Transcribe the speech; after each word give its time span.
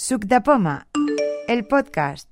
Suc 0.00 0.24
de 0.24 0.40
Poma, 0.40 0.88
el 1.46 1.66
podcast. 1.66 2.26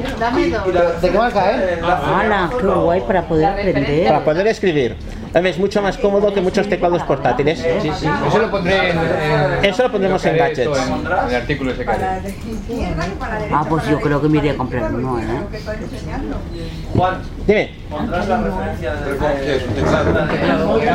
¿De 1.01 1.11
qué 1.11 1.19
marca, 1.19 1.53
eh? 1.53 1.79
¡Hala! 2.05 2.51
¡Qué 2.59 2.67
guay 2.67 3.01
para 3.03 3.23
poder 3.23 3.47
aprender! 3.47 4.07
Para 4.09 4.25
poder 4.25 4.47
escribir. 4.49 4.97
Es 5.35 5.59
mucho 5.59 5.83
más 5.83 5.99
cómodo 5.99 6.33
que 6.33 6.41
muchos 6.41 6.67
teclados 6.67 7.03
portátiles. 7.03 7.63
Eso 7.63 8.39
lo 8.39 8.51
pondré 8.51 8.91
en, 8.91 8.99
en- 8.99 9.65
Eso 9.67 9.83
lo 9.83 9.93
pondremos 9.93 10.25
en 10.25 10.37
gadgets. 10.37 10.59
En, 10.79 10.95
en 10.95 11.07
el 11.29 11.35
artículo 11.35 11.73
ese 11.73 11.85
que. 11.85 11.91
Ah, 13.53 13.65
pues 13.69 13.87
yo 13.87 14.01
creo 14.01 14.23
que 14.23 14.29
me 14.31 14.39
iré 14.39 14.51
a 14.51 14.57
comprar 14.57 14.95
uno, 14.95 15.19
¿eh? 15.21 15.25
Dime. 17.47 17.71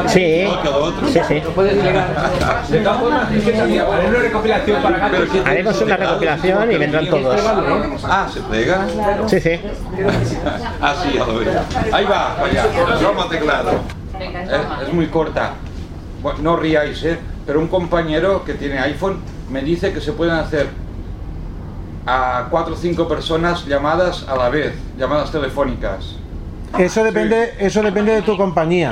Sí, 0.07 0.47
sí, 1.13 1.19
sí. 1.27 1.41
Puedes 1.55 1.77
delegar. 1.77 2.67
De 2.69 2.79
todas 2.79 2.99
formas, 2.99 3.31
es 3.31 3.43
que 3.43 3.55
sabía, 3.55 3.83
haré 3.83 4.07
una 4.09 4.19
recopilación 4.19 4.83
para 4.83 4.97
gadgets. 4.97 5.47
Haremos 5.47 5.81
una 5.81 5.97
recopilación 5.97 6.71
y 6.71 6.77
vendrán 6.77 7.09
todos. 7.09 7.41
Ah, 8.03 8.27
¿se 8.31 8.41
plega? 8.41 8.85
Sí, 9.27 9.39
sí. 9.39 9.59
Ah, 10.81 10.95
sí, 11.01 11.13
ya 11.13 11.25
lo 11.25 11.39
veo. 11.39 11.51
Ahí 11.93 12.05
va, 12.05 12.35
para 12.35 12.47
allá. 12.47 12.65
Teclado. 13.29 13.71
Es, 14.19 14.87
es 14.87 14.93
muy 14.93 15.07
corta. 15.07 15.53
Bueno, 16.21 16.39
no 16.41 16.57
ríais, 16.57 17.01
¿eh? 17.05 17.17
Pero 17.45 17.59
un 17.59 17.67
compañero 17.67 18.43
que 18.43 18.55
tiene 18.55 18.77
iPhone 18.79 19.21
me 19.49 19.61
dice 19.61 19.93
que 19.93 20.01
se 20.01 20.11
pueden 20.11 20.35
hacer 20.35 20.67
a 22.05 22.47
cuatro 22.49 22.73
o 22.73 22.77
cinco 22.77 23.07
personas 23.07 23.65
llamadas 23.65 24.27
a 24.27 24.35
la 24.35 24.49
vez, 24.49 24.73
llamadas 24.97 25.31
telefónicas. 25.31 26.17
Eso 26.77 27.03
depende, 27.03 27.55
eso 27.59 27.81
depende 27.81 28.13
de 28.13 28.21
tu 28.21 28.37
compañía. 28.37 28.91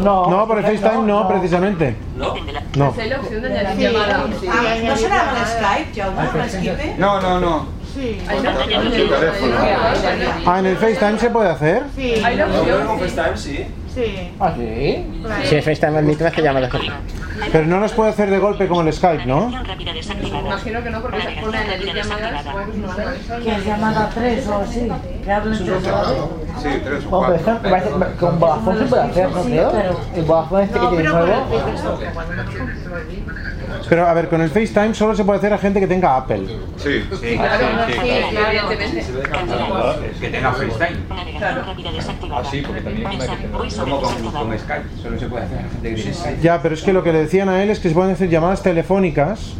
No, 0.00 0.46
por 0.46 0.58
el 0.58 0.64
FaceTime 0.64 1.06
no, 1.06 1.28
precisamente. 1.28 1.96
No. 2.16 2.34
¿No 2.76 2.94
será 2.94 3.18
con 4.18 5.46
Skype, 5.46 6.00
Jaume, 6.00 6.28
con 6.28 6.48
Skype? 6.48 6.94
No, 6.98 7.20
no, 7.20 7.40
no. 7.40 7.78
Sí. 7.94 8.18
Ah, 10.46 10.58
en 10.60 10.66
el 10.66 10.76
FaceTime 10.76 11.18
se 11.18 11.30
puede 11.30 11.50
hacer. 11.50 11.82
¿Ah, 14.40 14.54
sí? 14.56 15.04
Si 15.44 15.60
FaceTime 15.62 15.98
admite 15.98 16.26
hace 16.26 16.42
llamadas. 16.42 16.70
Pero 17.52 17.66
no 17.66 17.78
los 17.80 17.92
puede 17.92 18.10
hacer 18.10 18.30
de 18.30 18.38
golpe 18.38 18.66
como 18.66 18.82
el 18.82 18.92
Skype, 18.92 19.24
¿no? 19.26 19.48
Imagino 19.48 20.82
que 20.82 20.90
no, 20.90 21.00
porque 21.02 21.22
se 21.22 21.40
pone 21.40 21.56
a 21.58 21.60
añadir 21.60 21.94
llamadas, 21.94 22.44
pues. 22.52 23.42
¿Qué 23.44 23.50
es 23.52 23.64
llamada 23.66 24.10
3 24.14 24.46
o 24.48 24.56
así? 24.58 24.88
¿Que 25.24 25.32
hablen 25.32 25.66
la 25.66 25.72
vez? 25.78 25.82
Sí, 26.62 26.68
tres 26.84 27.04
o 27.08 27.16
Hombre, 27.16 27.38
cuatro. 27.40 27.52
esto 27.54 27.60
me 27.62 27.70
parece 27.70 27.88
que 27.90 28.16
con 28.18 28.40
Vodafone 28.40 28.78
se 28.80 28.84
puede 28.86 29.02
hacer, 29.02 29.30
¿no 29.30 29.42
creo? 29.44 30.00
El 30.16 30.24
Vodafone 30.24 30.64
este 30.64 30.78
que 30.78 30.84
No, 30.84 30.90
tiene 30.90 31.04
pero 31.04 31.12
con 31.12 31.22
el 31.22 31.28
nuevo. 31.28 31.98
Pero 33.88 34.06
a 34.06 34.12
ver, 34.14 34.28
con 34.28 34.40
el 34.42 34.50
FaceTime 34.50 34.94
solo 34.94 35.14
se 35.14 35.24
puede 35.24 35.38
hacer 35.38 35.52
a 35.52 35.58
gente 35.58 35.80
que 35.80 35.86
tenga 35.86 36.16
Apple. 36.16 36.42
Sí. 36.76 37.04
Claro, 37.36 37.66
sí, 37.86 37.92
evidentemente. 37.98 39.04
Que 40.20 40.28
tenga 40.28 40.52
FaceTime. 40.52 40.98
Ah, 42.30 42.42
sí, 42.50 42.62
porque 42.62 42.80
también 42.82 43.06
hay 43.06 43.18
que 43.18 43.26
tener. 43.26 43.50
Como 43.50 44.00
con, 44.02 44.32
con 44.32 44.58
Skype. 44.58 44.84
Solo 45.02 45.18
se 45.18 45.26
puede 45.26 45.44
hacer 45.44 45.58
a 45.58 45.62
gente 45.62 45.88
que 45.90 45.94
tiene 45.96 46.12
Skype. 46.14 46.40
Ya, 46.42 46.60
pero 46.62 46.74
es 46.74 46.82
que 46.82 46.92
lo 46.92 47.02
que 47.02 47.12
le 47.12 47.20
decían 47.20 47.48
a 47.48 47.62
él 47.62 47.70
es 47.70 47.78
que 47.80 47.88
se 47.88 47.94
pueden 47.94 48.12
hacer 48.12 48.28
llamadas 48.28 48.62
telefónicas. 48.62 49.52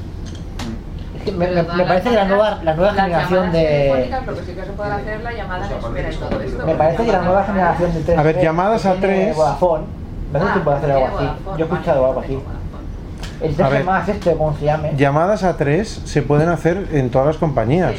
Me, 1.37 1.47
me- 1.47 1.63
me 1.63 1.85
parece 1.85 2.09
que 2.09 2.15
la 2.15 2.25
nueva, 2.25 2.59
la 2.63 2.75
nueva 2.75 2.93
generación 2.95 3.53
de. 3.53 4.09
sí. 4.47 4.55
Me 6.67 6.75
parece 6.75 7.05
que 7.05 7.13
la 7.13 7.23
nueva 7.23 7.45
generación 7.45 7.95
de 7.95 8.01
3 8.01 8.19
A 8.19 8.23
ver, 8.23 8.41
llamadas 8.41 8.87
a 8.87 8.95
tres. 8.95 9.37
Vodafone. 9.37 9.85
Me 10.33 10.39
parece 10.39 10.59
que 10.59 10.65
puede 10.65 10.77
hacer 10.79 10.91
algo 10.93 11.07
así. 11.19 11.29
Yo 11.47 11.59
he 11.59 11.63
escuchado 11.69 12.07
algo 12.07 12.21
así. 12.21 12.39
El 13.41 13.61
A 13.63 13.69
ver. 13.69 13.83
3G 13.83 13.85
más 13.85 14.09
este, 14.09 14.33
como 14.33 14.57
se 14.57 14.65
llame. 14.65 14.93
Llamadas 14.97 15.45
a 15.45 15.57
tres 15.57 16.01
se 16.05 16.23
pueden 16.23 16.49
hacer 16.49 16.89
en 16.93 17.11
todas 17.11 17.27
las 17.29 17.37
compañías. 17.37 17.95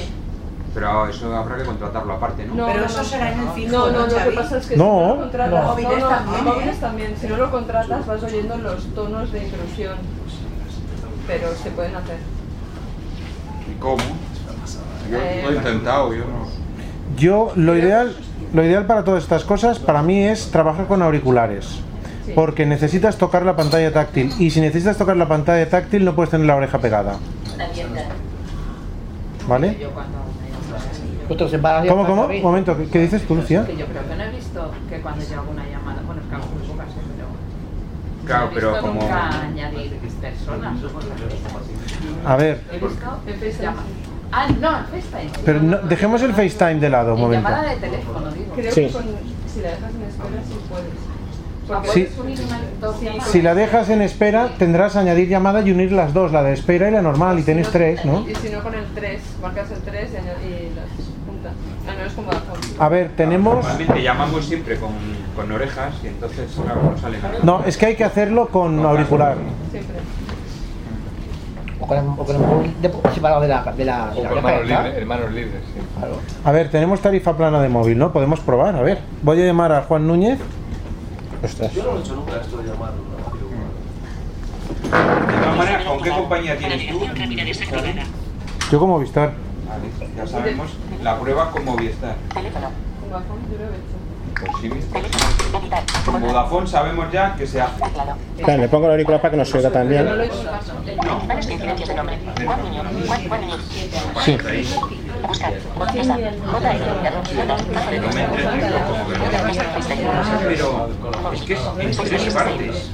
Pero 0.73 1.07
eso 1.07 1.35
habrá 1.35 1.57
que 1.57 1.63
contratarlo 1.63 2.13
aparte, 2.13 2.45
¿no? 2.45 2.65
Pero 2.67 2.85
eso 2.85 3.03
será 3.03 3.31
en 3.33 3.39
el 3.39 3.49
fijo, 3.49 3.71
No, 3.71 3.91
no, 3.91 4.05
lo 4.05 4.07
que 4.07 4.31
pasa 4.35 4.57
es 4.57 4.67
que 4.67 4.77
No. 4.77 4.83
si 4.85 5.01
no 5.01 5.07
lo 5.15 5.19
contratas, 5.19 5.51
No. 5.51 5.61
no, 5.63 5.67
Móviles 5.69 5.99
no, 5.99 6.07
también, 6.09 6.43
móviles 6.45 6.75
¿eh? 6.75 6.79
también, 6.79 7.15
si 7.19 7.27
no 7.27 7.37
lo 7.37 7.51
contratas 7.51 8.05
vas 8.07 8.23
oyendo 8.23 8.57
los 8.57 8.85
tonos 8.93 9.31
de 9.31 9.43
intrusión, 9.45 9.95
pero 11.27 11.47
se 11.55 11.71
pueden 11.71 11.95
hacer. 11.95 12.17
¿Y 13.71 13.79
cómo? 13.79 13.97
Yo 15.09 15.17
Eh, 15.17 15.41
lo 15.43 15.51
he 15.51 15.55
intentado, 15.55 16.13
yo 16.13 16.23
no. 16.25 16.47
Yo 17.17 17.51
lo 17.55 17.75
ideal, 17.75 18.15
lo 18.53 18.63
ideal 18.63 18.85
para 18.85 19.03
todas 19.03 19.23
estas 19.23 19.43
cosas 19.43 19.79
para 19.79 20.01
mí 20.03 20.23
es 20.23 20.51
trabajar 20.51 20.85
con 20.87 21.01
auriculares. 21.01 21.79
Porque 22.35 22.65
necesitas 22.65 23.17
tocar 23.17 23.43
la 23.45 23.55
pantalla 23.55 23.91
táctil 23.93 24.33
y 24.39 24.49
si 24.51 24.61
necesitas 24.61 24.97
tocar 24.97 25.17
la 25.17 25.27
pantalla 25.27 25.67
táctil 25.69 26.05
no 26.05 26.15
puedes 26.15 26.29
tener 26.31 26.47
la 26.47 26.55
oreja 26.55 26.79
pegada. 26.79 27.17
¿Vale? 29.47 29.77
¿Cómo, 31.87 32.05
cómo? 32.05 32.25
Un 32.25 32.41
momento, 32.41 32.75
¿qué, 32.77 32.87
qué 32.87 32.99
dices 33.01 33.25
tú, 33.27 33.35
Lucía? 33.35 33.65
Que 33.65 33.77
yo 33.77 33.85
creo 33.85 34.07
que 34.07 34.15
no 34.15 34.23
he 34.23 34.29
visto 34.31 34.71
que 34.89 34.99
cuando 35.01 35.23
yo 35.25 35.39
hago 35.39 35.51
una 35.51 35.63
llamada, 35.67 36.01
bueno, 36.05 36.21
es 36.21 36.27
que 36.27 36.35
hago 36.35 36.45
muy 36.47 36.67
pocas, 36.67 36.87
¿eh? 36.87 36.91
pero. 37.15 37.27
Claro, 38.25 38.45
no 38.45 38.51
he 38.51 38.55
pero 38.55 38.71
visto 38.71 38.87
como- 38.87 39.01
nunca 39.01 39.41
añadir 39.41 39.91
personas 40.21 40.83
o 40.83 40.89
cosas. 40.93 41.09
A 42.25 42.35
ver, 42.35 42.61
He 42.71 42.79
visto 42.79 43.19
en 43.27 43.35
FaceTime. 43.39 43.73
Ah, 44.31 44.47
no, 44.59 44.69
FaceTime. 44.91 45.31
pero 45.45 45.61
no- 45.61 45.77
dejemos 45.79 46.21
el 46.23 46.33
FaceTime 46.33 46.75
de 46.79 46.89
lado 46.89 47.13
un 47.13 47.19
En 47.19 47.23
momento. 47.25 47.49
llamada 47.49 47.69
de 47.71 47.75
teléfono, 47.77 48.31
digo. 48.31 48.53
Creo 48.55 48.71
Sí. 48.71 48.85
que 48.87 48.91
con, 48.91 49.03
si 49.53 49.61
la 49.61 49.69
dejas 49.69 49.93
en 49.95 50.03
espera 50.03 50.43
sí 50.47 50.55
puedes. 50.69 51.08
Llamadas. 51.69 53.25
Si 53.31 53.41
la 53.41 53.53
dejas 53.55 53.89
en 53.89 54.01
espera, 54.01 54.49
tendrás 54.57 54.95
añadir 54.95 55.27
llamada 55.29 55.61
y 55.61 55.71
unir 55.71 55.91
las 55.91 56.13
dos, 56.13 56.31
la 56.31 56.41
de 56.43 56.53
espera 56.53 56.89
y 56.89 56.91
la 56.91 57.01
normal, 57.01 57.39
y 57.39 57.43
tenéis 57.43 57.69
tres, 57.69 58.03
¿no? 58.05 58.27
Y 58.27 58.33
si 58.35 58.49
no 58.49 58.61
con 58.63 58.73
el 58.73 58.85
3, 58.95 59.21
marcas 59.41 59.71
el 59.71 59.79
3 59.79 60.09
y, 60.09 60.75
las 60.75 60.85
juntas. 61.27 61.53
Ah, 61.87 61.93
no 61.99 62.05
es 62.05 62.13
como. 62.13 62.29
A 62.79 62.89
ver, 62.89 63.09
tenemos... 63.15 63.55
Normalmente 63.55 64.01
llamamos 64.01 64.45
siempre 64.45 64.77
con, 64.77 64.89
con 65.35 65.51
orejas 65.51 65.93
y 66.03 66.07
entonces 66.07 66.49
claro, 66.63 66.81
no 66.91 66.97
sale 66.97 67.19
nada. 67.19 67.35
No, 67.43 67.63
es 67.65 67.77
que 67.77 67.85
hay 67.87 67.95
que 67.95 68.03
hacerlo 68.03 68.47
con 68.49 68.79
auricular. 68.85 69.35
Siempre. 69.71 69.97
O 71.81 71.87
con 71.87 71.97
el, 71.97 72.05
o 72.05 72.25
con 72.25 72.35
el 72.35 72.41
móvil 72.41 72.73
de- 72.81 72.91
separado 73.13 73.41
de 73.41 73.47
la, 73.47 73.63
de 73.63 73.85
la, 73.85 74.11
de 74.11 74.19
O 74.19 74.23
la 74.23 74.29
con 74.29 74.37
oreja, 74.39 74.51
manos 74.59 74.67
libres, 74.67 75.01
en 75.01 75.07
manos 75.07 75.31
libres, 75.31 75.61
sí. 75.73 75.79
Claro. 75.97 76.15
A 76.43 76.51
ver, 76.51 76.69
tenemos 76.69 76.99
tarifa 76.99 77.37
plana 77.37 77.61
de 77.61 77.69
móvil, 77.69 77.97
¿no? 77.97 78.11
Podemos 78.11 78.39
probar, 78.41 78.75
a 78.75 78.81
ver. 78.81 78.99
Voy 79.23 79.41
a 79.41 79.45
llamar 79.45 79.71
a 79.71 79.81
Juan 79.83 80.05
Núñez. 80.07 80.39
Ostras. 81.43 81.73
Yo 81.73 81.83
no 81.83 81.91
lo 81.93 81.99
he 81.99 82.01
hecho 82.01 82.15
nunca 82.15 82.41
esto 82.41 82.57
de 82.57 82.69
llamar. 82.69 82.93
De 84.83 84.89
todas 84.89 85.57
maneras, 85.57 85.85
¿con 85.85 86.01
qué 86.01 86.09
compañía 86.09 86.57
tienes 86.57 86.89
tú? 86.89 87.01
Yo 88.71 88.79
como 88.79 88.93
Movistar. 88.95 89.33
Vale, 89.67 89.89
ya 90.15 90.27
sabemos. 90.27 90.71
La 91.03 91.19
prueba 91.19 91.51
con 91.51 91.65
Movistar. 91.65 92.15
Hecho. 94.41 94.75
Pues 94.91 96.03
con 96.05 96.21
Vodafone 96.21 96.67
sabemos 96.67 97.11
ya 97.11 97.35
que 97.35 97.45
se 97.45 97.61
hace. 97.61 97.81
Claro, 98.43 98.61
le 98.61 98.67
pongo 98.69 98.85
el 98.85 98.91
auricular 98.91 99.21
para 99.21 99.31
que 99.31 99.37
nos 99.37 99.53
oiga 99.53 99.69
también. 99.69 100.07
Sí. 104.23 104.37
Pero 110.47 110.89
es 111.33 111.41
que 111.41 111.53
es 111.53 111.59
en 111.79 111.91
tres 112.09 112.33
partes. 112.33 112.91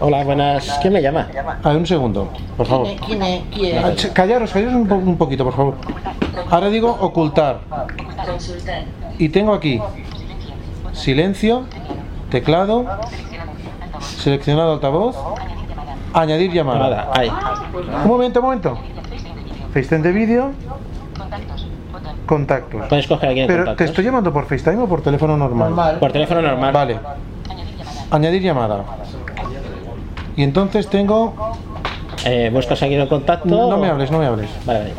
Hola, 0.00 0.24
buenas. 0.24 0.78
¿Quién 0.80 0.92
me 0.94 1.00
llama? 1.02 1.28
A 1.62 1.68
ver, 1.68 1.76
un 1.78 1.86
segundo, 1.86 2.28
por 2.56 2.66
favor. 2.66 2.88
¿Quién 3.06 3.22
es? 3.22 3.42
¿Quién 3.54 3.84
es? 3.84 4.04
Ah, 4.06 4.08
Callaros, 4.12 4.50
callaros 4.52 4.74
un, 4.74 4.86
po- 4.88 4.94
un 4.96 5.16
poquito, 5.16 5.44
por 5.44 5.54
favor. 5.54 5.74
Ahora 6.50 6.68
digo 6.68 6.90
ocultar. 7.00 7.60
Y 9.18 9.28
tengo 9.28 9.54
aquí 9.54 9.80
silencio, 10.92 11.64
teclado, 12.30 12.86
seleccionado 14.00 14.74
altavoz, 14.74 15.16
añadir 16.12 16.52
llamada. 16.52 17.10
Ahí. 17.14 17.30
Un 18.02 18.08
momento, 18.08 18.40
un 18.40 18.46
momento. 18.46 18.78
FaceTime 19.72 20.02
de 20.02 20.12
vídeo, 20.12 20.52
contactos. 22.26 22.86
Puedes 22.88 23.06
coger 23.06 23.30
aquí 23.30 23.40
en 23.40 23.46
Pero 23.46 23.74
te 23.74 23.84
estoy 23.84 24.04
llamando 24.04 24.32
por 24.32 24.46
FaceTime 24.46 24.82
o 24.82 24.86
por 24.86 25.02
teléfono 25.02 25.36
normal. 25.36 25.70
Normal. 25.70 25.98
Por 25.98 26.12
teléfono 26.12 26.42
normal. 26.42 26.72
Vale. 26.72 26.98
Añadir 28.10 28.42
llamada. 28.42 28.84
Y 30.36 30.42
entonces 30.42 30.88
tengo. 30.88 31.34
Eh, 32.24 32.50
¿Buscas 32.52 32.82
aquí 32.82 32.94
el 32.94 33.08
contacto? 33.08 33.48
No 33.48 33.76
me 33.78 33.88
hables, 33.88 34.10
no 34.10 34.18
me 34.18 34.26
hables. 34.26 34.48
Vale, 34.64 34.78
vale. 34.78 34.92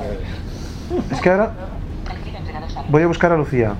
Es 1.12 1.22
que 1.22 1.30
ahora 1.30 1.52
voy 2.90 3.04
a 3.04 3.08
buscar 3.08 3.32
a 3.32 3.38
Lucía. 3.38 3.74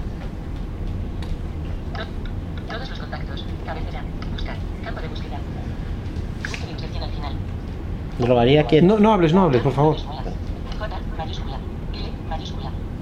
No, 8.82 9.00
no 9.00 9.14
hables, 9.14 9.34
no 9.34 9.44
hables, 9.44 9.62
por 9.62 9.74
favor. 9.74 9.98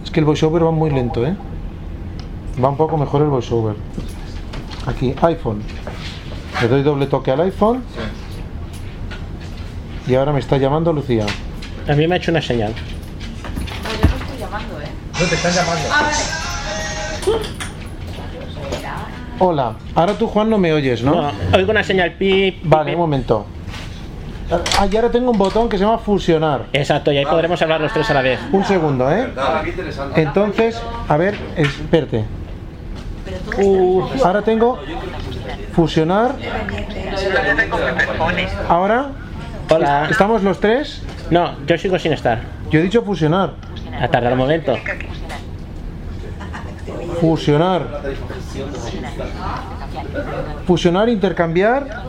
Es 0.03 0.11
que 0.11 0.19
el 0.19 0.25
voiceover 0.25 0.65
va 0.65 0.71
muy 0.71 0.89
lento, 0.89 1.25
¿eh? 1.25 1.35
Va 2.63 2.69
un 2.69 2.77
poco 2.77 2.97
mejor 2.97 3.21
el 3.21 3.29
voiceover. 3.29 3.75
Aquí, 4.85 5.13
iPhone. 5.21 5.61
Le 6.61 6.67
doy 6.67 6.83
doble 6.83 7.07
toque 7.07 7.31
al 7.31 7.41
iPhone. 7.41 7.83
Y 10.07 10.15
ahora 10.15 10.33
me 10.33 10.39
está 10.39 10.57
llamando 10.57 10.91
Lucía. 10.91 11.25
A 11.87 11.93
mí 11.93 12.07
me 12.07 12.15
ha 12.15 12.17
hecho 12.17 12.31
una 12.31 12.41
señal. 12.41 12.73
No, 12.73 13.89
yo 13.89 14.09
no 14.09 14.15
estoy 14.23 14.37
llamando, 14.39 14.81
¿eh? 14.81 14.85
No 15.19 15.25
te 15.25 15.35
están 15.35 15.53
llamando. 15.53 15.87
Ah, 15.91 16.01
vale. 16.03 17.45
Hola, 19.43 19.75
ahora 19.95 20.13
tú 20.17 20.27
Juan 20.27 20.49
no 20.49 20.57
me 20.59 20.71
oyes, 20.73 21.01
¿no? 21.03 21.15
No, 21.15 21.31
oigo 21.55 21.71
una 21.71 21.83
señal 21.83 22.13
pip. 22.13 22.55
pip, 22.61 22.69
Vale, 22.69 22.91
pip. 22.91 22.95
un 22.95 23.01
momento. 23.01 23.45
Ah, 24.51 24.87
y 24.91 24.95
ahora 24.95 25.09
tengo 25.09 25.31
un 25.31 25.37
botón 25.37 25.69
que 25.69 25.77
se 25.77 25.83
llama 25.83 25.97
fusionar. 25.97 26.65
Exacto, 26.73 27.11
y 27.11 27.17
ahí 27.17 27.25
podremos 27.25 27.61
hablar 27.61 27.79
los 27.79 27.93
tres 27.93 28.09
a 28.09 28.13
la 28.13 28.21
vez. 28.21 28.39
Un 28.51 28.65
segundo, 28.65 29.09
¿eh? 29.11 29.29
Entonces, 30.15 30.81
a 31.07 31.17
ver, 31.17 31.35
espérate. 31.55 32.25
Uh, 33.57 34.03
ahora 34.23 34.41
tengo 34.41 34.79
fusionar. 35.73 36.35
Ahora, 38.67 39.11
Hola. 39.69 40.07
¿estamos 40.09 40.43
los 40.43 40.59
tres? 40.59 41.01
No, 41.29 41.55
yo 41.65 41.77
sigo 41.77 41.97
sin 41.97 42.13
estar. 42.13 42.41
Yo 42.69 42.79
he 42.79 42.83
dicho 42.83 43.03
fusionar. 43.03 43.53
A 43.99 44.07
tardar 44.07 44.33
un 44.33 44.39
momento. 44.39 44.75
Fusionar. 47.19 48.01
Fusionar, 50.65 51.09
intercambiar. 51.09 52.03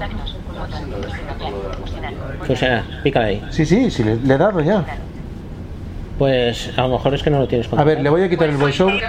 Fusionar, 2.53 2.83
pícala 3.03 3.27
ahí. 3.27 3.43
Sí, 3.51 3.65
sí, 3.67 3.91
sí, 3.91 4.05
le, 4.05 4.17
le 4.17 4.35
he 4.35 4.39
dado 4.39 4.61
ya. 4.61 4.85
Pues 6.19 6.71
a 6.77 6.83
lo 6.83 6.91
mejor 6.91 7.15
es 7.15 7.23
que 7.23 7.31
no 7.31 7.39
lo 7.41 7.49
tienes 7.49 7.69
A 7.73 7.85
ver, 7.85 8.01
le 8.01 8.11
voy 8.11 8.23
a 8.23 8.29
quitar 8.29 8.49
el 8.49 8.57
voiceover. 8.57 9.03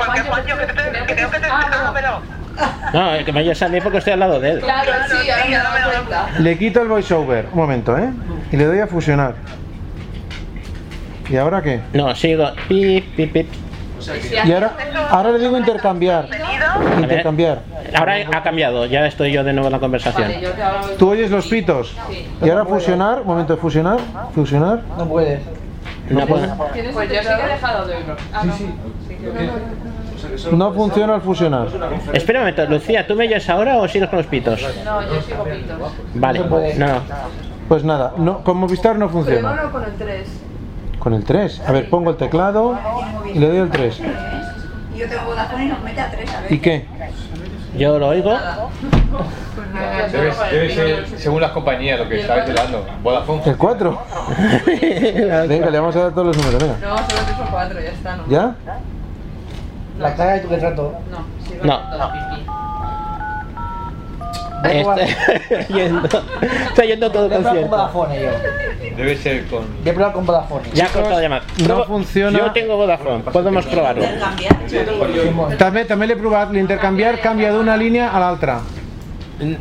No, 2.93 3.13
es 3.15 3.25
que 3.25 3.33
me 3.33 3.43
mí 3.43 3.81
porque 3.81 3.97
estoy 3.97 4.13
al 4.13 4.19
lado 4.19 4.39
de 4.39 4.51
él. 4.51 4.59
Claro, 4.59 4.91
sí, 5.09 5.29
ahora 5.29 5.45
me 5.45 5.51
he 5.51 5.57
dado 5.57 5.91
cuenta. 6.05 6.29
Le 6.39 6.57
quito 6.57 6.81
el 6.81 6.87
voiceover. 6.87 7.47
Un 7.51 7.57
momento, 7.57 7.97
¿eh? 7.97 8.09
Y 8.51 8.57
le 8.57 8.65
doy 8.65 8.79
a 8.79 8.87
fusionar. 8.87 9.35
¿Y 11.29 11.37
ahora 11.37 11.61
qué? 11.61 11.81
No, 11.93 12.13
sigo. 12.15 12.51
Pip, 12.67 13.15
pip, 13.15 13.33
pip. 13.33 13.47
Y 14.45 14.51
ahora, 14.51 14.73
ahora 15.09 15.31
le 15.31 15.39
digo 15.39 15.57
intercambiar. 15.57 16.27
Intercambiar. 16.99 17.59
Ahora 17.95 18.15
ha 18.33 18.43
cambiado, 18.43 18.85
ya 18.85 19.05
estoy 19.05 19.31
yo 19.31 19.43
de 19.43 19.53
nuevo 19.53 19.67
en 19.67 19.73
la 19.73 19.79
conversación. 19.79 20.31
¿Tú 20.97 21.11
oyes 21.11 21.29
los 21.31 21.47
pitos? 21.47 21.95
Y 22.41 22.49
ahora 22.49 22.65
fusionar, 22.65 23.21
un 23.21 23.27
momento 23.27 23.55
de 23.55 23.61
fusionar, 23.61 23.99
fusionar. 24.33 24.81
No 24.97 25.05
puedes. 25.07 25.41
No 26.09 26.25
puedo. 26.27 26.45
¿Tienes 26.73 26.93
pues 26.93 27.09
yo 27.09 27.21
sí 27.21 27.27
que 27.27 27.33
he 27.43 27.47
dejado 27.47 27.87
de 27.87 27.95
oírlo. 27.95 28.15
Ah, 28.33 28.43
no. 28.43 28.53
Sí, 28.57 28.73
No 30.51 30.73
funciona 30.73 31.15
al 31.15 31.21
fusionar. 31.21 31.67
Espera 32.13 32.39
un 32.39 32.45
momento, 32.45 32.65
Lucía, 32.65 33.07
¿tú 33.07 33.15
me 33.15 33.25
oyes 33.25 33.49
ahora 33.49 33.77
o 33.77 33.87
sigues 33.87 34.09
con 34.09 34.17
los 34.17 34.27
pitos? 34.27 34.61
No, 34.83 35.01
yo 35.01 35.21
sigo 35.21 35.43
pitos. 35.43 35.79
Vale, 36.15 36.39
no. 36.77 37.01
Pues 37.67 37.83
nada, 37.83 38.13
no, 38.17 38.43
con 38.43 38.57
Movistar 38.57 38.97
no 38.97 39.07
Pero 39.07 39.23
funciona. 39.23 39.55
no, 39.55 39.71
con 39.71 39.83
el 39.83 39.93
3. 39.93 40.27
Con 41.03 41.13
el 41.13 41.25
3. 41.25 41.61
A 41.67 41.71
ver, 41.73 41.89
pongo 41.89 42.11
el 42.11 42.15
teclado 42.17 42.79
y 43.33 43.37
le 43.37 43.47
doy 43.49 43.57
el 43.57 43.69
3. 43.69 43.99
Y 44.95 44.99
yo 44.99 45.09
tengo 45.09 45.25
Vodafone 45.25 45.65
y 45.65 45.67
nos 45.67 45.81
mete 45.83 45.99
a 45.99 46.09
tres 46.09 46.33
a 46.33 46.41
ver. 46.41 46.53
¿Y 46.53 46.59
qué? 46.59 46.85
Yo 47.77 47.99
lo 47.99 48.07
oigo. 48.07 48.31
Debe, 50.11 50.33
debe 50.51 50.73
ser 50.73 51.07
según 51.19 51.41
las 51.41 51.51
compañías 51.51 51.99
lo 51.99 52.07
que 52.07 52.21
estáis 52.21 52.47
hablando. 52.49 52.85
Vodafone. 53.01 53.41
¿El 53.45 53.57
4? 53.57 54.01
Venga, 55.49 55.69
le 55.69 55.79
vamos 55.79 55.95
a 55.97 55.99
dar 56.03 56.11
todos 56.13 56.27
los 56.27 56.37
números, 56.37 56.61
venga. 56.61 56.75
No, 56.87 56.97
solo 56.97 57.21
te 57.27 57.33
son 57.35 57.47
4, 57.51 57.79
ya 57.81 57.89
está, 57.89 58.15
¿no? 58.15 58.27
¿Ya? 58.27 58.55
La 59.99 60.15
cara 60.15 60.33
de 60.33 60.39
tu 60.39 60.47
retrato. 60.49 60.93
No, 61.11 61.17
sigo 61.47 61.65
No. 61.65 61.79
todo 61.79 62.11
Estoy 64.63 65.65
yendo, 65.75 66.07
estoy 66.67 66.87
yendo 66.87 67.11
todo 67.11 67.25
a 67.25 67.29
probar 67.29 67.43
con 67.43 67.43
concierto. 67.43 67.69
Vodafone 67.69 68.21
yo. 68.21 68.29
Debe 68.97 69.17
ser 69.17 69.45
con. 69.47 69.65
Voy 69.81 69.89
a 69.89 69.93
probar 69.93 70.13
con 70.13 70.25
Vodafone. 70.25 70.69
Ya 70.73 70.85
he 70.85 70.89
cortado 70.89 71.21
llamada. 71.21 71.43
no 71.57 71.65
Pruebo- 71.65 71.85
funciona. 71.85 72.39
Yo 72.39 72.51
tengo 72.51 72.77
Vodafone, 72.77 73.23
podemos 73.31 73.65
probarlo. 73.65 74.03
També, 75.57 75.85
també 75.85 76.07
l'he 76.07 76.15
provat, 76.15 76.51
l'intercanviar 76.53 77.19
canvia 77.21 77.51
d'una 77.53 77.75
línia 77.77 78.09
a 78.09 78.19
l'altra. 78.19 78.59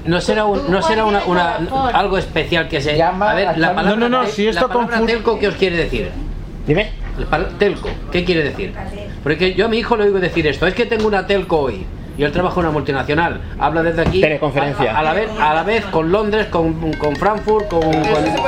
No 0.05 0.21
será, 0.21 0.45
un- 0.45 0.71
no 0.71 0.83
será 0.83 1.05
una, 1.07 1.23
una- 1.27 1.57
algo 1.93 2.19
especial 2.19 2.69
que 2.69 2.81
se. 2.81 2.97
Llama 2.97 3.31
a 3.31 3.35
ver, 3.35 3.59
la 3.59 3.75
palabra, 3.75 3.97
No, 3.97 4.09
no, 4.09 4.23
no, 4.23 4.27
si 4.27 4.47
esto 4.49 4.69
la 4.69 4.73
palabra 4.73 5.07
telco, 5.07 5.39
¿qué 5.39 5.49
os 5.49 5.55
quiere 5.57 5.77
decir? 5.77 6.11
Dime. 6.67 6.91
Telco, 7.59 7.89
¿qué 8.11 8.25
quiere 8.25 8.43
decir? 8.45 8.75
Porque 9.23 9.55
yo 9.55 9.67
a 9.67 9.69
mi 9.69 9.79
hijo 9.79 9.97
le 9.97 10.05
oigo 10.05 10.19
decir 10.21 10.47
esto, 10.47 10.67
es 10.67 10.75
que 10.75 10.87
tengo 10.87 11.07
una 11.09 11.27
telco 11.27 11.59
hoy. 11.61 11.85
Y 12.17 12.25
él 12.25 12.33
trabaja 12.33 12.55
en 12.61 12.67
una 12.67 12.73
multinacional, 12.73 13.41
habla 13.59 13.83
desde 13.83 14.03
aquí. 14.03 14.21
Teleconferencia. 14.21 14.95
A, 14.95 14.99
a 14.99 15.03
la 15.03 15.13
vez, 15.15 15.31
a 15.41 15.55
la 15.55 15.63
vez 15.63 15.85
con 15.87 16.13
Londres, 16.13 16.47
con, 16.49 16.93
con 16.95 17.17
Frankfurt, 17.17 17.69
con. 17.69 17.81
con- 17.81 17.93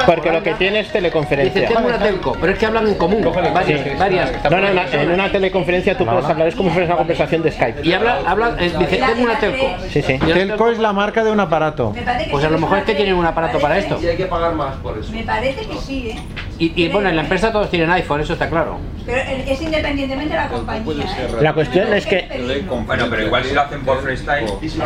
Porque 0.06 0.30
lo 0.30 0.42
que 0.42 0.54
tiene 0.54 0.80
es 0.80 0.86
Dice, 0.86 0.98
teleconferencia. 0.98 1.68
tengo 1.68 1.86
una 1.88 1.98
telco, 1.98 2.36
pero 2.40 2.52
es 2.52 2.58
que 2.58 2.66
hablan 2.66 2.86
en 2.88 2.94
común, 2.96 3.22
varias, 3.54 3.80
Sí. 3.80 3.90
varias. 3.98 4.32
No, 4.50 4.60
no, 4.60 4.72
no, 4.74 4.82
en 4.92 5.10
una 5.10 5.30
teleconferencia 5.32 5.96
tú 5.96 6.04
puedes 6.04 6.24
hablar, 6.26 6.48
es 6.48 6.54
como 6.54 6.68
si 6.68 6.74
fuera 6.74 6.86
una 6.88 6.96
conversación 6.96 7.42
de 7.42 7.50
Skype. 7.52 7.80
Y 7.86 7.92
habla, 7.92 8.18
habla, 8.26 8.56
eh, 8.60 8.70
dice, 8.78 8.96
tengo 8.96 9.22
una 9.22 9.38
telco. 9.38 9.64
Sí, 9.90 10.02
sí. 10.02 10.18
Telco 10.18 10.68
es 10.70 10.78
la 10.78 10.92
marca 10.92 11.24
de 11.24 11.30
un 11.30 11.40
aparato. 11.40 11.92
Me 11.94 12.02
parece 12.02 12.24
que 12.26 12.30
Pues 12.30 12.44
a 12.44 12.50
lo 12.50 12.58
mejor 12.58 12.78
es 12.78 12.84
que 12.84 12.94
tienen 12.94 13.14
un 13.14 13.24
aparato 13.26 13.58
para 13.58 13.78
esto. 13.78 13.98
Y 14.02 14.06
hay 14.08 14.16
que 14.16 14.26
pagar 14.26 14.54
más 14.54 14.76
por 14.76 14.98
eso. 14.98 15.10
Me 15.12 15.22
parece 15.22 15.64
que 15.66 15.76
sí, 15.78 16.10
¿eh? 16.10 16.18
Y, 16.58 16.84
y 16.84 16.88
bueno, 16.88 17.08
en 17.08 17.16
la 17.16 17.22
empresa 17.22 17.50
todos 17.50 17.68
tienen 17.68 17.90
iPhone, 17.90 18.20
eso 18.20 18.34
está 18.34 18.48
claro. 18.48 18.78
Pero 19.04 19.18
es 19.18 19.60
independientemente 19.60 20.34
de 20.34 20.40
la 20.40 20.48
compañía. 20.48 21.04
¿eh? 21.04 21.28
La 21.40 21.52
cuestión 21.52 21.92
es 21.92 22.06
que 22.06 22.64
Bueno, 22.86 23.06
pero 23.10 23.22
igual 23.26 23.44
si 23.44 23.54
lo 23.54 23.60
hacen 23.62 23.84
por 23.84 24.02
freestyle, 24.02 24.48
si 24.60 24.66
es 24.66 24.76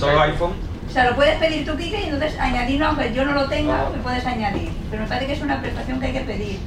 todo 0.00 0.20
iPhone, 0.20 0.52
O 0.88 0.92
sea, 0.92 1.10
lo 1.10 1.16
puedes 1.16 1.36
pedir 1.36 1.64
tú, 1.66 1.76
Kike, 1.76 2.00
y 2.00 2.04
entonces 2.04 2.38
añadirlo, 2.38 2.86
aunque 2.86 3.12
yo 3.14 3.24
no 3.24 3.32
lo 3.32 3.48
tenga, 3.48 3.90
me 3.94 4.02
puedes 4.02 4.24
añadir. 4.26 4.70
Pero 4.90 5.02
me 5.02 5.08
parece 5.08 5.26
que 5.26 5.32
es 5.34 5.42
una 5.42 5.60
prestación 5.60 6.00
que 6.00 6.06
hay 6.06 6.12
que 6.12 6.20
pedir 6.20 6.58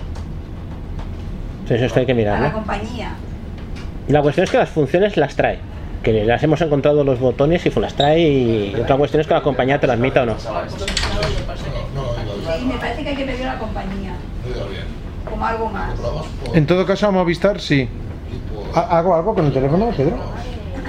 Entonces 1.62 1.82
esto 1.82 2.00
hay 2.00 2.06
que 2.06 2.30
a 2.30 2.40
la 2.40 2.54
compañía. 2.54 3.16
La 4.08 4.22
cuestión 4.22 4.44
es 4.44 4.52
que 4.52 4.58
las 4.58 4.70
funciones 4.70 5.18
las 5.18 5.36
trae. 5.36 5.60
Que 6.04 6.26
las 6.26 6.44
hemos 6.44 6.62
encontrado 6.62 7.04
los 7.04 7.20
botones 7.20 7.66
y 7.66 7.70
las 7.80 7.94
trae 7.96 8.20
y 8.20 8.76
otra 8.76 8.98
cuestión 8.98 9.22
es 9.22 9.28
que 9.28 9.34
la 9.34 9.42
compañía 9.42 9.80
te 9.80 9.88
las 9.88 9.98
admita 9.98 10.24
o 10.24 10.26
no. 10.26 10.38
Sí, 10.38 10.48
me 12.66 12.74
parece 12.76 13.04
que 13.04 13.10
hay 13.10 13.16
que 13.16 13.26
pedir 13.26 13.48
a 13.48 13.54
la 13.54 13.60
compañía. 13.60 14.14
Como 15.30 15.46
algo 15.46 15.70
más. 15.70 15.92
En 16.54 16.66
todo 16.68 16.86
caso, 16.86 17.08
a 17.08 17.12
Movistar 17.12 17.60
sí. 17.62 17.88
¿Ha- 18.76 18.98
¿Hago 18.98 19.16
algo 19.16 19.34
con 19.36 19.46
el 19.46 19.54
teléfono, 19.54 19.90
Pedro? 19.96 20.18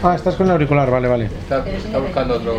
Ah, 0.03 0.15
estás 0.15 0.35
con 0.35 0.47
el 0.47 0.53
auricular, 0.53 0.91
vale, 0.91 1.09
vale. 1.09 1.25
Está, 1.27 1.65
está 1.69 1.99
buscando 1.99 2.35
otro. 2.35 2.55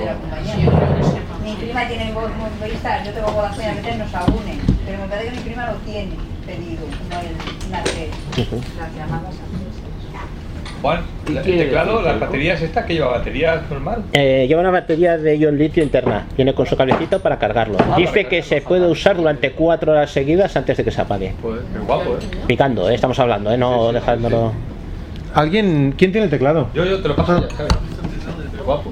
Mi 1.43 1.53
prima 1.55 1.87
tiene 1.87 2.13
Movistar, 2.13 3.03
yo 3.05 3.11
tengo 3.11 3.31
Vodafone, 3.31 3.65
a 3.69 3.73
veces 3.75 3.97
nos 3.97 4.11
une. 4.29 4.57
Pero 4.85 4.99
me 4.99 5.07
parece 5.07 5.29
que 5.31 5.37
mi 5.37 5.43
prima 5.43 5.67
lo 5.67 5.73
tiene 5.79 6.15
pedido, 6.45 6.85
no 7.09 7.19
el 7.19 7.67
una 7.67 7.81
red. 7.83 8.09
Las 8.79 8.95
llamadas 8.95 9.35
Juan, 10.85 11.01
el 11.27 11.41
teclado, 11.41 11.99
las 12.03 12.19
baterías 12.19 12.61
estas 12.61 12.85
que 12.85 12.93
lleva 12.93 13.07
baterías 13.07 13.59
normal. 13.71 14.03
Eh, 14.13 14.45
lleva 14.47 14.61
una 14.61 14.69
batería 14.69 15.17
de 15.17 15.35
ion 15.35 15.57
litio 15.57 15.81
interna. 15.81 16.27
Viene 16.35 16.53
con 16.53 16.67
su 16.67 16.77
cablecito 16.77 17.19
para 17.21 17.39
cargarlo. 17.39 17.79
Dice 17.97 18.25
que 18.25 18.43
se 18.43 18.61
puede 18.61 18.85
usar 18.85 19.17
durante 19.17 19.53
cuatro 19.53 19.93
horas 19.93 20.11
seguidas 20.11 20.55
antes 20.55 20.77
de 20.77 20.83
que 20.83 20.91
se 20.91 21.01
apague. 21.01 21.33
Pues 21.41 21.61
qué 21.73 21.79
guapo, 21.79 22.11
¿eh? 22.11 22.27
Picando, 22.45 22.87
eh, 22.87 22.93
estamos 22.93 23.17
hablando, 23.17 23.51
eh, 23.51 23.57
no 23.57 23.91
dejándolo. 23.91 24.53
¿Alguien? 25.33 25.95
¿Quién 25.97 26.11
tiene 26.11 26.25
el 26.25 26.29
teclado? 26.29 26.69
Yo, 26.75 26.85
yo 26.85 27.01
te 27.01 27.07
lo 27.07 27.15
paso 27.15 27.41
ya, 27.41 27.55
¿sabes? 27.55 27.73
Qué 27.73 28.04
guapo. 28.65 28.91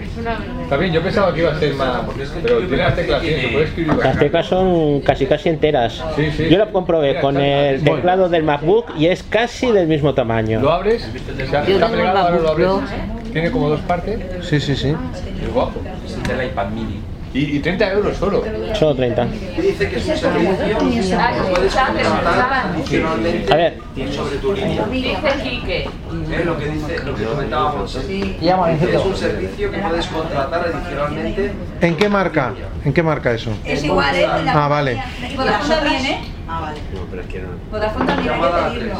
Está 0.62 0.77
bien, 0.77 0.94
yo 0.94 1.01
pensaba 1.01 1.34
que 1.34 1.42
iba 1.42 1.51
a 1.51 1.60
ser 1.60 1.74
más. 1.74 2.01
Pero 2.42 2.60
tiene 2.60 2.77
las 2.77 2.96
teclas 2.96 3.22
bien, 3.22 3.42
se 3.42 3.48
puede 3.50 3.65
escribir 3.65 3.94
Las 3.96 4.20
teclas 4.20 4.46
son 4.46 5.01
casi 5.01 5.25
casi 5.25 5.50
enteras. 5.50 6.03
Sí, 6.15 6.32
sí. 6.32 6.50
Yo 6.50 6.58
lo 6.58 6.72
comprobé 6.72 7.20
con 7.20 7.38
el 7.38 7.84
teclado 7.84 8.30
del 8.30 8.44
MacBook 8.44 8.94
y 8.98 9.08
es 9.08 9.24
casi 9.24 9.72
del 9.72 9.88
mismo 9.88 10.13
tamaño. 10.13 10.62
Lo 10.62 10.72
abres, 10.72 11.10
Yo 11.13 11.44
está 11.44 11.63
tengo 11.63 11.88
plegado, 11.88 12.12
el 12.12 12.18
ahora 12.18 12.39
lo 12.39 12.50
abres. 12.50 12.68
MacBook 12.68 13.32
Tiene 13.34 13.51
como 13.51 13.70
dos 13.70 13.82
partes. 13.82 14.20
Sí, 14.42 14.60
sí, 14.60 14.75
sí. 14.75 14.96
Qué 15.39 15.48
guapo. 15.48 15.82
del 16.27 16.48
iPad 16.48 16.70
mini. 16.70 17.12
Y, 17.34 17.58
y 17.58 17.60
30 17.60 17.92
euros 17.94 18.16
solo. 18.18 18.44
Solo 18.75 18.96
30. 18.96 19.25
Dice 19.25 19.90
que 19.90 19.98
es 19.98 20.08
un 20.08 20.18
servicio 20.18 20.78
que 20.78 21.44
puedes 21.52 21.75
contratar 21.75 22.54
adicionalmente 22.54 23.54
A 23.54 23.56
ver. 23.56 23.80
sobre 24.12 24.38
tu 24.38 24.54
línea. 24.54 24.86
Dice 24.86 25.16
Quique. 25.44 25.90
Es 26.32 26.46
lo 26.46 26.58
que 26.60 26.66
dice, 26.68 27.00
lo 27.04 27.16
que 27.16 27.24
comentábamos. 27.24 27.96
Es 27.96 29.06
un 29.06 29.16
servicio 29.16 29.72
que 29.72 29.78
puedes 29.80 30.08
contratar 30.08 30.68
adicionalmente. 30.68 31.52
¿En 31.82 31.96
qué 31.98 32.08
marca? 32.10 32.54
¿En 32.86 32.94
qué 32.94 33.02
marca 33.02 33.32
eso? 33.34 33.52
Es 33.66 33.84
igual, 33.84 34.16
¿eh? 34.16 34.28
Ah, 34.28 34.68
vale. 34.68 35.02
Y 35.32 35.36
Vodafone 35.36 35.75
también, 35.75 36.06
¿eh? 36.06 36.20
No, 36.46 37.00
pero 37.10 37.22
es 37.24 37.28
que 37.30 37.40
no. 37.40 37.48
Vodafone 37.72 38.06
también 38.06 38.34
hay 38.34 38.42
que 38.42 38.80
pedirlo. 38.80 38.96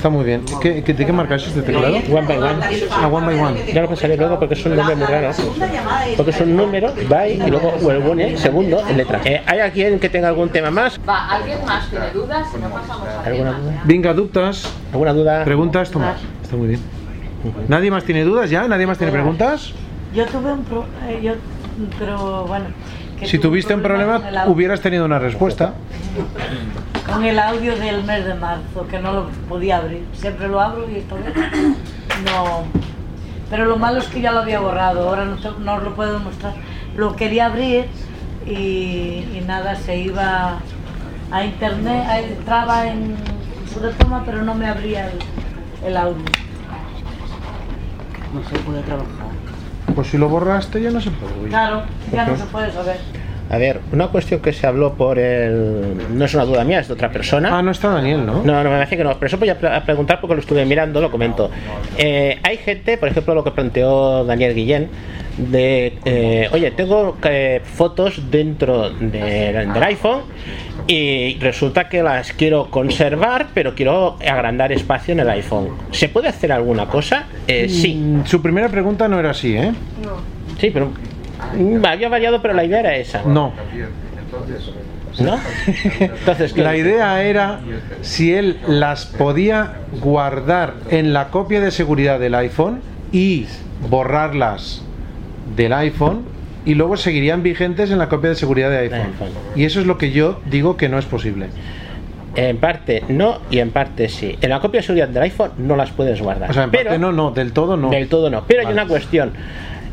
Está 0.00 0.08
muy 0.08 0.24
bien. 0.24 0.42
¿Qué, 0.62 0.82
qué- 0.82 0.94
¿De 0.94 1.04
qué 1.04 1.12
marca 1.12 1.34
es 1.34 1.46
este 1.46 1.60
teclado? 1.60 1.94
One 1.94 2.26
by 2.26 2.38
one. 2.38 2.56
Ah, 2.90 3.06
one 3.06 3.26
by 3.26 3.38
one. 3.38 3.70
Ya 3.70 3.82
lo 3.82 3.88
pasaré 3.90 4.16
luego 4.16 4.38
porque 4.38 4.54
es 4.54 4.64
un 4.64 4.74
nombre 4.74 4.96
muy 4.96 5.04
raro. 5.06 5.30
Porque 6.16 6.30
es 6.30 6.40
un 6.40 6.56
número, 6.56 6.94
by 7.06 7.32
y 7.32 7.50
luego 7.50 7.74
o 7.82 7.90
el 7.90 7.98
one, 7.98 8.34
segundo, 8.38 8.82
en 8.88 8.96
letra. 8.96 9.20
Eh, 9.26 9.42
¿Hay 9.44 9.58
alguien 9.60 10.00
que 10.00 10.08
tenga 10.08 10.28
algún 10.28 10.48
tema 10.48 10.70
más? 10.70 10.98
Va, 11.06 11.32
¿alguien 11.32 11.58
más 11.66 11.90
tiene 11.90 12.10
dudas? 12.14 12.48
Si 12.50 12.58
no 12.58 12.70
pasamos 12.70 13.08
a 13.08 13.22
¿Alguna 13.26 13.52
duda? 13.52 13.82
Venga, 13.84 14.14
dudas. 14.14 14.72
¿Alguna 14.90 15.12
duda? 15.12 15.44
Preguntas, 15.44 15.90
Tomás. 15.90 16.16
Está 16.42 16.56
muy 16.56 16.68
bien. 16.68 16.80
¿Nadie 17.68 17.90
más 17.90 18.04
tiene 18.04 18.24
dudas 18.24 18.48
ya? 18.48 18.66
¿Nadie 18.68 18.86
más 18.86 18.96
tiene 18.96 19.12
preguntas? 19.12 19.74
Yo 20.14 20.24
tuve 20.24 20.50
un 20.50 20.64
pro, 20.64 20.86
eh, 21.10 21.20
yo, 21.22 21.32
pero 21.98 22.46
bueno. 22.46 22.64
Que 23.20 23.26
Si 23.26 23.38
tuviste 23.38 23.74
un 23.74 23.82
problema, 23.82 24.20
hubieras 24.46 24.80
tenido 24.80 25.04
una 25.04 25.18
respuesta. 25.18 25.74
Con 27.06 27.24
el 27.24 27.38
audio 27.38 27.76
del 27.76 28.02
mes 28.04 28.24
de 28.24 28.34
marzo, 28.34 28.86
que 28.90 28.98
no 28.98 29.12
lo 29.12 29.28
podía 29.48 29.78
abrir. 29.78 30.04
Siempre 30.14 30.48
lo 30.48 30.60
abro 30.60 30.88
y 30.90 30.96
esta 30.96 31.14
vez 31.16 31.34
no. 32.24 32.64
Pero 33.50 33.64
lo 33.66 33.76
malo 33.76 33.98
es 33.98 34.06
que 34.06 34.20
ya 34.20 34.30
lo 34.32 34.40
había 34.40 34.60
borrado, 34.60 35.08
ahora 35.08 35.24
no, 35.24 35.36
te- 35.36 35.60
no 35.60 35.74
os 35.74 35.82
lo 35.82 35.94
puedo 35.94 36.18
mostrar. 36.20 36.54
Lo 36.96 37.16
quería 37.16 37.46
abrir 37.46 37.86
y, 38.46 38.50
y 39.34 39.44
nada, 39.46 39.74
se 39.76 39.96
iba 39.98 40.58
a 41.32 41.44
internet, 41.44 42.04
entraba 42.38 42.86
en 42.86 43.16
su 43.72 43.80
toma, 43.98 44.22
pero 44.24 44.42
no 44.42 44.54
me 44.54 44.66
abría 44.68 45.06
el, 45.10 45.18
el 45.88 45.96
audio. 45.96 46.24
No 48.32 48.42
se 48.48 48.56
puede 48.60 48.82
trabajar. 48.82 49.08
Pues 50.00 50.12
si 50.12 50.16
lo 50.16 50.30
borraste 50.30 50.80
ya 50.80 50.90
no 50.90 50.98
se 50.98 51.10
puede. 51.10 51.34
oír. 51.42 51.48
Claro, 51.50 51.82
ya 52.10 52.24
no 52.24 52.34
se 52.34 52.44
puede 52.44 52.72
saber. 52.72 52.96
A 53.50 53.58
ver, 53.58 53.80
una 53.92 54.06
cuestión 54.08 54.40
que 54.40 54.50
se 54.54 54.66
habló 54.66 54.94
por 54.94 55.18
el... 55.18 55.94
No 56.16 56.24
es 56.24 56.32
una 56.32 56.46
duda 56.46 56.64
mía, 56.64 56.80
es 56.80 56.88
de 56.88 56.94
otra 56.94 57.10
persona. 57.10 57.50
Ah, 57.58 57.60
no 57.60 57.70
está 57.70 57.90
Daniel, 57.90 58.24
¿no? 58.24 58.42
No, 58.42 58.62
no 58.64 58.70
me 58.70 58.76
parece 58.76 58.96
que 58.96 59.04
no, 59.04 59.12
pero 59.14 59.26
eso 59.26 59.36
voy 59.36 59.50
a, 59.50 59.58
pre- 59.58 59.74
a 59.74 59.84
preguntar 59.84 60.22
porque 60.22 60.36
lo 60.36 60.40
estuve 60.40 60.64
mirando, 60.64 61.02
lo 61.02 61.10
comento. 61.10 61.50
Eh, 61.98 62.38
hay 62.42 62.56
gente, 62.56 62.96
por 62.96 63.10
ejemplo, 63.10 63.34
lo 63.34 63.44
que 63.44 63.50
planteó 63.50 64.24
Daniel 64.24 64.54
Guillén, 64.54 64.88
de, 65.38 65.98
eh, 66.04 66.48
oye, 66.52 66.70
tengo 66.72 67.16
eh, 67.22 67.60
fotos 67.64 68.30
dentro 68.30 68.90
de- 68.90 69.52
del 69.72 69.82
iPhone 69.82 70.20
y 70.86 71.38
resulta 71.40 71.88
que 71.88 72.02
las 72.02 72.32
quiero 72.32 72.66
conservar, 72.70 73.48
pero 73.54 73.74
quiero 73.74 74.16
agrandar 74.26 74.72
espacio 74.72 75.12
en 75.12 75.20
el 75.20 75.30
iPhone. 75.30 75.68
¿Se 75.92 76.08
puede 76.08 76.28
hacer 76.28 76.52
alguna 76.52 76.86
cosa? 76.86 77.26
Eh, 77.46 77.68
sí. 77.68 77.94
Mm, 77.94 78.26
Su 78.26 78.42
primera 78.42 78.68
pregunta 78.68 79.08
no 79.08 79.18
era 79.18 79.30
así, 79.30 79.56
¿eh? 79.56 79.72
Sí, 80.58 80.70
pero 80.70 80.90
mm, 81.56 81.84
había 81.86 82.08
variado, 82.08 82.42
pero 82.42 82.54
la 82.54 82.64
idea 82.64 82.80
era 82.80 82.96
esa. 82.96 83.22
No. 83.24 83.52
¿No? 85.20 85.38
Entonces, 86.00 86.52
¿qué? 86.52 86.62
La 86.62 86.76
idea 86.76 87.22
era 87.22 87.60
si 88.00 88.32
él 88.32 88.58
las 88.68 89.06
podía 89.06 89.74
guardar 90.00 90.74
en 90.90 91.12
la 91.12 91.28
copia 91.28 91.60
de 91.60 91.70
seguridad 91.72 92.18
del 92.20 92.34
iPhone 92.36 92.80
y 93.12 93.46
borrarlas 93.88 94.82
del 95.56 95.72
iPhone 95.72 96.22
y 96.64 96.74
luego 96.74 96.96
seguirían 96.96 97.42
vigentes 97.42 97.90
en 97.90 97.98
la 97.98 98.08
copia 98.08 98.30
de 98.30 98.36
seguridad 98.36 98.70
de 98.70 98.78
iPhone. 98.78 99.12
Y 99.56 99.64
eso 99.64 99.80
es 99.80 99.86
lo 99.86 99.98
que 99.98 100.12
yo 100.12 100.40
digo 100.50 100.76
que 100.76 100.88
no 100.88 100.98
es 100.98 101.04
posible. 101.04 101.46
En 102.36 102.58
parte 102.58 103.02
no 103.08 103.38
y 103.50 103.58
en 103.58 103.70
parte 103.70 104.08
sí. 104.08 104.36
En 104.40 104.50
la 104.50 104.60
copia 104.60 104.80
de 104.80 104.86
seguridad 104.86 105.08
del 105.08 105.22
iPhone 105.24 105.52
no 105.58 105.76
las 105.76 105.90
puedes 105.90 106.20
guardar. 106.20 106.50
O 106.50 106.54
sea, 106.54 106.64
en 106.64 106.70
pero, 106.70 106.90
parte 106.90 106.98
no, 106.98 107.12
no, 107.12 107.30
del 107.32 107.52
todo 107.52 107.76
no. 107.76 107.90
Del 107.90 108.08
todo 108.08 108.30
no. 108.30 108.44
Pero 108.46 108.66
hay 108.66 108.72
una 108.72 108.86
cuestión. 108.86 109.32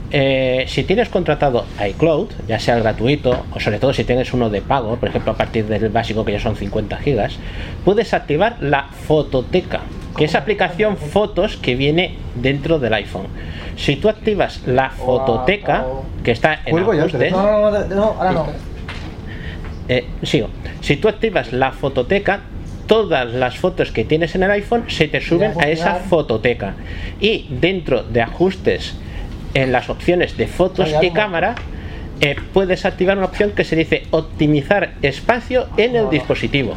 Eh, 0.09 0.63
si 0.67 0.83
tienes 0.83 1.09
contratado 1.09 1.65
iCloud, 1.85 2.29
ya 2.47 2.59
sea 2.59 2.77
el 2.77 2.83
gratuito 2.83 3.45
o 3.53 3.59
sobre 3.59 3.77
todo 3.77 3.93
si 3.93 4.05
tienes 4.05 4.33
uno 4.33 4.49
de 4.49 4.61
pago, 4.61 4.95
por 4.95 5.09
ejemplo 5.09 5.33
a 5.33 5.35
partir 5.35 5.65
del 5.65 5.89
básico 5.89 6.23
que 6.23 6.31
ya 6.31 6.39
son 6.39 6.55
50 6.55 6.97
gigas, 6.97 7.37
puedes 7.83 8.13
activar 8.13 8.55
la 8.61 8.83
fototeca, 8.83 9.81
que 10.17 10.25
es 10.25 10.35
aplicación 10.35 10.97
fotos 10.97 11.57
que 11.57 11.75
viene 11.75 12.15
dentro 12.35 12.79
del 12.79 12.93
iPhone. 12.93 13.27
Si 13.75 13.95
tú 13.95 14.09
activas 14.09 14.61
la 14.65 14.89
fototeca, 14.89 15.85
que 16.23 16.31
está 16.31 16.61
en 16.65 16.75
ajustes, 16.79 17.11
teléfono. 17.11 17.43
No, 17.43 17.71
no, 17.71 17.79
no, 17.79 17.95
no, 17.95 18.03
ahora 18.03 18.31
no. 18.31 18.47
eh, 19.87 20.05
sigo. 20.23 20.49
Si 20.81 20.97
tú 20.97 21.07
activas 21.07 21.53
la 21.53 21.71
fototeca, 21.71 22.41
todas 22.87 23.31
las 23.31 23.57
fotos 23.57 23.91
que 23.91 24.03
tienes 24.05 24.33
en 24.35 24.43
el 24.43 24.51
iPhone 24.51 24.85
se 24.87 25.07
te 25.07 25.21
suben 25.21 25.53
a 25.61 25.69
esa 25.69 25.95
fototeca. 25.95 26.73
Y 27.19 27.47
dentro 27.49 28.03
de 28.03 28.21
ajustes, 28.21 28.95
en 29.53 29.71
las 29.71 29.89
opciones 29.89 30.37
de 30.37 30.47
fotos 30.47 30.89
y 31.01 31.11
cámara, 31.11 31.55
eh, 32.21 32.35
puedes 32.53 32.85
activar 32.85 33.17
una 33.17 33.27
opción 33.27 33.51
que 33.51 33.63
se 33.63 33.75
dice 33.75 34.03
optimizar 34.11 34.93
espacio 35.01 35.67
en 35.77 35.95
el 35.95 36.09
dispositivo. 36.09 36.73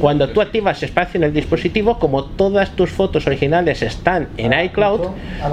Cuando 0.00 0.28
tú 0.28 0.40
activas 0.42 0.82
espacio 0.82 1.18
en 1.18 1.24
el 1.24 1.32
dispositivo, 1.32 1.98
como 1.98 2.24
todas 2.24 2.70
tus 2.76 2.90
fotos 2.90 3.26
originales 3.26 3.80
están 3.82 4.28
en 4.36 4.52
iCloud, 4.52 5.00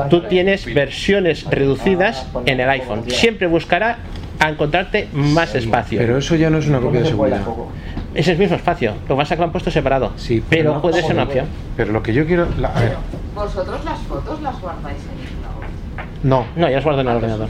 tú 0.09 0.21
tienes 0.23 0.65
versiones 0.73 1.45
reducidas 1.45 2.25
en 2.45 2.59
el 2.59 2.69
iPhone. 2.69 3.03
Siempre 3.07 3.47
buscará 3.47 3.99
a 4.39 4.49
encontrarte 4.49 5.07
más 5.13 5.53
espacio. 5.55 5.99
Pero 5.99 6.17
eso 6.17 6.35
ya 6.35 6.49
no 6.49 6.57
es 6.57 6.67
una 6.67 6.79
copia 6.79 7.01
de 7.01 7.07
seguridad. 7.07 7.41
Es 8.15 8.27
el 8.27 8.37
mismo 8.37 8.55
espacio, 8.55 8.93
lo 9.07 9.15
pasa 9.15 9.35
es 9.35 9.37
que 9.37 9.41
lo 9.41 9.45
han 9.45 9.51
puesto 9.51 9.69
separado. 9.69 10.13
Sí, 10.17 10.43
pero 10.49 10.73
no, 10.73 10.81
puede 10.81 11.01
ser 11.03 11.13
una 11.13 11.23
opción. 11.23 11.45
Pero 11.77 11.91
lo 11.93 12.01
que 12.01 12.11
yo 12.13 12.25
quiero. 12.25 12.47
la- 12.59 12.69
a 12.69 12.79
ver, 12.81 12.95
¿Vosotros 13.35 13.85
las 13.85 13.99
fotos 13.99 14.41
las 14.41 14.59
guardáis 14.59 14.97
en 14.97 15.19
el 15.21 15.27
cloud? 15.27 16.09
no. 16.23 16.45
No, 16.55 16.67
ya 16.69 16.75
las 16.77 16.83
guardo 16.83 17.01
en 17.01 17.07
el 17.07 17.15
ordenador. 17.15 17.47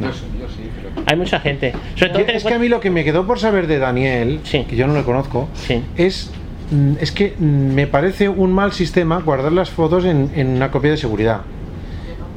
Yo 0.00 0.12
sí, 0.12 0.24
yo 0.40 0.46
sí, 0.48 0.70
pero. 0.74 0.77
Hay 1.06 1.16
mucha 1.16 1.40
gente. 1.40 1.72
Sobre 1.96 2.12
todo 2.12 2.26
Que- 2.26 2.36
es 2.36 2.44
que 2.44 2.54
a 2.54 2.58
mí 2.58 2.68
lo 2.68 2.80
que 2.80 2.90
me 2.90 3.04
quedó 3.04 3.26
por 3.26 3.38
saber 3.38 3.66
de 3.66 3.78
Daniel, 3.78 4.40
que 4.50 4.76
yo 4.76 4.86
no 4.86 4.94
lo 4.94 5.04
conozco, 5.04 5.48
es, 5.96 6.30
mm, 6.70 6.92
es 7.00 7.12
que 7.12 7.34
mm, 7.38 7.44
me 7.74 7.86
parece 7.86 8.28
un 8.28 8.52
mal 8.52 8.72
sistema 8.72 9.20
guardar 9.20 9.52
las 9.52 9.70
fotos 9.70 10.04
en, 10.04 10.30
en 10.34 10.48
una 10.48 10.70
copia 10.70 10.90
de 10.90 10.96
seguridad. 10.96 11.40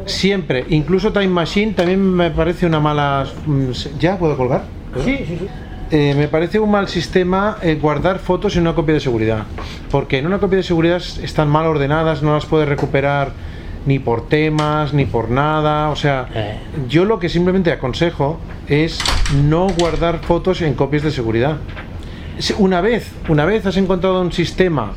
Siempre, 0.06 0.66
incluso 0.70 1.12
Time 1.14 1.28
Machine 1.28 1.74
también 1.74 2.02
me 2.02 2.32
parece 2.32 2.66
una 2.66 2.80
mala... 2.80 3.26
mm, 3.46 3.72
¿Ya 4.00 4.18
puedo 4.18 4.36
colgar? 4.36 4.64
Sí, 5.04 5.18
sí, 5.28 5.38
sí. 5.40 5.48
Eh, 5.92 6.16
me 6.18 6.28
parece 6.30 6.58
un 6.58 6.72
mal 6.72 6.88
sistema 6.88 7.58
eh, 7.62 7.78
guardar 7.80 8.20
fotos 8.20 8.56
en 8.56 8.62
una 8.62 8.74
copia 8.74 8.94
de 8.94 9.02
seguridad, 9.02 9.44
porque 9.92 10.20
en 10.20 10.26
una 10.26 10.40
copia 10.40 10.58
de 10.58 10.64
seguridad 10.64 11.02
están 11.22 11.50
mal 11.50 11.66
ordenadas, 11.66 12.24
no 12.24 12.34
las 12.34 12.46
puedes 12.46 12.68
recuperar 12.68 13.34
ni 13.86 14.00
por 14.00 14.28
temas, 14.28 14.94
ni 14.94 15.06
por 15.06 15.30
nada. 15.30 15.90
O 15.90 15.96
sea, 15.96 16.28
yo 16.88 17.06
lo 17.06 17.20
que 17.20 17.30
simplemente 17.30 17.72
aconsejo 17.72 18.40
es 18.68 19.00
no 19.44 19.68
guardar 19.70 20.20
fotos 20.20 20.62
en 20.62 20.74
copias 20.74 21.04
de 21.04 21.12
seguridad. 21.12 21.58
Una 22.58 22.82
vez, 22.82 23.12
una 23.30 23.46
vez 23.46 23.66
has 23.66 23.78
encontrado 23.78 24.22
un 24.22 24.32
sistema 24.32 24.94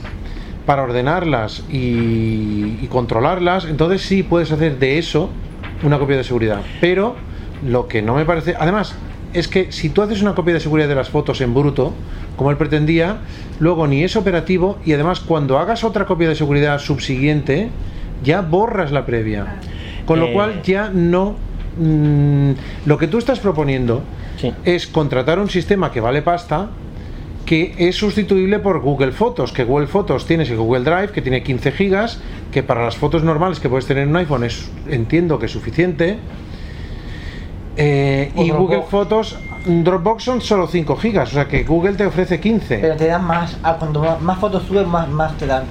para 0.67 0.83
ordenarlas 0.83 1.63
y, 1.69 2.79
y 2.81 2.89
controlarlas, 2.91 3.67
entonces 3.67 4.03
sí 4.03 4.23
puedes 4.23 4.51
hacer 4.51 4.79
de 4.79 4.99
eso 4.99 5.29
una 5.83 5.99
copia 5.99 6.17
de 6.17 6.25
seguridad. 6.25 6.63
Pero 6.81 7.17
lo 7.67 7.87
que 7.87 8.01
no 8.01 8.15
me 8.15 8.25
parece, 8.25 8.55
además, 8.59 8.95
es 9.35 9.49
que 9.49 9.73
si 9.73 9.91
tú 9.91 10.01
haces 10.01 10.23
una 10.23 10.35
copia 10.35 10.55
de 10.55 10.61
seguridad 10.61 10.89
de 10.89 10.95
las 10.95 11.11
fotos 11.11 11.41
en 11.41 11.53
bruto, 11.53 11.93
como 12.37 12.51
él 12.51 12.57
pretendía, 12.57 13.19
luego 13.59 13.87
ni 13.87 14.05
es 14.05 14.17
operativo 14.17 14.79
y 14.85 14.93
además 14.93 15.21
cuando 15.21 15.59
hagas 15.59 15.85
otra 15.85 16.07
copia 16.07 16.29
de 16.29 16.37
seguridad 16.37 16.79
subsiguiente, 16.79 17.69
ya 18.25 18.41
borras 18.41 18.91
la 18.91 19.07
previa. 19.07 19.61
Con 20.07 20.19
lo 20.19 20.27
Eh. 20.27 20.33
cual 20.33 20.63
ya 20.63 20.91
no... 20.93 21.37
mm, 21.79 22.51
lo 22.87 22.99
que 22.99 23.07
tú 23.07 23.19
estás 23.19 23.39
proponiendo 23.39 24.03
es 24.65 24.87
contratar 24.87 25.39
un 25.39 25.49
sistema 25.49 25.91
que 25.93 26.01
vale 26.01 26.21
pasta 26.23 26.69
que 27.47 27.75
es 27.77 27.97
sustituible 27.97 28.59
por 28.59 28.81
Google 28.81 29.13
Fotos, 29.13 29.53
que 29.53 29.65
Google 29.65 29.87
Fotos 29.87 30.27
tienes 30.27 30.51
el 30.51 30.57
Google 30.57 30.83
Drive, 30.83 31.13
que 31.13 31.21
tiene 31.21 31.43
15 31.43 31.73
gigas, 31.73 32.19
que 32.51 32.63
para 32.63 32.83
las 32.85 32.97
fotos 32.97 33.23
normales 33.23 33.61
que 33.61 33.69
puedes 33.69 33.87
tener 33.87 34.05
en 34.05 34.11
un 34.11 34.17
iPhone 34.17 34.45
es, 34.45 34.71
entiendo 34.89 35.39
que 35.39 35.47
es 35.47 35.53
suficiente. 35.53 36.17
Eh, 37.77 38.33
y 38.35 38.49
Dropbox. 38.49 38.59
Google 38.59 38.83
Fotos, 38.89 39.39
Dropbox 39.67 40.23
son 40.23 40.41
solo 40.41 40.67
5 40.69 40.97
gigas, 40.97 41.31
o 41.31 41.35
sea 41.35 41.49
que 41.49 41.65
Google 41.65 41.95
te 41.95 42.07
ofrece 42.07 42.41
15. 42.41 42.79
Pero 42.79 42.97
te 42.97 43.07
dan 43.09 43.25
más, 43.25 43.59
ah, 43.63 43.77
cuando 43.79 44.01
más, 44.01 44.21
más 44.23 44.39
fotos 44.39 44.63
subes, 44.63 44.87
más, 44.87 45.09
más 45.09 45.37
te 45.37 45.47
dan. 45.47 45.65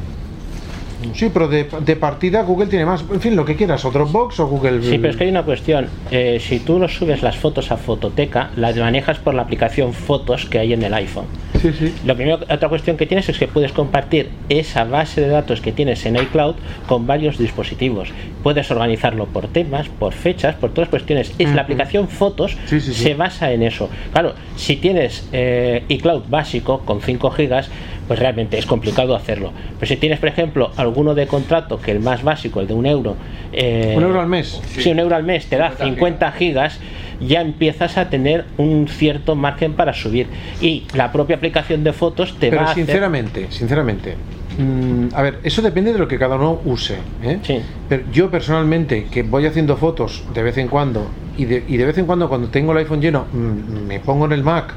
Sí, 1.14 1.30
pero 1.34 1.48
de, 1.48 1.68
de 1.86 1.96
partida 1.96 2.44
Google 2.44 2.68
tiene 2.68 2.86
más. 2.86 3.04
En 3.12 3.22
fin, 3.22 3.36
lo 3.36 3.46
que 3.46 3.56
quieras, 3.56 3.84
o 3.86 3.92
Dropbox 3.92 4.40
o 4.40 4.48
Google. 4.48 4.82
Sí, 4.84 4.98
pero 4.98 5.10
es 5.10 5.16
que 5.18 5.24
hay 5.26 5.30
una 5.30 5.44
cuestión. 5.44 5.88
Eh, 6.12 6.40
si 6.40 6.60
tú 6.60 6.80
no 6.80 6.88
subes 6.88 7.22
las 7.22 7.38
fotos 7.38 7.72
a 7.72 7.78
Fototeca, 7.78 8.52
las 8.56 8.76
manejas 8.78 9.20
por 9.20 9.34
la 9.34 9.44
aplicación 9.44 9.94
Fotos 9.94 10.46
que 10.46 10.60
hay 10.60 10.74
en 10.74 10.84
el 10.84 10.94
iPhone. 10.94 11.26
Sí, 11.64 11.72
sí. 11.80 11.94
Lo 12.06 12.16
primero, 12.16 12.40
otra 12.50 12.68
cuestión 12.68 12.98
que 12.98 13.06
tienes 13.06 13.30
es 13.30 13.40
que 13.40 13.48
puedes 13.48 13.72
compartir 13.72 14.30
esa 14.50 14.84
base 14.84 15.22
de 15.22 15.30
datos 15.30 15.62
que 15.62 15.72
tienes 15.72 16.06
en 16.06 16.18
iCloud 16.18 16.56
con 16.88 17.08
varios 17.08 17.38
dispositivos. 17.38 18.10
Puedes 18.44 18.70
organizarlo 18.70 19.28
por 19.28 19.48
temas, 19.48 19.88
por 19.88 20.12
fechas, 20.14 20.56
por 20.56 20.74
todas 20.74 20.90
cuestiones. 20.90 21.34
Es 21.40 21.56
la 21.56 21.62
aplicación 21.62 22.10
Fotos 22.10 22.58
Sí, 22.66 22.82
sí, 22.82 22.94
sí. 22.94 23.04
se 23.04 23.14
basa 23.16 23.54
en 23.54 23.64
eso. 23.64 23.90
Claro, 24.12 24.34
si 24.58 24.76
tienes 24.76 25.28
eh, 25.32 25.84
iCloud 25.88 26.24
básico 26.28 26.80
con 26.80 27.02
5 27.02 27.32
gigas, 27.32 27.70
pues 28.08 28.20
realmente 28.20 28.58
es 28.58 28.66
complicado 28.66 29.16
hacerlo. 29.16 29.54
Pero 29.80 29.88
si 29.88 29.96
tienes, 29.96 30.20
por 30.20 30.28
ejemplo, 30.28 30.72
alguno 30.76 31.16
de 31.16 31.28
contrato, 31.28 31.80
que 31.80 31.92
el 31.92 32.02
más 32.02 32.24
básico, 32.24 32.60
el 32.60 32.68
de 32.68 32.74
un 32.74 32.86
euro, 32.86 33.16
eh, 33.54 33.94
¿Un 33.96 34.04
euro 34.04 34.20
al 34.20 34.28
mes? 34.28 34.62
Sí, 34.66 34.90
un 34.90 35.00
euro 35.00 35.16
al 35.16 35.24
mes 35.24 35.46
te 35.46 35.58
da 35.58 35.72
50 35.72 36.32
gigas, 36.34 36.80
ya 37.28 37.42
empiezas 37.42 37.98
a 37.98 38.10
tener 38.10 38.46
un 38.58 38.88
cierto 38.88 39.36
margen 39.36 39.74
para 39.74 39.94
subir. 39.94 40.28
Y 40.62 40.84
la 40.96 41.12
propia 41.12 41.36
aplicación 41.36 41.84
de 41.84 41.94
fotos 41.94 42.34
te 42.40 42.50
Pero 42.50 42.62
va 42.64 42.68
a 42.68 42.72
hacer- 42.72 42.86
sinceramente, 42.86 43.48
sinceramente, 43.50 44.16
mm, 44.58 45.08
a 45.16 45.22
ver, 45.22 45.40
eso 45.44 45.62
depende 45.62 45.94
de 45.94 46.00
lo 46.00 46.08
que 46.08 46.18
cada 46.20 46.36
uno 46.36 46.60
use. 46.66 46.98
¿eh? 47.24 47.62
Pero 47.90 48.04
yo 48.12 48.30
personalmente, 48.32 49.06
que 49.06 49.24
voy 49.24 49.46
haciendo 49.46 49.78
fotos 49.78 50.24
de 50.34 50.44
vez 50.44 50.58
en 50.58 50.68
cuando, 50.68 51.08
y 51.38 51.46
de, 51.46 51.64
y 51.68 51.78
de 51.78 51.86
vez 51.86 51.98
en 51.98 52.06
cuando 52.06 52.30
cuando 52.30 52.48
tengo 52.50 52.72
el 52.74 52.80
iPhone 52.80 53.02
lleno, 53.02 53.26
mm, 53.32 53.88
me 53.88 54.00
pongo 54.00 54.26
en 54.26 54.34
el 54.34 54.44
Mac 54.44 54.74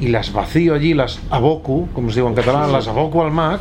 y 0.00 0.08
las 0.08 0.32
vacío 0.32 0.74
allí, 0.74 0.92
las 0.92 1.20
abocu, 1.30 1.88
como 1.94 2.10
se 2.10 2.16
digo 2.16 2.28
en 2.28 2.34
catalán, 2.34 2.66
Sí. 2.66 2.72
las 2.72 2.88
abocu 2.88 3.22
al 3.22 3.30
Mac. 3.30 3.60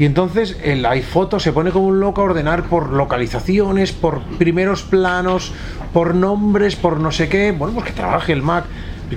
Y 0.00 0.06
entonces 0.06 0.56
el 0.64 0.86
iPhoto 0.86 1.38
se 1.38 1.52
pone 1.52 1.72
como 1.72 1.88
un 1.88 2.00
loco 2.00 2.22
a 2.22 2.24
ordenar 2.24 2.62
por 2.62 2.90
localizaciones, 2.90 3.92
por 3.92 4.22
primeros 4.22 4.80
planos, 4.80 5.52
por 5.92 6.14
nombres, 6.14 6.74
por 6.74 6.98
no 6.98 7.12
sé 7.12 7.28
qué. 7.28 7.52
Bueno, 7.52 7.74
pues 7.74 7.84
que 7.88 7.92
trabaje 7.92 8.32
el 8.32 8.40
Mac. 8.40 8.64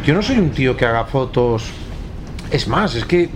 Yo 0.06 0.14
no 0.14 0.22
soy 0.22 0.40
un 0.40 0.50
tío 0.50 0.76
que 0.76 0.86
haga 0.86 1.06
fotos. 1.06 1.72
Es 2.52 2.68
más, 2.68 2.96
es 2.96 3.06
que 3.06 3.30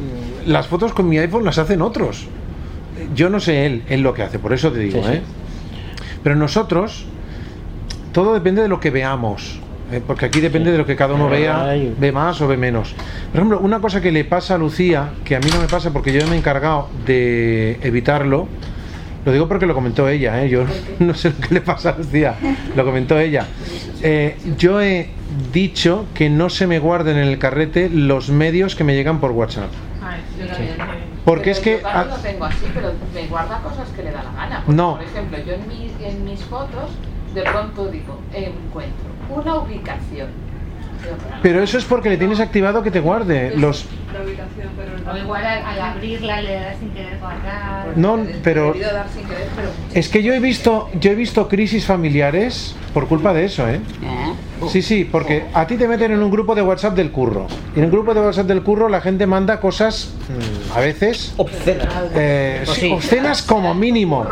las 0.46 0.68
fotos 0.68 0.92
con 0.92 1.08
mi 1.08 1.20
iPhone 1.20 1.46
las 1.46 1.58
hacen 1.58 1.82
otros. 1.82 2.27
Yo 3.16 3.30
no 3.30 3.39
sé 3.39 3.66
él, 3.66 3.84
él 3.88 4.01
lo 4.01 4.13
que 4.13 4.24
hace, 4.24 4.39
por 4.39 4.51
eso 4.51 4.70
te 4.74 4.80
digo, 4.80 5.01
Sí, 5.01 5.08
sí. 5.08 5.16
¿eh? 5.16 5.22
Pero 6.24 6.36
nosotros, 6.36 7.05
todo 8.12 8.33
depende 8.33 8.62
de 8.62 8.68
lo 8.68 8.81
que 8.81 8.92
veamos. 8.92 9.62
¿Eh? 9.92 10.02
Porque 10.06 10.26
aquí 10.26 10.40
depende 10.42 10.72
de 10.72 10.78
lo 10.78 10.86
que 10.86 10.96
cada 10.96 11.14
uno 11.14 11.30
vea, 11.30 11.74
ve 11.98 12.12
más 12.12 12.40
o 12.42 12.48
ve 12.48 12.58
menos. 12.58 12.94
Por 13.32 13.36
ejemplo, 13.40 13.60
una 13.60 13.80
cosa 13.80 14.02
que 14.02 14.12
le 14.12 14.26
pasa 14.26 14.56
a 14.56 14.58
Lucía, 14.58 15.10
que 15.24 15.36
a 15.36 15.40
mí 15.40 15.48
no 15.54 15.60
me 15.62 15.68
pasa 15.68 15.92
porque 15.92 16.12
yo 16.14 16.26
me 16.28 16.36
he 16.36 16.38
encargado 16.38 16.90
de 17.06 17.80
evitarlo, 17.82 18.48
lo 19.26 19.32
digo 19.32 19.48
porque 19.48 19.66
lo 19.66 19.74
comentó 19.74 20.08
ella, 20.08 20.44
¿eh? 20.44 20.50
yo 20.50 20.64
no 21.00 21.14
sé 21.14 21.32
lo 21.32 21.38
que 21.48 21.54
le 21.56 21.62
pasa 21.62 21.90
a 21.92 21.98
Lucía, 21.98 22.36
lo 22.76 22.86
comentó 22.86 23.20
ella. 23.20 23.46
Eh, 24.02 24.38
yo 24.58 24.82
he 24.82 25.10
dicho 25.52 26.06
que 26.14 26.30
no 26.30 26.50
se 26.50 26.68
me 26.68 26.80
guarden 26.80 27.18
en 27.18 27.28
el 27.28 27.38
carrete 27.38 27.90
los 27.90 28.30
medios 28.30 28.76
que 28.76 28.84
me 28.84 28.96
llegan 28.96 29.20
por 29.20 29.32
WhatsApp. 29.32 29.70
Porque 31.26 31.42
Pero 31.44 31.52
es 31.52 31.60
que 31.60 31.80
Yo 31.82 31.88
a- 31.90 32.06
lo 32.06 32.16
tengo 32.16 32.46
así, 32.46 32.66
pero 32.74 32.94
me 33.14 33.28
guarda 33.28 33.60
cosas 33.60 33.90
que 33.90 34.04
le 34.04 34.12
da 34.12 34.24
la 34.24 34.32
gana. 34.32 34.62
Porque, 34.66 34.78
No. 34.78 34.96
Por 34.96 35.04
ejemplo, 35.04 35.38
yo 35.46 35.54
en 35.56 35.68
mis, 35.68 35.92
en 36.02 36.24
mis 36.24 36.40
fotos, 36.46 36.90
de 37.36 37.42
pronto 37.42 37.88
digo, 37.90 38.22
encuentro 38.34 39.10
una 39.29 39.55
ubicación. 39.57 40.47
Pero 41.42 41.62
eso 41.62 41.77
es 41.77 41.86
porque 41.86 42.10
le 42.10 42.18
tienes 42.18 42.40
activado 42.40 42.83
que 42.83 42.92
te 42.92 43.00
guarde 43.00 43.53
los... 43.55 43.86
O 45.12 45.16
igual 45.16 45.46
al, 45.46 45.64
al 45.64 45.81
abrirla 45.81 46.42
le 46.42 46.53
das 46.55 46.77
sin 46.79 46.90
querer 46.90 47.18
guardar. 47.20 47.88
No, 47.96 48.20
pero... 48.44 48.74
Es 49.94 50.10
que 50.10 50.24
yo 50.24 50.33
he 50.33 50.40
visto, 50.40 50.90
yo 51.00 51.12
he 51.12 51.16
visto 51.16 51.48
crisis 51.48 51.86
familiares 51.86 52.75
por 52.94 53.07
culpa 53.07 53.33
de 53.33 53.46
eso, 53.46 53.68
¿eh? 53.70 53.79
Sí, 54.70 54.81
sí, 54.81 55.05
porque 55.05 55.46
a 55.53 55.68
ti 55.68 55.77
te 55.77 55.88
meten 55.88 56.12
en 56.12 56.24
un 56.24 56.31
grupo 56.31 56.55
de 56.55 56.64
WhatsApp 56.64 56.96
del 56.96 57.12
curro. 57.12 57.46
Y 57.75 57.79
en 57.79 57.86
un 57.86 57.92
grupo 57.92 58.14
de 58.14 58.22
WhatsApp 58.22 58.48
del 58.48 58.64
curro 58.64 58.90
la 58.90 59.01
gente 59.01 59.27
manda 59.27 59.60
cosas 59.60 60.14
mm, 60.27 60.75
a 60.75 60.79
veces 60.79 61.33
obscenas, 61.38 61.88
eh, 62.16 62.64
Pues 62.66 62.77
sí, 62.77 62.92
obscenas 62.92 63.44
como 63.44 63.74
mínimo. 63.75 64.25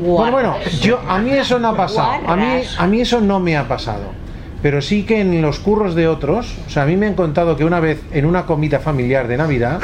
Bueno, 0.00 0.32
bueno, 0.32 0.56
yo 0.80 0.98
a 1.06 1.18
mí 1.18 1.30
eso 1.32 1.58
no 1.58 1.68
ha 1.68 1.76
pasado. 1.76 2.26
A 2.26 2.36
mí, 2.36 2.62
a 2.78 2.86
mí 2.86 3.00
eso 3.02 3.20
no 3.20 3.38
me 3.38 3.56
ha 3.56 3.68
pasado. 3.68 4.23
Pero 4.64 4.80
sí 4.80 5.02
que 5.02 5.20
en 5.20 5.42
los 5.42 5.58
curros 5.58 5.94
de 5.94 6.08
otros, 6.08 6.54
o 6.66 6.70
sea, 6.70 6.84
a 6.84 6.86
mí 6.86 6.96
me 6.96 7.06
han 7.06 7.12
contado 7.12 7.54
que 7.54 7.66
una 7.66 7.80
vez 7.80 8.00
en 8.12 8.24
una 8.24 8.46
comida 8.46 8.80
familiar 8.80 9.28
de 9.28 9.36
Navidad, 9.36 9.78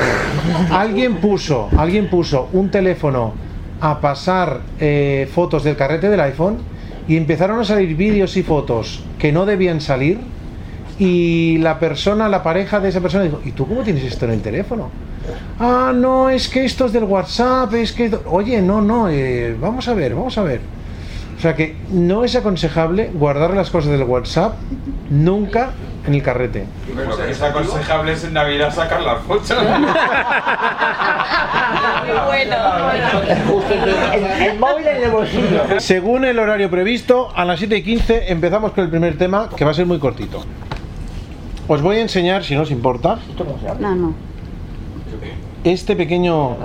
alguien 0.71 1.17
puso, 1.17 1.69
alguien 1.77 2.09
puso 2.09 2.49
un 2.55 2.71
teléfono 2.71 3.35
a 3.83 4.01
pasar 4.01 4.61
eh, 4.81 5.29
fotos 5.35 5.65
del 5.65 5.77
carrete 5.77 6.09
del 6.09 6.21
iPhone 6.21 6.57
y 7.07 7.19
empezaron 7.19 7.61
a 7.61 7.65
salir 7.67 7.95
vídeos 7.95 8.39
y 8.39 8.43
fotos 8.43 9.05
que 9.19 9.33
no 9.33 9.45
debían 9.45 9.83
salir 9.83 10.19
y 10.99 11.59
la 11.59 11.79
persona, 11.79 12.31
la 12.31 12.43
pareja 12.43 12.81
de 12.81 12.89
esa 12.89 13.03
persona 13.03 13.25
dijo, 13.25 13.43
¿y 13.45 13.51
tú 13.51 13.69
cómo 13.69 13.83
tienes 13.83 14.05
esto 14.05 14.25
en 14.25 14.31
el 14.31 14.41
teléfono? 14.41 14.89
Ah, 15.59 15.93
no, 15.95 16.31
es 16.31 16.49
que 16.49 16.65
esto 16.65 16.87
es 16.87 16.95
del 16.95 17.05
WhatsApp, 17.05 17.75
es 17.75 17.93
que... 17.93 18.11
Oye, 18.25 18.63
no, 18.63 18.81
no, 18.81 19.11
eh, 19.11 19.55
vamos 19.61 19.87
a 19.89 19.93
ver, 19.93 20.15
vamos 20.15 20.39
a 20.39 20.43
ver. 20.43 20.80
O 21.41 21.43
sea 21.43 21.57
que 21.57 21.75
no 21.89 22.23
es 22.23 22.37
aconsejable 22.37 23.11
guardar 23.15 23.55
las 23.55 23.71
cosas 23.71 23.93
del 23.93 24.03
WhatsApp 24.03 24.57
nunca 25.09 25.71
en 26.07 26.13
el 26.15 26.23
carrete. 26.23 26.67
Lo 26.95 27.17
que 27.17 27.31
es 27.31 27.41
aconsejable 27.41 28.13
es 28.13 28.25
en 28.25 28.35
Navidad 28.35 28.71
sacar 28.75 29.01
las 29.01 29.23
fotos. 29.23 29.51
El, 34.13 34.43
el 34.43 34.59
móvil 34.59 34.87
en 34.87 35.03
el 35.05 35.11
bolsillo. 35.11 35.63
Según 35.81 36.25
el 36.25 36.39
horario 36.39 36.71
previsto, 36.71 37.31
a 37.35 37.45
las 37.45 37.59
7 37.59 37.77
y 37.77 37.83
15 37.83 38.31
empezamos 38.33 38.73
con 38.73 38.85
el 38.85 38.91
primer 38.91 39.17
tema, 39.17 39.49
que 39.57 39.65
va 39.65 39.71
a 39.71 39.75
ser 39.75 39.87
muy 39.87 39.99
cortito. 39.99 40.45
Os 41.69 41.81
voy 41.83 41.97
a 41.97 42.01
enseñar, 42.03 42.45
si 42.45 42.55
no 42.55 42.63
os 42.63 42.71
importa, 42.71 43.19
No, 43.79 43.95
no. 43.95 44.15
este 45.65 45.95
pequeño 45.97 46.57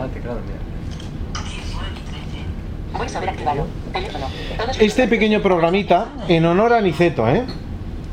Activado. 3.01 3.67
Teléfono. 3.91 4.25
este 4.79 5.07
pequeño 5.07 5.41
programita 5.41 6.07
en 6.27 6.45
honor 6.45 6.73
a 6.73 6.77
Aniceto, 6.77 7.27
¿eh? 7.27 7.43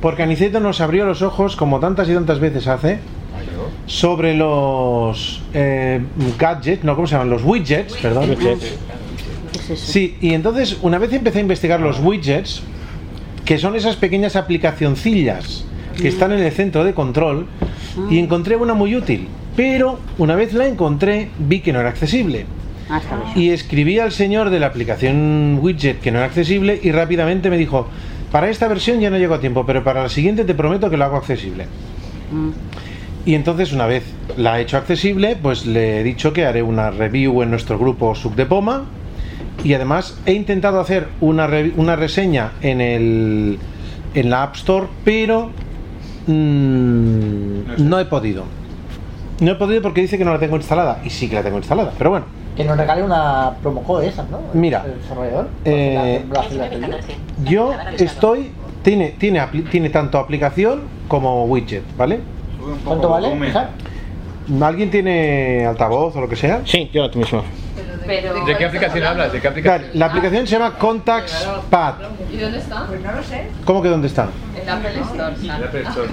Porque 0.01 0.25
Aniceto 0.25 0.59
nos 0.59 0.81
abrió 0.81 1.05
los 1.05 1.23
ojos, 1.23 1.55
como 1.55 1.79
tantas 1.79 2.09
y 2.09 2.15
tantas 2.15 2.41
veces 2.41 2.67
hace, 2.67 2.99
sobre 3.87 4.35
los 4.35 5.43
eh, 5.55 6.01
gadgets, 6.39 6.83
no, 6.83 6.97
¿cómo 6.97 7.07
se 7.07 7.13
llaman? 7.13 7.31
Los 7.31 7.45
widgets, 7.45 7.95
perdón. 7.97 8.31
Widgets. 8.31 8.77
Sí, 9.77 10.17
y 10.21 10.35
entonces 10.35 10.79
una 10.83 10.99
vez 10.99 11.13
empecé 11.13 11.39
a 11.39 11.43
investigar 11.43 11.81
los 11.81 12.01
widgets, 12.01 12.63
que 13.45 13.59
son 13.59 13.77
esas 13.77 13.97
pequeñas 13.97 14.35
aplicacioncillas 14.35 15.65
que 15.97 16.09
están 16.09 16.33
en 16.33 16.41
el 16.41 16.53
centro 16.53 16.85
de 16.85 16.95
control, 16.95 17.47
y 18.11 18.19
encontré 18.19 18.57
una 18.57 18.75
muy 18.75 18.97
útil. 18.97 19.29
Pero 19.55 19.99
una 20.19 20.35
vez 20.35 20.55
la 20.55 20.67
encontré, 20.67 21.31
vi 21.39 21.61
que 21.61 21.73
no 21.73 21.81
era 21.81 21.91
accesible. 21.91 22.47
Y 23.37 23.51
escribí 23.51 23.99
al 23.99 24.13
señor 24.13 24.51
de 24.51 24.61
la 24.61 24.67
aplicación 24.67 25.59
widget 25.61 26.01
que 26.01 26.11
no 26.11 26.19
era 26.19 26.27
accesible 26.27 26.79
y 26.83 26.93
rápidamente 26.93 27.49
me 27.51 27.57
dijo, 27.59 27.89
para 28.31 28.49
esta 28.51 28.69
versión 28.69 29.01
ya 29.01 29.11
no 29.11 29.19
llego 29.19 29.35
a 29.35 29.41
tiempo, 29.41 29.65
pero 29.67 29.83
para 29.85 30.03
la 30.03 30.09
siguiente 30.09 30.45
te 30.45 30.55
prometo 30.55 30.91
que 30.91 30.97
lo 30.97 31.05
hago 31.05 31.17
accesible. 31.17 31.67
Y 33.25 33.35
entonces 33.35 33.73
una 33.73 33.87
vez 33.87 34.05
la 34.37 34.59
he 34.59 34.63
hecho 34.63 34.77
accesible, 34.79 35.37
pues 35.41 35.65
le 35.67 36.01
he 36.01 36.03
dicho 36.03 36.33
que 36.33 36.45
haré 36.47 36.63
una 36.63 36.91
review 36.91 37.43
en 37.43 37.51
nuestro 37.51 37.79
grupo 37.79 38.15
Sub 38.15 38.35
de 38.35 38.47
Poma 38.47 38.85
Y 39.65 39.75
además 39.75 40.19
he 40.27 40.33
intentado 40.33 40.81
hacer 40.81 41.09
una, 41.21 41.47
re- 41.47 41.73
una 41.77 41.95
reseña 41.95 42.53
en, 42.63 42.81
el, 42.81 43.59
en 44.15 44.31
la 44.31 44.43
App 44.45 44.57
Store, 44.57 44.87
pero 45.05 45.51
mm, 46.27 47.89
no 47.89 48.01
he 48.01 48.05
podido. 48.07 48.45
No 49.41 49.53
he 49.53 49.55
podido 49.57 49.83
porque 49.83 50.01
dice 50.01 50.19
que 50.19 50.25
no 50.25 50.33
la 50.33 50.39
tengo 50.39 50.57
instalada. 50.57 51.01
Y 51.05 51.11
sí 51.11 51.29
que 51.29 51.35
la 51.37 51.43
tengo 51.43 51.59
instalada, 51.59 51.93
pero 51.99 52.11
bueno. 52.11 52.27
Que 52.57 52.65
nos 52.65 52.77
regale 52.77 53.03
una 53.03 53.53
promo 53.63 53.83
code 53.83 54.09
esa, 54.09 54.25
¿no? 54.31 54.39
Mira, 54.53 54.85
El 54.87 55.01
desarrollador. 55.01 55.49
eh, 55.65 56.25
la. 56.31 57.51
Yo 57.51 57.73
estoy. 57.99 58.53
Tiene, 58.83 59.11
tiene, 59.11 59.41
apli- 59.41 59.69
tiene 59.71 59.91
tanto 59.91 60.19
aplicación 60.19 60.83
como 61.09 61.45
widget, 61.45 61.85
¿vale? 61.97 62.19
¿Cuánto 62.85 63.09
vale? 63.11 63.29
¿Alguien 64.61 64.91
tiene 64.91 65.65
altavoz 65.67 66.17
o 66.17 66.21
lo 66.21 66.29
que 66.29 66.35
sea? 66.37 66.63
Sí, 66.65 66.91
yo 66.93 67.09
mismo. 67.15 67.43
Pero... 68.07 68.45
¿De 68.45 68.57
qué 68.57 68.65
aplicación 68.65 69.05
hablas? 69.05 69.33
¿De 69.33 69.41
qué 69.41 69.49
aplicación? 69.49 69.91
La 69.95 70.07
aplicación 70.07 70.47
se 70.47 70.53
llama 70.59 70.79
Contacts 70.79 71.49
Pad. 71.71 71.95
¿Y 72.31 72.37
dónde 72.37 72.59
está? 72.59 72.87
Pues 72.87 73.01
no 73.01 73.13
lo 73.13 73.23
sé. 73.23 73.49
¿Cómo 73.65 73.83
que 73.83 73.89
dónde 73.89 74.07
está? 74.09 74.29
En 74.61 74.69
Apple 74.69 75.01
Store. 75.01 75.37
¿sabes? 75.37 75.51
Apple 75.51 75.83
Store. 75.83 76.09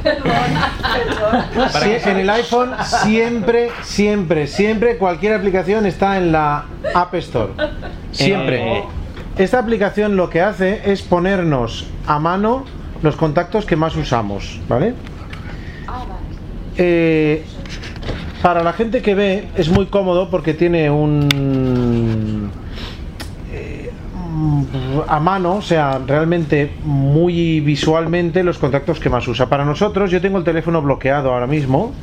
Sí, 1.82 1.98
en 2.10 2.18
el 2.18 2.30
iPhone 2.30 2.72
siempre, 2.84 3.70
siempre, 3.84 4.48
siempre 4.48 4.98
cualquier 4.98 5.34
aplicación 5.34 5.86
está 5.86 6.18
en 6.18 6.32
la 6.32 6.66
App 6.94 7.14
Store. 7.16 7.54
Siempre. 8.12 8.80
Eh. 8.80 8.84
Esta 9.38 9.60
aplicación 9.60 10.16
lo 10.18 10.30
que 10.30 10.42
hace 10.42 10.92
es 10.92 11.02
ponernos 11.02 11.88
a 12.06 12.20
mano 12.20 12.66
los 13.02 13.16
contactos 13.16 13.66
que 13.66 13.76
más 13.76 13.96
usamos, 13.96 14.60
¿vale? 14.68 14.94
Eh, 16.76 17.46
para 18.42 18.64
la 18.64 18.74
gente 18.74 19.02
que 19.02 19.16
ve 19.16 19.48
es 19.56 19.70
muy 19.70 19.88
cómodo 19.88 20.30
porque 20.30 20.54
tiene 20.54 20.90
un 20.90 22.50
eh, 23.54 23.90
a 25.08 25.20
mano, 25.20 25.56
o 25.56 25.62
sea, 25.62 26.00
realmente 26.06 26.72
muy 26.84 27.60
visualmente 27.60 28.44
los 28.44 28.58
contactos 28.58 29.00
que 29.00 29.10
más 29.10 29.28
usa. 29.28 29.50
Para 29.50 29.66
nosotros, 29.66 30.12
yo 30.12 30.22
tengo 30.22 30.38
el 30.38 30.44
teléfono 30.44 30.82
bloqueado 30.82 31.34
ahora 31.34 31.48
mismo, 31.48 31.94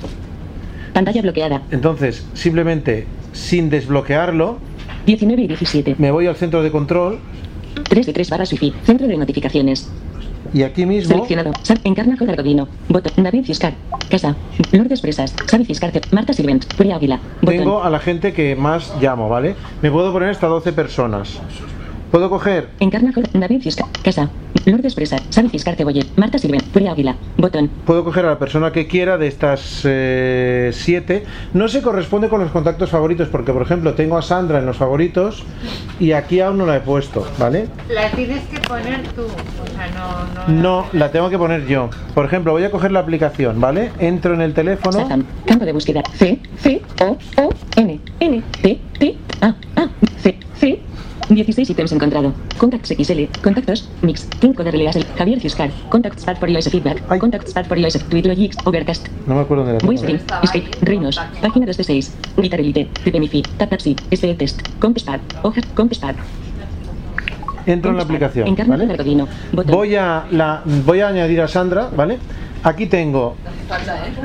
Pantalla 0.93 1.23
bloqueada. 1.23 1.63
entonces 1.71 2.27
simplemente 2.33 3.07
sin 3.33 3.69
desbloquearlo 3.69 4.59
19 5.05 5.43
y 5.43 5.47
17. 5.49 5.97
me 5.99 6.11
voy 6.11 6.27
al 6.27 6.37
centro 6.37 6.63
de 6.63 6.71
control 6.71 7.19
3 7.85 8.07
de 8.07 8.13
3 8.13 8.31
barras 8.31 8.53
wifi. 8.53 8.73
Centro 8.85 9.07
de 9.07 9.17
notificaciones. 9.17 9.91
Y 10.53 10.63
aquí 10.63 10.87
mismo 10.87 11.15
Seleccionado. 11.15 11.53
Encarna 11.85 12.17
con 12.17 12.31
Argodino. 12.31 12.69
Botón. 12.89 13.25
David 13.25 13.45
Fiscar. 13.45 13.75
Casa. 14.11 14.37
Lourdes 14.73 15.01
Presas. 15.01 15.35
Xavi 15.47 15.65
Fiscar. 15.65 15.93
Marta 16.13 16.33
Silvent. 16.33 16.65
Curia 16.77 16.97
Águila. 16.97 17.21
Tengo 17.45 17.83
a 17.83 17.91
la 17.91 17.99
gente 17.99 18.33
que 18.33 18.57
más 18.57 18.93
llamo, 19.01 19.29
¿vale? 19.29 19.55
Me 19.83 19.91
puedo 19.91 20.13
poner 20.13 20.31
hasta 20.31 20.47
12 20.47 20.73
personas. 20.73 21.41
Puedo 22.11 22.31
coger 22.31 22.69
Encarna 22.81 23.13
David 23.33 23.63
Fiscar. 23.63 23.87
Casa. 24.03 24.31
Lourdes 24.67 24.95
Presas. 24.95 25.23
Xavi 25.33 25.49
Fiscar 25.49 25.77
Cebollet. 25.77 26.07
Marta 26.17 26.39
Silvent. 26.39 26.65
Curia 26.73 26.93
Águila. 26.93 27.17
Botón. 27.39 27.71
Puedo 27.87 28.05
coger 28.05 28.27
a 28.27 28.31
la 28.31 28.39
persona 28.39 28.73
que 28.73 28.87
quiera 28.89 29.17
de 29.17 29.29
estas 29.29 29.83
eh, 29.85 30.71
siete. 30.75 31.25
No 31.55 31.69
se 31.69 31.83
corresponde 31.83 32.29
con 32.29 32.41
los 32.41 32.51
contactos 32.51 32.91
favoritos, 32.91 33.29
porque 33.29 33.53
por 33.53 33.63
ejemplo 33.63 33.95
tengo 33.95 34.19
a 34.19 34.23
Sandra 34.23 34.59
en 34.59 34.67
los 34.67 34.77
favoritos 34.77 35.45
y 36.01 36.13
aquí 36.13 36.41
aún 36.41 36.59
no 36.59 36.67
la 36.67 36.77
he 36.77 36.81
puesto, 36.81 37.27
¿vale? 37.39 37.69
La 37.89 38.11
tienes 38.11 38.43
que 38.49 38.59
poner 38.61 39.03
tú. 39.15 39.23
O 39.23 39.67
sea, 39.75 39.89
no. 40.45 40.53
no 40.53 40.63
No, 40.83 40.87
la 40.93 41.11
tengo 41.13 41.31
que 41.31 41.39
poner 41.39 41.67
yo. 41.67 41.89
Por 42.15 42.25
ejemplo, 42.25 42.53
voy 42.53 42.65
a 42.65 42.71
coger 42.71 42.91
la 42.91 43.01
aplicación, 43.01 43.61
¿vale? 43.61 43.93
Entro 44.01 44.35
en 44.35 44.41
el 44.41 44.53
teléfono. 44.53 44.99
Shazam. 44.99 45.25
Campo 45.47 45.65
de 45.65 45.73
búsqueda. 45.73 46.03
C. 46.15 46.41
C. 46.59 46.83
O. 47.03 47.17
O. 47.37 47.51
N. 47.77 48.01
N. 48.19 48.43
T. 48.63 48.81
T. 48.99 49.17
A. 49.41 49.55
A. 49.77 49.89
C. 51.29 51.35
C. 51.35 51.35
16 51.35 51.71
ítems 51.71 51.93
encontrado. 51.93 52.33
Contacts 52.59 52.95
XL. 52.97 53.25
Contactos. 53.43 53.89
Mix. 54.03 54.29
5 54.41 54.65
de 54.65 54.71
Releasel. 54.71 55.05
Javier 55.19 55.41
Fiscar. 55.41 55.71
Contacts 55.89 56.25
Pad 56.25 56.37
for 56.39 56.49
iOS 56.49 56.71
Feedback. 56.71 57.19
Contacts 57.19 57.53
Pad 57.53 57.67
for 57.67 57.79
iOS. 57.79 57.99
Tweetlogix. 58.09 58.57
Overcast. 58.65 59.09
No 59.27 59.35
me 59.35 59.41
acuerdo 59.41 59.65
dónde 59.65 59.81
la 59.81 59.87
Voice 59.87 60.07
tengo. 60.07 60.23
Dream, 60.23 60.43
Escape, 60.43 60.71
Reinos, 60.83 61.21
página 61.43 61.67
2 61.67 61.77
de 61.77 61.85
6, 61.85 62.17
Guitar 62.37 62.61
Elite, 62.61 62.89
Pipemifi, 63.05 63.43
TapTapsi, 63.43 63.97
SE 64.13 64.35
Test, 64.35 64.61
Compespad, 64.79 65.21
Hojas, 65.43 65.65
Compespad, 65.75 66.15
Entro 67.67 67.91
en 67.91 67.97
la 67.97 68.05
aplicación. 68.05 68.57
¿vale? 68.69 68.97
Voy 69.67 69.97
a, 69.97 70.27
la, 70.31 70.63
voy 70.65 71.01
a 71.01 71.09
añadir 71.09 71.41
a 71.41 71.49
Sandra, 71.49 71.89
¿vale? 71.95 72.19
Aquí 72.63 72.87
tengo. 72.87 73.37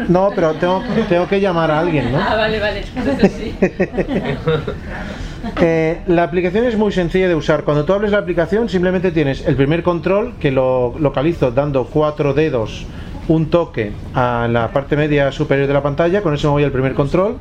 No, 0.08 0.30
pero 0.36 0.54
tengo, 0.54 0.84
tengo 1.10 1.28
que 1.28 1.42
llamar 1.42 1.72
a 1.72 1.80
alguien, 1.80 2.12
¿no? 2.12 2.20
Ah, 2.20 2.36
vale, 2.36 2.60
vale. 2.60 2.84
Entonces 2.96 3.32
sí. 3.32 3.56
Eh, 5.60 6.02
la 6.08 6.24
aplicación 6.24 6.66
es 6.66 6.78
muy 6.78 6.92
sencilla 6.92 7.28
de 7.28 7.36
usar. 7.36 7.64
Cuando 7.64 7.86
tú 7.86 7.94
abres 7.94 8.12
la 8.12 8.20
aplicación, 8.20 8.70
simplemente 8.70 9.12
tienes 9.12 9.46
el 9.46 9.56
primer 9.56 9.84
control 9.84 10.34
que 10.40 10.52
lo 10.52 10.96
localizo 11.00 11.52
dando 11.52 11.86
cuatro 11.86 12.34
dedos, 12.34 12.86
un 13.28 13.50
toque 13.50 13.92
a 14.14 14.48
la 14.50 14.72
parte 14.72 14.96
media 14.96 15.32
superior 15.32 15.68
de 15.68 15.74
la 15.74 15.84
pantalla. 15.84 16.22
Con 16.22 16.34
eso 16.34 16.48
me 16.48 16.54
voy 16.54 16.64
al 16.64 16.72
primer 16.72 16.94
control. 16.94 17.38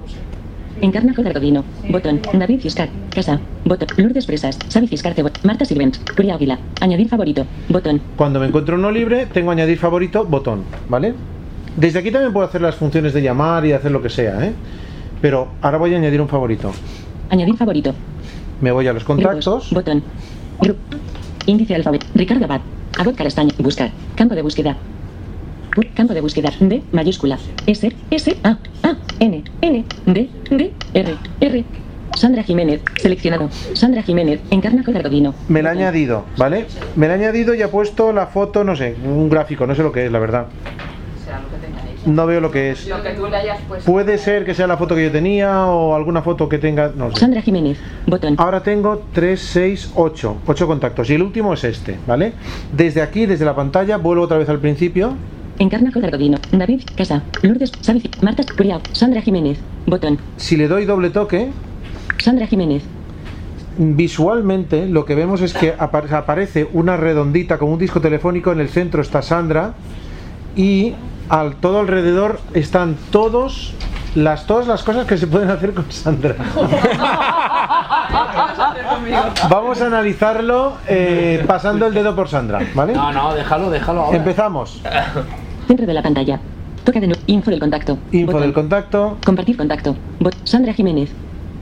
Encarna 0.81 1.14
con 1.14 1.27
Argodino, 1.27 1.62
botón, 1.90 2.23
David 2.33 2.61
Fiscar, 2.61 2.88
Casa, 3.11 3.38
botón, 3.66 3.88
Lourdes 3.99 4.25
Presas, 4.25 4.59
Xavi 4.73 4.87
Fiscar 4.87 5.12
Cebot, 5.12 5.38
Marta 5.44 5.66
Silvent, 5.66 5.99
Curia 6.16 6.37
Águila, 6.37 6.59
añadir 6.81 7.07
favorito, 7.07 7.44
botón, 7.68 8.01
Cuando 8.16 8.40
me 8.40 8.46
encuentro 8.46 8.77
uno 8.77 8.90
libre, 8.90 9.27
tengo 9.27 9.51
añadir 9.51 9.77
favorito, 9.77 10.25
botón, 10.25 10.64
¿vale? 10.88 11.12
Desde 11.77 11.99
aquí 11.99 12.11
también 12.11 12.33
puedo 12.33 12.46
hacer 12.46 12.62
las 12.62 12.77
funciones 12.77 13.12
de 13.12 13.20
llamar 13.20 13.66
y 13.66 13.73
hacer 13.73 13.90
lo 13.90 14.01
que 14.01 14.09
sea, 14.09 14.42
¿eh? 14.46 14.55
Pero 15.20 15.49
ahora 15.61 15.77
voy 15.77 15.92
a 15.92 15.99
añadir 15.99 16.20
un 16.23 16.29
favorito. 16.29 16.73
Añadir 17.31 17.57
favorito, 17.57 17.95
Me 18.61 18.73
voy 18.73 18.87
a 18.88 18.93
los 18.93 19.05
contactos. 19.05 19.71
botón, 19.73 20.03
índice 21.47 21.75
alfabeto, 21.75 22.07
Ricardo 22.14 22.45
Abad, 22.45 22.61
Abad 22.99 23.14
Carastaño, 23.14 23.51
buscar, 23.59 23.90
campo 24.14 24.35
de 24.35 24.43
búsqueda, 24.43 24.77
campo 25.95 26.12
de 26.14 26.21
búsqueda, 26.21 26.51
D, 26.61 26.83
mayúscula, 26.93 27.38
S, 27.66 27.93
S, 28.11 28.37
A, 28.45 28.59
A, 28.83 28.97
N, 29.21 29.45
N, 29.62 29.85
D, 30.07 30.29
D, 30.51 30.73
R, 30.95 31.16
R, 31.40 31.64
Sandra 32.16 32.43
Jiménez, 32.43 32.83
seleccionado, 33.01 33.49
Sandra 33.75 34.03
Jiménez, 34.03 34.40
encarna 34.51 34.83
con 34.85 34.97
Argodino, 34.97 35.33
Me 35.49 35.62
la 35.62 35.71
he 35.71 35.73
añadido, 35.73 36.25
¿vale? 36.37 36.66
Me 36.97 37.07
la 37.07 37.14
he 37.14 37.19
añadido 37.19 37.55
y 37.55 37.62
ha 37.62 37.71
puesto 37.71 38.12
la 38.12 38.27
foto, 38.27 38.64
no 38.64 38.75
sé, 38.77 38.97
un 39.05 39.31
gráfico, 39.31 39.66
no 39.66 39.75
sé 39.75 39.83
lo 39.83 39.93
que 39.93 40.07
es, 40.07 40.12
la 40.12 40.19
verdad. 40.19 40.47
Será 41.25 41.40
lo 41.40 41.49
que 41.49 41.66
tengáis. 41.66 41.89
No 42.06 42.26
veo 42.26 42.40
lo 42.40 42.50
que 42.50 42.70
es. 42.70 42.88
Lo 42.88 43.02
que 43.02 43.10
tú 43.10 43.26
le 43.26 43.36
hayas 43.36 43.60
puesto. 43.68 43.90
Puede 43.90 44.16
ser 44.16 44.44
que 44.46 44.54
sea 44.54 44.66
la 44.66 44.76
foto 44.78 44.94
que 44.94 45.04
yo 45.04 45.12
tenía 45.12 45.66
o 45.66 45.94
alguna 45.94 46.22
foto 46.22 46.48
que 46.48 46.58
tenga, 46.58 46.90
no 46.96 47.10
sé. 47.12 47.20
Sandra 47.20 47.42
Jiménez, 47.42 47.78
botón, 48.06 48.36
Ahora 48.38 48.62
tengo 48.62 49.02
3, 49.12 49.38
6, 49.38 49.92
8, 49.94 50.36
8 50.46 50.66
contactos 50.66 51.10
y 51.10 51.14
el 51.14 51.22
último 51.22 51.52
es 51.52 51.62
este, 51.64 51.98
¿vale? 52.06 52.32
Desde 52.74 53.02
aquí, 53.02 53.26
desde 53.26 53.44
la 53.44 53.54
pantalla, 53.54 53.98
vuelvo 53.98 54.24
otra 54.24 54.38
vez 54.38 54.48
al 54.48 54.58
principio. 54.60 55.14
encarna 55.58 55.92
con 55.92 56.02
Argodino, 56.02 56.38
David, 56.52 56.80
Casa, 56.96 57.22
Lourdes, 57.42 57.70
Xavi, 57.84 58.08
Marta, 58.22 58.44
Curia, 58.56 58.80
Sandra 58.92 59.20
Jiménez, 59.20 59.58
botón, 59.86 60.18
Si 60.38 60.56
le 60.56 60.68
doy 60.68 60.86
doble 60.86 61.10
toque, 61.10 61.50
Sandra 62.16 62.46
Jiménez, 62.46 62.82
visualmente 63.78 64.86
lo 64.86 65.04
que 65.04 65.14
vemos 65.14 65.42
es 65.42 65.52
que 65.54 65.74
apa- 65.78 66.04
aparece 66.16 66.68
una 66.72 66.96
redondita 66.96 67.58
como 67.58 67.72
un 67.74 67.78
disco 67.78 68.00
telefónico, 68.00 68.52
en 68.52 68.60
el 68.60 68.68
centro 68.68 69.02
está 69.02 69.22
Sandra 69.22 69.74
y 70.56 70.94
al 71.31 71.55
todo 71.55 71.81
alrededor 71.81 72.40
están 72.55 72.97
todos 73.11 73.73
las 74.16 74.47
todas 74.47 74.66
las 74.66 74.83
cosas 74.83 75.07
que 75.07 75.16
se 75.16 75.29
pueden 75.29 75.49
hacer 75.51 75.73
con 75.73 75.90
Sandra. 75.90 76.35
Vamos 79.49 79.81
a 79.81 79.87
analizarlo 79.87 80.75
eh, 80.88 81.45
pasando 81.47 81.87
el 81.87 81.95
dedo 81.95 82.14
por 82.16 82.29
Sandra, 82.29 82.61
¿vale? 82.75 82.93
No, 82.93 83.12
no, 83.12 83.33
déjalo, 83.33 83.71
déjalo 83.71 84.03
ahora. 84.03 84.19
Empezamos. 84.19 84.83
centro 85.69 85.87
de 85.87 85.95
la 85.95 86.03
pantalla, 86.03 86.40
toca 86.85 86.99
de 86.99 87.07
nuevo, 87.07 87.23
info 87.27 87.51
del 87.51 87.61
contacto, 87.61 87.97
Info 88.11 88.27
botón, 88.27 88.43
del 88.43 88.53
contacto. 88.53 89.16
compartir 89.25 89.57
contacto, 89.57 89.97
bot, 90.19 90.35
Sandra 90.45 90.73
Jiménez, 90.73 91.11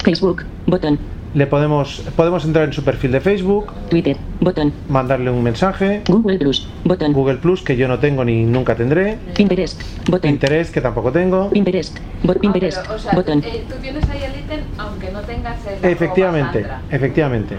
Facebook, 0.02 0.44
botón, 0.66 0.98
Le 1.38 1.46
podemos 1.46 2.02
podemos 2.16 2.44
entrar 2.44 2.64
en 2.64 2.72
su 2.72 2.82
perfil 2.82 3.12
de 3.12 3.20
Facebook, 3.20 3.72
Twitter, 3.90 4.16
botón, 4.40 4.72
mandarle 4.88 5.30
un 5.30 5.40
mensaje. 5.40 6.02
Google 6.08 6.36
Plus, 6.36 6.66
botón, 6.82 7.12
Google 7.12 7.36
Plus 7.36 7.62
que 7.62 7.76
yo 7.76 7.86
no 7.86 8.00
tengo 8.00 8.24
ni 8.24 8.42
nunca 8.42 8.74
tendré. 8.74 9.18
Pinterest, 9.36 9.80
botón, 10.08 10.32
Pinterest 10.32 10.74
que 10.74 10.80
tampoco 10.80 11.12
tengo. 11.12 11.48
Pinterest, 11.50 11.96
bot, 12.24 12.40
Pinterest, 12.40 12.78
Ah, 12.78 12.82
pero, 12.82 12.94
o 12.96 12.98
sea, 12.98 13.12
botón, 13.12 13.44
eh, 13.46 13.62
tú 13.68 13.76
tienes 13.80 14.10
ahí 14.10 14.20
el 14.24 14.40
ítem 14.40 14.60
aunque 14.78 15.12
no 15.12 15.20
tengas 15.20 15.58
el 15.64 15.88
Efectivamente, 15.88 16.66
efectivamente. 16.90 17.56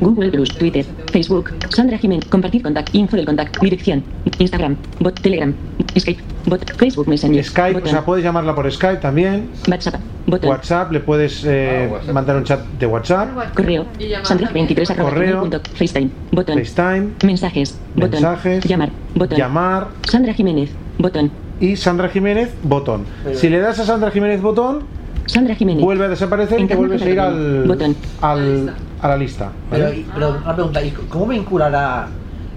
Google 0.00 0.30
Plus, 0.30 0.48
Twitter, 0.56 0.84
Facebook, 1.12 1.50
Sandra 1.70 1.98
Jiménez, 1.98 2.24
compartir 2.26 2.62
contacto, 2.62 2.96
info 2.96 3.16
del 3.16 3.26
contacto, 3.26 3.60
dirección, 3.60 4.02
Instagram, 4.38 4.76
bot, 5.00 5.20
Telegram, 5.20 5.52
Skype, 5.98 6.22
bot, 6.46 6.72
Facebook 6.76 7.08
Messenger, 7.08 7.44
Skype, 7.44 7.70
o 7.70 7.74
botón, 7.74 7.90
sea, 7.90 8.04
puedes 8.04 8.24
llamarla 8.24 8.54
por 8.54 8.70
Skype 8.70 8.98
también. 8.98 9.48
WhatsApp, 9.68 10.00
botón, 10.26 10.50
WhatsApp, 10.50 10.92
le 10.92 11.00
puedes 11.00 11.42
eh, 11.46 11.90
mandar 12.12 12.36
un 12.36 12.44
chat 12.44 12.60
de 12.78 12.86
WhatsApp. 12.86 13.28
correo, 13.54 13.86
Sandra23 13.98 14.90
arroba 14.90 15.10
Correo. 15.10 15.36
gmail 15.40 15.50
punto- 15.50 15.60
FaceTime, 15.74 16.10
botón, 16.32 16.58
FaceTime, 16.58 17.08
mensajes, 17.24 17.78
botón, 17.94 18.10
mensajes, 18.10 18.64
llamar, 18.64 18.90
botón, 19.14 19.38
llamar. 19.38 19.88
Sandra 20.08 20.32
Jiménez, 20.34 20.70
botón, 20.98 21.30
y 21.60 21.76
Sandra 21.76 22.08
Jiménez, 22.08 22.50
botón. 22.62 23.04
Si 23.34 23.48
le 23.48 23.58
das 23.58 23.78
a 23.80 23.84
Sandra 23.84 24.10
Jiménez, 24.10 24.40
botón, 24.40 24.84
Sandra 25.26 25.54
Jiménez, 25.54 25.82
vuelve 25.84 26.04
a 26.06 26.08
desaparecer 26.08 26.60
y 26.60 26.66
te 26.66 26.74
vuelves 26.76 27.02
a 27.02 27.10
ir 27.10 27.20
al, 27.20 27.64
Botón. 27.66 27.94
al 28.22 28.72
a 29.00 29.08
la 29.08 29.16
lista. 29.16 29.50
¿vale? 29.70 29.84
Pero, 29.84 29.94
y- 29.98 30.06
pero 30.14 30.28
una 30.44 30.54
pregunta, 30.54 30.82
¿y 30.82 30.90
cómo 30.90 31.26
vinculará 31.26 32.08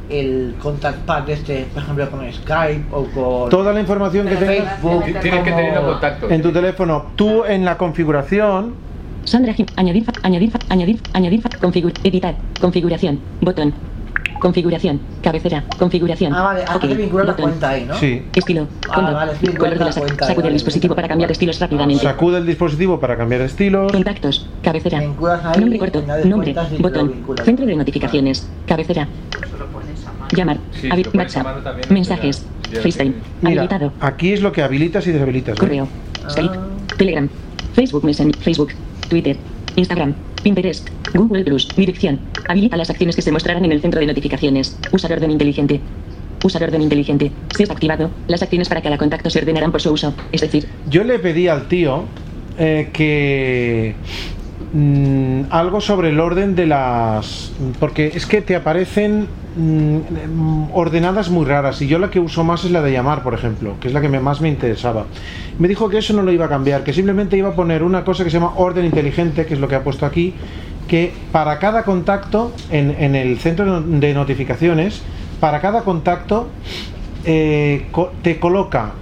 el 0.10 0.56
contact 0.62 0.98
pad 1.06 1.30
este, 1.30 1.68
por 1.74 1.84
ejemplo, 1.84 2.10
con 2.10 2.34
Skype 2.34 2.86
o 2.92 3.04
con 3.06 3.50
Toda 3.50 3.72
la 3.74 3.80
información 3.80 4.28
que 4.28 4.36
tengas 4.36 4.80
Facebook? 4.80 5.04
Tienes 5.22 5.22
que 5.22 5.52
como- 5.52 5.56
tener 5.56 5.82
contacto. 5.82 6.30
en 6.30 6.42
tu 6.42 6.52
teléfono, 6.52 7.06
tú 7.16 7.46
en 7.46 7.64
la 7.66 7.78
configuración, 7.78 8.74
Sandra. 9.24 9.54
Añadir, 9.76 10.04
añadir, 10.24 10.52
añadir, 10.70 11.00
añadir, 11.14 11.44
editar, 12.04 12.36
configuración, 12.60 13.20
botón, 13.40 13.72
configuración, 14.42 15.00
cabecera, 15.22 15.64
configuración. 15.78 16.34
Ah, 16.34 16.42
vale, 16.42 16.64
ah, 16.68 16.76
ok, 16.76 16.82
te 16.82 16.96
vincula 16.96 17.24
la 17.24 17.32
botón. 17.32 17.50
cuenta 17.52 17.70
ahí, 17.70 17.86
¿no? 17.86 17.96
Sí. 17.96 18.24
Estilo, 18.34 18.68
Ah, 18.90 18.94
fondo, 18.96 19.14
vale, 19.14 19.32
sí, 19.40 19.48
color 19.54 19.74
de 19.74 19.80
la 19.80 19.86
la 19.86 19.92
sac- 19.92 20.00
cuenta, 20.00 20.26
sacude 20.26 20.36
vale, 20.42 20.48
el 20.50 20.54
dispositivo 20.56 20.96
para 20.96 21.08
cambiar 21.08 21.32
estilos 21.32 21.60
rápidamente. 21.60 22.04
sacude 22.04 22.38
el 22.40 22.46
dispositivo 22.48 23.00
para 23.00 23.16
cambiar 23.18 23.42
estilos. 23.42 23.92
Contactos, 23.92 24.48
cabecera, 24.64 25.00
ahí, 25.00 25.08
nombre 25.60 25.78
corto, 25.80 26.04
nombre, 26.26 26.56
botón, 26.80 27.14
centro 27.46 27.66
de 27.68 27.76
notificaciones, 27.76 28.50
cabecera, 28.68 29.08
llamar, 30.36 30.58
Sí, 30.82 30.90
WhatsApp, 31.14 31.92
mensajes, 31.92 32.46
FaceTime, 32.82 33.14
Mira, 33.42 33.62
habilitado, 33.62 33.94
aquí 34.00 34.34
es 34.34 34.42
lo 34.42 34.52
que 34.52 34.64
habilitas 34.64 35.06
y 35.08 35.12
deshabilitas. 35.12 35.56
¿eh? 35.56 35.60
correo, 35.60 35.88
Skype, 36.30 36.58
Telegram, 36.98 37.30
Facebook 37.76 38.04
Messenger, 38.06 38.36
Facebook, 38.38 38.70
Twitter, 39.10 39.38
Instagram, 39.76 40.14
Pinterest, 40.44 40.88
Google 41.14 41.44
Plus, 41.44 41.68
dirección. 41.76 42.20
Habilita 42.48 42.78
las 42.78 42.90
acciones 42.90 43.16
que 43.16 43.22
se 43.22 43.32
mostrarán 43.32 43.66
en 43.66 43.72
el 43.72 43.82
centro 43.82 44.00
de 44.00 44.08
notificaciones. 44.08 44.78
Usar 44.92 45.14
orden 45.14 45.32
inteligente. 45.32 45.80
Usar 46.44 46.64
orden 46.64 46.82
inteligente. 46.82 47.32
Si 47.56 47.64
es 47.64 47.70
activado, 47.70 48.10
las 48.28 48.42
acciones 48.42 48.68
para 48.70 48.82
cada 48.82 48.98
contacto 48.98 49.30
se 49.30 49.40
ordenarán 49.40 49.72
por 49.72 49.82
su 49.82 49.92
uso. 49.92 50.14
Es 50.32 50.42
decir, 50.42 50.68
Yo 50.90 51.04
le 51.04 51.20
pedí 51.20 51.48
al 51.48 51.68
tío 51.68 52.06
eh, 52.58 52.90
que 52.92 53.96
mm, 54.74 55.44
algo 55.50 55.82
sobre 55.82 56.10
el 56.10 56.20
orden 56.20 56.56
de 56.56 56.66
las 56.66 57.52
porque 57.80 58.12
es 58.14 58.26
que 58.26 58.42
te 58.42 58.56
aparecen 58.56 59.28
mm, 59.56 60.72
ordenadas 60.74 61.30
muy 61.30 61.46
raras 61.46 61.82
y 61.82 61.88
yo 61.88 62.00
la 62.00 62.10
que 62.10 62.20
uso 62.20 62.44
más 62.44 62.64
es 62.66 62.72
la 62.72 62.82
de 62.82 62.92
llamar 62.92 63.24
por 63.24 63.34
ejemplo 63.34 63.76
que 63.80 63.88
es 63.88 63.94
la 63.94 64.02
que 64.02 64.10
me- 64.10 64.20
más 64.20 64.42
me 64.42 64.50
interesaba 64.50 65.06
me 65.60 65.68
dijo 65.68 65.90
que 65.90 65.98
eso 66.00 66.14
no 66.14 66.22
lo 66.24 66.32
iba 66.32 66.46
a 66.46 66.50
cambiar 66.50 66.84
que 66.84 66.94
simplemente 66.94 67.38
iba 67.38 67.50
a 67.50 67.54
poner 67.56 67.84
una 67.84 68.04
cosa 68.04 68.24
que 68.24 68.30
se 68.30 68.38
llama 68.40 68.54
orden 68.56 68.86
inteligente 68.86 69.46
que 69.46 69.54
es 69.56 69.60
lo 69.60 69.68
que 69.68 69.76
ha 69.76 69.84
puesto 69.84 70.06
aquí 70.06 70.36
que 70.88 71.14
para 71.32 71.60
cada 71.60 71.84
contacto 71.84 72.52
en, 72.70 72.92
en 73.00 73.16
el 73.16 73.38
centro 73.40 73.82
de 73.82 74.14
notificaciones 74.14 75.02
para 75.40 75.60
cada 75.62 75.82
contacto 75.84 76.50
eh, 77.26 77.88
co- 77.92 78.12
te 78.22 78.40
coloca 78.40 78.94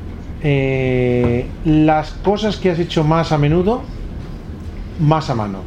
eh, 0.42 1.48
las 1.66 2.12
cosas 2.12 2.58
que 2.58 2.72
has 2.72 2.80
hecho 2.80 3.04
más 3.04 3.32
a 3.32 3.38
menudo 3.38 3.84
más 5.00 5.30
a 5.30 5.36
mano. 5.36 5.60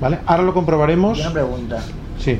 ¿Vale? 0.00 0.18
Ahora 0.26 0.42
lo 0.42 0.52
comprobaremos. 0.52 1.18
Una 1.20 1.30
pregunta. 1.32 1.82
Sí. 2.18 2.38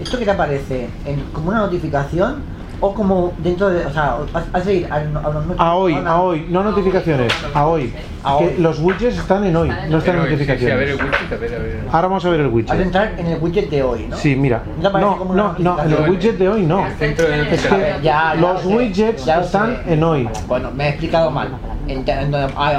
¿Esto 0.00 0.18
que 0.18 0.24
te 0.24 0.30
aparece 0.30 0.88
en, 1.04 1.20
como 1.32 1.48
una 1.50 1.58
notificación 1.58 2.36
o 2.82 2.94
como 2.94 3.32
dentro 3.38 3.68
de. 3.68 3.84
O 3.84 3.92
sea, 3.92 4.16
has, 4.54 4.64
de 4.64 4.74
ir 4.74 4.88
a, 4.90 4.96
a 4.96 5.02
los 5.04 5.44
A 5.58 5.74
hoy, 5.74 5.94
a 5.94 6.16
hoy, 6.22 6.46
no 6.48 6.62
notificaciones, 6.64 7.30
a 7.52 7.66
hoy. 7.66 7.92
A 8.24 8.38
Que 8.38 8.44
hoy. 8.46 8.54
los 8.58 8.78
widgets 8.80 9.18
están 9.18 9.44
en 9.44 9.54
hoy, 9.56 9.68
no 9.90 9.98
están 9.98 10.16
en 10.16 10.22
Pero, 10.24 10.38
sí, 10.38 10.44
sí, 10.44 10.70
a 10.70 10.76
ver 10.76 10.88
el 10.88 10.96
notificaciones. 10.96 10.98
widget, 10.98 11.32
a 11.32 11.36
ver, 11.36 11.54
a 11.54 11.58
ver. 11.58 11.80
Ahora 11.92 12.08
vamos 12.08 12.24
a 12.24 12.30
ver 12.30 12.40
el 12.40 12.46
Has 12.46 12.52
de 12.52 12.56
widget. 12.56 12.80
entrar 12.80 13.14
en 13.18 13.26
el 13.26 13.38
widget 13.42 13.68
de 13.70 13.82
hoy, 13.82 14.06
¿no? 14.08 14.16
Sí, 14.16 14.34
mira. 14.34 14.62
¿No 14.80 14.90
No, 14.90 15.24
no, 15.34 15.54
no, 15.58 15.82
en 15.84 15.92
el 15.92 16.10
widget 16.10 16.38
de 16.38 16.48
hoy 16.48 16.62
no. 16.64 16.86
Es 16.86 16.94
que 16.94 17.08
notificaciones. 17.10 18.02
Ya, 18.02 18.02
ya 18.02 18.34
los 18.34 18.64
widgets 18.64 19.24
ya 19.26 19.40
están 19.42 19.80
sé. 19.84 19.92
en 19.92 20.02
hoy. 20.02 20.28
Bueno, 20.48 20.70
me 20.70 20.86
he 20.86 20.88
explicado 20.90 21.30
mal. 21.30 21.48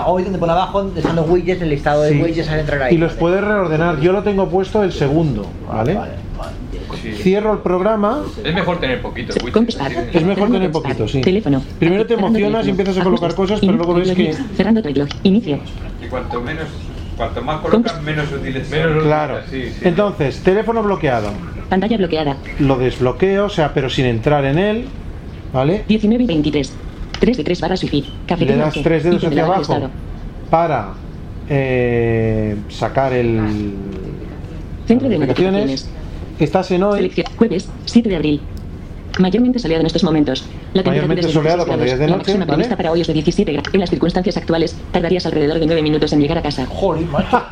Hoy 0.07 0.23
donde 0.23 0.39
por 0.39 0.49
abajo 0.49 0.89
están 0.95 1.15
los 1.15 1.29
widgets, 1.29 1.61
el 1.61 1.69
listado 1.69 2.01
de 2.01 2.09
Sí. 2.09 2.21
widgets 2.23 2.49
al 2.49 2.59
entrar 2.61 2.81
ahí. 2.81 2.95
Y 2.95 2.97
los 2.97 3.13
puedes 3.13 3.43
reordenar. 3.43 3.99
Yo 3.99 4.13
lo 4.13 4.23
tengo 4.23 4.47
puesto 4.49 4.81
el 4.83 4.91
segundo, 4.91 5.45
¿vale? 5.71 5.95
Sí. 7.01 7.11
Cierro 7.13 7.53
el 7.53 7.59
programa. 7.59 8.23
Es 8.43 8.53
mejor 8.53 8.79
tener 8.79 9.01
poquito 9.01 9.33
Es 10.13 10.23
mejor 10.23 10.51
tener 10.51 10.71
poquito, 10.71 11.07
sí. 11.07 11.21
Teléfono. 11.21 11.61
Primero 11.79 12.05
te 12.05 12.13
emocionas 12.13 12.67
y 12.67 12.69
empiezas 12.69 12.97
a 12.97 13.03
colocar 13.03 13.31
Ajustes. 13.31 13.59
cosas, 13.59 13.59
pero 13.61 13.73
luego 13.73 13.93
ves 13.95 14.11
que... 14.11 14.33
Cerrando. 14.55 14.81
Inicio. 15.23 15.59
Y 16.03 16.07
cuanto 16.07 16.41
menos, 16.41 16.65
cuanto 17.17 17.41
más 17.41 17.61
colocas, 17.61 18.01
menos 18.03 18.31
útiles 18.31 18.67
son. 18.67 18.77
Menos 18.79 19.03
Claro. 19.03 19.37
Sí, 19.49 19.69
sí. 19.69 19.79
Entonces, 19.83 20.39
teléfono 20.43 20.83
bloqueado. 20.83 21.31
Pantalla 21.69 21.97
bloqueada. 21.97 22.37
Lo 22.59 22.77
desbloqueo, 22.77 23.45
o 23.45 23.49
sea, 23.49 23.73
pero 23.73 23.89
sin 23.89 24.05
entrar 24.05 24.43
en 24.45 24.59
él, 24.59 24.85
¿vale? 25.53 25.83
19 25.87 26.23
y 26.23 26.27
23. 26.27 26.73
3 27.19 27.37
de 27.37 27.43
3 27.43 27.61
barras 27.61 27.83
wifi. 27.83 28.01
Le 28.01 28.07
Cafetería 28.27 28.63
das 28.65 28.77
OK. 28.77 28.83
tres 28.83 29.03
dedos 29.03 29.23
Inicio 29.23 29.29
de 29.29 29.41
hacia 29.41 29.45
abajo 29.45 29.61
estado. 29.61 29.89
para 30.49 30.89
eh, 31.49 32.55
sacar 32.69 33.13
el... 33.13 33.73
Centro 34.87 35.07
de 35.07 35.19
notificaciones. 35.19 35.89
Estás 36.41 36.71
en 36.71 36.81
hoy, 36.81 36.95
Selección. 36.95 37.27
Jueves, 37.37 37.69
7 37.85 38.09
de 38.09 38.15
abril. 38.15 38.41
Mayormente 39.19 39.59
soleado 39.59 39.81
en 39.81 39.85
estos 39.85 40.03
momentos. 40.03 40.43
La 40.73 40.81
temperatura 40.81 41.07
Mayormente 41.13 41.31
soleado 41.31 41.65
16 41.65 41.67
cuando 41.67 41.85
ya 41.85 41.93
es 41.93 41.99
de 41.99 42.07
La 42.07 42.17
noche, 42.17 42.17
máxima 42.17 42.45
¿vale? 42.45 42.53
prevista 42.55 42.77
para 42.77 42.91
hoy 42.91 43.01
es 43.01 43.07
de 43.07 43.13
17 43.13 43.51
grados. 43.53 43.73
En 43.73 43.79
las 43.79 43.89
circunstancias 43.91 44.37
actuales, 44.37 44.75
tardarías 44.91 45.23
alrededor 45.27 45.59
de 45.59 45.67
9 45.67 45.83
minutos 45.83 46.11
en 46.13 46.19
llegar 46.19 46.39
a 46.39 46.41
casa. 46.41 46.65
Joder, 46.65 47.05
macho. 47.05 47.43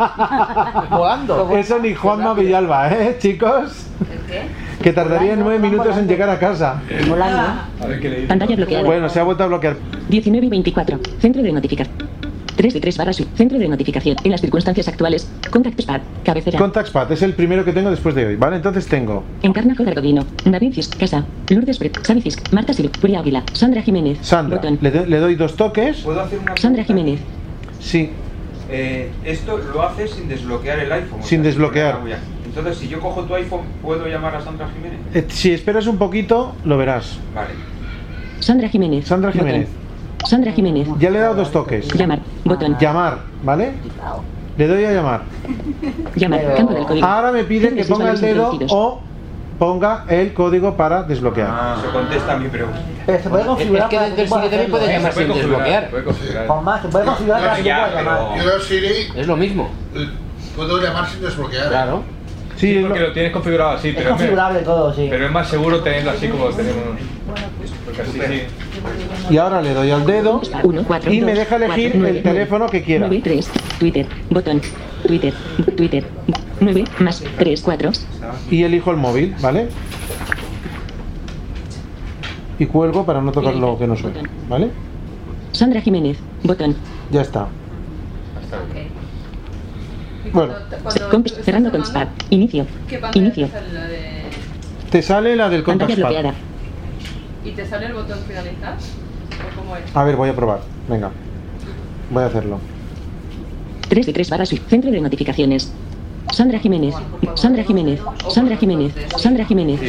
Volando. 0.90 1.56
eso 1.56 1.78
ni 1.78 1.94
Juanma 1.94 2.34
Villalba, 2.34 2.92
¿eh, 2.92 3.18
chicos? 3.20 3.86
¿Qué? 4.28 4.42
Que 4.82 4.92
tardaría 4.94 5.36
nueve 5.36 5.60
minutos 5.60 5.96
en 5.96 6.08
llegar 6.08 6.30
a 6.30 6.40
casa. 6.40 6.82
Volando. 7.08 7.62
A 7.82 7.86
ver 7.86 8.00
qué 8.00 8.10
le 8.10 8.16
dice. 8.16 8.28
Pantalla 8.28 8.56
bloqueada. 8.56 8.86
Bueno, 8.86 9.10
se 9.10 9.20
ha 9.20 9.24
vuelto 9.24 9.44
a 9.44 9.48
bloquear. 9.48 9.76
19 10.10 10.48
y 10.48 10.50
24. 10.50 11.00
Centro 11.20 11.44
de 11.44 11.52
notificación. 11.52 12.19
3 12.60 12.74
de 12.74 12.82
3 12.82 12.98
barras. 12.98 13.24
Centro 13.36 13.58
de 13.58 13.70
notificación. 13.70 14.18
En 14.22 14.32
las 14.32 14.42
circunstancias 14.42 14.86
actuales, 14.90 15.30
contactos 15.50 15.86
pad. 15.86 16.02
Cabecera. 16.26 16.60
Contactspad 16.60 17.10
es 17.14 17.22
el 17.22 17.34
primero 17.34 17.64
que 17.64 17.72
tengo 17.72 17.90
después 17.90 18.14
de 18.16 18.26
hoy, 18.26 18.36
¿vale? 18.36 18.58
Entonces 18.58 18.86
tengo 18.86 19.24
Encarna 19.42 19.74
Joder 19.78 19.96
Godino, 19.96 20.26
David 20.44 20.74
Cis, 20.74 20.90
Casa, 20.90 21.24
Lourdes 21.50 21.80
Bret, 21.80 21.98
Xavi 22.06 22.22
Cis, 22.22 22.36
Marta 22.52 22.74
Silva, 22.74 22.92
Puri 23.00 23.16
Ávila, 23.16 23.44
Sandra 23.54 23.82
Jiménez. 23.82 24.18
Sandra. 24.22 24.58
Botón. 24.58 24.78
Le, 24.82 24.92
do- 24.92 25.06
le 25.06 25.18
doy 25.20 25.36
dos 25.36 25.56
toques. 25.56 26.02
¿Puedo 26.02 26.20
hacer 26.20 26.38
una 26.40 26.58
Sandra? 26.58 26.84
Jiménez. 26.84 27.22
Sí, 27.80 28.10
Eh, 28.72 29.10
esto 29.24 29.58
lo 29.58 29.82
haces 29.82 30.12
sin 30.12 30.28
desbloquear 30.28 30.80
el 30.80 30.92
iPhone. 30.92 31.22
o 31.22 31.24
Sin 31.24 31.40
sea, 31.40 31.44
desbloquear. 31.50 32.02
Entonces, 32.46 32.78
si 32.78 32.90
yo 32.90 33.00
cojo 33.00 33.24
tu 33.24 33.34
iPhone, 33.36 33.62
¿puedo 33.82 34.06
llamar 34.06 34.36
a 34.36 34.42
Sandra 34.42 34.68
Jiménez? 34.70 35.00
Eh, 35.14 35.26
si 35.30 35.52
esperas 35.54 35.88
un 35.88 35.98
poquito, 35.98 36.54
lo 36.66 36.78
verás. 36.78 37.18
Vale. 37.34 37.52
Sandra 38.42 38.68
Jiménez. 38.68 39.08
Sandra 39.08 39.32
Botón. 39.32 39.66
Sandra 40.26 40.52
Jiménez. 40.52 40.88
Ya 41.00 41.10
le 41.10 41.18
he 41.20 41.22
dado 41.22 41.36
dos 41.36 41.52
toques. 41.52 41.88
Llamar. 41.94 42.20
Botón. 42.44 42.78
Llamar, 42.80 43.20
¿vale? 43.44 43.74
Le 44.58 44.68
doy 44.68 44.86
a 44.86 44.92
llamar. 44.92 45.22
Llamar. 46.16 46.40
Pero- 46.42 46.56
Campo 46.56 46.74
del 46.74 46.86
código. 46.86 47.08
Ahora 47.08 47.32
me 47.32 47.44
pide 47.46 47.74
que 47.74 47.84
ponga 47.86 48.12
el 48.12 48.20
dedo 48.22 48.60
o 48.70 49.02
ponga 49.58 50.06
el 50.10 50.34
código 50.34 50.76
para 50.76 51.04
desbloquear. 51.04 51.48
Ah, 51.50 51.78
se 51.82 51.90
contesta 51.90 52.38
mi 52.38 52.50
pregunta. 52.50 52.80
Pero 53.06 53.24
se 53.24 53.30
puede 53.30 53.42
Es 53.44 53.48
configurar 53.48 53.90
que 53.90 53.96
para 53.96 54.10
desde 54.10 54.22
el 54.24 54.28
sitio 54.28 54.50
también 54.50 54.72
puedes 54.72 54.90
hacerlo, 54.90 55.00
llamar 55.00 55.10
¿eh? 55.10 55.14
Puede 55.14 55.26
sin 55.26 55.28
configurar, 55.34 55.60
desbloquear. 55.64 55.90
puede 55.90 56.04
configurar. 56.04 56.48
Juan 56.48 56.64
Más, 56.64 56.82
se 56.82 56.88
puede 56.90 57.06
configurar 57.06 57.42
para 57.42 57.56
que 57.56 57.64
llamar. 57.64 58.20
Yo 58.44 58.60
Siri 58.60 58.94
Es 59.16 59.28
lo 59.28 59.38
mismo. 59.38 59.70
puedo 60.56 60.82
llamar 60.82 61.10
sin 61.10 61.22
desbloquear. 61.22 61.70
Claro. 61.70 62.04
Sí, 62.60 62.68
Sí, 62.68 62.78
es 62.78 62.86
porque 62.86 63.00
lo- 63.00 63.08
lo 63.08 63.14
tienes 63.14 63.32
configurado 63.32 63.70
así, 63.72 63.88
Es 63.90 63.96
pero 63.96 64.10
es, 64.10 64.16
configurable 64.16 64.60
todo, 64.60 64.94
sí. 64.94 65.08
pero 65.10 65.26
es 65.26 65.32
más 65.32 65.50
seguro 65.50 65.80
tenerlo 65.82 66.12
así 66.12 66.28
como 66.28 66.46
lo 66.50 66.52
tenemos. 66.54 66.84
Porque 67.86 68.02
así 68.02 68.12
sí. 68.12 69.34
y 69.34 69.38
ahora 69.38 69.62
le 69.62 69.74
doy 69.74 69.92
al 69.92 70.06
dedo 70.06 70.42
1, 70.64 70.84
4, 70.86 71.14
y 71.14 71.22
me 71.22 71.34
deja 71.36 71.56
elegir 71.56 71.96
el 72.06 72.22
teléfono 72.22 72.68
que 72.68 72.84
quiera. 72.84 73.08
9, 73.08 73.22
3, 73.24 73.50
Twitter, 73.80 74.06
botón, 74.30 74.62
Twitter, 75.08 75.34
Twitter, 75.78 76.04
9, 76.60 76.84
más 77.00 77.24
3, 77.38 77.62
4, 77.62 77.92
Y 78.52 78.64
elijo 78.64 78.92
el 78.92 78.98
móvil, 78.98 79.36
¿vale? 79.42 79.70
Y 82.58 82.66
cuelgo 82.66 83.06
para 83.06 83.22
no 83.22 83.32
tocar 83.32 83.56
lo 83.56 83.78
que 83.78 83.88
no 83.88 83.96
suena, 83.96 84.20
¿vale? 84.50 84.70
Sandra 85.54 85.80
Jiménez, 85.80 86.18
botón, 86.44 86.76
Ya 87.12 87.22
está. 87.22 87.48
Bueno. 90.34 90.54
cerrando 91.44 91.72
con 91.72 91.84
inicio, 92.30 92.66
¿Qué 92.88 92.98
pantalla 92.98 93.26
inicio, 93.26 93.50
te 94.90 95.02
sale 95.02 95.36
la 95.36 95.50
del 95.50 95.64
pantalla 95.64 95.88
contact 95.88 96.00
bloqueada, 96.00 96.34
¿Y 97.46 97.52
te 97.52 97.66
sale 97.66 97.86
el 97.88 97.94
botón 97.94 98.20
finalizar? 98.28 98.74
¿O 98.74 99.60
cómo 99.60 99.76
es? 99.78 99.84
A 99.96 100.04
ver, 100.04 100.16
voy 100.16 100.30
a 100.30 100.36
probar. 100.36 100.62
Venga. 100.88 101.12
Voy 102.10 102.24
a 102.24 102.26
hacerlo. 102.26 102.60
3 103.88 104.06
de 104.06 104.14
3 104.14 104.30
barras, 104.30 104.50
centro 104.50 104.92
de 104.92 105.00
notificaciones, 105.00 105.72
Sandra 106.32 106.60
Jiménez, 106.60 106.94
Sandra 107.36 107.64
Jiménez, 107.64 108.00
Sandra 108.30 108.56
Jiménez, 108.56 108.94
Sandra 109.18 109.46
Jiménez, 109.46 109.82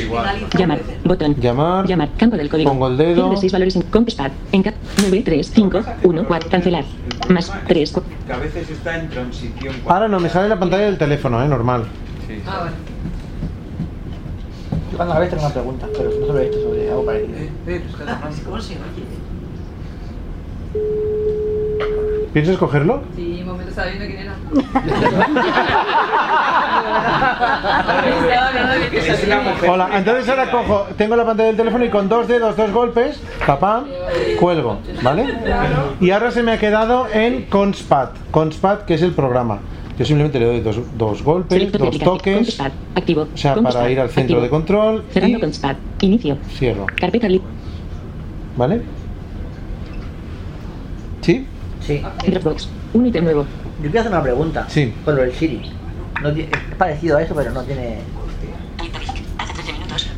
llamar, 0.59 0.81
botón, 1.05 1.37
Llamar, 1.37 1.87
llamar, 1.87 2.09
campo 2.17 2.37
del 2.37 2.49
código, 2.49 2.71
pongo 2.71 2.89
el 2.89 2.97
dedo. 2.97 3.15
Cierre 3.15 3.31
de 3.31 3.37
6 3.37 3.53
valores 3.53 3.77
en 3.77 3.83
Compespad, 3.83 4.31
en 4.53 4.63
cap 4.63 4.75
9, 5.01 5.23
3, 5.25 5.51
5, 5.55 5.81
1, 6.03 6.25
4, 6.27 6.51
cancelar, 6.51 6.85
más 7.29 7.53
3, 7.69 7.95
Que 8.27 8.33
a 8.33 8.37
veces 8.39 8.71
está 8.71 8.99
en 8.99 9.09
transición. 9.11 9.75
Ahora 9.87 10.09
no, 10.09 10.19
me 10.19 10.29
sale 10.29 10.49
la 10.49 10.59
pantalla 10.59 10.85
del 10.85 10.99
teléfono, 10.99 11.43
¿eh? 11.45 11.49
Normal. 11.49 11.85
Sí. 12.27 12.41
Ah, 12.47 12.61
vale. 12.61 12.73
Yo 14.91 14.97
cuando 14.97 15.15
a 15.15 15.19
veces 15.19 15.35
tengo 15.35 15.47
una 15.47 15.55
pregunta, 15.55 15.87
pero 15.97 16.11
no 16.21 16.27
sobre 16.27 16.45
esto, 16.47 16.63
sobre 16.63 16.91
algo 16.91 17.05
parecido. 17.05 17.39
¿Cómo 18.45 18.61
se 18.61 18.75
oye? 18.75 19.11
¿Piensas 22.33 22.57
cogerlo? 22.59 23.03
Sí, 23.17 23.39
un 23.41 23.47
momento 23.47 23.71
estaba 23.71 23.89
viendo 23.89 24.07
quién 24.07 24.19
era. 24.21 24.35
Hola, 29.69 29.91
entonces 29.97 30.29
ahora 30.29 30.51
cojo, 30.51 30.87
tengo 30.97 31.17
la 31.17 31.25
pantalla 31.25 31.49
del 31.49 31.57
teléfono 31.57 31.85
y 31.85 31.89
con 31.91 32.09
dos 32.09 32.29
dedos, 32.29 32.57
dos 32.57 32.71
golpes, 32.73 33.21
papá, 33.47 33.85
cuelgo, 34.39 34.79
¿vale? 35.03 35.27
Y 36.01 36.11
ahora 36.11 36.31
se 36.31 36.43
me 36.43 36.53
ha 36.53 36.59
quedado 36.59 37.07
en 37.13 37.47
Conspat, 37.47 38.11
Conspat 38.31 38.85
que 38.85 38.95
es 38.95 39.03
el 39.03 39.13
programa. 39.13 39.59
Yo 39.99 40.05
simplemente 40.07 40.39
le 40.39 40.47
doy 40.47 40.61
dos, 40.61 40.79
dos 40.97 41.23
golpes, 41.23 41.73
dos 41.73 41.99
toques, 41.99 42.37
Conspad. 42.37 42.73
Activo. 42.95 43.29
o 43.35 43.37
sea, 43.37 43.55
para 43.55 43.63
Conspad. 43.65 43.89
ir 43.89 44.01
al 44.01 44.11
centro 44.11 44.41
de 44.41 44.49
control 44.49 45.05
Cerrando 45.13 45.41
Conspad. 45.41 45.77
Inicio. 46.01 46.39
cierro, 46.57 46.87
Carpeta. 46.99 47.29
¿vale? 48.57 48.83
¿Sí? 51.21 51.47
Sí. 51.81 52.03
Dropbox. 52.27 52.69
Un 52.95 53.07
ítem 53.07 53.25
nuevo. 53.25 53.47
Yo 53.83 53.91
quiero 53.91 54.01
hacer 54.01 54.13
una 54.13 54.23
pregunta. 54.23 54.67
Sí. 54.69 54.95
Con 55.05 55.17
lo 55.17 55.23
del 55.23 55.33
Siri. 55.33 55.63
No 56.23 56.29
es 56.29 56.47
parecido 56.77 57.17
a 57.17 57.23
eso, 57.23 57.35
pero 57.35 57.51
no 57.51 57.63
tiene. 57.63 57.99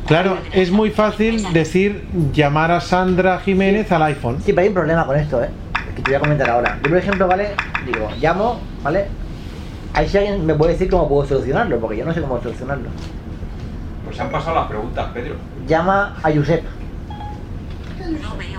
Claro, 0.05 0.37
es 0.51 0.69
muy 0.69 0.91
fácil 0.91 1.53
decir 1.53 2.05
llamar 2.33 2.71
a 2.71 2.81
Sandra 2.81 3.39
Jiménez 3.39 3.91
al 3.91 4.03
iPhone. 4.03 4.37
Sí, 4.39 4.51
pero 4.51 4.61
hay 4.61 4.67
un 4.67 4.73
problema 4.73 5.05
con 5.05 5.17
esto, 5.17 5.41
¿eh? 5.41 5.49
Que 5.95 6.01
te 6.01 6.11
voy 6.11 6.15
a 6.15 6.19
comentar 6.19 6.49
ahora. 6.49 6.77
Yo, 6.83 6.89
por 6.89 6.97
ejemplo, 6.97 7.27
¿vale? 7.27 7.49
Digo, 7.85 8.09
llamo, 8.19 8.59
¿vale? 8.83 9.05
Ahí 9.93 10.07
si 10.09 10.17
alguien 10.17 10.45
me 10.45 10.55
puede 10.55 10.73
decir 10.73 10.89
cómo 10.89 11.07
puedo 11.07 11.27
solucionarlo, 11.27 11.79
porque 11.79 11.97
yo 11.97 12.05
no 12.05 12.13
sé 12.13 12.21
cómo 12.21 12.41
solucionarlo. 12.41 12.89
Pues 14.03 14.19
han 14.19 14.29
pasado 14.29 14.55
las 14.55 14.67
preguntas, 14.67 15.07
Pedro. 15.13 15.35
Llama 15.67 16.17
a 16.21 16.31
Josep. 16.31 16.63
No 18.21 18.37
veo 18.37 18.52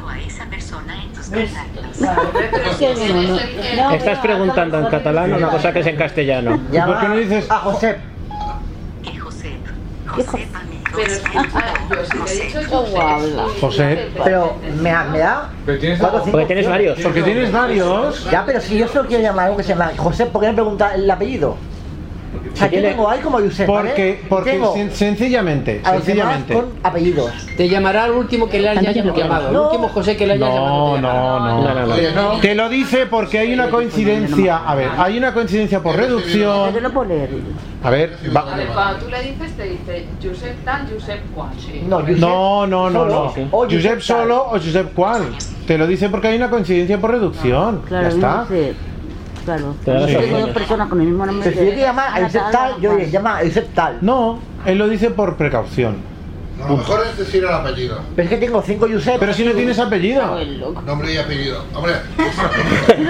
Estás 3.92 4.18
preguntando 4.18 4.78
en 4.78 4.86
catalán 4.86 5.32
una 5.32 5.48
cosa 5.48 5.72
que 5.72 5.80
es 5.80 5.86
en 5.86 5.96
castellano. 5.96 6.60
¿Y 6.72 6.78
por 6.80 7.00
qué 7.00 7.08
no 7.08 7.16
dices 7.16 7.50
a 7.50 7.58
Josep? 7.60 7.98
Josep. 10.06 10.48
José? 13.60 14.08
Pero 14.22 14.56
me, 14.80 14.90
da- 14.90 15.04
me 15.04 15.18
da. 15.18 15.50
Pero 15.66 15.78
tienes- 15.78 15.98
cuatro 15.98 16.18
o 16.20 16.24
cinco 16.24 16.32
Porque 16.32 16.46
tienes 16.46 16.68
varios. 16.68 17.00
Porque 17.00 17.22
tienes 17.22 17.52
varios. 17.52 18.30
Ya, 18.30 18.44
pero 18.46 18.60
si 18.60 18.78
yo 18.78 18.88
solo 18.88 19.08
quiero 19.08 19.22
llamar 19.22 19.42
a 19.42 19.46
algo 19.46 19.56
que 19.56 19.62
se 19.64 19.70
llama 19.70 19.90
Josep, 19.96 20.30
¿por 20.30 20.40
qué 20.42 20.48
me 20.48 20.54
pregunta 20.54 20.94
el 20.94 21.10
apellido? 21.10 21.56
O 22.52 22.56
sea, 22.56 22.66
yo 22.66 22.70
tiene- 22.70 22.88
tengo 22.90 23.08
ahí 23.10 23.20
como. 23.20 23.38
¿vale? 23.38 23.50
Porque, 23.66 24.20
porque 24.28 24.50
Tengo 24.52 24.74
sen- 24.76 24.90
sencillamente, 24.90 25.80
a 25.84 25.94
los 25.94 26.04
demás 26.04 26.04
sencillamente. 26.04 26.54
con 26.54 26.64
apellidos. 26.82 27.32
Te 27.56 27.68
llamará 27.68 28.06
el 28.06 28.12
último 28.12 28.48
que 28.48 28.60
le 28.60 28.68
hayas 28.68 28.94
llamado. 28.94 29.48
El 29.48 29.54
No. 29.54 29.64
último 29.64 29.88
José 29.88 30.16
que 30.16 30.26
le 30.26 30.34
hayas 30.34 30.48
llamado. 30.48 30.98
No, 31.00 31.40
no, 31.40 31.74
no, 31.74 32.24
no. 32.34 32.40
Te 32.40 32.54
lo 32.54 32.68
dice 32.68 33.06
porque 33.06 33.38
hay 33.40 33.52
una 33.52 33.68
coincidencia. 33.70 34.58
A 34.58 34.74
ver, 34.74 34.88
hay 34.96 35.18
una 35.18 35.32
coincidencia 35.34 35.80
por 35.82 35.96
reducción. 35.96 36.72
A 37.82 37.90
ver, 37.90 38.16
va- 38.34 38.52
A 38.52 38.56
ver, 38.56 38.66
cuando 38.68 38.98
tú 39.04 39.10
le 39.10 39.22
dices, 39.22 39.52
te 39.56 39.64
dice 39.64 40.06
Josep 40.22 40.64
tal, 40.64 40.88
Josep 40.90 41.20
cual. 41.34 41.50
No, 41.86 42.00
No, 42.00 42.66
no, 42.66 42.88
no, 42.90 43.04
no. 43.04 43.32
Josep 43.50 44.00
solo 44.00 44.46
o 44.46 44.50
Josep 44.52 44.94
cuál. 44.94 45.24
Te 45.66 45.76
lo 45.78 45.86
dice 45.86 46.08
porque 46.08 46.28
hay 46.28 46.36
una 46.36 46.48
coincidencia 46.50 46.98
por 46.98 47.10
reducción. 47.10 47.82
ya 47.90 48.08
está. 48.08 48.46
Claro. 49.44 49.74
Da 49.84 50.06
Yo 50.06 50.18
tengo 50.20 50.38
dos 50.38 50.50
personas 50.50 50.88
con 50.88 51.00
el 51.00 51.08
mismo 51.08 51.26
nombre. 51.26 51.50
Pero 51.50 51.60
si 51.60 51.70
yo 51.70 51.74
te 51.74 51.80
llama 51.80 52.06
a 52.14 52.22
Josep 52.22 52.50
tal, 52.50 52.80
yo 52.80 52.96
le 52.96 53.10
llama 53.10 53.38
a 53.38 53.44
Josep 53.44 53.74
tal. 53.74 53.98
No, 54.00 54.38
él 54.64 54.78
lo 54.78 54.88
dice 54.88 55.10
por 55.10 55.36
precaución. 55.36 56.13
No, 56.58 56.68
lo 56.68 56.76
mejor 56.76 57.04
es 57.10 57.18
decir 57.18 57.42
el 57.44 57.50
apellido. 57.52 57.98
Pero 58.14 58.22
es 58.28 58.30
que 58.34 58.36
tengo 58.46 58.62
cinco 58.62 58.86
Josep. 58.90 59.18
Pero 59.18 59.32
si 59.34 59.44
no 59.44 59.52
tienes 59.52 59.78
apellido. 59.78 60.38
Nombre 60.86 61.12
y 61.12 61.16
apellido. 61.18 61.64
Hombre, 61.74 61.94
si, 62.96 63.02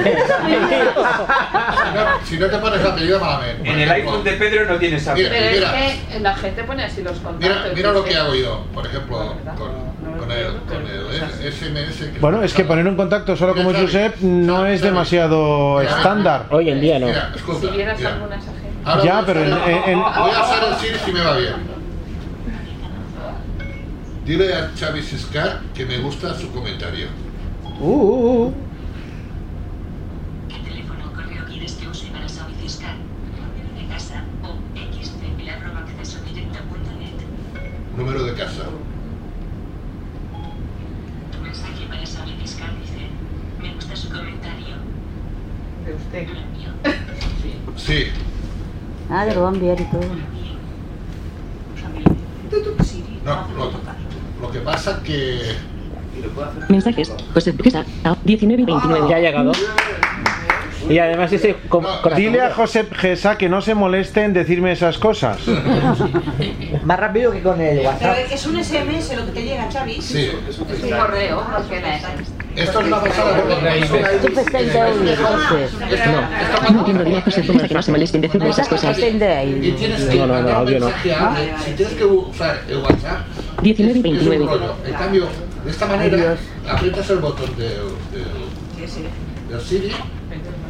no, 1.94 2.04
si 2.24 2.38
no 2.38 2.46
te 2.46 2.59
pones 2.59 2.85
apellido, 2.85 3.20
malamente. 3.20 3.68
En 3.70 3.80
el 3.80 3.90
iPhone 3.90 4.24
de 4.24 4.33
Pedro 4.33 4.72
no 4.72 4.78
tienes 4.78 5.07
Mira, 5.14 5.28
Pero 5.30 5.50
mira, 5.54 5.87
es 5.87 5.94
que 6.12 6.20
la 6.20 6.35
gente 6.37 6.64
pone 6.64 6.85
así 6.85 7.02
los 7.02 7.18
contactos. 7.18 7.40
mira, 7.40 7.72
mira 7.74 7.92
lo 7.92 8.04
que 8.04 8.16
hago 8.16 8.35
yo, 8.35 8.64
por 8.72 8.87
ejemplo, 8.87 9.35
con, 9.59 10.18
con 10.18 10.30
el, 10.33 10.46
con 10.66 10.87
el 10.87 11.52
SMS. 11.52 11.98
que- 12.12 12.18
Bueno, 12.20 12.42
es 12.42 12.52
que 12.54 12.64
poner 12.64 12.87
un 12.87 12.96
contacto 12.96 13.37
solo 13.37 13.54
como 13.54 13.72
Josep 13.74 14.20
no 14.20 14.66
es 14.66 14.80
demasiado 14.80 15.80
estándar. 15.83 16.46
Hoy 16.50 16.70
en 16.70 16.80
día 16.80 16.98
no. 16.98 17.07
Mira, 17.07 17.30
Si 17.61 17.66
vieras 17.68 17.98
mira. 17.98 18.14
alguna 18.14 18.37
esa 18.37 18.46
gente. 18.52 18.64
Ahora 18.85 19.02
Ya, 19.04 19.12
voy 19.14 19.22
a 19.22 19.26
pero 19.26 19.40
en- 19.40 19.52
en- 19.90 19.98
Voy 20.00 20.30
a 20.30 20.40
hacer 20.40 20.92
el 20.92 20.98
si 21.00 21.12
me 21.12 21.20
va 21.22 21.37
bien. 21.37 21.73
Dile 24.24 24.54
a 24.54 24.70
Xavi 24.74 25.02
Siscar 25.02 25.60
que 25.74 25.84
me 25.84 25.98
gusta 25.98 26.34
su 26.34 26.50
comentario. 26.50 27.08
Uh, 27.78 27.84
uh, 27.84 28.46
uh. 28.46 28.54
¿Qué 30.48 30.56
teléfono 30.66 31.10
o 31.12 31.14
correo 31.14 31.44
quieres 31.44 31.74
que 31.74 31.87
use 31.87 32.06
para 32.06 32.26
solicitar? 32.26 32.94
De 33.76 33.87
casa 33.87 34.24
o 34.42 34.56
xcpil.acceso-directo.net. 34.74 37.18
Número 37.98 38.24
de 38.24 38.32
casa. 38.32 38.64
Tu 41.30 41.38
mensaje 41.42 41.84
para 41.87 42.06
solicitar 42.06 42.70
dice: 42.80 43.08
Me 43.60 43.74
gusta 43.74 43.94
su 43.94 44.08
comentario. 44.08 44.76
De 45.84 45.96
usted. 45.96 46.28
Sí. 47.76 48.06
Ah, 49.10 49.26
lo 49.26 49.42
va 49.42 49.50
a 49.50 49.52
enviar 49.52 49.78
y 49.78 49.84
todo. 49.84 50.00
No, 53.24 53.48
lo, 53.56 53.70
lo 53.70 53.78
que 54.54 54.60
pasa 54.60 55.00
que. 55.04 55.40
Mensajes. 56.68 57.12
José 57.34 57.54
Gesa. 57.62 57.84
A 58.04 58.16
19 58.24 58.62
y 58.62 58.64
29. 58.64 59.08
Ya 59.10 59.16
ha 59.16 59.20
llegado. 59.20 59.52
Y 60.88 60.98
además 60.98 61.32
ese 61.32 61.56
com- 61.68 61.82
corazón- 62.02 62.16
Dile 62.22 62.42
a 62.42 62.50
Josep 62.52 62.94
Gesa 62.94 63.36
que 63.38 63.48
no 63.48 63.60
se 63.62 63.74
moleste 63.74 64.22
en 64.22 64.32
decirme 64.34 64.70
esas 64.72 64.98
cosas. 64.98 65.38
Más 66.84 66.98
rápido 67.00 67.32
que 67.32 67.42
con 67.42 67.60
el 67.60 67.78
Pero 67.78 67.88
WhatsApp. 67.88 68.16
es 68.30 68.46
un 68.46 68.62
SMS 68.62 69.16
lo 69.16 69.24
que 69.26 69.32
te 69.32 69.42
llega, 69.44 69.68
Xavi. 69.70 70.00
Sí. 70.00 70.30
Es 70.48 70.58
un 70.58 70.66
correo, 70.90 71.42
porque 71.56 71.80
la 71.80 71.98
Esto 72.56 72.80
es 72.80 72.86
una 72.86 73.00
pasada 73.00 73.32
de 73.34 74.80
audio, 74.80 75.16
José. 75.16 75.68
No 76.72 76.78
entiendo, 76.78 77.04
dile 77.04 77.18
a 77.18 77.22
José 77.22 77.42
que 77.42 77.74
no 77.74 77.82
se 77.82 77.90
moleste 77.90 78.16
en 78.16 78.22
decirle 78.22 78.48
esas 78.50 78.68
cosas. 78.68 78.98
Y 78.98 79.02
tienes 79.72 80.04
que 80.04 80.16
No, 80.16 80.26
no, 80.26 80.42
no, 80.42 80.48
audio 80.50 80.80
no. 80.80 80.86
mensaje 80.86 81.12
a 81.12 81.34
alguien. 81.34 81.54
Si 81.64 81.72
tienes 81.72 81.94
que 81.94 82.04
usar 82.04 82.60
el 82.68 82.78
WhatsApp, 82.78 83.26
19 83.62 83.90
y 83.90 83.92
es 83.92 83.96
un 83.96 84.02
29. 84.02 84.46
rollo. 84.46 84.74
En 84.86 84.94
cambio, 84.94 85.26
de 85.64 85.70
esta 85.70 85.86
manera, 85.86 86.36
aprietas 86.68 87.10
el 87.10 87.18
botón 87.18 87.56
de, 87.56 87.64
de, 87.68 87.78
del 89.50 89.60
Siri 89.60 89.90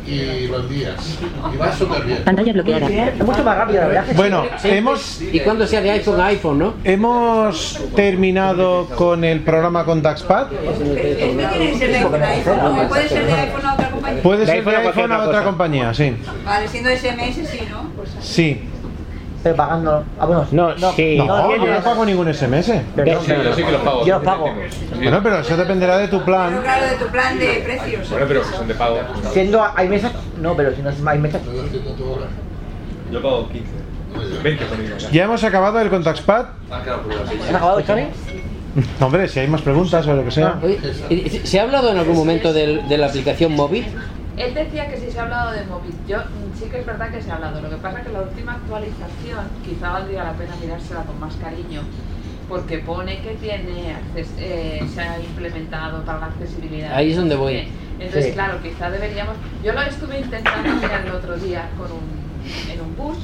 y 0.07 0.47
lo 0.49 0.61
envías. 0.61 1.19
Y 1.53 1.57
va 1.57 1.73
súper 1.73 2.05
bien. 2.05 2.23
Pantalla 2.25 2.53
bloqueada. 2.53 2.89
Es 2.89 3.25
mucho 3.25 3.45
más 3.45 3.57
rápido, 3.57 3.81
la 3.81 3.87
verdad. 3.89 4.05
Bueno, 4.17 4.45
hemos, 4.63 5.21
Y 5.21 5.41
cuando 5.41 5.67
sea 5.67 5.81
de 5.81 5.91
iPhone 5.91 6.21
a 6.21 6.27
iPhone, 6.27 6.59
¿no? 6.59 6.75
hemos 6.85 7.81
terminado 7.95 8.87
con 8.97 9.25
el 9.25 9.41
programa 9.41 9.85
con 9.85 10.03
Daxpad. 10.03 10.49
Tiene 10.49 11.71
que 11.73 11.79
ser 11.79 11.91
de 11.91 11.97
iPhone 11.99 12.23
a 12.23 12.29
iPhone, 12.29 12.59
¿no? 12.59 12.89
Puede 12.89 13.09
ser 13.09 13.27
de 13.27 13.33
iPhone 13.33 13.67
a 13.67 13.75
otra 13.75 13.91
compañía. 13.91 14.23
Puede 14.23 14.41
De 14.41 14.47
ser 14.47 14.65
de 14.65 14.77
iPhone 14.77 15.13
a 15.13 15.23
otra 15.23 15.45
compañía, 15.45 15.95
sí. 15.95 16.17
Vale, 16.45 16.69
siendo 16.69 16.91
SMS 16.91 17.49
sí, 17.49 17.59
¿no? 17.71 17.91
Sí. 18.21 18.69
Pero 19.45 19.55
pagando. 19.57 20.03
Ah, 20.19 20.25
bueno. 20.27 20.47
No, 20.53 20.75
sí. 20.95 21.19
No, 21.19 21.55
yo 21.57 21.67
no 21.67 21.81
pago 21.85 22.05
ningún 22.07 22.33
SMS. 22.33 22.73
Perdón, 22.97 23.19
Sí, 23.25 23.33
yo 23.45 23.55
sí 23.55 23.63
que 23.63 23.71
los 23.73 23.83
pago. 23.83 24.05
Yo 24.07 24.15
los 24.15 24.25
pago. 24.25 24.55
Bueno, 24.97 25.21
pero 25.23 25.39
eso 25.41 25.57
dependerá 25.57 25.99
de 25.99 26.09
tu 26.09 26.17
Pero 26.17 26.25
plan. 26.25 26.61
claro, 26.63 26.87
de 26.87 26.97
tu 26.97 27.07
plan 27.13 27.39
de 27.39 27.47
precios. 27.65 28.11
Bueno, 28.11 28.25
pero 28.27 28.43
son 28.45 28.67
de 28.67 28.75
pago. 28.75 28.99
Siendo 29.33 29.63
hay 29.77 29.89
mesas. 29.89 30.13
No, 30.41 30.57
pero 30.57 30.75
si 30.75 30.81
no 30.83 30.89
es 30.91 30.97
hay 31.07 31.19
mesas. 31.19 31.43
Yo 33.13 33.23
pago 33.23 33.49
15. 33.51 34.43
20 34.43 34.67
con 34.67 34.81
ellos. 34.81 35.11
Ya 35.13 35.25
hemos 35.25 35.45
acabado 35.45 35.79
el 35.81 35.91
Contactpad. 35.91 36.47
¿Has 36.71 37.51
acabado, 37.55 37.83
Xavi? 37.87 38.05
Hombre, 39.01 39.29
si 39.29 39.41
hay 39.41 39.47
más 39.49 39.61
preguntas 39.63 40.07
o 40.07 40.15
lo 40.15 40.25
que 40.25 40.31
sea. 40.31 40.59
Oye, 40.63 40.79
¿y- 41.11 41.29
¿Se 41.47 41.61
ha 41.61 41.65
hablado 41.65 41.91
en 41.93 41.99
algún 41.99 42.17
momento 42.17 42.53
del- 42.53 42.89
de 42.89 42.97
la 42.99 43.07
aplicación 43.09 43.53
móvil? 43.55 43.85
Él 44.37 44.53
decía 44.55 44.89
que 44.89 44.97
sí 44.99 45.11
se 45.11 45.19
ha 45.19 45.23
hablado 45.23 45.53
de 45.53 45.65
móvil. 45.65 45.95
Yo 46.07 46.19
mm, 46.19 46.59
sí 46.59 46.67
que 46.69 46.81
es 46.81 46.87
verdad 46.87 47.11
que 47.11 47.23
se 47.23 47.31
ha 47.31 47.37
hablado. 47.37 47.61
Lo 47.61 47.71
que 47.71 47.77
pasa 47.77 48.01
es 48.01 48.07
que 48.07 48.13
la 48.13 48.21
última 48.23 48.55
actualización 48.55 49.49
quizá 49.65 49.91
valdría 49.91 50.25
la 50.25 50.33
pena 50.33 50.55
mirársela 50.61 51.03
con 51.05 51.19
más 51.21 51.35
cariño. 51.37 51.83
Porque 52.49 52.79
pone 52.79 53.21
que 53.23 53.35
tiene 53.37 53.95
acces- 53.95 54.35
eh, 54.39 54.85
se 54.93 55.01
ha 55.01 55.19
implementado 55.19 56.05
para 56.05 56.21
la 56.21 56.27
accesibilidad. 56.27 56.93
Ahí 56.95 57.11
es 57.11 57.17
donde 57.17 57.37
voy. 57.37 57.69
Entonces, 57.99 58.27
Sí. 58.27 58.33
claro, 58.33 58.61
quizá 58.61 58.91
deberíamos. 58.91 59.37
Yo 59.63 59.73
lo 59.73 59.81
estuve 59.81 60.19
intentando 60.21 60.75
mirar 60.75 61.07
el 61.07 61.13
otro 61.13 61.37
día 61.39 61.71
con 61.79 61.91
un, 61.93 62.25
en 62.71 62.81
un 62.81 62.97
bus, 62.97 63.17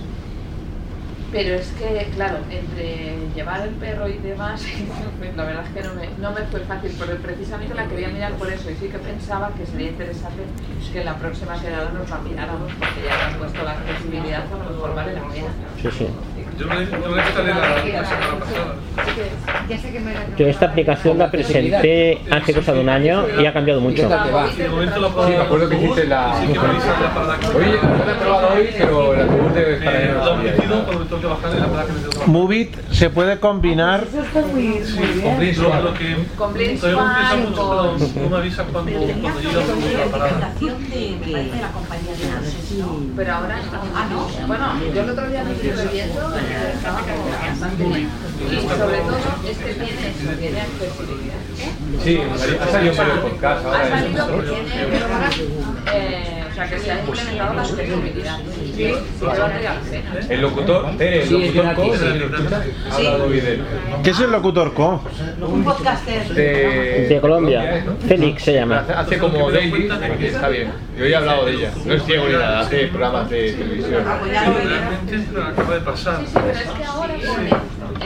pero 1.32 1.54
es 1.54 1.68
que, 1.72 2.10
claro, 2.14 2.38
entre 2.50 3.16
llevar 3.34 3.66
el 3.66 3.74
perro 3.74 4.08
y 4.08 4.18
demás, 4.18 4.64
la 5.36 5.44
verdad 5.44 5.64
es 5.66 5.74
que 5.74 5.88
no 5.88 5.94
me, 5.94 6.08
no 6.18 6.32
me 6.32 6.44
fue 6.46 6.60
fácil, 6.60 6.94
pero 6.98 7.16
precisamente 7.18 7.74
la 7.74 7.86
quería 7.86 8.08
mirar 8.08 8.32
por 8.34 8.50
eso 8.50 8.70
y 8.70 8.74
sí 8.74 8.88
que 8.88 8.98
pensaba 8.98 9.50
que 9.56 9.64
sería 9.64 9.90
interesante 9.90 10.42
que 10.92 10.98
en 10.98 11.04
la 11.04 11.16
próxima 11.16 11.60
quedada 11.60 11.90
nos 11.92 12.10
la 12.10 12.18
miráramos 12.18 12.72
porque 12.72 13.06
ya 13.06 13.28
han 13.28 13.38
puesto 13.38 13.62
la 13.62 13.72
accesibilidad, 13.72 14.44
a 14.52 14.64
lo 14.64 14.70
mejor 14.70 14.94
vale 14.94 15.12
la 15.14 15.28
pena. 15.28 15.48
Sí, 15.80 15.88
sí. 15.90 16.06
Yo 16.60 16.66
me, 16.66 16.84
yo 16.84 17.10
me 17.10 17.22
instalé 17.22 17.54
la, 17.54 17.60
la 17.60 18.04
semana 18.04 18.38
pasada. 18.38 18.74
Yo 20.36 20.46
esta 20.46 20.66
aplicación 20.66 21.18
la 21.18 21.30
presenté 21.30 22.18
hace 22.30 22.52
cosa 22.52 22.72
de 22.72 22.80
un 22.80 22.88
año 22.88 23.24
y 23.40 23.46
ha 23.46 23.52
cambiado 23.52 23.80
mucho. 23.80 24.02
Sí, 24.02 24.62
me 24.62 25.36
acuerdo 25.36 25.68
que 25.68 25.76
hiciste 25.76 26.06
la... 26.06 26.38
Me 26.40 26.50
Oye, 26.50 27.78
no 27.82 28.04
la 28.04 28.12
he 28.12 28.14
probado 28.16 28.48
hoy, 28.54 28.68
pero 28.76 29.14
la 29.14 29.22
estar. 29.22 29.94
Eh, 29.94 30.14
me 30.36 30.48
la 31.58 31.84
me. 31.84 32.26
Movit 32.26 32.76
se 32.90 33.10
puede 33.10 33.38
combinar. 33.38 34.06
Sí, 34.10 34.18
con 34.32 35.38
Blinks, 35.38 35.58
lo, 35.58 35.94
que 35.94 36.16
Con 36.36 36.52
mucho, 36.52 36.80
pero 36.80 37.00
no 37.00 38.38
me 38.38 38.40
cuando, 38.70 38.96
a 38.96 39.98
la 39.98 40.08
parada. 40.10 40.52
Pero 43.16 43.32
ahora 43.34 43.58
ah 43.94 44.06
no 44.10 44.46
bueno 44.46 44.66
yo 44.94 45.02
el 45.02 45.10
otro 45.10 45.28
día 45.28 45.42
lo 45.42 45.50
estuve 45.50 45.88
viendo 45.92 46.30
y 48.50 48.68
sobre 48.68 48.98
todo 48.98 49.18
es 49.48 49.58
que 49.58 49.74
tiene 49.74 50.60
Sí, 52.02 52.20
ha 52.60 52.66
salido 52.70 52.94
que 52.94 54.42
tiene 54.42 54.80
eh, 55.92 56.39
sea 56.66 56.76
que 56.76 56.84
se 56.84 56.90
ha 56.90 57.00
implementado 57.00 57.54
la 57.54 57.62
la 57.62 59.50
pena 59.50 59.80
El 60.28 60.40
locutor, 60.40 60.96
Tere, 60.96 61.22
el 61.22 61.28
Sí, 61.28 61.52
locutor 61.52 61.74
co, 61.74 61.82
de 61.96 63.52
él. 63.52 63.64
¿Qué 64.02 64.10
es 64.10 64.20
el 64.20 64.30
locutor 64.30 64.74
co? 64.74 65.02
Un 65.40 65.64
podcaster. 65.64 66.28
De, 66.28 67.06
De 67.08 67.20
Colombia. 67.20 67.84
Félix 68.06 68.42
se 68.42 68.54
llama. 68.54 68.80
Hace, 68.80 68.92
hace 68.92 69.18
como 69.18 69.50
daily, 69.50 69.88
está 70.20 70.48
bien. 70.48 70.72
Yo 70.98 71.06
ya 71.06 71.10
he 71.10 71.16
hablado 71.16 71.46
de 71.46 71.52
ella. 71.54 71.70
No 71.84 71.94
es 71.94 72.04
ciego 72.04 72.26
ni 72.26 72.32
nada, 72.34 72.60
hace 72.60 72.86
programas 72.88 73.30
de 73.30 73.52
televisión. 73.52 74.04
Realmente 74.24 75.32
lo 75.32 75.44
acaba 75.44 75.74
de 75.74 75.80
pasar. 75.80 76.20
pero 76.34 76.50
es 76.50 76.64
que 76.64 76.84
ahora 76.84 77.14
pone 77.14 77.50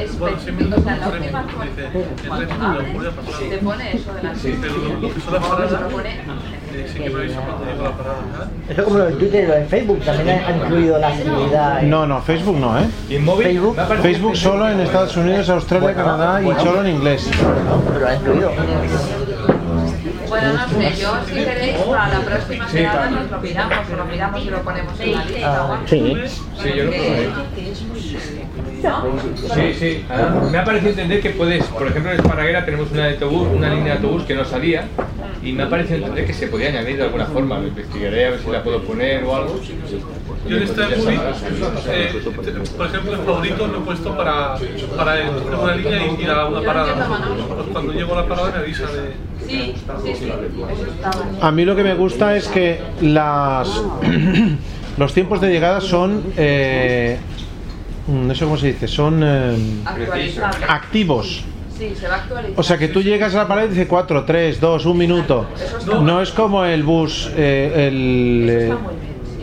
es 0.01 0.19
Bueno, 0.19 0.37
sí, 0.45 0.51
o 0.51 0.81
sea 0.83 0.97
la 0.97 1.09
última 1.09 1.43
dice, 1.45 1.89
cuando 2.27 2.43
el 2.43 2.49
resto 2.49 2.59
lo 2.59 2.67
abres 2.67 2.95
voy 2.95 3.07
a 3.07 3.11
pasar. 3.11 3.49
te 3.49 3.59
pone 3.59 3.97
eso 3.97 4.15
delante 4.15 4.41
Sí, 4.41 4.59
pero 4.61 4.75
lo 5.01 5.15
que 5.15 5.21
son 5.21 5.35
las 5.35 5.43
Ahora 5.45 5.69
Eso 8.69 8.81
es 8.81 8.83
como 8.83 8.99
lo 8.99 9.05
de 9.07 9.13
Twitter 9.13 9.45
y 9.45 9.47
lo 9.47 9.55
de 9.55 9.65
Facebook, 9.67 10.01
también 10.05 10.41
han 10.45 10.57
incluido 10.57 10.99
la 10.99 11.11
en- 11.81 11.91
No, 11.91 12.07
no, 12.07 12.21
Facebook 12.23 12.59
no, 12.59 12.79
¿eh? 12.79 12.85
¿Y 13.09 13.17
en 13.17 13.25
móvil? 13.25 13.47
Facebook, 13.47 13.77
Facebook 14.03 14.37
solo 14.37 14.69
en 14.69 14.81
Estados 14.81 15.17
Unidos, 15.17 15.49
Australia, 15.51 15.95
Canadá 15.95 16.43
y 16.43 16.47
solo 16.61 16.81
en 16.85 16.89
inglés. 16.97 17.31
pero 17.93 18.07
ha 18.09 18.15
incluido. 18.15 18.51
Bueno, 20.29 20.53
no 20.55 20.67
sé, 20.69 21.01
yo 21.01 21.13
si 21.29 21.35
queréis 21.35 21.77
para 21.77 22.09
la 22.09 22.21
próxima 22.21 22.69
semana 22.69 23.11
nos 23.11 23.31
lo 23.31 23.39
miramos 23.41 23.79
lo 23.97 24.05
miramos 24.07 24.43
y 24.45 24.51
lo 24.51 24.63
ponemos 24.63 24.99
en 25.01 25.13
la 25.13 25.25
lista 25.25 25.63
o 25.65 25.73
algo. 25.75 25.87
Sí. 25.87 26.17
Sí, 26.61 26.73
yo 26.75 26.85
lo 26.85 26.91
Sí, 29.55 29.75
sí. 29.79 30.05
Ah, 30.11 30.49
me 30.51 30.59
ha 30.59 30.65
parecido 30.65 30.91
entender 30.91 31.21
que 31.21 31.31
puedes, 31.31 31.65
por 31.65 31.87
ejemplo, 31.87 32.13
en 32.13 32.19
Esparraguera 32.19 32.65
tenemos 32.65 32.91
una, 32.91 33.07
de 33.07 33.15
autobús, 33.15 33.49
una 33.55 33.71
línea 33.71 33.95
de 33.95 33.99
autobús 34.01 34.25
que 34.25 34.35
no 34.35 34.45
salía 34.45 34.87
y 35.43 35.53
me 35.53 35.63
ha 35.63 35.71
parecido 35.71 35.97
entender 35.97 36.27
que 36.27 36.33
se 36.33 36.49
podía 36.49 36.69
añadir 36.69 36.97
de 36.97 37.05
alguna 37.05 37.27
forma. 37.27 37.59
Lo 37.59 37.69
investigaré 37.69 38.27
a 38.27 38.31
ver 38.31 38.41
si 38.41 38.51
la 38.51 38.63
puedo 38.63 38.83
poner 38.83 39.25
o 39.25 39.37
algo. 39.37 39.61
Yo 40.49 40.57
en 40.57 40.63
esta 40.63 40.91
Ya 40.91 40.97
movie, 40.97 41.19
eh, 41.89 42.13
por 42.77 42.87
ejemplo, 42.87 43.15
en 43.15 43.25
favoritos 43.25 43.71
lo 43.71 43.79
he 43.79 43.81
puesto 43.81 44.17
para, 44.17 44.57
para 44.97 45.33
coger 45.33 45.55
una 45.55 45.77
línea 45.77 46.07
y 46.07 46.23
ir 46.23 46.31
a 46.31 46.47
una 46.47 46.61
parada. 46.61 47.09
Pues 47.55 47.69
cuando 47.73 47.93
llego 47.93 48.13
a 48.13 48.23
la 48.23 48.29
parada 48.29 48.51
me 48.51 48.59
avisa 48.59 48.85
de... 48.87 49.15
Sí, 49.47 49.75
sí, 50.05 50.15
sí. 50.15 50.33
A 51.41 51.51
mí 51.51 51.65
lo 51.65 51.77
que 51.77 51.83
me 51.83 51.95
gusta 51.95 52.37
es 52.37 52.49
que 52.49 52.81
las 53.01 53.83
los 54.99 55.15
tiempos 55.15 55.41
de 55.41 55.51
llegada 55.51 55.81
son 55.81 56.23
eh, 56.37 57.19
mm, 58.07 58.31
eso 58.31 58.45
cómo 58.45 58.57
se 58.57 58.69
dice, 58.69 58.89
son 58.89 59.23
eh, 59.25 59.57
activos. 60.69 61.45
Sí, 61.77 61.93
se 61.99 62.07
va. 62.07 62.25
O 62.57 62.63
sea 62.63 62.79
que 62.79 62.89
tú 62.89 63.03
llegas 63.03 63.35
a 63.35 63.39
la 63.39 63.49
pared 63.49 63.67
y 63.67 63.69
dice 63.71 63.89
4, 63.89 64.25
3, 64.25 64.61
2, 64.61 64.87
1 64.87 64.95
minuto. 64.95 65.47
No 66.03 66.21
es 66.21 66.31
como 66.31 66.65
el 66.65 66.85
bus, 66.85 67.31
eh, 67.37 67.89
el 67.89 68.49
eh, 68.49 68.75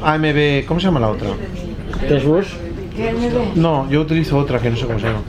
AMB, 0.01 0.65
¿cómo 0.65 0.79
se 0.79 0.85
llama 0.85 0.99
la 1.01 1.09
otra? 1.09 1.29
¿Tesbus? 2.07 2.47
No, 3.55 3.89
yo 3.89 4.01
utilizo 4.01 4.37
otra 4.37 4.59
que 4.59 4.69
no 4.69 4.77
sé 4.77 4.85
cómo 4.85 4.99
se 4.99 5.07
llama. 5.07 5.21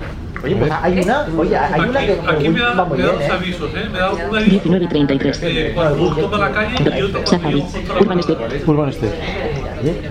Oye, 0.44 0.56
pues 0.56 0.72
hay 0.82 0.98
una, 1.00 1.26
oye, 1.38 1.56
hay 1.56 1.80
una 1.80 2.00
que 2.00 2.18
Aquí 2.26 2.48
me 2.48 2.60
da, 2.60 2.84
muy 2.84 2.98
me 2.98 3.04
da 3.04 3.10
bien, 3.12 3.20
dos 3.20 3.28
¿eh? 3.28 3.32
avisos, 3.32 3.70
¿eh? 3.74 3.88
Me 3.92 3.98
da 3.98 4.10
un 4.10 4.36
aviso 4.36 4.60
1933. 4.68 5.40
eh, 5.44 5.72
cuando 5.74 6.16
toma 6.16 6.38
la 6.38 6.50
calle 6.50 6.74
y 6.98 7.02
otro 7.02 7.22
cuando 7.24 7.30
Safari. 7.30 7.64
Urban. 8.00 8.22
Step. 8.22 8.68
Urban 8.68 8.88
State. 8.88 9.14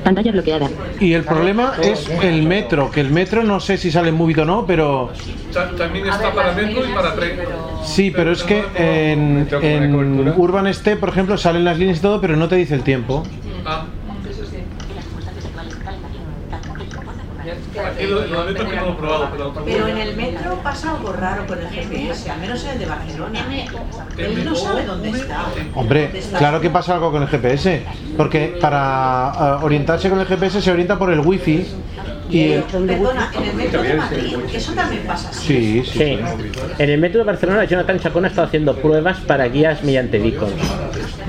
Pantalla 0.04 0.32
bloqueada. 0.32 0.70
Y 1.00 1.14
el 1.14 1.24
problema 1.24 1.74
es 1.82 2.10
el 2.22 2.44
metro, 2.44 2.92
que 2.92 3.02
el 3.02 3.10
metro 3.10 3.44
no 3.44 3.60
sé 3.60 3.78
si 3.78 3.92
sale 3.92 4.12
movido 4.12 4.44
o 4.44 4.46
no, 4.46 4.66
pero 4.66 5.12
Ta- 5.54 5.70
También 5.76 6.08
está 6.08 6.32
para 6.34 6.54
metro 6.54 6.86
y 6.86 6.94
para 6.94 7.14
tren. 7.14 7.40
sí, 7.84 8.12
pero 8.16 8.32
es 8.32 8.44
que 8.44 8.64
en, 8.76 9.48
en 9.62 10.34
Urban 10.38 10.74
Step, 10.74 11.00
por 11.00 11.10
ejemplo, 11.10 11.38
salen 11.38 11.66
las 11.66 11.78
líneas 11.78 11.98
y 12.00 12.02
todo, 12.02 12.22
pero 12.22 12.36
no 12.38 12.48
te 12.48 12.56
dice 12.56 12.74
el 12.76 12.84
tiempo. 12.84 13.24
Ah. 13.66 13.84
Aquí 18.02 18.10
lo, 18.10 18.26
lo 18.26 18.46
de 18.46 18.54
metro 18.54 18.70
que 18.70 18.76
no 18.76 18.86
lo 18.86 18.92
he 18.92 18.96
probado, 18.96 19.30
pero... 19.32 19.54
Pero 19.64 19.88
en 19.88 19.98
el 19.98 20.16
metro 20.16 20.56
pasa 20.64 20.92
algo 20.92 21.14
raro 21.14 21.46
con 21.46 21.60
el 21.60 21.68
GPS, 21.68 22.32
al 22.32 22.40
menos 22.40 22.64
en 22.64 22.70
el 22.72 22.80
de 22.80 22.86
Barcelona. 22.86 23.46
Él 24.18 24.46
no 24.46 24.56
sabe 24.56 24.86
dónde 24.86 25.10
está. 25.10 25.46
Hombre, 25.76 26.12
claro 26.38 26.60
que 26.60 26.70
pasa 26.70 26.96
algo 26.96 27.12
con 27.12 27.22
el 27.22 27.28
GPS, 27.28 27.84
porque 28.18 28.58
para 28.60 29.30
ah, 29.30 29.60
orientarse 29.62 30.10
con 30.10 30.20
el 30.20 30.26
GPS 30.26 30.62
se 30.62 30.72
orienta 30.72 30.98
por 30.98 31.12
el 31.12 31.20
wifi 31.20 31.66
y 32.30 32.54
el... 32.54 32.64
Perdona, 32.64 33.32
en 33.38 33.44
el 33.44 33.56
metro 33.56 33.84
de 33.84 33.94
Madrid, 33.94 34.38
eso 34.52 34.74
también 34.74 35.04
pasa 35.04 35.30
así. 35.30 35.48
Sí, 35.48 35.84
sí. 35.86 36.00
Sí. 36.00 36.20
En 36.80 36.90
el 36.90 37.00
metro 37.00 37.20
de 37.20 37.26
Barcelona, 37.26 37.66
Jonathan 37.66 38.00
Chacón 38.00 38.26
ha 38.26 38.30
estado 38.30 38.48
haciendo 38.48 38.76
pruebas 38.78 39.20
para 39.20 39.46
guías 39.48 39.84
mediante 39.84 40.18
beacons. 40.18 40.54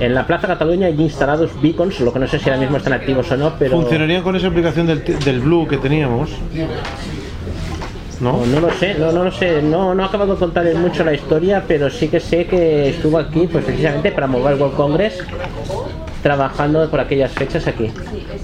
En 0.02 0.16
la 0.16 0.26
Plaza 0.26 0.48
Cataluña 0.48 0.88
hay 0.88 1.00
instalados 1.00 1.52
beacons, 1.62 2.00
lo 2.00 2.12
que 2.12 2.18
no 2.18 2.26
sé 2.26 2.40
si 2.40 2.50
ahora 2.50 2.60
mismo 2.60 2.76
están 2.76 2.92
activos 2.92 3.30
o 3.30 3.36
no, 3.36 3.52
pero... 3.56 3.80
Funcionarían 3.80 4.24
con 4.24 4.34
esa 4.34 4.48
aplicación 4.48 4.84
del, 4.88 5.04
del 5.04 5.38
Blue 5.38 5.68
que 5.68 5.76
teníamos. 5.76 6.30
¿No? 8.20 8.38
No, 8.38 8.46
no 8.46 8.60
lo 8.62 8.72
sé, 8.72 8.94
no, 8.94 9.12
no 9.12 9.22
lo 9.22 9.30
sé, 9.30 9.62
no, 9.62 9.94
no 9.94 10.02
he 10.02 10.06
acabado 10.06 10.34
de 10.34 10.40
contarles 10.40 10.76
mucho 10.76 11.04
la 11.04 11.14
historia, 11.14 11.62
pero 11.68 11.88
sí 11.88 12.08
que 12.08 12.18
sé 12.18 12.46
que 12.46 12.88
estuvo 12.88 13.16
aquí 13.16 13.46
pues 13.46 13.64
precisamente 13.64 14.10
para 14.10 14.26
Mobile 14.26 14.56
World 14.56 14.74
Congress, 14.74 15.24
trabajando 16.22 16.88
por 16.88 17.00
aquellas 17.00 17.32
fechas 17.32 17.66
aquí. 17.66 17.90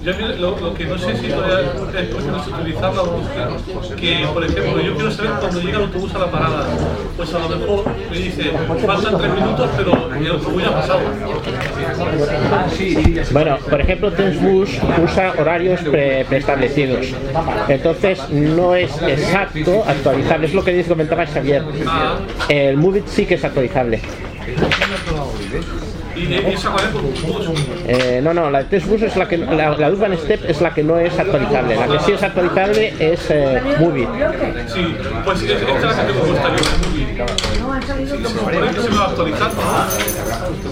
Yo 0.03 0.13
lo, 0.39 0.59
lo 0.59 0.75
que 0.75 0.85
no 0.85 0.99
sé 0.99 1.17
si 1.17 1.29
todavía 1.29 1.61
es 1.71 2.47
utilizar 2.49 2.95
la 2.95 3.03
búsqueda. 3.03 3.49
Que, 3.97 4.27
por 4.33 4.45
ejemplo, 4.45 4.81
yo 4.83 4.95
quiero 4.95 5.11
saber 5.11 5.31
cuando 5.41 5.61
llega 5.61 5.79
el 5.79 5.85
autobús 5.85 6.15
a 6.15 6.19
la 6.19 6.31
parada. 6.31 6.67
Pues 7.17 7.35
a 7.35 7.39
lo 7.39 7.49
mejor 7.49 7.85
me 8.11 8.17
dice, 8.19 8.51
faltan 8.87 9.19
tres 9.19 9.35
minutos, 9.35 9.71
pero 9.77 10.11
el 10.15 10.27
autobús 10.31 10.63
ya 10.63 10.69
ha 10.69 10.75
pasado. 10.75 11.01
Bueno, 13.33 13.59
por 13.71 13.81
ejemplo, 13.81 14.13
Tensbus 14.13 14.71
usa 15.05 15.33
horarios 15.39 15.81
pre- 15.83 16.25
preestablecidos. 16.29 17.07
Entonces, 17.69 18.29
no 18.31 18.75
es 18.75 18.91
exacto 19.03 19.85
actualizable. 19.87 20.47
Es 20.47 20.55
lo 20.55 20.65
que 20.65 20.73
dice, 20.73 20.89
comentaba 20.89 21.27
Xavier. 21.27 21.63
El 22.49 22.77
Movit 22.77 23.07
sí 23.07 23.27
que 23.27 23.35
es 23.35 23.45
actualizable. 23.45 24.01
Eh, 27.87 28.21
no, 28.23 28.35
no, 28.35 28.51
la 28.51 28.59
de 28.61 28.65
Tensbus 28.67 29.03
es 29.03 29.17
la 29.17 29.27
que 29.29 29.39
la, 29.39 29.71
la 29.77 29.91
Urban 29.91 30.17
Step 30.19 30.45
es 30.49 30.61
la 30.61 30.75
que 30.75 30.83
no 30.83 30.99
es 30.99 31.19
actualizable. 31.19 31.77
La 31.77 31.87
que 31.89 31.99
sí 32.01 32.13
es 32.13 32.23
actualizable 32.23 32.95
es 32.99 33.31
eh, 33.31 33.61
Movit. 33.79 34.09
Sí, 34.67 34.97
pues 35.25 35.43
es- 35.43 35.51
esta 35.51 35.77
es 35.77 35.83
la 35.97 36.07
que 36.07 36.13
tengo 36.13 36.25
puesta 36.27 36.49
yo. 36.49 36.65
Supone 38.29 38.61
que 38.71 38.81
se 38.81 38.91
me 38.91 38.97
va 38.97 39.05
actualizando. 39.07 39.57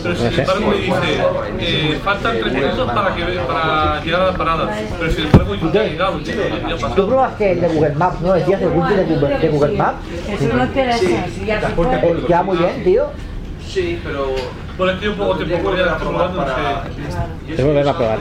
Pero 0.03 0.17
sin 0.17 0.41
embargo 0.41 0.67
me 0.71 0.77
dice, 0.77 1.21
eh, 1.61 1.99
faltan 2.05 2.37
tres 2.41 2.53
minutos 2.53 2.93
para, 2.93 3.15
que, 3.15 3.23
para 3.47 4.01
llegar 4.05 4.21
a 4.21 4.27
la 4.27 4.33
parada. 4.37 4.71
Pero 4.99 5.13
sin 5.13 5.25
embargo 5.27 5.55
yo 5.55 5.73
ya 5.73 5.85
he 5.85 5.91
llegado, 5.91 6.21
ya, 6.21 6.35
ya 6.77 6.95
Tú 6.95 7.07
probaste 7.09 7.53
el 7.53 7.61
de 7.61 7.69
Google 7.69 7.95
Maps, 7.97 8.21
¿no? 8.21 8.33
Decías 8.35 8.61
el 8.63 8.69
widget 8.69 8.97
de 9.09 9.15
Google, 9.15 9.39
de 9.39 9.49
Google 9.49 9.77
Maps. 9.79 9.99
Eso 10.29 10.57
no 10.57 10.65
ya 11.47 11.69
puede. 11.75 11.97
Eh, 11.97 12.25
Ya 12.29 12.43
muy 12.43 12.57
bien, 12.57 12.85
tío. 12.85 13.07
Sí, 13.67 14.01
pero... 14.03 14.35
Bueno, 14.79 14.93
es 14.93 14.99
que 15.01 15.07
yo 15.07 15.15
poco 15.17 15.37
tiempo 15.37 15.71
voy 15.71 15.81
a 15.81 15.87
no 15.87 15.99
sé. 15.99 16.05
Tengo 17.47 17.57
que 17.57 17.63
volver 17.63 17.89
a 17.89 17.97
probar. 17.97 18.19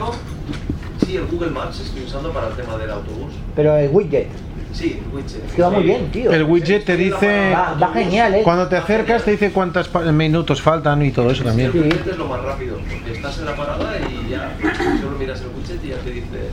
Sí, 1.04 1.16
el 1.16 1.26
Google 1.26 1.50
Maps 1.50 1.80
estoy 1.80 2.04
usando 2.04 2.30
para 2.32 2.48
el 2.48 2.54
tema 2.54 2.76
del 2.76 2.90
autobús. 2.90 3.32
Pero 3.54 3.76
el 3.76 3.90
widget. 3.90 4.28
Sí, 4.72 5.00
el 5.02 5.14
widget. 5.14 5.44
Es 5.46 5.52
que 5.52 5.62
va 5.62 5.70
muy 5.70 5.84
bien, 5.84 6.10
tío. 6.10 6.32
El 6.32 6.44
widget 6.44 6.84
te 6.84 6.96
dice... 6.96 7.52
Va, 7.52 7.74
va 7.74 7.92
genial, 7.92 8.34
¿eh? 8.34 8.42
Cuando 8.42 8.68
te 8.68 8.76
acercas 8.76 9.22
te 9.22 9.32
dice 9.32 9.52
cuántos 9.52 9.90
minutos 10.12 10.60
faltan 10.60 11.02
y 11.02 11.12
todo 11.12 11.30
eso 11.30 11.44
también. 11.44 11.70
El 11.72 11.82
widget 11.82 12.06
es 12.06 12.18
lo 12.18 12.26
más 12.26 12.42
rápido, 12.42 12.78
porque 12.78 13.12
estás 13.12 13.38
en 13.38 13.46
la 13.46 13.56
parada 13.56 13.96
y 13.98 14.30
ya 14.30 14.56
solo 15.00 15.18
miras 15.18 15.40
el 15.40 15.48
widget 15.48 15.84
y 15.84 15.88
ya 15.88 15.96
te 15.98 16.10
dice... 16.10 16.50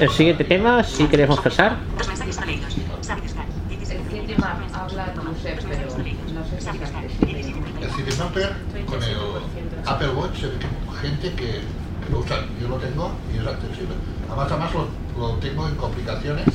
El 0.00 0.10
siguiente 0.10 0.44
tema, 0.44 0.82
si 0.84 1.04
queremos 1.06 1.40
pasar. 1.40 1.76
El 3.92 4.00
Citymap 4.10 4.58
habla 4.74 5.06
de 5.06 5.12
pero 5.12 5.24
no 5.24 6.44
sé 6.44 6.60
si 6.60 6.78
es 7.86 7.92
accesible. 7.92 8.04
El 8.06 8.12
Citymapper 8.12 8.52
con 8.86 9.02
el 9.02 9.16
Apple 9.86 10.08
Watch, 10.16 10.38
gente 11.00 11.32
que 11.34 11.60
lo 12.10 12.18
usa. 12.20 12.36
Yo 12.60 12.68
lo 12.68 12.76
tengo 12.76 13.10
y 13.34 13.38
es 13.38 13.46
accesible. 13.46 13.94
Además, 14.28 14.48
además 14.50 14.70
lo, 14.74 15.20
lo 15.28 15.34
tengo 15.36 15.68
en 15.68 15.74
complicaciones 15.76 16.46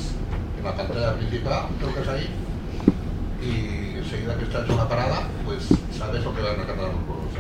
en 0.58 0.64
la 0.64 0.76
pantalla 0.76 1.14
principal, 1.16 1.66
tocas 1.80 2.08
ahí 2.08 2.28
y 3.42 3.98
enseguida 3.98 4.36
que 4.38 4.44
estás 4.46 4.66
en 4.68 4.74
una 4.74 4.88
parada, 4.90 5.28
pues 5.46 5.68
sabes 5.98 6.24
lo 6.24 6.34
que 6.34 6.42
van 6.42 6.54
a 6.60 6.66
cargar 6.66 6.78
los 6.78 6.96
autobuses. 6.96 7.38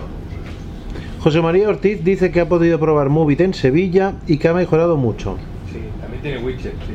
José 1.20 1.42
María 1.42 1.68
Ortiz 1.68 2.04
dice 2.04 2.32
que 2.32 2.40
ha 2.42 2.48
podido 2.48 2.80
probar 2.80 3.10
Movit 3.10 3.42
en 3.42 3.54
Sevilla 3.54 4.14
y 4.28 4.38
que 4.38 4.48
ha 4.48 4.54
mejorado 4.54 4.96
mucho. 4.98 5.38
Sí, 5.72 5.80
también 6.00 6.22
tiene 6.22 6.38
widget, 6.40 6.74
sí. 6.74 6.94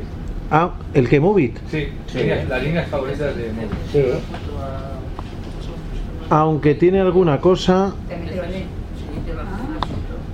Ah, 0.50 0.70
¿el 0.94 1.08
que 1.08 1.18
Movit? 1.18 1.58
Sí, 1.70 1.88
líneas- 2.14 2.48
las 2.48 2.62
líneas 2.62 2.88
favoritas 2.88 3.34
de 3.36 3.52
móvil. 3.52 4.18
Aunque 6.32 6.74
tiene 6.74 6.98
alguna 6.98 7.42
cosa 7.42 7.92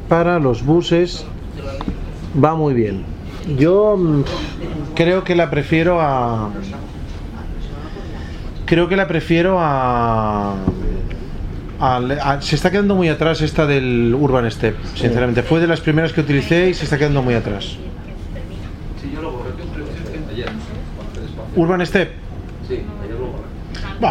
para 0.09 0.39
los 0.39 0.65
buses, 0.65 1.27
va 2.41 2.55
muy 2.55 2.73
bien. 2.73 3.03
Yo 3.59 3.97
mm, 3.97 4.23
creo 4.95 5.25
que 5.25 5.35
la 5.35 5.51
prefiero 5.51 6.01
a... 6.01 6.51
Creo 8.65 8.89
que 8.89 8.95
la 8.95 9.09
prefiero 9.09 9.57
a... 9.59 10.55
se 12.43 12.55
está 12.55 12.71
quedando 12.71 12.95
muy 12.95 13.09
atrás 13.09 13.41
esta 13.41 13.67
del 13.67 14.15
Urban 14.17 14.49
Step, 14.53 14.77
sinceramente. 14.95 15.43
Fue 15.43 15.59
de 15.59 15.67
las 15.67 15.81
primeras 15.81 16.13
que 16.13 16.21
utilicé 16.21 16.71
y 16.71 16.75
se 16.75 16.85
está 16.85 16.97
quedando 16.97 17.23
muy 17.23 17.35
atrás. 17.35 17.77
Urban 21.57 21.85
Step. 21.85 22.13
Sí, 22.69 22.83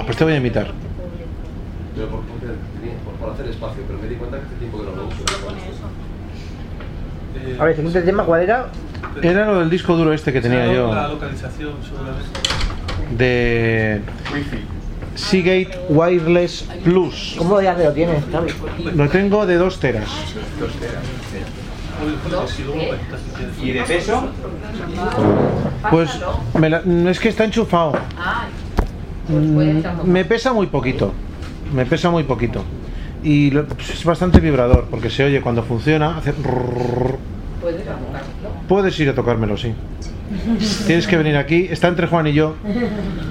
pues 0.06 0.18
te 0.18 0.24
voy 0.26 0.34
a 0.34 0.36
imitar. 0.36 0.87
Pero 1.98 2.10
por, 2.10 2.20
por, 2.22 2.38
por, 2.40 3.14
por 3.20 3.30
hacer 3.34 3.48
espacio, 3.48 3.82
pero 3.88 4.00
me 4.00 4.08
di 4.08 4.16
cuenta 4.16 4.38
que 4.38 4.46
hace 4.46 4.56
tiempo 4.56 4.78
que 4.80 4.84
no 4.86 4.96
lo 4.96 5.08
uso. 5.08 5.24
A 7.60 7.66
ver, 7.66 7.76
siguiente 7.76 8.02
tema, 8.04 8.24
¿cuál 8.24 8.42
era? 8.44 8.68
Era 9.22 9.46
lo 9.46 9.60
del 9.60 9.70
disco 9.70 9.96
duro 9.96 10.14
este 10.14 10.32
que 10.32 10.42
tenía 10.42 10.66
La 10.68 10.74
yo. 10.74 10.94
localización, 11.14 11.72
seguramente. 11.84 12.30
de 13.18 14.02
Seagate 15.16 15.80
Wireless 15.90 16.68
Plus. 16.84 17.36
¿Cómo 17.38 17.60
ya 17.62 17.74
lo 17.74 17.92
tienes, 17.94 18.24
Xavi? 18.32 18.52
Lo 18.96 19.10
tengo 19.10 19.46
de 19.46 19.56
2 19.56 19.80
teras. 19.80 20.10
¿Y 23.62 23.72
de 23.72 23.82
peso? 23.84 24.28
Pues 25.90 26.10
me 26.60 26.70
la- 26.70 26.84
es 27.10 27.20
que 27.20 27.30
está 27.30 27.44
enchufado. 27.46 27.94
Mm, 29.30 30.06
Me 30.06 30.26
pesa 30.26 30.54
muy 30.54 30.68
poquito. 30.68 31.14
Me 31.74 31.86
pesa 31.86 32.10
muy 32.10 32.24
poquito. 32.24 32.64
Y 33.24 33.52
lo- 33.52 33.66
es 33.80 34.04
bastante 34.04 34.40
vibrador 34.40 34.86
porque 34.90 35.10
se 35.10 35.24
oye 35.24 35.42
cuando 35.42 35.64
funciona. 35.64 36.18
Hace. 36.18 36.34
Puedes 36.34 37.88
abocarlo. 37.88 38.28
Puedes 38.68 39.00
ir 39.00 39.10
a 39.10 39.16
tocármelo, 39.16 39.58
sí. 39.58 39.74
Tienes 40.86 41.08
que 41.08 41.18
venir 41.18 41.38
aquí. 41.38 41.68
Está 41.72 41.88
entre 41.88 42.08
Juan 42.08 42.28
y 42.28 42.34
yo. 42.34 42.56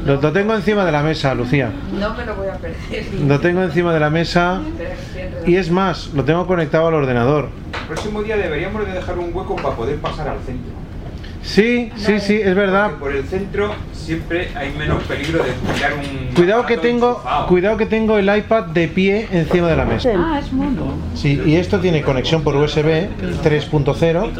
Lo, 0.05 0.21
lo 0.21 0.33
tengo 0.33 0.55
encima 0.55 0.85
de 0.85 0.93
la 0.93 1.03
mesa, 1.03 1.35
Lucía. 1.35 1.71
No 1.99 2.15
me 2.15 2.25
lo 2.25 2.35
voy 2.35 2.49
a 2.49 2.55
perder. 2.55 3.05
Lo 3.27 3.39
tengo 3.41 3.63
encima 3.63 3.93
de 3.93 4.01
la 4.01 4.11
mesa. 4.11 4.61
Y 5.47 5.57
es 5.57 5.71
más, 5.71 6.11
lo 6.15 6.25
tengo 6.25 6.47
conectado 6.47 6.89
al 6.89 6.95
ordenador. 6.95 7.51
El 7.83 7.87
próximo 7.89 8.23
día 8.23 8.37
deberíamos 8.37 8.85
de 8.87 8.93
dejar 8.93 9.19
un 9.19 9.31
hueco 9.35 9.57
para 9.57 9.77
poder 9.77 9.97
pasar 9.99 10.29
al 10.29 10.39
centro. 10.41 10.73
Sí, 11.47 11.93
sí, 11.97 12.19
sí, 12.19 12.41
es 12.43 12.55
verdad. 12.57 12.91
Porque 12.91 13.01
por 13.01 13.17
el 13.17 13.25
centro 13.25 13.75
siempre 13.93 14.49
hay 14.57 14.73
menos 14.73 15.03
peligro 15.05 15.43
de 15.43 15.53
pillar 15.53 15.93
un... 15.95 16.35
Cuidado 16.35 16.67
que 16.67 16.77
tengo, 16.77 17.11
enchufado. 17.11 17.47
cuidado 17.47 17.77
que 17.77 17.87
tengo 17.87 18.19
el 18.19 18.37
iPad 18.37 18.65
de 18.65 18.89
pie 18.89 19.29
encima 19.31 19.69
de 19.69 19.77
la 19.77 19.85
mesa. 19.85 20.11
Ah, 20.17 20.41
es 20.41 20.53
mono. 20.53 20.95
Sí, 21.15 21.41
y 21.47 21.55
esto 21.55 21.79
tiene 21.79 22.03
conexión 22.03 22.43
por 22.43 22.57
USB 22.57 23.09
3.0 23.43 24.31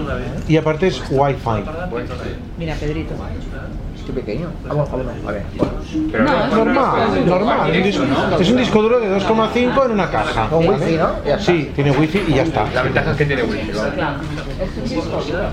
y 0.49 0.57
aparte 0.57 0.89
es 0.89 1.03
Wi-Fi. 1.09 1.63
Mira, 2.59 2.75
Pedrito. 2.75 3.15
Estoy 4.07 4.23
pequeño. 4.23 4.49
Ver. 5.27 5.43
Pero 6.13 6.25
No, 6.25 6.45
es 6.45 6.53
Normal, 6.53 7.27
normal. 7.27 7.59
un 7.67 7.73
directo, 7.73 8.03
disco- 8.03 8.05
¿no? 8.31 8.39
Es 8.39 8.51
un 8.51 8.57
disco 8.57 8.83
duro 8.83 9.01
de 9.01 9.09
2,5 9.09 9.85
en 9.87 9.91
una 9.91 10.11
caja. 10.11 10.49
Con 10.49 10.65
¿vale? 10.67 10.85
wifi, 10.85 10.97
¿no? 10.97 11.09
Ya. 11.27 11.39
Sí, 11.41 11.73
tiene 11.75 11.91
wifi 11.91 12.23
y 12.29 12.35
ya 12.35 12.43
está. 12.43 12.67
La 12.73 12.83
ventaja 12.83 13.11
es 13.11 13.17
que 13.17 13.25
tiene 13.27 13.43
wifi, 13.43 13.73
¿vale? 13.73 13.91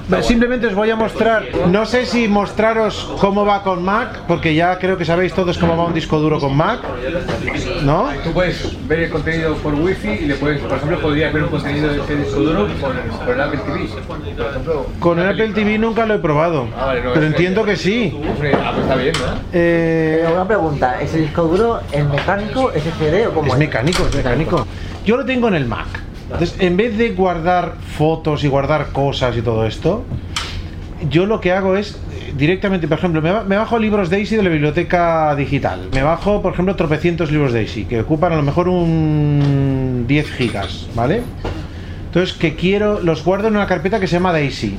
Vale, 0.08 0.24
Simplemente 0.24 0.68
os 0.68 0.76
voy 0.76 0.90
a 0.92 0.96
mostrar, 0.96 1.44
no 1.68 1.86
sé 1.88 2.06
si 2.06 2.28
mostraros 2.28 3.12
cómo 3.20 3.44
va 3.44 3.64
con 3.64 3.84
Mac, 3.84 4.20
porque 4.28 4.54
ya 4.54 4.78
creo 4.78 4.98
que 4.98 5.06
sabéis 5.06 5.34
todos 5.34 5.58
cómo 5.58 5.76
va 5.76 5.86
un 5.86 5.94
disco 5.94 6.20
duro 6.20 6.40
con 6.40 6.56
Mac, 6.56 6.80
¿no? 7.84 8.10
Tú 8.24 8.32
puedes 8.34 8.88
ver 8.88 9.00
el 9.00 9.10
contenido 9.10 9.56
por 9.56 9.74
wifi 9.74 10.10
y 10.10 10.26
le 10.26 10.36
puedes, 10.36 10.60
por 10.62 10.78
ejemplo, 10.78 11.00
podrías 11.00 11.34
ver 11.34 11.44
un 11.44 11.50
contenido 11.50 11.90
de 11.90 12.02
ese 12.02 12.16
disco 12.18 12.40
duro 12.40 12.68
con, 12.80 12.92
con 13.26 13.34
el 13.36 13.42
Apple 13.42 13.60
TV. 13.66 13.90
Por 14.38 14.48
ejemplo, 14.50 14.86
Con 15.00 15.20
el 15.20 15.28
Apple 15.28 15.50
TV 15.54 15.78
nunca 15.80 16.06
lo 16.06 16.14
he 16.16 16.20
probado, 16.20 16.68
Ah, 16.78 16.86
vale, 16.88 17.02
no, 17.04 17.14
pero 17.14 17.26
entiendo 17.26 17.64
que 17.64 17.76
sí. 17.76 18.16
Ah, 18.54 18.72
pues 18.74 18.84
está 18.84 18.96
bien, 18.96 19.14
¿no? 19.14 19.40
Eh, 19.54 20.26
una 20.32 20.48
pregunta, 20.48 21.02
¿ese 21.02 21.20
disco 21.20 21.44
duro 21.44 21.80
es 21.92 22.06
mecánico, 22.06 22.72
es 22.72 22.84
SD 22.84 23.28
o 23.28 23.34
cómo 23.34 23.48
Es 23.48 23.54
es? 23.54 23.60
mecánico, 23.60 24.06
es 24.08 24.16
mecánico. 24.16 24.68
Yo 25.06 25.18
lo 25.18 25.26
tengo 25.26 25.48
en 25.48 25.56
el 25.56 25.66
Mac. 25.66 25.88
Entonces, 26.32 26.56
en 26.60 26.78
vez 26.78 26.98
de 26.98 27.12
guardar 27.12 27.76
fotos 27.98 28.44
y 28.44 28.48
guardar 28.48 28.88
cosas 28.92 29.38
y 29.38 29.42
todo 29.42 29.66
esto, 29.68 30.04
yo 31.10 31.26
lo 31.26 31.40
que 31.42 31.52
hago 31.52 31.76
es 31.76 31.92
eh, 32.12 32.34
directamente, 32.36 32.88
por 32.88 32.98
ejemplo, 32.98 33.22
me 33.22 33.56
bajo 33.58 33.78
libros 33.78 34.10
Daisy 34.10 34.36
de 34.38 34.44
la 34.44 34.50
biblioteca 34.50 35.36
digital. 35.36 35.90
Me 35.94 36.02
bajo, 36.02 36.42
por 36.42 36.54
ejemplo, 36.54 36.76
tropecientos 36.76 37.32
libros 37.32 37.54
Daisy, 37.54 37.86
que 37.86 38.00
ocupan 38.02 38.34
a 38.34 38.36
lo 38.38 38.42
mejor 38.44 38.68
un 38.70 40.06
10 40.08 40.32
gigas, 40.32 40.88
¿vale? 40.96 41.22
Entonces, 42.06 42.36
que 42.38 42.56
quiero, 42.56 43.00
los 43.02 43.24
guardo 43.24 43.48
en 43.48 43.56
una 43.56 43.68
carpeta 43.68 44.00
que 44.00 44.08
se 44.08 44.14
llama 44.16 44.32
Daisy. 44.32 44.78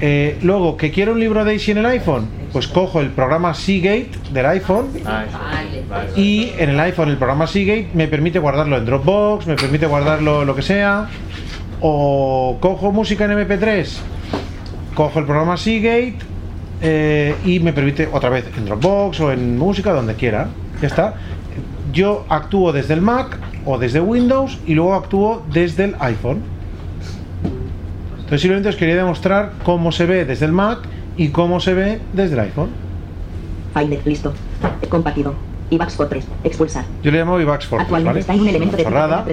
Eh, 0.00 0.38
luego, 0.42 0.76
que 0.76 0.90
quiero 0.90 1.12
un 1.12 1.20
libro 1.20 1.44
Daisy 1.44 1.72
en 1.72 1.78
el 1.78 1.86
iPhone, 1.86 2.26
pues 2.52 2.66
cojo 2.68 3.00
el 3.00 3.10
programa 3.10 3.52
Seagate 3.52 4.10
del 4.32 4.46
iPhone 4.46 4.88
Ah, 5.04 5.24
y 6.16 6.52
en 6.58 6.70
el 6.70 6.80
iPhone 6.80 7.10
el 7.10 7.18
programa 7.18 7.46
Seagate 7.46 7.90
me 7.92 8.08
permite 8.08 8.38
guardarlo 8.38 8.78
en 8.78 8.86
Dropbox, 8.86 9.46
me 9.46 9.56
permite 9.56 9.86
guardarlo 9.86 10.44
lo 10.44 10.54
que 10.54 10.62
sea. 10.62 11.08
O 11.82 12.58
cojo 12.60 12.92
música 12.92 13.24
en 13.26 13.32
MP3, 13.32 13.88
cojo 14.94 15.18
el 15.18 15.24
programa 15.24 15.56
Seagate 15.56 16.16
eh, 16.82 17.34
y 17.44 17.60
me 17.60 17.72
permite 17.72 18.08
otra 18.10 18.30
vez 18.30 18.46
en 18.56 18.64
Dropbox 18.66 19.20
o 19.20 19.32
en 19.32 19.58
música, 19.58 19.92
donde 19.92 20.14
quiera. 20.14 20.48
Ya 20.80 20.88
está. 20.88 21.14
Yo 21.92 22.24
actúo 22.28 22.72
desde 22.72 22.94
el 22.94 23.02
Mac 23.02 23.36
o 23.66 23.76
desde 23.78 24.00
Windows 24.00 24.58
y 24.66 24.74
luego 24.74 24.94
actúo 24.94 25.42
desde 25.52 25.84
el 25.84 25.96
iPhone. 26.00 26.42
Entonces 28.30 28.42
simplemente 28.42 28.68
os 28.68 28.76
quería 28.76 28.94
demostrar 28.94 29.50
cómo 29.64 29.90
se 29.90 30.06
ve 30.06 30.24
desde 30.24 30.46
el 30.46 30.52
Mac 30.52 30.78
y 31.16 31.30
cómo 31.30 31.58
se 31.58 31.74
ve 31.74 31.98
desde 32.12 32.34
el 32.34 32.40
iPhone. 32.42 32.68
Finder, 33.74 33.98
listo. 34.06 34.32
Compartido. 34.88 35.34
IVAX 35.70 35.96
por 35.96 36.08
3. 36.08 36.24
Expulsar. 36.44 36.84
Yo 37.02 37.10
le 37.10 37.18
llamo 37.18 37.36
Vivax 37.36 37.66
Fortress, 37.66 37.86
Actualmente 37.86 38.08
¿vale? 38.08 38.20
está 38.20 38.34
en 38.34 38.40
un 38.42 38.48
elemento 38.48 38.76
de 38.76 38.84
tipo 38.84 38.94
tabla 38.94 39.24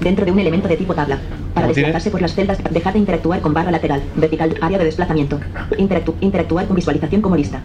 dentro 0.00 0.24
de 0.24 0.30
un 0.30 0.38
elemento 0.38 0.68
de 0.68 0.76
tipo 0.76 0.94
tabla. 0.94 1.18
Para 1.54 1.66
tiene- 1.66 1.88
desplazarse 1.88 2.10
por 2.12 2.22
las 2.22 2.34
celdas, 2.36 2.58
dejar 2.70 2.92
de 2.92 2.98
interactuar 3.00 3.40
con 3.40 3.52
barra 3.52 3.72
lateral, 3.72 4.00
vertical, 4.14 4.54
área 4.60 4.78
de 4.78 4.84
desplazamiento. 4.84 5.40
Interactu- 5.76 6.14
interactuar 6.20 6.66
con 6.66 6.76
visualización 6.76 7.22
como 7.22 7.34
lista. 7.34 7.62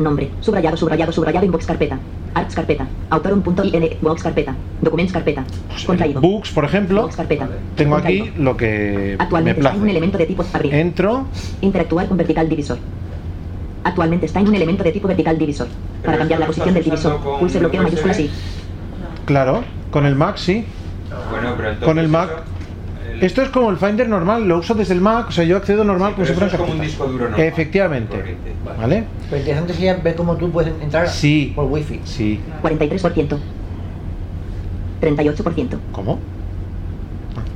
Nombre, 0.00 0.30
subrayado, 0.40 0.78
subrayado, 0.78 1.12
subrayado, 1.12 1.44
inbox 1.44 1.66
carpeta. 1.66 1.98
Arts 2.32 2.54
carpeta. 2.54 2.86
Autorum.in, 3.10 3.90
box 4.00 4.22
carpeta. 4.22 4.54
Documents 4.80 5.12
carpeta. 5.12 5.44
Contraído. 5.86 6.22
Books, 6.22 6.50
por 6.52 6.64
ejemplo, 6.64 7.02
Box 7.02 7.16
carpeta. 7.16 7.46
tengo 7.76 7.96
Contraído. 7.96 8.24
aquí 8.24 8.32
lo 8.38 8.56
que 8.56 9.16
me 9.18 9.22
Actualmente 9.22 9.60
está 9.60 9.74
en 9.74 9.82
un 9.82 9.88
elemento 9.90 10.16
de 10.16 10.24
tipo 10.24 10.42
abrir. 10.54 10.74
Entro, 10.74 11.26
Interactuar 11.60 12.08
con 12.08 12.16
vertical 12.16 12.48
divisor. 12.48 12.78
Actualmente 13.84 14.24
está 14.24 14.40
en 14.40 14.48
un 14.48 14.54
elemento 14.54 14.82
de 14.82 14.92
tipo 14.92 15.06
vertical 15.06 15.36
divisor. 15.36 15.68
Para 16.02 16.16
cambiar 16.16 16.40
la 16.40 16.46
posición 16.46 16.72
del 16.72 16.84
divisor, 16.84 17.20
pulse 17.38 17.58
bloqueo 17.58 17.82
mayúscula 17.82 18.14
sí. 18.14 18.30
claro, 19.26 19.64
con 19.90 20.06
el 20.06 20.16
Mac 20.16 20.38
sí. 20.38 20.64
Bueno, 21.30 21.54
pero 21.58 21.68
entonces 21.70 21.86
Con 21.86 21.98
el 21.98 22.08
Mac. 22.08 22.30
Esto 23.20 23.42
es 23.42 23.48
como 23.50 23.70
el 23.70 23.76
Finder 23.76 24.08
normal, 24.08 24.46
lo 24.48 24.58
uso 24.58 24.74
desde 24.74 24.94
el 24.94 25.00
Mac, 25.00 25.28
o 25.28 25.32
sea, 25.32 25.44
yo 25.44 25.56
accedo 25.56 25.84
normal 25.84 26.14
como 26.14 26.24
pero 26.24 26.28
si 26.28 26.32
fuera 26.34 26.52
es 26.52 26.58
como 26.58 26.72
un 26.72 26.80
disco 26.80 27.06
duro 27.06 27.24
normal. 27.28 27.40
Efectivamente. 27.40 28.16
Corriente. 28.16 28.52
¿Vale? 28.78 29.04
Pero 29.28 29.40
interesante 29.40 29.74
sería 29.74 29.94
ver 29.96 30.14
cómo 30.14 30.36
tú 30.36 30.50
puedes 30.50 30.72
entrar 30.82 31.08
Sí. 31.08 31.52
por 31.54 31.66
wifi. 31.66 32.00
Sí. 32.04 32.40
43%. 32.62 33.38
38%. 35.00 35.78
¿Cómo? 35.92 36.18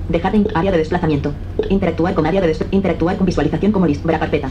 Dejar 0.08 0.32
de 0.32 0.46
área 0.54 0.70
de 0.72 0.78
desplazamiento. 0.78 1.32
Interactuar 1.70 2.14
con 2.14 2.26
área 2.26 2.40
de 2.40 2.56
interactuar 2.70 3.16
con 3.16 3.26
visualización 3.26 3.72
como 3.72 3.86
lista. 3.86 4.06
Bra 4.06 4.18
carpeta. 4.18 4.50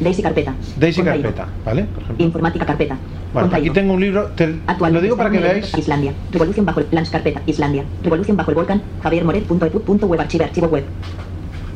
Daisy 0.00 0.22
carpeta. 0.22 0.54
Daisy 0.78 0.96
Contraído. 1.00 1.24
carpeta, 1.34 1.48
¿vale? 1.64 1.84
Por 1.84 2.02
ejemplo. 2.02 2.24
Informática 2.26 2.66
carpeta. 2.66 2.96
Bueno, 3.32 3.50
aquí 3.52 3.70
tengo 3.70 3.94
un 3.94 4.00
libro, 4.00 4.26
te- 4.36 4.54
lo 4.90 5.00
digo 5.00 5.16
para 5.16 5.30
que 5.30 5.38
veáis. 5.38 5.76
Islandia. 5.76 6.12
Revolución 6.32 6.66
bajo 6.66 6.80
el 6.80 6.86
plans 6.86 7.10
carpeta. 7.10 7.40
Islandia. 7.46 7.84
Revolución 8.02 8.36
bajo 8.36 8.50
el 8.50 8.54
volcán. 8.56 8.82
Javier 9.02 9.24
Moret. 9.24 9.44
Punto, 9.44 9.66
epu- 9.66 9.80
punto 9.80 10.06
web 10.06 10.20
archivo 10.20 10.44
archivo 10.44 10.66
web. 10.68 10.84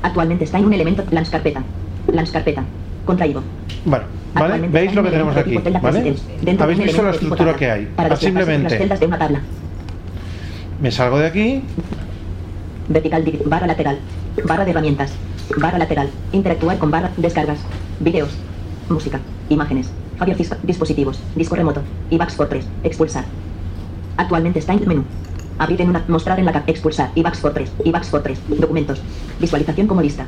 Actualmente 0.03 0.45
está 0.45 0.59
en 0.59 0.66
un 0.66 0.73
elemento 0.73 1.03
plans 1.05 1.31
carpeta. 1.31 1.62
Plans 2.07 2.31
carpeta. 2.31 2.64
Contraído. 3.05 3.43
Bueno, 3.85 4.05
¿vale? 4.35 4.69
¿Veis 4.69 4.95
lo 4.95 5.03
que 5.03 5.11
tenemos 5.11 5.37
aquí? 5.37 5.57
¿Vale? 5.57 6.14
¿Habéis 6.61 6.79
visto 6.79 7.03
la 7.03 7.11
estructura 7.11 7.55
que 7.57 7.71
hay? 7.71 7.87
Para 7.97 8.11
las 8.11 8.21
simplemente 8.21 8.79
celdas 8.79 9.01
de 9.01 9.07
una 9.07 9.19
tabla. 9.19 9.41
me 10.81 10.91
salgo 10.93 11.19
de 11.19 11.27
aquí, 11.27 11.62
Vertical 12.89 13.25
barra 13.47 13.66
lateral. 13.66 13.99
Barra 14.47 14.64
de 14.64 14.71
herramientas. 14.71 15.12
Barra 15.57 15.79
lateral. 15.79 16.09
Interactuar 16.33 16.79
con 16.79 16.91
barra. 16.91 17.11
Descargas. 17.16 17.59
Videos. 18.01 18.30
Música. 18.88 19.20
Imágenes. 19.49 19.90
Dis- 20.20 20.57
dispositivos. 20.62 21.20
Disco 21.34 21.55
remoto. 21.57 21.82
IVAX 22.11 22.34
for 22.34 22.49
3. 22.49 22.64
Expulsar. 22.84 23.24
Actualmente 24.16 24.59
está 24.59 24.72
en 24.72 24.86
menú. 24.86 25.05
Abrir 25.59 25.80
en 25.82 25.90
una. 25.90 26.05
Mostrar 26.09 26.38
en 26.38 26.44
la 26.44 26.53
cap. 26.53 26.68
Expulsar. 26.68 27.11
IVAX 27.14 27.38
for 27.40 27.53
3. 27.53 27.70
IVAX 27.84 28.09
for 28.11 28.22
3. 28.22 28.38
Documentos. 28.49 29.01
Visualización 29.40 29.86
como 29.86 30.03
lista. 30.03 30.26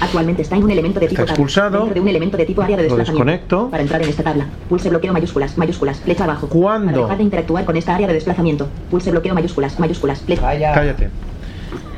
Actualmente 0.00 0.42
está 0.42 0.56
en 0.56 0.62
un 0.62 0.70
elemento 0.70 1.00
de 1.00 1.08
tipo 1.08 1.22
Está 1.22 1.32
expulsado. 1.32 1.78
Dentro 1.78 1.94
de 1.94 2.00
un 2.00 2.08
elemento 2.08 2.36
de 2.36 2.44
tipo 2.46 2.62
área 2.62 2.76
de 2.76 2.84
Lo 2.84 2.96
desplazamiento. 2.96 3.24
desconecto. 3.32 3.70
Para 3.70 3.82
entrar 3.82 4.00
en 4.00 4.08
esta 4.08 4.22
tabla, 4.22 4.46
pulse 4.68 4.88
bloqueo 4.90 5.12
mayúsculas, 5.12 5.58
mayúsculas, 5.58 5.98
flecha 6.00 6.22
abajo. 6.24 6.48
¿Cuándo? 6.48 6.86
Para 6.92 7.02
dejar 7.02 7.16
de 7.18 7.22
interactuar 7.24 7.64
con 7.64 7.76
esta 7.76 7.96
área 7.96 8.06
de 8.06 8.14
desplazamiento, 8.14 8.68
pulse 8.92 9.10
bloqueo 9.10 9.34
mayúsculas, 9.34 9.78
mayúsculas, 9.80 10.20
flecha. 10.20 10.42
Cállate. 10.72 11.10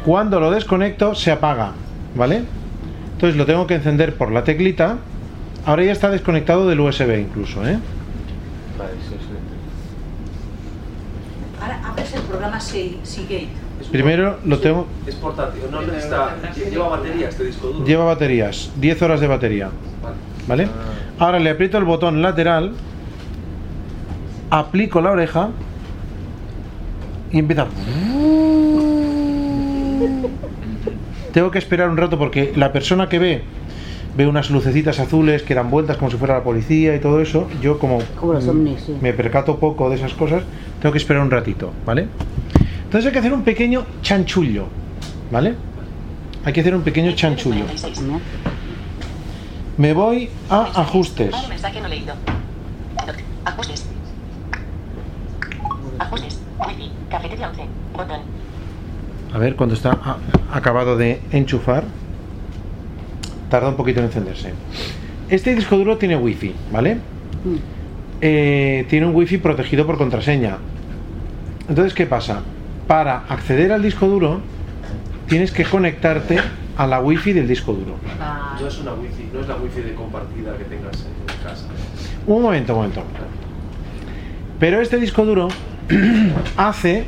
Cuando 0.06 0.40
lo 0.40 0.50
desconecto, 0.50 1.14
se 1.14 1.30
apaga, 1.30 1.72
¿vale? 2.14 2.44
Entonces 3.20 3.36
lo 3.36 3.44
tengo 3.44 3.66
que 3.66 3.74
encender 3.74 4.14
por 4.16 4.32
la 4.32 4.44
teclita. 4.44 4.96
Ahora 5.66 5.84
ya 5.84 5.92
está 5.92 6.08
desconectado 6.08 6.66
del 6.66 6.80
USB 6.80 7.18
incluso, 7.20 7.60
¿eh? 7.68 7.76
Vale, 8.78 8.92
sí, 9.06 9.10
sí. 9.10 9.26
Ahora 11.60 11.82
abres 11.86 12.14
el 12.14 12.22
programa 12.22 12.58
Se- 12.58 12.96
Seagate. 13.02 13.48
Primero 13.92 14.38
lo 14.46 14.58
tengo... 14.58 14.86
Es 15.06 15.16
portátil, 15.16 15.60
no 15.70 15.82
necesita. 15.82 16.34
Lleva 16.70 16.88
batería 16.88 17.28
este 17.28 17.44
disco 17.44 17.66
duro. 17.66 17.84
Lleva 17.84 18.04
baterías, 18.06 18.70
10 18.80 19.02
horas 19.02 19.20
de 19.20 19.26
batería. 19.26 19.68
¿Vale? 20.48 20.68
Ahora 21.18 21.38
le 21.40 21.50
aprieto 21.50 21.76
el 21.76 21.84
botón 21.84 22.22
lateral, 22.22 22.72
aplico 24.48 25.02
la 25.02 25.10
oreja 25.10 25.50
y 27.30 27.38
empieza. 27.38 27.66
Tengo 31.32 31.50
que 31.50 31.58
esperar 31.58 31.88
un 31.88 31.96
rato 31.96 32.18
porque 32.18 32.52
la 32.56 32.72
persona 32.72 33.08
que 33.08 33.18
ve 33.18 33.42
ve 34.16 34.26
unas 34.26 34.50
lucecitas 34.50 34.98
azules 34.98 35.42
que 35.42 35.54
dan 35.54 35.70
vueltas 35.70 35.96
como 35.96 36.10
si 36.10 36.16
fuera 36.16 36.34
la 36.34 36.42
policía 36.42 36.94
y 36.96 36.98
todo 37.00 37.20
eso. 37.20 37.48
Yo 37.62 37.78
como 37.78 38.00
Como 38.18 38.32
los 38.32 38.46
ovnis, 38.48 38.80
sí. 38.80 38.96
me 39.00 39.12
percato 39.12 39.58
poco 39.58 39.88
de 39.88 39.96
esas 39.96 40.12
cosas, 40.14 40.42
tengo 40.82 40.92
que 40.92 40.98
esperar 40.98 41.22
un 41.22 41.30
ratito, 41.30 41.72
¿vale? 41.86 42.08
Entonces 42.84 43.06
hay 43.06 43.12
que 43.12 43.18
hacer 43.20 43.32
un 43.32 43.42
pequeño 43.42 43.86
chanchullo, 44.02 44.66
¿vale? 45.30 45.54
Hay 46.44 46.52
que 46.52 46.60
hacer 46.60 46.74
un 46.74 46.82
pequeño 46.82 47.12
chanchullo. 47.12 47.64
Me 49.76 49.92
voy 49.92 50.28
a 50.50 50.62
ajustes. 50.80 51.32
Ajustes. 53.44 53.86
Ajustes. 55.98 56.40
Wi-Fi. 56.58 56.90
Cafetería 57.10 57.48
11. 57.50 57.62
Botón. 57.96 58.20
A 59.32 59.38
ver, 59.38 59.54
cuando 59.56 59.74
está 59.74 59.92
a- 59.92 60.16
acabado 60.52 60.96
de 60.96 61.20
enchufar, 61.32 61.84
tarda 63.48 63.68
un 63.68 63.76
poquito 63.76 64.00
en 64.00 64.06
encenderse. 64.06 64.52
Este 65.28 65.54
disco 65.54 65.76
duro 65.76 65.96
tiene 65.98 66.16
wifi, 66.16 66.52
¿vale? 66.72 66.98
Eh, 68.20 68.84
tiene 68.88 69.06
un 69.06 69.14
wifi 69.14 69.38
protegido 69.38 69.86
por 69.86 69.96
contraseña. 69.96 70.58
Entonces, 71.68 71.94
¿qué 71.94 72.06
pasa? 72.06 72.40
Para 72.88 73.18
acceder 73.28 73.70
al 73.72 73.82
disco 73.82 74.08
duro, 74.08 74.40
tienes 75.28 75.52
que 75.52 75.64
conectarte 75.64 76.38
a 76.76 76.86
la 76.86 77.00
wifi 77.00 77.32
del 77.32 77.46
disco 77.46 77.72
duro. 77.72 77.94
No 78.60 78.66
es 78.66 78.78
una 78.80 78.92
wifi, 78.94 79.28
no 79.32 79.40
es 79.40 79.48
la 79.48 79.56
wifi 79.56 79.80
de 79.82 79.94
compartida 79.94 80.56
que 80.56 80.64
tengas 80.64 81.06
en 81.06 81.48
casa. 81.48 81.66
Un 82.26 82.42
momento, 82.42 82.72
un 82.72 82.78
momento. 82.80 83.02
Pero 84.58 84.80
este 84.80 84.98
disco 84.98 85.24
duro 85.24 85.48
hace, 86.56 87.04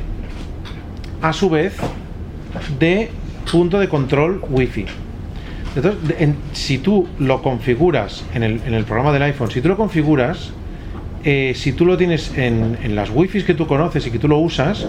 a 1.21 1.33
su 1.33 1.49
vez, 1.49 1.75
de 2.79 3.09
punto 3.51 3.79
de 3.79 3.89
control 3.89 4.41
wifi. 4.49 4.85
Entonces, 5.75 5.99
si 6.53 6.77
tú 6.77 7.07
lo 7.19 7.41
configuras 7.41 8.23
en 8.33 8.43
el, 8.43 8.61
en 8.65 8.73
el 8.73 8.83
programa 8.83 9.11
del 9.11 9.23
iPhone, 9.23 9.49
si 9.49 9.61
tú 9.61 9.69
lo 9.69 9.77
configuras, 9.77 10.51
eh, 11.23 11.53
si 11.55 11.71
tú 11.73 11.85
lo 11.85 11.97
tienes 11.97 12.37
en, 12.37 12.77
en 12.83 12.95
las 12.95 13.09
wifis 13.09 13.43
que 13.43 13.53
tú 13.53 13.65
conoces 13.65 14.05
y 14.05 14.11
que 14.11 14.19
tú 14.19 14.27
lo 14.27 14.37
usas, 14.37 14.87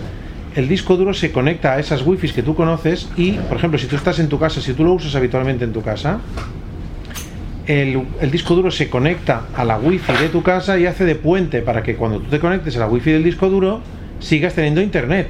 el 0.55 0.69
disco 0.69 0.97
duro 0.97 1.15
se 1.15 1.33
conecta 1.33 1.73
a 1.73 1.79
esas 1.79 2.07
wifis 2.07 2.33
que 2.33 2.43
tú 2.43 2.55
conoces 2.55 3.09
y, 3.17 3.33
por 3.33 3.57
ejemplo, 3.57 3.79
si 3.79 3.87
tú 3.87 3.97
estás 3.97 4.19
en 4.19 4.29
tu 4.29 4.39
casa, 4.39 4.61
si 4.61 4.73
tú 4.75 4.85
lo 4.85 4.93
usas 4.93 5.15
habitualmente 5.15 5.65
en 5.65 5.73
tu 5.73 5.83
casa, 5.83 6.21
el, 7.67 8.03
el 8.21 8.31
disco 8.31 8.55
duro 8.55 8.71
se 8.71 8.91
conecta 8.91 9.47
a 9.57 9.65
la 9.65 9.79
wifi 9.79 10.13
de 10.13 10.29
tu 10.29 10.43
casa 10.43 10.79
y 10.79 10.87
hace 10.87 11.05
de 11.05 11.15
puente 11.15 11.63
para 11.63 11.83
que 11.83 11.97
cuando 11.97 12.19
tú 12.19 12.29
te 12.29 12.39
conectes 12.39 12.77
a 12.77 12.81
la 12.81 12.89
wifi 12.89 13.11
del 13.11 13.25
disco 13.25 13.49
duro 13.49 13.81
sigas 14.21 14.55
teniendo 14.55 14.83
internet. 14.83 15.29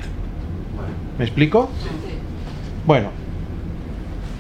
¿Me 1.18 1.24
explico? 1.24 1.70
Bueno, 2.87 3.11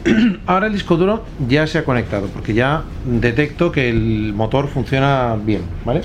ahora 0.46 0.66
el 0.66 0.72
disco 0.72 0.96
duro 0.96 1.24
ya 1.48 1.66
se 1.66 1.78
ha 1.78 1.84
conectado 1.84 2.26
porque 2.28 2.52
ya 2.54 2.82
detecto 3.04 3.72
que 3.72 3.88
el 3.88 4.32
motor 4.34 4.68
funciona 4.68 5.36
bien, 5.42 5.62
¿vale? 5.84 6.02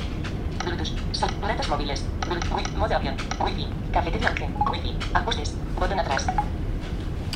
Bluetooth. 0.63 0.87
Sol- 1.11 1.29
Datos 1.41 1.67
móviles. 1.69 2.05
Bluetooth. 2.27 2.51
Wi- 2.55 2.77
Modo 2.77 2.95
avión. 2.95 3.15
Wi-Fi. 3.39 3.67
Cafetería 3.91 4.29
11. 4.31 4.49
Wi-Fi. 4.71 4.93
Ajustes. 5.13 5.53
Botón 5.79 5.99
atrás. 5.99 6.27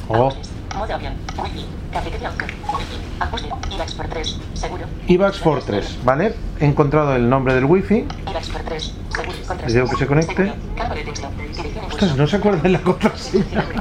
Oh, 0.07 0.31
Modo 0.77 0.93
avión. 0.93 1.13
Wi-Fi. 1.37 1.65
Cafetería 1.91 2.29
11. 2.29 2.45
Wi-Fi. 2.45 2.97
Ajuste. 3.19 3.49
IVAX 3.71 3.93
por 3.93 4.07
3. 4.07 4.39
Seguro. 4.53 4.83
IVAX 5.07 5.39
for 5.39 5.63
3, 5.63 5.99
¿vale? 6.03 6.33
He 6.59 6.65
encontrado 6.65 7.15
el 7.15 7.29
nombre 7.29 7.53
del 7.53 7.65
wifi. 7.65 8.05
IVAX 8.29 8.49
por 8.49 8.61
3. 8.61 8.93
Seguro. 9.09 9.37
Le 9.67 9.73
digo 9.73 9.87
que 9.87 9.95
se 9.95 10.07
conecte. 10.07 10.53
Campo 10.75 10.95
de 10.95 11.03
texto. 11.03 11.29
Dirección 11.37 11.67
en 11.67 11.83
Ostras, 11.85 12.17
no 12.17 12.27
se 12.27 12.35
acuerda 12.37 12.61
de 12.61 12.69
la 12.69 12.79
contraseña. 12.79 13.65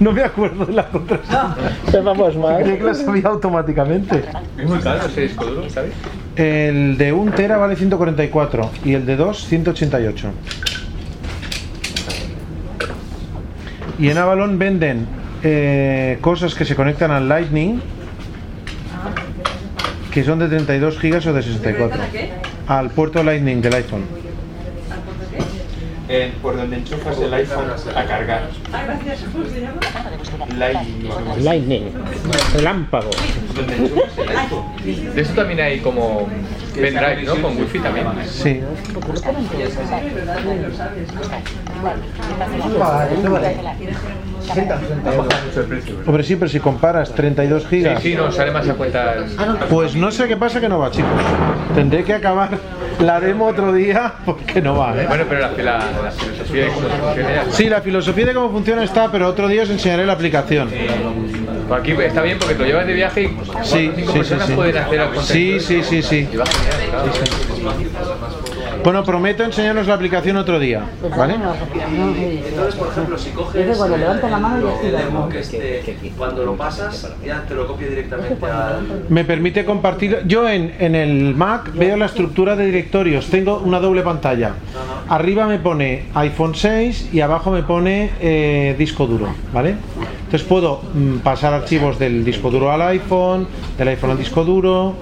No 0.00 0.12
me 0.12 0.22
acuerdo 0.22 0.64
de 0.64 0.72
la 0.72 0.88
contraseña. 0.88 1.56
Vamos 2.02 2.36
mal. 2.36 2.62
Creía 2.62 2.78
que 2.78 2.84
la 2.84 2.94
sabía 2.94 3.28
automáticamente. 3.28 4.24
Es 4.56 4.68
muy 4.68 4.78
caro 4.78 5.06
ese 5.06 5.22
disco 5.22 5.44
duro, 5.44 5.68
¿sabes? 5.68 5.92
El 6.36 6.96
de 6.96 7.12
1 7.12 7.32
tera 7.32 7.58
vale 7.58 7.76
144 7.76 8.70
y 8.84 8.94
el 8.94 9.04
de 9.04 9.16
2 9.16 9.46
188. 9.46 10.30
Y 13.98 14.08
en 14.08 14.16
Avalon 14.16 14.58
venden 14.58 15.19
eh, 15.42 16.18
cosas 16.20 16.54
que 16.54 16.64
se 16.64 16.74
conectan 16.74 17.10
al 17.10 17.28
Lightning 17.28 17.80
que 20.10 20.24
son 20.24 20.38
de 20.40 20.48
32 20.48 20.98
gigas 20.98 21.26
o 21.26 21.32
de 21.32 21.42
64. 21.42 22.00
Al 22.66 22.90
puerto 22.90 23.22
Lightning 23.22 23.62
del 23.62 23.74
iPhone. 23.74 24.02
Eh, 26.12 26.32
por 26.42 26.56
donde 26.56 26.76
enchufas 26.78 27.16
el 27.20 27.32
iPhone 27.32 27.66
a 27.94 28.04
cargar. 28.04 28.48
Ah, 28.72 28.82
gracias. 28.84 29.20
¿Cómo 29.32 29.44
se 29.44 29.60
llama? 29.60 29.78
Lightning. 30.58 31.44
Lightning. 31.44 31.92
Relámpago. 32.54 33.10
Donde 33.54 33.76
enchufas 33.76 34.18
el 34.18 34.28
iPhone. 34.36 35.14
De 35.14 35.20
eso 35.22 35.32
también 35.34 35.60
hay 35.60 35.78
como 35.78 36.28
pendrive, 36.74 37.22
¿no? 37.22 37.36
Con 37.40 37.56
wifi 37.58 37.78
también. 37.78 38.06
Sí. 38.26 38.60
mucho 45.46 45.60
el 45.60 45.66
precio. 45.66 45.94
Hombre, 46.06 46.22
sí, 46.22 46.36
pero 46.36 46.48
si 46.48 46.60
comparas 46.60 47.14
32 47.14 47.62
Sí, 47.62 47.68
gigas. 47.68 48.02
sí, 48.02 48.14
no, 48.14 48.30
sale 48.32 48.50
más 48.50 48.68
a 48.68 48.74
cuenta. 48.74 49.14
el- 49.14 49.24
Pues 49.68 49.94
no 49.94 50.10
sé 50.10 50.26
qué 50.28 50.36
pasa 50.36 50.60
que 50.60 50.68
no 50.68 50.78
va, 50.78 50.90
chicos. 50.90 51.10
Tendré 51.74 52.04
que 52.04 52.14
acabar 52.14 52.50
la 52.98 53.20
demo 53.20 53.46
otro 53.46 53.72
día 53.72 54.14
porque 54.24 54.60
no 54.60 54.76
va, 54.76 54.94
¿eh? 55.00 55.06
Bueno, 55.08 55.24
pero 55.28 55.40
la, 55.40 55.50
la, 55.62 55.78
la 56.02 56.10
filosofía 56.10 56.64
de 56.64 56.68
cómo 56.70 56.88
funciona 56.88 57.34
ya. 57.34 57.52
Sí, 57.52 57.64
la 57.68 57.80
filosofía 57.80 58.26
de 58.26 58.34
cómo 58.34 58.50
funciona 58.50 58.84
está, 58.84 59.10
pero 59.10 59.28
otro 59.28 59.48
día 59.48 59.62
os 59.62 59.70
enseñaré 59.70 60.06
la 60.06 60.12
aplicación. 60.14 60.70
Pues 61.68 61.80
Aquí 61.80 61.92
está 61.92 62.22
bien 62.22 62.38
porque 62.38 62.54
te 62.54 62.60
lo 62.62 62.66
llevas 62.66 62.86
de 62.86 62.92
viaje 62.94 63.22
y 63.22 63.28
cuatro 63.28 63.58
o 63.60 63.64
Sí, 63.64 63.92
cinco 63.94 63.96
sí, 63.96 64.06
sí, 64.06 64.18
personas 64.18 64.46
sí. 64.48 64.54
pueden 64.54 64.76
hacer 64.76 65.00
al 65.00 65.22
Sí, 65.22 65.60
sí, 65.60 65.82
sí, 65.84 66.02
sí. 66.02 66.28
Bueno, 68.82 69.04
prometo 69.04 69.44
enseñaros 69.44 69.86
la 69.86 69.94
aplicación 69.94 70.36
otro 70.36 70.58
día, 70.58 70.84
¿vale? 71.16 71.34
Entonces, 71.34 72.74
por 72.74 72.88
ejemplo, 72.88 73.18
si 73.18 73.30
coges 73.30 73.76
cuando 73.76 73.96
levantas 73.96 74.30
la 74.30 74.38
mano 74.38 74.72
el 74.82 75.36
esté, 75.36 75.82
cuando 76.16 76.44
lo 76.44 76.56
pasas, 76.56 77.14
ya 77.24 77.42
te 77.46 77.54
lo 77.54 77.66
copia 77.66 77.88
directamente 77.88 78.46
al... 78.46 79.04
Me 79.08 79.24
permite 79.24 79.64
compartir. 79.64 80.22
Yo 80.26 80.48
en, 80.48 80.74
en 80.78 80.94
el 80.94 81.34
Mac 81.34 81.72
veo 81.74 81.96
la 81.96 82.06
estructura 82.06 82.56
de 82.56 82.66
directorios. 82.66 83.26
Tengo 83.26 83.58
una 83.58 83.80
doble 83.80 84.02
pantalla. 84.02 84.52
Arriba 85.08 85.46
me 85.46 85.58
pone 85.58 86.04
iPhone 86.14 86.54
6 86.54 87.10
y 87.12 87.20
abajo 87.20 87.50
me 87.50 87.62
pone 87.62 88.10
eh, 88.20 88.74
disco 88.78 89.06
duro, 89.06 89.28
¿vale? 89.52 89.74
Entonces 90.24 90.46
puedo 90.46 90.82
mm, 90.94 91.18
pasar 91.18 91.52
archivos 91.52 91.98
del 91.98 92.24
disco 92.24 92.50
duro 92.50 92.70
al 92.70 92.82
iPhone, 92.82 93.46
del 93.76 93.88
iPhone 93.88 94.12
al 94.12 94.18
disco 94.18 94.44
duro. 94.44 94.94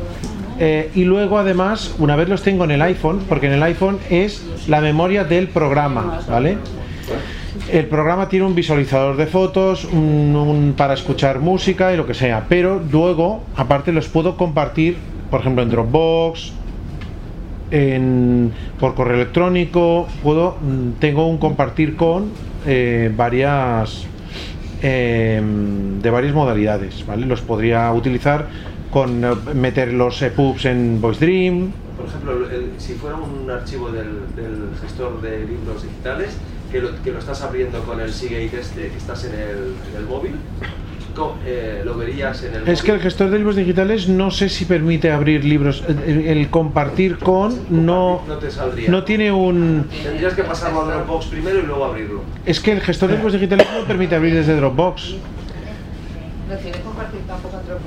Eh, 0.58 0.90
y 0.94 1.04
luego 1.04 1.38
además, 1.38 1.94
una 1.98 2.16
vez 2.16 2.28
los 2.28 2.42
tengo 2.42 2.64
en 2.64 2.72
el 2.72 2.82
iPhone, 2.82 3.20
porque 3.28 3.46
en 3.46 3.52
el 3.52 3.62
iPhone 3.62 3.98
es 4.10 4.44
la 4.66 4.80
memoria 4.80 5.24
del 5.24 5.48
programa, 5.48 6.20
¿vale? 6.28 6.58
El 7.72 7.86
programa 7.86 8.28
tiene 8.28 8.46
un 8.46 8.54
visualizador 8.54 9.16
de 9.16 9.26
fotos, 9.26 9.84
un, 9.84 10.34
un 10.36 10.74
para 10.76 10.94
escuchar 10.94 11.40
música 11.40 11.92
y 11.92 11.96
lo 11.96 12.06
que 12.06 12.14
sea, 12.14 12.46
pero 12.48 12.82
luego, 12.90 13.42
aparte, 13.56 13.92
los 13.92 14.08
puedo 14.08 14.36
compartir, 14.36 14.96
por 15.30 15.40
ejemplo, 15.40 15.62
en 15.62 15.70
Dropbox, 15.70 16.52
en, 17.70 18.52
por 18.80 18.94
correo 18.94 19.16
electrónico, 19.16 20.08
puedo, 20.22 20.56
mm, 20.60 20.98
tengo 20.98 21.26
un 21.26 21.38
compartir 21.38 21.96
con 21.96 22.30
eh, 22.66 23.12
varias 23.14 24.06
eh, 24.82 25.42
de 26.02 26.10
varias 26.10 26.34
modalidades, 26.34 27.04
¿vale? 27.06 27.26
Los 27.26 27.40
podría 27.40 27.92
utilizar 27.92 28.46
con 28.90 29.24
eh, 29.24 29.28
meter 29.54 29.92
los 29.92 30.20
EPUBs 30.22 30.64
en 30.66 31.00
Voice 31.00 31.24
Dream. 31.24 31.72
Por 31.96 32.06
ejemplo, 32.06 32.32
el- 32.50 32.72
si 32.78 32.94
fuera 32.94 33.16
un 33.16 33.50
archivo 33.50 33.90
del, 33.90 34.34
del 34.36 34.70
gestor 34.80 35.20
de 35.20 35.40
libros 35.40 35.82
digitales, 35.82 36.36
que 36.70 36.80
lo, 36.80 37.02
que 37.02 37.10
lo 37.12 37.18
estás 37.18 37.42
abriendo 37.42 37.80
con 37.84 38.00
el 38.00 38.12
Seagate 38.12 38.60
este, 38.60 38.88
que 38.88 38.96
estás 38.96 39.24
en 39.24 39.32
el, 39.32 39.74
en 39.90 39.96
el 39.98 40.04
móvil, 40.06 40.32
eh, 41.44 41.82
lo 41.84 41.96
verías 41.96 42.44
en 42.44 42.54
el 42.54 42.68
Es 42.68 42.80
que 42.82 42.92
el 42.92 43.00
gestor 43.00 43.30
de 43.30 43.38
libros 43.38 43.56
digitales 43.56 44.08
no 44.08 44.30
sé 44.30 44.48
si 44.48 44.66
permite 44.66 45.10
abrir 45.10 45.44
libros. 45.44 45.82
El, 45.88 46.26
el 46.28 46.48
compartir 46.48 47.18
con 47.18 47.58
no, 47.70 48.22
no 48.28 48.36
te 48.38 48.48
saldría. 48.52 48.88
no 48.88 49.02
tiene 49.02 49.32
un... 49.32 49.86
Tendrías 50.02 50.34
que 50.34 50.44
pasarlo 50.44 50.82
a 50.82 50.84
Dropbox 50.94 51.26
primero 51.26 51.58
y 51.58 51.62
luego 51.62 51.84
abrirlo. 51.86 52.22
Es 52.46 52.60
que 52.60 52.70
el 52.70 52.80
gestor 52.80 53.08
de 53.10 53.16
libros 53.16 53.32
digitales 53.32 53.66
no 53.76 53.84
permite 53.84 54.14
abrir 54.14 54.32
desde 54.34 54.54
Dropbox. 54.54 55.14
No 56.48 56.56
tiene 56.56 56.78
compartir 56.82 57.20
tampoco 57.26 57.56
otros. 57.56 57.78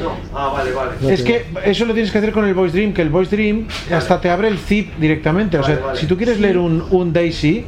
No, 0.00 0.16
ah, 0.34 0.48
vale, 0.54 0.72
vale. 0.72 0.92
Es 1.12 1.22
que 1.22 1.44
eso 1.64 1.84
lo 1.84 1.92
tienes 1.92 2.10
que 2.12 2.18
hacer 2.18 2.32
con 2.32 2.46
el 2.46 2.54
Voice 2.54 2.74
Dream, 2.76 2.92
que 2.94 3.02
el 3.02 3.10
Voice 3.10 3.34
Dream 3.36 3.66
hasta 3.94 4.20
te 4.20 4.30
abre 4.30 4.48
el 4.48 4.58
zip 4.58 4.96
directamente. 4.98 5.58
O 5.58 5.62
sea, 5.64 5.74
Vale, 5.74 5.86
vale. 5.86 6.00
si 6.00 6.06
tú 6.06 6.16
quieres 6.16 6.40
leer 6.40 6.56
un, 6.58 6.84
un 6.90 7.12
Daisy 7.12 7.64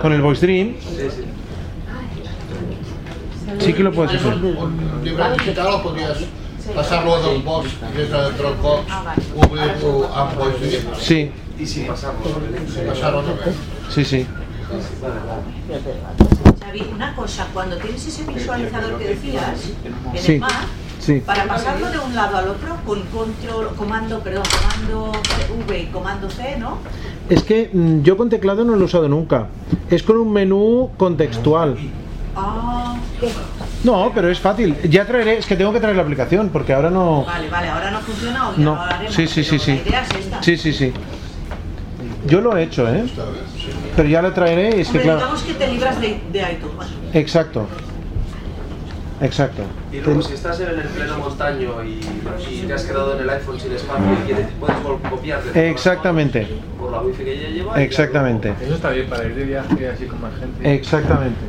con 0.00 0.12
el 0.12 0.20
Voice 0.22 0.46
Dream, 0.46 0.74
Sí, 0.80 0.96
sí. 1.10 1.24
sí 3.58 3.72
que 3.72 3.82
lo 3.82 3.92
puedes 3.92 4.14
hacer. 4.14 4.34
Un 4.34 5.00
libro 5.02 5.32
digital 5.32 5.70
lo 5.72 5.82
podrías 5.82 6.18
pasarlo 6.74 7.18
Dropbox 7.20 7.68
y 7.94 7.96
desde 7.96 8.30
Dropbox 8.32 8.92
ubicarlo 9.34 10.10
a 10.14 10.24
Voice 10.34 10.82
Sí, 11.00 11.30
Y 11.58 11.66
sin 11.66 11.86
pasarlo. 11.86 12.20
Sin 13.90 14.04
sí, 14.04 14.04
sí. 14.04 14.26
Xavi, 16.60 16.86
una 16.92 17.14
cosa, 17.14 17.46
cuando 17.52 17.76
tienes 17.76 18.04
ese 18.06 18.24
visualizador 18.24 18.98
que 18.98 19.08
decías 19.08 19.70
en 19.84 20.20
Sí, 20.20 20.32
el 20.34 20.40
Mac, 20.40 20.52
sí. 21.06 21.22
para 21.24 21.44
pasarlo 21.44 21.90
de 21.90 21.98
un 21.98 22.14
lado 22.14 22.36
al 22.36 22.48
otro 22.48 22.76
con 22.86 23.00
control, 23.06 23.68
comando, 23.76 24.20
perdón, 24.20 24.42
comando 24.60 25.12
V 25.66 25.78
y 25.78 25.86
comando 25.86 26.28
C, 26.30 26.56
¿no? 26.58 26.78
Es 27.28 27.42
que 27.42 27.70
mm, 27.72 28.02
yo 28.02 28.16
con 28.16 28.28
teclado 28.28 28.64
no 28.64 28.74
lo 28.76 28.82
he 28.82 28.84
usado 28.84 29.08
nunca. 29.08 29.46
Es 29.90 30.02
con 30.02 30.16
un 30.18 30.32
menú 30.32 30.90
contextual. 30.96 31.76
Ah, 32.36 32.96
No, 33.84 34.12
pero 34.14 34.28
es 34.30 34.38
fácil. 34.40 34.76
Ya 34.90 35.06
traeré, 35.06 35.38
es 35.38 35.46
que 35.46 35.56
tengo 35.56 35.72
que 35.72 35.80
traer 35.80 35.96
la 35.96 36.02
aplicación 36.02 36.50
porque 36.50 36.72
ahora 36.74 36.90
no. 36.90 37.24
vale, 37.24 37.48
vale, 37.48 37.68
ahora 37.68 37.90
no 37.90 38.00
funciona 38.00 38.50
o 38.50 38.52
ya 38.56 38.64
No. 38.64 38.74
lo 38.74 38.80
haremos. 38.82 39.14
Sí, 39.14 39.26
sí, 39.26 39.42
sí, 39.44 39.58
sí. 39.58 39.72
La 39.82 39.88
idea 39.88 40.02
es 40.02 40.24
esta. 40.24 40.42
Sí, 40.42 40.56
sí, 40.56 40.72
sí. 40.72 40.92
Yo 42.26 42.40
lo 42.40 42.56
he 42.56 42.64
hecho, 42.64 42.86
¿eh? 42.88 43.04
Pero 43.94 44.08
ya 44.08 44.20
lo 44.20 44.32
traeré 44.32 44.76
y 44.76 44.80
es 44.80 44.88
que 44.88 45.00
claro. 45.00 45.18
digamos 45.18 45.42
que 45.42 45.54
te 45.54 45.68
libras 45.68 46.00
de, 46.00 46.20
de 46.32 46.38
iTunes. 46.40 46.88
Exacto. 47.14 47.66
Exacto. 49.20 49.62
Y 49.92 50.00
luego, 50.00 50.20
si 50.20 50.34
estás 50.34 50.60
en 50.60 50.68
el 50.68 50.80
pleno 50.88 51.18
montaño 51.18 51.82
y, 51.82 52.00
y 52.50 52.64
te 52.66 52.72
has 52.74 52.84
quedado 52.84 53.14
en 53.14 53.22
el 53.22 53.30
iPhone 53.30 53.58
sin 53.58 53.72
espacio 53.72 54.06
y 54.12 54.26
quieres, 54.26 54.46
puedes 54.60 54.76
copiar 55.10 55.40
Exactamente. 55.54 56.46
por 56.78 56.92
la 56.92 57.00
wifi 57.00 57.24
que 57.24 57.40
ya 57.40 57.48
lleva. 57.48 57.82
Exactamente. 57.82 58.54
Eso 58.62 58.74
está 58.74 58.90
bien 58.90 59.08
para 59.08 59.24
ir 59.24 59.34
de 59.34 59.44
viaje 59.44 59.88
así 59.88 60.04
con 60.04 60.20
más 60.20 60.32
gente. 60.38 60.74
Exactamente. 60.74 61.40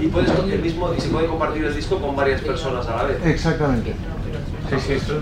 Y 0.00 0.08
puedes 0.08 0.30
el 0.30 0.60
mismo 0.60 0.92
y 0.96 1.00
se 1.00 1.08
puede 1.08 1.28
compartir 1.28 1.64
el 1.64 1.74
disco 1.74 2.00
con 2.00 2.16
varias 2.16 2.40
personas 2.40 2.86
a 2.88 2.96
la 2.96 3.04
vez. 3.04 3.18
Exactamente. 3.24 3.94
Sí, 4.70 4.76
sí, 4.80 4.92
eso 4.94 5.14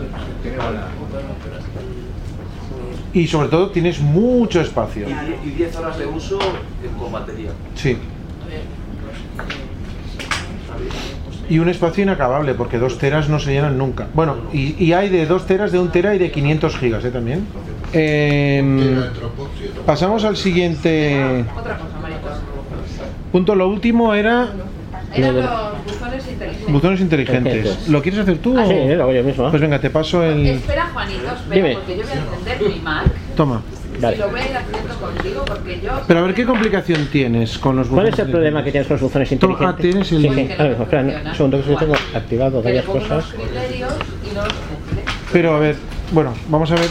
tiene 0.42 0.56
buena. 0.56 0.86
Y 3.12 3.26
sobre 3.26 3.48
todo 3.48 3.70
tienes 3.70 4.00
mucho 4.00 4.60
espacio. 4.60 5.06
Y, 5.08 5.48
y 5.48 5.50
10 5.50 5.76
horas 5.76 5.98
de 5.98 6.06
uso 6.06 6.38
con 6.98 7.12
batería. 7.12 7.50
Sí. 7.74 7.98
Y 11.50 11.58
un 11.58 11.68
espacio 11.68 12.02
inacabable, 12.04 12.54
porque 12.54 12.78
dos 12.78 12.96
teras 12.96 13.28
no 13.28 13.38
se 13.40 13.52
llenan 13.52 13.76
nunca. 13.76 14.06
Bueno, 14.14 14.36
y, 14.52 14.82
y 14.82 14.92
hay 14.92 15.08
de 15.08 15.26
dos 15.26 15.46
teras, 15.46 15.72
de 15.72 15.78
un 15.80 15.90
tera 15.90 16.14
y 16.14 16.18
de 16.18 16.30
500 16.30 16.76
gigas, 16.78 17.04
¿eh? 17.04 17.10
También. 17.10 17.44
Em, 17.92 19.02
pasamos 19.84 20.24
al 20.24 20.36
siguiente 20.36 21.44
Otra 21.58 21.76
cosa, 21.76 21.98
Maricos. 22.00 22.32
punto. 23.32 23.54
Lo 23.56 23.68
último 23.68 24.14
era 24.14 24.48
Eran 25.12 25.36
los 25.36 25.44
buzones 25.84 26.28
inteligentes. 26.30 26.72
buzones 26.72 27.00
inteligentes. 27.00 27.88
¿Lo 27.88 28.00
quieres 28.00 28.20
hacer 28.20 28.38
tú? 28.38 28.56
Ah, 28.56 28.62
o- 28.64 28.68
sí, 28.68 28.94
lo 28.94 29.02
hago 29.02 29.12
yo 29.12 29.24
mismo. 29.24 29.50
Pues 29.50 29.60
venga, 29.60 29.80
te 29.80 29.90
paso 29.90 30.22
el... 30.22 30.46
Espera, 30.46 30.88
Juanito, 30.92 31.18
espera, 31.34 31.54
Dime. 31.56 31.74
porque 31.74 31.96
yo 31.96 32.02
voy 32.04 32.12
a 32.12 32.14
encender 32.54 32.68
mi 32.76 32.80
Mac 32.80 33.06
Toma. 33.36 33.60
Lo 34.00 34.30
voy 34.30 34.40
a 34.40 34.50
ir 34.50 34.56
haciendo 34.56 34.94
contigo 34.94 35.44
porque 35.46 35.80
yo... 35.82 35.90
Pero 36.06 36.20
a 36.20 36.22
ver 36.22 36.34
qué 36.34 36.44
complicación 36.46 37.06
tienes 37.12 37.58
con 37.58 37.76
los 37.76 37.88
¿Cuál 37.88 38.00
buzones 38.06 38.14
es 38.18 38.24
el 38.26 38.30
problema 38.30 38.64
que 38.64 38.70
tienes 38.72 38.88
con 38.88 38.94
los 38.94 39.02
buzones 39.02 39.32
inteligentes? 39.32 39.68
ah, 39.68 39.76
tienes 39.80 40.12
el- 40.12 40.22
Sí, 40.22 40.28
sí, 40.28 40.48
ahora 40.52 40.68
mismo, 40.70 40.84
espera, 40.84 41.02
un 41.02 41.34
segundo 41.34 41.62
que 41.62 41.70
yo 41.70 41.76
tengo 41.76 41.94
activado 42.14 42.62
varias 42.62 42.84
cosas. 42.84 43.24
cumple. 43.26 43.60
Pero 45.32 45.54
a 45.54 45.58
ver, 45.60 45.76
bueno, 46.12 46.34
vamos 46.48 46.70
a 46.72 46.74
ver. 46.74 46.88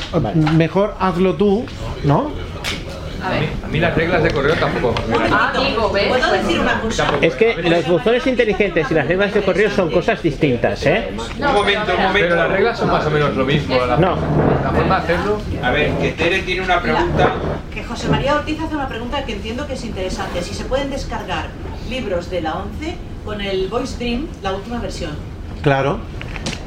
Mejor 0.56 0.96
hazlo 1.00 1.36
tú, 1.36 1.66
¿no? 2.04 2.32
A 3.24 3.30
ver. 3.32 3.50
A 3.64 3.68
mí 3.68 3.80
las 3.80 3.96
reglas 3.96 4.24
de 4.24 4.32
correo 4.32 4.56
tampoco. 4.56 4.96
Ah, 5.32 5.52
digo, 5.58 5.92
¿ves? 5.92 6.08
¿Puedo 6.08 6.32
decir 6.32 6.60
una 6.60 6.80
cosa? 6.82 7.08
Es 7.22 7.36
que 7.36 7.56
los 7.62 7.88
buzones 7.88 8.26
inteligentes 8.28 8.90
y 8.90 8.94
las 8.94 9.08
reglas 9.08 9.34
de 9.34 9.42
correo 9.42 9.70
son 9.70 9.92
cosas 9.92 10.22
distintas, 10.22 10.86
¿eh? 10.86 11.10
Un 11.12 11.18
momento, 11.54 11.92
un 11.96 12.04
momento. 12.04 12.14
Pero 12.14 12.36
las 12.36 12.50
reglas 12.50 12.78
son 12.80 12.90
más 12.92 13.06
o 13.06 13.10
menos 13.12 13.36
lo 13.36 13.46
mismo. 13.46 13.76
La, 13.86 13.98
No. 13.98 14.16
la 14.64 14.72
forma 14.72 14.96
de 15.00 15.04
hacerlo. 15.04 15.38
A 15.64 15.72
ver, 15.72 15.92
que 15.98 16.12
Tere 16.12 16.40
tiene 16.44 16.62
una 16.62 16.82
pregunta. 16.82 17.34
Que 17.74 17.84
José 17.84 18.08
María 18.10 18.36
Ortiz 18.36 18.60
hace 18.62 18.76
una 18.76 18.88
pregunta 18.88 19.24
que 19.26 19.34
entiendo 19.34 19.68
que 19.68 19.74
es 19.74 19.84
interesante. 19.84 20.42
Si 20.42 20.54
se 20.54 20.66
pueden 20.66 20.90
descargar 20.90 21.48
libros 21.90 22.30
de 22.30 22.42
la 22.42 22.56
11 22.56 22.96
con 23.26 23.42
el 23.42 23.68
Voice 23.68 23.98
Dream, 23.98 24.28
la 24.42 24.54
última 24.54 24.80
versión. 24.80 25.12
Claro. 25.62 26.00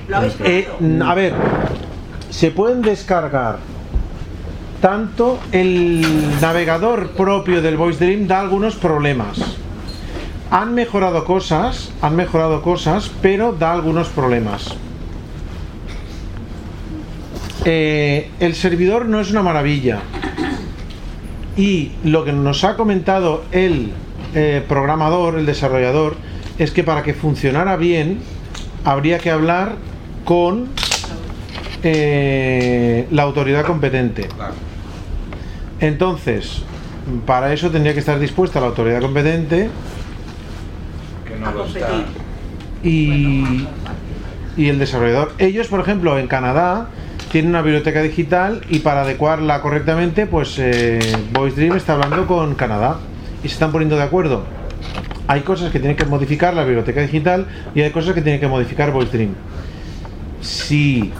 ¿Lo 0.08 0.16
habéis 0.18 0.34
probado? 0.34 0.56
Eh, 0.56 1.02
a 1.04 1.14
ver, 1.14 1.32
se 2.30 2.50
pueden 2.50 2.82
descargar 2.82 3.56
tanto 4.82 5.38
el 5.52 6.04
navegador 6.40 7.10
propio 7.10 7.62
del 7.62 7.76
Voice 7.76 8.04
Dream 8.04 8.26
da 8.26 8.40
algunos 8.40 8.74
problemas. 8.74 9.38
Han 10.50 10.74
mejorado 10.74 11.24
cosas, 11.24 11.92
han 12.02 12.16
mejorado 12.16 12.62
cosas, 12.62 13.08
pero 13.22 13.52
da 13.52 13.72
algunos 13.72 14.08
problemas. 14.08 14.74
Eh, 17.64 18.28
el 18.40 18.56
servidor 18.56 19.06
no 19.06 19.20
es 19.20 19.30
una 19.30 19.42
maravilla. 19.42 20.00
Y 21.56 21.92
lo 22.02 22.24
que 22.24 22.32
nos 22.32 22.64
ha 22.64 22.74
comentado 22.74 23.44
el 23.52 23.92
eh, 24.34 24.64
programador, 24.66 25.38
el 25.38 25.46
desarrollador, 25.46 26.16
es 26.58 26.72
que 26.72 26.82
para 26.82 27.04
que 27.04 27.14
funcionara 27.14 27.76
bien 27.76 28.18
habría 28.84 29.20
que 29.20 29.30
hablar 29.30 29.76
con 30.24 30.66
eh, 31.84 33.06
la 33.12 33.22
autoridad 33.22 33.64
competente. 33.64 34.26
Entonces, 35.82 36.62
para 37.26 37.52
eso 37.52 37.70
tendría 37.70 37.92
que 37.92 37.98
estar 38.00 38.18
dispuesta 38.18 38.60
la 38.60 38.68
autoridad 38.68 39.00
competente 39.00 39.68
Que 41.26 41.36
no 41.36 41.50
lo 41.52 41.66
está. 41.66 41.88
y, 42.84 43.66
y 44.56 44.68
el 44.68 44.78
desarrollador. 44.78 45.32
Ellos, 45.38 45.66
por 45.66 45.80
ejemplo, 45.80 46.18
en 46.18 46.28
Canadá 46.28 46.86
tienen 47.32 47.50
una 47.50 47.62
biblioteca 47.62 48.00
digital 48.00 48.62
y 48.70 48.78
para 48.78 49.02
adecuarla 49.02 49.60
correctamente, 49.60 50.26
pues 50.26 50.56
eh, 50.58 51.00
Voice 51.32 51.56
Dream 51.56 51.76
está 51.76 51.94
hablando 51.94 52.26
con 52.28 52.54
Canadá 52.54 52.98
y 53.42 53.48
se 53.48 53.54
están 53.54 53.72
poniendo 53.72 53.96
de 53.96 54.02
acuerdo. 54.04 54.44
Hay 55.26 55.40
cosas 55.40 55.72
que 55.72 55.80
tienen 55.80 55.96
que 55.96 56.04
modificar 56.04 56.54
la 56.54 56.62
biblioteca 56.62 57.00
digital 57.00 57.46
y 57.74 57.80
hay 57.80 57.90
cosas 57.90 58.14
que 58.14 58.22
tienen 58.22 58.40
que 58.40 58.46
modificar 58.48 58.92
Voice 58.92 59.10
Dream. 59.10 59.34
Si 60.42 61.10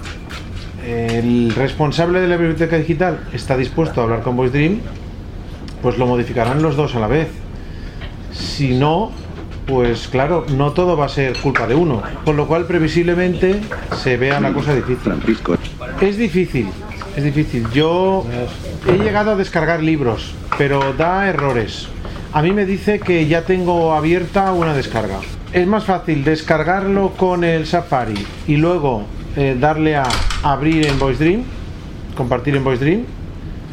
el 0.84 1.54
responsable 1.54 2.20
de 2.20 2.28
la 2.28 2.36
biblioteca 2.36 2.76
digital 2.76 3.20
está 3.32 3.56
dispuesto 3.56 4.00
a 4.00 4.04
hablar 4.04 4.22
con 4.22 4.36
Voice 4.36 4.56
Dream, 4.56 4.80
pues 5.80 5.98
lo 5.98 6.06
modificarán 6.06 6.62
los 6.62 6.76
dos 6.76 6.94
a 6.94 7.00
la 7.00 7.06
vez. 7.06 7.28
Si 8.32 8.74
no, 8.74 9.10
pues 9.66 10.08
claro, 10.08 10.44
no 10.56 10.72
todo 10.72 10.96
va 10.96 11.06
a 11.06 11.08
ser 11.08 11.36
culpa 11.38 11.66
de 11.66 11.74
uno, 11.74 12.02
con 12.24 12.36
lo 12.36 12.46
cual 12.46 12.66
previsiblemente 12.66 13.60
se 14.02 14.16
vea 14.16 14.40
la 14.40 14.52
cosa 14.52 14.74
difícil. 14.74 15.12
Es 16.00 16.16
difícil, 16.16 16.68
es 17.16 17.24
difícil. 17.24 17.66
Yo 17.72 18.24
he 18.88 18.98
llegado 18.98 19.32
a 19.32 19.36
descargar 19.36 19.82
libros, 19.82 20.34
pero 20.58 20.92
da 20.94 21.28
errores. 21.28 21.88
A 22.32 22.42
mí 22.42 22.52
me 22.52 22.64
dice 22.64 22.98
que 22.98 23.26
ya 23.26 23.42
tengo 23.42 23.92
abierta 23.92 24.52
una 24.52 24.74
descarga. 24.74 25.18
Es 25.52 25.66
más 25.66 25.84
fácil 25.84 26.24
descargarlo 26.24 27.10
con 27.10 27.44
el 27.44 27.66
Safari 27.66 28.26
y 28.46 28.56
luego 28.56 29.04
eh, 29.36 29.54
darle 29.58 29.96
a 29.96 30.04
abrir 30.42 30.86
en 30.86 30.98
Voice 30.98 31.22
Dream, 31.22 31.44
compartir 32.16 32.56
en 32.56 32.64
Voice 32.64 32.84
Dream, 32.84 33.04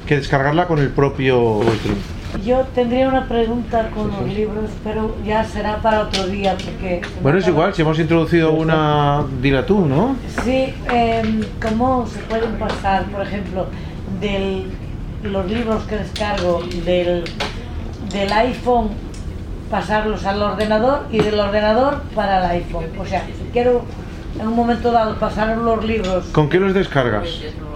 que 0.07 0.17
descargarla 0.17 0.67
con 0.67 0.80
el 0.80 0.89
propio 0.89 1.39
Voice 1.39 1.84
Dream. 1.84 1.97
Yo 2.45 2.59
tendría 2.76 3.09
una 3.09 3.28
pregunta 3.28 3.89
con 3.89 4.09
los 4.09 4.32
libros, 4.32 4.70
pero 4.84 5.15
ya 5.26 5.43
será 5.43 5.78
para 5.78 6.01
otro 6.01 6.28
día 6.28 6.55
porque... 6.63 7.01
Bueno, 7.24 7.39
es 7.39 7.47
igual, 7.47 7.74
si 7.74 7.82
hemos 7.82 7.97
introducido 7.99 8.51
una, 8.51 9.26
dila 9.41 9.65
tú, 9.65 9.86
¿no? 9.86 10.15
Sí, 10.43 10.74
em, 10.91 11.41
¿cómo 11.59 12.05
se 12.05 12.20
pueden 12.20 12.51
pasar, 12.59 13.05
por 13.05 13.22
ejemplo, 13.22 13.65
de 14.22 14.65
los 15.24 15.49
libros 15.49 15.84
que 15.86 15.97
descargo 15.97 16.61
del, 16.86 17.24
del 18.13 18.32
iPhone, 18.32 18.89
pasarlos 19.72 20.24
al 20.26 20.41
ordenador 20.41 21.07
y 21.11 21.17
del 21.17 21.39
ordenador 21.39 22.03
para 22.13 22.45
el 22.45 22.61
iPhone? 22.61 22.86
O 22.99 23.05
sea, 23.05 23.26
quiero 23.51 23.86
en 24.39 24.47
un 24.47 24.55
momento 24.55 24.91
dado 24.91 25.15
pasaron 25.15 25.65
los 25.65 25.83
libros 25.85 26.25
¿Con 26.31 26.49
qué 26.49 26.59
los 26.59 26.73
descargas? 26.73 27.27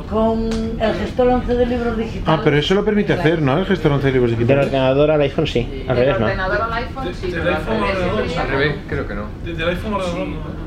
con 0.09 0.43
el 0.80 0.93
gestor 0.95 1.28
11 1.28 1.55
de 1.55 1.66
libros 1.66 1.97
digitales. 1.97 2.24
Ah, 2.28 2.39
pero 2.43 2.57
eso 2.57 2.76
lo 2.76 2.86
permite 2.86 3.14
hacer, 3.14 3.41
¿no? 3.41 3.57
El 3.57 3.66
gestor 3.66 3.93
11 3.93 4.05
de 4.07 4.14
libros 4.14 4.30
Del 4.32 4.39
digitales. 4.39 4.66
ordenador 4.68 5.09
al 5.11 5.22
iPhone 5.22 5.47
sí, 5.47 5.86
al 5.88 5.95
Del 5.95 6.05
revés 6.05 6.20
no. 6.20 6.26
ordenador 6.26 6.61
al 6.61 6.74
iPhone 6.74 7.07
sí, 7.20 7.32
Del 7.32 7.47
iPhone 7.47 7.74
al 7.78 7.80
revés. 7.82 7.97
ordenador. 8.14 8.39
Al 8.39 8.47
revés, 8.49 8.76
creo 8.88 9.07
que 9.07 9.14
no. 9.16 9.24
Desde 9.43 9.64
el 9.64 9.70
iPhone 9.70 9.93
al 9.95 10.01
ordenador 10.01 10.28
no. 10.28 10.64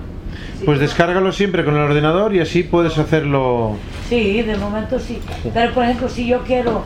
Pues 0.64 0.80
descárgalo 0.80 1.32
siempre 1.32 1.64
con 1.64 1.74
el 1.76 1.80
ordenador 1.82 2.34
y 2.34 2.40
así 2.40 2.62
puedes 2.64 2.98
hacerlo. 2.98 3.76
Sí, 4.08 4.42
de 4.42 4.56
momento 4.56 4.98
sí. 4.98 5.20
Pero 5.54 5.72
por 5.72 5.84
ejemplo, 5.84 6.08
si 6.08 6.26
yo 6.26 6.40
quiero, 6.40 6.82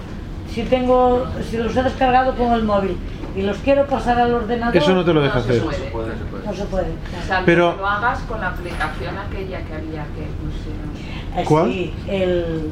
si 0.53 0.63
tengo, 0.63 1.27
si 1.51 1.57
los 1.57 1.75
he 1.77 1.83
descargado 1.83 2.35
con 2.35 2.53
el 2.53 2.65
móvil 2.65 2.97
y 3.37 3.43
los 3.43 3.57
quiero 3.59 3.87
pasar 3.87 4.19
al 4.19 4.35
ordenador. 4.35 4.77
Eso 4.77 4.93
no 4.95 5.05
te 5.05 5.13
lo 5.13 5.21
deja 5.23 5.39
No 5.39 5.45
se 5.45 5.51
hacer. 5.51 5.63
puede. 5.93 6.13
No 6.45 6.55
se 6.55 6.65
puede. 6.65 6.87
Salvo 7.27 7.47
Pero- 7.47 7.73
que 7.77 7.81
lo 7.83 7.87
hagas 7.89 8.19
con 8.21 8.41
la 8.41 8.49
aplicación 8.49 9.19
aquella 9.19 9.63
que 9.65 9.75
había 9.75 10.05
que 10.05 10.27
pusieron. 10.41 10.91
Eh, 11.37 11.45
¿Cuál? 11.45 11.67
Sí, 11.73 11.95
el, 12.09 12.71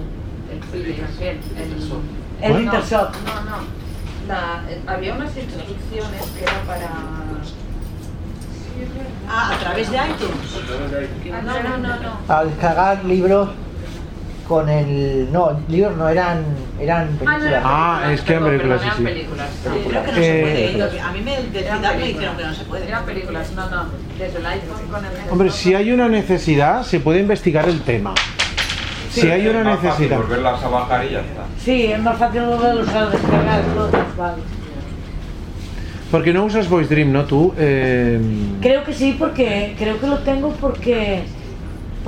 El 0.72 0.84
el, 2.56 2.60
Intershop. 2.62 3.10
No, 3.26 3.34
no. 3.50 3.56
La, 4.26 4.62
eh, 4.68 4.80
había 4.86 5.14
unas 5.14 5.36
instrucciones 5.36 6.22
que 6.36 6.42
era 6.42 6.60
para. 6.66 6.88
Ah, 9.30 9.52
a 9.54 9.58
través 9.58 9.90
de 9.90 9.96
iTunes. 9.96 11.32
Ah, 11.32 11.40
no, 11.42 11.62
no, 11.62 11.78
no, 11.78 11.96
no. 12.00 12.34
A 12.34 12.44
descargar 12.44 13.04
libros 13.04 13.48
con 14.48 14.68
el. 14.68 15.28
No, 15.30 15.60
libros 15.68 15.96
no 15.96 16.08
eran. 16.08 16.42
eran 16.80 17.08
películas. 17.18 17.62
Ah, 17.64 18.10
es 18.12 18.22
que 18.22 18.32
eran 18.32 18.44
películas, 18.46 18.80
sí, 18.82 18.88
sí. 18.96 19.02
películas. 19.04 19.48
Creo 19.62 20.02
que 20.04 20.12
no 20.12 20.18
Eh, 20.18 20.72
se 20.72 20.78
puede. 20.78 21.00
A 21.00 21.12
mí 21.12 21.20
me 21.20 21.36
Fidal 21.36 21.96
me 21.98 22.06
dijeron 22.06 22.36
que 22.36 22.44
no 22.44 22.54
se 22.54 22.64
puede. 22.64 22.88
Eran 22.88 23.04
películas, 23.04 23.52
no, 23.54 23.70
no. 23.70 23.84
Desde 24.18 24.38
el 24.38 24.46
iPhone 24.46 24.88
con 24.90 25.04
el 25.04 25.10
Hombre, 25.30 25.50
si 25.50 25.74
hay 25.74 25.92
una 25.92 26.08
necesidad, 26.08 26.82
se 26.82 26.98
puede 27.00 27.20
investigar 27.20 27.68
el 27.68 27.80
tema. 27.82 28.14
Si 29.10 29.28
hay 29.30 29.46
una 29.48 29.60
Es 29.60 29.64
más 29.64 29.74
fácil 29.76 29.90
necesidad. 29.90 30.16
volverlas 30.18 30.62
a 30.64 30.68
bajar 30.68 31.04
y 31.06 31.10
ya 31.12 31.20
está. 31.20 31.42
Sí, 31.62 31.86
es 31.86 32.00
más 32.00 32.18
fácil 32.18 32.42
volverlos 32.42 32.88
a 32.88 33.06
descargar 33.10 33.62
todos, 33.74 33.90
vale. 34.16 34.42
Porque 36.10 36.32
no 36.32 36.44
usas 36.44 36.68
Voice 36.68 36.94
Dream, 36.94 37.12
¿no? 37.12 37.24
Tú. 37.24 37.52
eh, 37.58 38.18
Creo 38.62 38.82
que 38.84 38.92
sí, 38.94 39.14
porque 39.18 39.74
creo 39.78 40.00
que 40.00 40.06
lo 40.06 40.18
tengo 40.18 40.50
porque 40.52 41.22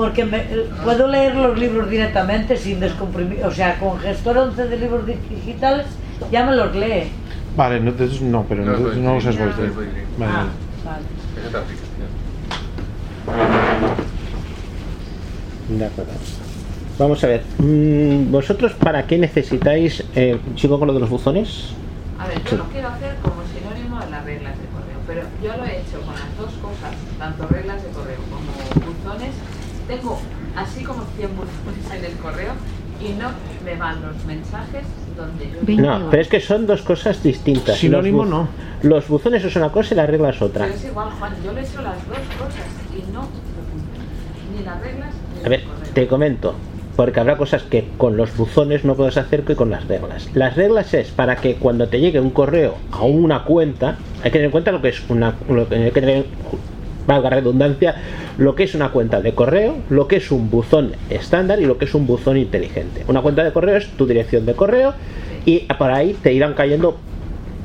porque 0.01 0.25
me- 0.25 0.47
puedo 0.83 1.07
leer 1.09 1.35
los 1.37 1.59
libros 1.59 1.91
directamente 1.91 2.57
sin 2.57 2.81
descomprimir, 2.81 3.45
o 3.45 3.51
sea, 3.51 3.79
con 3.79 3.99
gestor 3.99 4.39
11 4.39 4.65
de 4.67 4.77
libros 4.79 5.05
digitales 5.07 5.85
ya 6.33 6.47
me 6.47 6.57
los 6.57 6.75
lee. 6.75 7.11
Vale, 7.55 7.81
no, 7.81 7.91
entonces 7.91 8.23
no, 8.23 8.47
pero 8.49 8.65
No, 8.65 8.73
no, 8.73 8.79
Voice 8.79 8.99
no 9.01 9.17
usas 9.17 9.37
Voice. 9.39 9.61
Vale, 9.61 10.33
Ah, 10.33 10.47
vale. 10.87 11.05
Es 11.39 11.47
otra 11.47 11.61
aplicación. 11.61 12.09
De 15.79 15.85
acuerdo. 15.85 16.13
Vamos 16.99 17.23
a 17.25 17.27
ver, 17.27 17.43
mm, 17.59 18.31
vosotros 18.31 18.73
para 18.73 19.07
qué 19.07 19.19
necesitáis, 19.19 20.03
eh, 20.15 20.39
sigo 20.57 20.79
con 20.79 20.89
lo 20.89 20.95
de 20.95 21.01
los 21.01 21.11
buzones. 21.11 21.73
A 22.19 22.27
ver, 22.27 22.43
yo 22.51 22.57
lo 22.57 22.65
quiero 22.65 22.89
hacer 22.89 23.17
como 23.23 23.43
sinónimo 23.53 24.01
de 24.03 24.11
las 24.11 24.25
reglas 24.25 24.55
de 24.59 24.65
correo, 24.67 24.99
pero 25.07 25.23
yo 25.43 25.57
lo 25.59 25.65
he 25.65 25.81
hecho 25.81 26.01
con 26.05 26.15
las 26.15 26.37
dos 26.39 26.53
cosas, 26.63 26.93
tanto 27.19 27.47
reglas 27.49 27.83
de 27.83 27.89
correo. 27.91 28.19
Tengo 29.91 30.19
así 30.57 30.85
como 30.85 31.03
100 31.17 31.31
buzones 31.35 31.99
en 31.99 32.05
el 32.05 32.17
correo 32.19 32.53
y 33.01 33.09
no 33.19 33.29
me 33.65 33.77
van 33.77 34.01
los 34.03 34.25
mensajes 34.25 34.85
donde 35.17 35.51
yo... 35.51 35.83
No, 35.83 36.11
pero 36.11 36.23
es 36.23 36.29
que 36.29 36.41
son 36.41 36.67
dos 36.67 36.83
cosas 36.83 37.23
distintas. 37.23 37.77
Sinónimo 37.77 38.23
Los 38.25 38.31
no. 38.31 38.49
Los 38.83 39.09
buzones 39.09 39.45
es 39.45 39.57
una 39.57 39.71
cosa 39.71 39.95
y 39.95 39.97
la 39.97 40.07
regla 40.07 40.31
es 40.31 40.41
otra. 40.41 40.65
Pero 40.67 40.77
es 40.77 40.85
igual, 40.85 41.09
Juan, 41.19 41.33
yo 41.45 41.53
le 41.53 41.61
he 41.61 41.65
hecho 41.65 41.83
las 41.83 41.97
dos 42.09 42.19
cosas 42.39 42.67
y 42.97 43.13
no. 43.13 43.27
Ni 44.57 44.65
las 44.65 44.81
reglas 44.81 45.09
ni 45.39 45.47
A 45.47 45.49
ver, 45.49 45.65
correo. 45.65 45.93
te 45.93 46.07
comento, 46.07 46.55
porque 46.97 47.19
habrá 47.21 47.37
cosas 47.37 47.63
que 47.65 47.89
con 47.99 48.17
los 48.17 48.37
buzones 48.37 48.85
no 48.85 48.95
puedes 48.95 49.17
hacer 49.17 49.43
que 49.43 49.57
con 49.57 49.71
las 49.71 49.89
reglas. 49.89 50.29
Las 50.35 50.57
reglas 50.57 50.95
es 50.95 51.11
para 51.11 51.37
que 51.37 51.57
cuando 51.57 51.89
te 51.89 51.99
llegue 52.01 52.21
un 52.21 52.31
correo 52.31 52.77
a 52.93 53.03
una 53.03 53.45
cuenta, 53.45 53.97
hay 54.19 54.25
que 54.25 54.31
tener 54.31 54.45
en 54.47 54.51
cuenta 54.53 54.71
lo 54.73 54.81
que 54.81 54.91
es 54.91 55.03
una, 55.11 55.35
lo 55.49 55.69
que 55.69 55.75
hay 55.75 55.91
que 55.91 56.01
tener, 56.01 56.27
valga 57.11 57.31
redundancia, 57.31 57.97
lo 58.39 58.55
que 58.55 58.63
es 58.63 58.75
una 58.75 58.91
cuenta 58.91 59.21
de 59.21 59.35
correo, 59.35 59.77
lo 59.91 60.07
que 60.07 60.17
es 60.17 60.31
un 60.31 60.51
buzón 60.51 60.93
estándar 61.11 61.61
y 61.61 61.67
lo 61.67 61.77
que 61.77 61.85
es 61.87 61.95
un 61.95 62.07
buzón 62.07 62.37
inteligente. 62.37 63.05
Una 63.09 63.21
cuenta 63.21 63.43
de 63.43 63.53
correo 63.53 63.77
es 63.77 63.89
tu 63.89 64.07
dirección 64.07 64.47
de 64.47 64.55
correo 64.55 64.95
y 65.45 65.61
por 65.79 65.91
ahí 65.91 66.17
te 66.23 66.33
irán 66.33 66.55
cayendo 66.55 66.99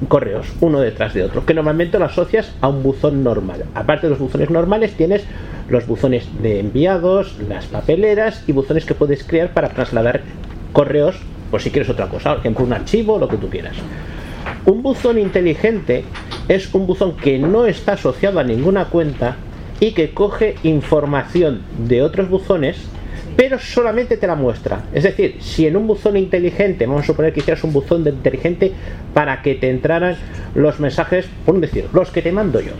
correos, 0.08 0.48
uno 0.62 0.82
detrás 0.82 1.14
de 1.14 1.24
otro, 1.24 1.46
que 1.46 1.54
normalmente 1.54 2.00
lo 2.00 2.06
asocias 2.06 2.52
a 2.60 2.68
un 2.68 2.84
buzón 2.84 3.24
normal. 3.24 3.66
Aparte 3.76 4.08
de 4.08 4.12
los 4.12 4.20
buzones 4.20 4.50
normales, 4.50 4.93
tienes 4.93 5.24
los 5.70 5.86
buzones 5.88 6.28
de 6.41 6.60
enviados, 6.60 7.38
las 7.48 7.66
papeleras 7.68 8.43
y 8.48 8.52
buzones 8.52 8.86
que 8.86 8.93
puedes 8.93 9.24
crear 9.24 9.54
para 9.54 9.70
trasladar 9.70 10.22
correos, 10.74 11.18
por 11.52 11.62
si 11.62 11.70
quieres 11.70 11.89
otra 11.89 12.08
cosa, 12.08 12.32
por 12.32 12.39
ejemplo, 12.39 12.66
un 12.66 12.74
archivo, 12.74 13.20
lo 13.20 13.28
que 13.28 13.38
tú 13.38 13.50
quieras. 13.50 13.76
Un 14.66 14.82
buzón 14.82 15.20
inteligente 15.20 16.04
es 16.48 16.74
un 16.74 16.88
buzón 16.88 17.16
que 17.18 17.38
no 17.38 17.66
está 17.66 17.93
asociado 17.93 18.39
a 18.39 18.43
ninguna 18.43 18.86
cuenta 18.86 19.38
y 19.80 19.91
que 19.91 20.14
coge 20.14 20.56
información 20.64 21.62
de 21.78 22.02
otros 22.02 22.30
buzones, 22.30 22.78
pero 23.36 23.60
solamente 23.60 24.18
te 24.18 24.28
la 24.28 24.36
muestra. 24.36 24.84
Es 24.93 25.04
decir, 25.04 25.38
si 25.39 25.68
en 25.68 25.76
un 25.76 25.88
buzón 25.88 26.18
inteligente, 26.18 26.86
vamos 26.86 27.04
a 27.04 27.06
suponer 27.06 27.34
que 27.34 27.41
hicieras 27.41 27.64
un 27.64 27.74
buzón 27.74 28.04
de 28.04 28.12
inteligente 28.12 28.72
para 29.14 29.41
que 29.41 29.56
te 29.56 29.70
entraran 29.70 30.16
los 30.54 30.80
mensajes, 30.80 31.28
por 31.46 31.60
decir, 31.60 31.86
los 31.93 32.12
que 32.12 32.22
te 32.22 32.32
mando 32.32 32.60
yo. 32.60 32.72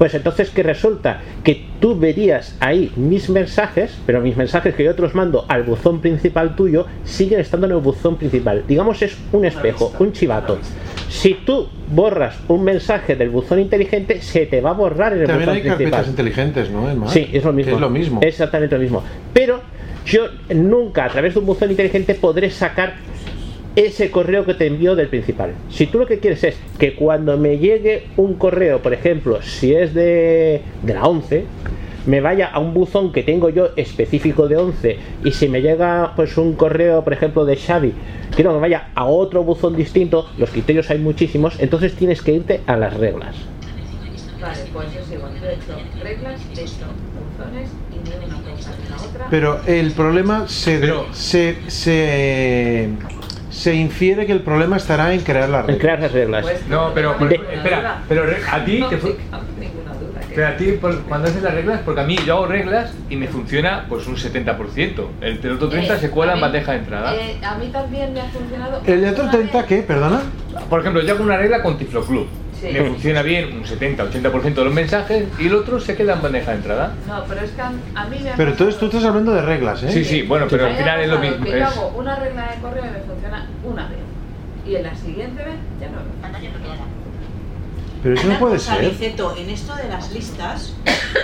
Pues 0.00 0.14
entonces, 0.14 0.48
¿qué 0.48 0.62
resulta? 0.62 1.20
Que 1.44 1.62
tú 1.78 1.94
verías 1.94 2.56
ahí 2.60 2.90
mis 2.96 3.28
mensajes, 3.28 3.98
pero 4.06 4.22
mis 4.22 4.34
mensajes 4.34 4.74
que 4.74 4.82
yo 4.82 4.94
te 4.94 5.02
los 5.02 5.14
mando 5.14 5.44
al 5.46 5.62
buzón 5.62 6.00
principal 6.00 6.56
tuyo 6.56 6.86
siguen 7.04 7.38
estando 7.38 7.66
en 7.66 7.72
el 7.74 7.80
buzón 7.80 8.16
principal. 8.16 8.64
Digamos, 8.66 9.02
es 9.02 9.18
un 9.30 9.44
espejo, 9.44 9.92
un 9.98 10.12
chivato. 10.12 10.56
Si 11.10 11.34
tú 11.34 11.68
borras 11.90 12.38
un 12.48 12.64
mensaje 12.64 13.14
del 13.14 13.28
buzón 13.28 13.60
inteligente, 13.60 14.22
se 14.22 14.46
te 14.46 14.62
va 14.62 14.70
a 14.70 14.72
borrar 14.72 15.12
en 15.12 15.20
el 15.20 15.26
También 15.26 15.50
buzón 15.50 15.56
hay 15.56 15.68
carpetas 15.68 16.06
principal. 16.06 16.08
inteligentes, 16.08 16.70
¿no? 16.70 17.08
Sí, 17.10 17.28
es 17.30 17.44
lo 17.44 17.52
mismo. 17.52 17.74
Es 17.74 17.80
lo 17.82 17.90
mismo. 17.90 18.20
Exactamente 18.22 18.76
lo 18.76 18.80
mismo. 18.80 19.02
Pero 19.34 19.60
yo 20.06 20.28
nunca 20.48 21.04
a 21.04 21.08
través 21.10 21.34
de 21.34 21.40
un 21.40 21.44
buzón 21.44 21.70
inteligente 21.70 22.14
podré 22.14 22.48
sacar 22.48 22.94
ese 23.76 24.10
correo 24.10 24.44
que 24.44 24.54
te 24.54 24.66
envió 24.66 24.96
del 24.96 25.08
principal. 25.08 25.54
Si 25.70 25.86
tú 25.86 25.98
lo 25.98 26.06
que 26.06 26.18
quieres 26.18 26.42
es 26.44 26.56
que 26.78 26.94
cuando 26.94 27.36
me 27.38 27.58
llegue 27.58 28.04
un 28.16 28.34
correo, 28.34 28.80
por 28.80 28.92
ejemplo, 28.92 29.42
si 29.42 29.74
es 29.74 29.94
de, 29.94 30.62
de 30.82 30.94
la 30.94 31.04
11, 31.04 31.44
me 32.06 32.20
vaya 32.20 32.48
a 32.48 32.58
un 32.58 32.74
buzón 32.74 33.12
que 33.12 33.22
tengo 33.22 33.50
yo 33.50 33.70
específico 33.76 34.48
de 34.48 34.56
11 34.56 34.98
y 35.24 35.32
si 35.32 35.48
me 35.48 35.60
llega 35.60 36.14
pues 36.16 36.36
un 36.36 36.54
correo, 36.54 37.04
por 37.04 37.12
ejemplo, 37.12 37.44
de 37.44 37.56
Xavi, 37.56 37.92
quiero 38.34 38.50
que 38.50 38.54
me 38.54 38.60
vaya 38.60 38.88
a 38.94 39.04
otro 39.04 39.44
buzón 39.44 39.76
distinto, 39.76 40.28
los 40.38 40.50
criterios 40.50 40.90
hay 40.90 40.98
muchísimos, 40.98 41.60
entonces 41.60 41.94
tienes 41.94 42.22
que 42.22 42.32
irte 42.32 42.60
a 42.66 42.76
las 42.76 42.94
reglas. 42.94 43.36
Vale, 44.40 44.58
pues 44.72 44.86
es 44.96 45.12
igual. 45.12 45.32
Yo 45.38 45.46
he 45.46 45.54
hecho 45.54 46.02
reglas, 46.02 46.40
he 46.56 46.60
hecho 46.62 46.86
buzones 47.36 47.70
y 47.92 48.08
ni 48.08 48.24
una 48.24 48.40
cosa 48.40 48.70
la 48.88 48.96
otra. 48.96 49.26
Pero 49.28 49.60
el 49.66 49.92
problema 49.92 50.48
se, 50.48 50.80
se, 51.12 51.56
se, 51.68 52.88
se 53.60 53.74
infiere 53.74 54.24
que 54.24 54.32
el 54.32 54.40
problema 54.40 54.78
estará 54.78 55.12
en 55.12 55.20
crear 55.20 55.48
las 55.50 55.60
En 55.60 55.66
reglas. 55.68 55.80
crear 55.82 56.00
las 56.00 56.12
reglas. 56.12 56.46
No, 56.68 56.92
pero, 56.94 57.16
por- 57.18 57.28
De- 57.28 57.34
espera, 57.36 57.98
pero 58.08 58.22
a 58.50 58.64
ti 58.64 58.82
te 58.88 58.98
pero 60.34 60.46
a 60.46 60.56
ti 60.56 60.72
por- 60.80 61.02
cuando 61.02 61.28
haces 61.28 61.42
las 61.42 61.52
reglas, 61.54 61.80
porque 61.84 62.00
a 62.00 62.04
mí 62.04 62.16
yo 62.24 62.36
hago 62.36 62.46
reglas 62.46 62.92
y 63.10 63.16
me 63.16 63.26
funciona 63.26 63.84
pues 63.88 64.06
un 64.06 64.16
70%. 64.16 65.10
El 65.20 65.42
del 65.42 65.52
otro 65.52 65.68
30 65.68 65.98
se 65.98 66.08
cuela 66.08 66.32
en 66.32 66.38
mí- 66.38 66.42
bandeja 66.42 66.72
de 66.72 66.78
entrada. 66.78 67.14
Eh, 67.16 67.38
a 67.44 67.56
mí 67.58 67.66
también 67.72 68.14
me 68.14 68.20
ha 68.20 68.24
funcionado. 68.26 68.80
¿El 68.86 69.00
de 69.02 69.10
otro 69.10 69.24
una 69.24 69.32
30 69.32 69.66
qué? 69.66 69.82
¿Perdona? 69.82 70.20
Por 70.70 70.80
ejemplo, 70.80 71.02
yo 71.02 71.14
hago 71.14 71.24
una 71.24 71.36
regla 71.36 71.62
con 71.62 71.76
Tiflo 71.76 72.02
Club. 72.04 72.28
Sí. 72.60 72.68
Me 72.72 72.84
funciona 72.84 73.22
bien 73.22 73.56
un 73.56 73.64
70-80% 73.64 74.54
de 74.54 74.64
los 74.64 74.74
mensajes 74.74 75.24
y 75.38 75.46
el 75.46 75.54
otro 75.54 75.80
se 75.80 75.96
queda 75.96 76.14
en 76.14 76.22
bandeja 76.22 76.50
de 76.50 76.56
entrada. 76.58 76.94
No, 77.06 77.24
pero 77.26 77.40
es 77.40 77.52
que 77.52 77.60
a, 77.62 77.72
a 77.94 78.04
mí 78.06 78.18
me 78.22 78.32
Pero 78.36 78.50
entonces 78.50 78.78
tú 78.78 78.86
estás 78.86 79.04
hablando 79.04 79.32
de 79.32 79.42
reglas, 79.42 79.82
¿eh? 79.82 79.90
Sí, 79.90 80.04
sí, 80.04 80.22
bueno, 80.22 80.46
pero 80.50 80.66
al 80.66 80.76
final 80.76 81.00
es 81.00 81.08
lo 81.08 81.18
mismo. 81.18 81.44
Que 81.44 81.58
yo 81.58 81.66
hago 81.66 81.88
una 81.96 82.16
regla 82.16 82.50
de 82.50 82.60
correo 82.60 82.84
y 82.84 82.90
me 82.90 83.00
funciona 83.00 83.46
una 83.64 83.88
vez. 83.88 83.98
Y 84.66 84.76
en 84.76 84.82
la 84.82 84.94
siguiente 84.94 85.42
vez 85.42 85.54
ya 85.80 85.88
no. 85.88 86.20
Pero 88.02 88.14
eso 88.14 88.24
no 88.24 88.30
Una 88.30 88.38
puede 88.38 88.54
cosa, 88.54 88.76
ser. 88.76 88.84
Niceto, 88.84 89.36
en 89.36 89.50
esto 89.50 89.74
de 89.76 89.88
las 89.88 90.10
listas, 90.12 90.74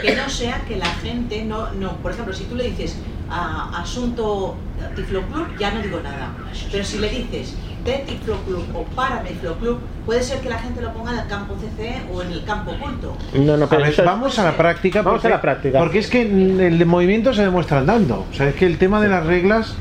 que 0.03 0.15
no 0.15 0.29
sea 0.29 0.61
que 0.69 0.77
la 0.77 0.87
gente 0.87 1.43
no, 1.45 1.73
no, 1.73 1.97
por 1.99 2.13
ejemplo, 2.13 2.35
si 2.35 2.45
tú 2.45 2.55
le 2.55 2.65
dices 2.65 2.99
a 3.31 3.81
asunto 3.81 4.57
Tiflo 4.95 5.23
Club, 5.23 5.57
ya 5.59 5.71
no 5.71 5.81
digo 5.81 6.01
nada. 6.01 6.33
Pero 6.71 6.85
si 6.85 6.99
le 6.99 7.09
dices 7.09 7.57
de 7.87 8.05
Club 8.25 8.39
o 8.75 8.83
para 8.95 9.23
Club, 9.61 9.79
puede 10.05 10.23
ser 10.23 10.41
que 10.41 10.49
la 10.49 10.59
gente 10.59 10.81
lo 10.81 10.93
ponga 10.93 11.13
en 11.13 11.19
el 11.21 11.27
campo 11.29 11.55
CC 11.55 12.03
o 12.13 12.23
en 12.23 12.33
el 12.33 12.45
campo 12.45 12.73
oculto. 12.73 13.17
No, 13.35 13.57
no, 13.57 13.65
A 13.67 13.69
pero 13.69 13.83
ver, 13.83 13.91
eso 13.93 14.03
es- 14.03 14.07
vamos 14.07 14.39
a 14.39 14.45
la 14.45 14.57
práctica. 14.57 15.03
Vamos 15.03 15.21
porque, 15.21 15.27
a 15.29 15.37
la 15.37 15.41
práctica. 15.41 15.79
Porque 15.79 15.99
es 16.01 16.09
que 16.09 16.23
el 16.23 16.85
movimiento 16.87 17.33
se 17.33 17.43
demuestra 17.43 17.79
andando. 17.79 18.27
O 18.31 18.35
sea, 18.35 18.49
es 18.49 18.55
que 18.57 18.67
el 18.67 18.79
tema 18.79 19.01
de 19.01 19.09
las 19.09 19.25
reglas. 19.25 19.75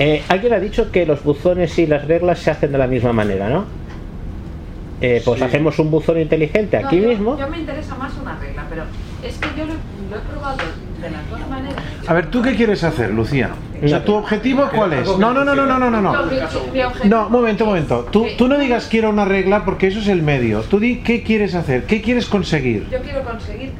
Eh, 0.00 0.22
alguien 0.28 0.52
ha 0.52 0.60
dicho 0.60 0.92
que 0.92 1.04
los 1.06 1.24
buzones 1.24 1.76
y 1.78 1.86
las 1.86 2.06
reglas 2.06 2.38
se 2.38 2.52
hacen 2.52 2.70
de 2.70 2.78
la 2.78 2.86
misma 2.86 3.12
manera, 3.12 3.48
¿no? 3.48 3.64
Eh, 5.00 5.22
pues 5.24 5.38
Sí. 5.38 5.44
hacemos 5.44 5.78
un 5.78 5.90
buzón 5.90 6.20
inteligente 6.20 6.80
No, 6.80 6.86
aquí 6.86 7.00
yo, 7.00 7.08
mismo. 7.08 7.38
Yo 7.38 7.48
me 7.48 7.58
interesa 7.58 7.94
más 7.96 8.12
una 8.20 8.36
regla, 8.38 8.64
pero 8.68 8.82
es 9.24 9.36
que 9.38 9.48
yo 9.58 9.64
lo, 9.66 9.72
lo 9.74 10.16
he 10.16 10.20
probado 10.30 10.58
de 11.00 11.10
las 11.10 11.30
dos 11.30 11.48
maneras. 11.48 11.82
A 12.06 12.14
ver, 12.14 12.26
¿tú 12.30 12.42
qué 12.42 12.54
quieres 12.56 12.82
hacer, 12.84 13.10
Lucía? 13.10 13.50
O 13.82 13.86
sea, 13.88 14.04
¿tu 14.04 14.14
objetivo 14.14 14.68
cuál 14.74 14.92
es? 14.94 15.06
No, 15.18 15.32
no, 15.32 15.44
no, 15.44 15.54
no, 15.54 15.66
no, 15.66 15.78
no, 15.78 15.90
no. 15.90 16.00
No, 16.00 16.24
No, 17.04 17.28
momento, 17.30 17.64
momento. 17.66 18.08
Tú, 18.10 18.26
tú 18.36 18.48
no 18.48 18.58
digas 18.58 18.88
quiero 18.90 19.10
una 19.10 19.24
regla 19.24 19.64
porque 19.64 19.86
eso 19.86 20.00
es 20.00 20.08
el 20.08 20.22
medio. 20.22 20.62
Tú 20.62 20.80
di 20.80 20.96
qué 21.02 21.22
quieres 21.22 21.54
hacer, 21.54 21.84
qué 21.84 22.02
quieres 22.02 22.26
conseguir. 22.26 22.88
Yo 22.90 22.98
quiero 23.02 23.22
conseguir 23.22 23.72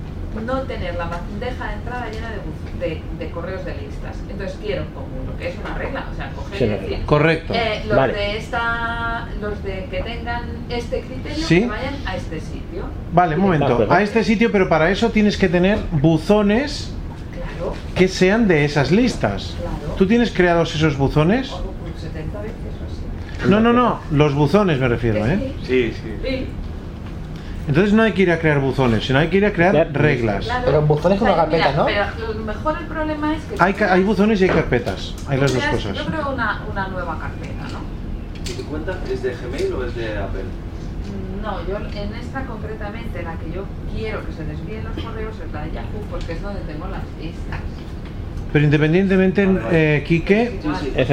no 0.47 0.61
tener 0.63 0.95
la 0.95 1.07
bandeja 1.07 1.67
de 1.67 1.73
entrada 1.75 2.07
llena 2.13 2.31
de, 2.81 2.87
de, 2.89 3.03
de 3.19 3.31
correos 3.33 3.65
de 3.65 3.73
listas. 3.75 4.17
Entonces 4.31 4.57
quiero 4.65 4.85
como 4.95 5.09
lo 5.27 5.37
que 5.37 5.49
es 5.49 5.55
una 5.65 5.75
regla, 5.77 6.07
o 6.13 6.15
sea, 6.17 6.31
coger 6.31 6.59
Sí, 6.59 6.65
y 6.65 6.69
decir, 6.69 6.89
regla. 6.91 7.07
Correcto. 7.07 7.55
eh, 7.55 7.83
los 7.89 7.97
Vale. 7.97 8.13
de 8.13 8.37
esta, 8.37 9.29
los 9.41 9.65
de 9.65 9.87
que 9.91 10.01
tengan 10.03 10.43
este 10.69 11.01
criterio 11.01 11.45
Sí. 11.45 11.61
que 11.63 11.67
vayan 11.67 11.95
a 12.07 12.17
este 12.17 12.39
sitio. 12.41 12.85
Vale, 13.13 13.35
un 13.35 13.41
momento. 13.41 13.87
A 13.91 14.01
este 14.03 14.23
sitio, 14.23 14.53
pero 14.53 14.69
para 14.69 14.91
eso 14.91 15.11
tienes 15.11 15.37
que 15.37 15.49
tener 15.49 15.79
buzones 15.91 16.95
que 17.95 18.09
sean 18.09 18.49
de 18.49 18.65
esas 18.65 18.91
listas. 18.91 19.55
¿Tú 19.97 20.07
tienes 20.07 20.31
creados 20.31 20.75
esos 20.75 20.97
buzones? 20.97 21.51
o 21.51 21.63
70 22.01 22.41
veces 22.41 22.57
o 22.81 23.43
así. 23.43 23.51
No, 23.51 23.61
no, 23.61 23.73
no. 23.73 24.01
Los 24.11 24.35
buzones 24.35 24.79
me 24.79 24.89
refiero, 24.89 25.27
¿eh? 25.27 25.53
Sí, 25.65 25.93
sí. 25.93 26.47
Entonces 27.69 27.93
no 27.93 28.03
hay 28.03 28.13
que 28.13 28.23
ir 28.23 28.33
a 28.33 28.39
crear 28.39 28.61
buzones, 28.61 29.05
sino 29.05 29.19
hay 29.19 29.29
que 29.29 29.37
ir 29.37 29.45
a 29.45 29.53
crear 29.53 29.93
reglas. 29.93 30.49
Pero 30.65 30.83
buzones 30.83 31.19
con 31.19 31.29
O 31.29 31.35
sea, 31.35 31.45
una 31.45 31.51
carpeta, 31.51 31.85
mira, 31.85 32.07
¿no? 32.07 32.13
Pero 32.17 32.33
lo 32.33 32.45
mejor 32.45 32.77
el 32.81 32.87
problema 32.87 33.35
es 33.35 33.43
que 33.45 33.57
Hay, 33.59 33.75
hay 33.91 34.03
buzones 34.05 34.41
y 34.41 34.45
hay 34.45 34.51
carpetas. 34.51 35.15
Hay 35.29 35.39
las 35.39 35.53
dos 35.53 35.65
cosas. 35.65 35.97
Yo 35.97 36.07
creo 36.07 36.33
una, 36.33 36.63
una 36.71 36.89
nueva 36.89 37.19
carpeta, 37.19 37.65
¿no? 37.71 37.81
¿Y 38.51 38.55
tu 38.55 38.65
cuenta 38.65 38.99
es 39.13 39.23
de 39.23 39.35
Gmail 39.35 39.73
o 39.75 39.85
es 39.85 39.95
de 39.95 40.17
Apple? 40.17 40.45
No, 41.43 41.67
yo 41.67 41.77
en 41.77 42.15
esta 42.15 42.45
concretamente, 42.45 43.23
la 43.23 43.35
que 43.37 43.53
yo 43.53 43.65
quiero 43.95 44.25
que 44.27 44.33
se 44.33 44.45
desvíen 44.45 44.85
los 44.85 45.05
correos 45.05 45.35
es 45.45 45.53
la 45.53 45.63
de 45.63 45.73
Yahoo, 45.73 46.03
porque 46.11 46.33
es 46.33 46.43
donde 46.43 46.61
tengo 46.63 46.89
las 46.89 47.03
listas. 47.21 47.61
Pero 48.53 48.65
independientemente, 48.65 49.47
eh, 49.71 50.05
Quique, 50.07 50.59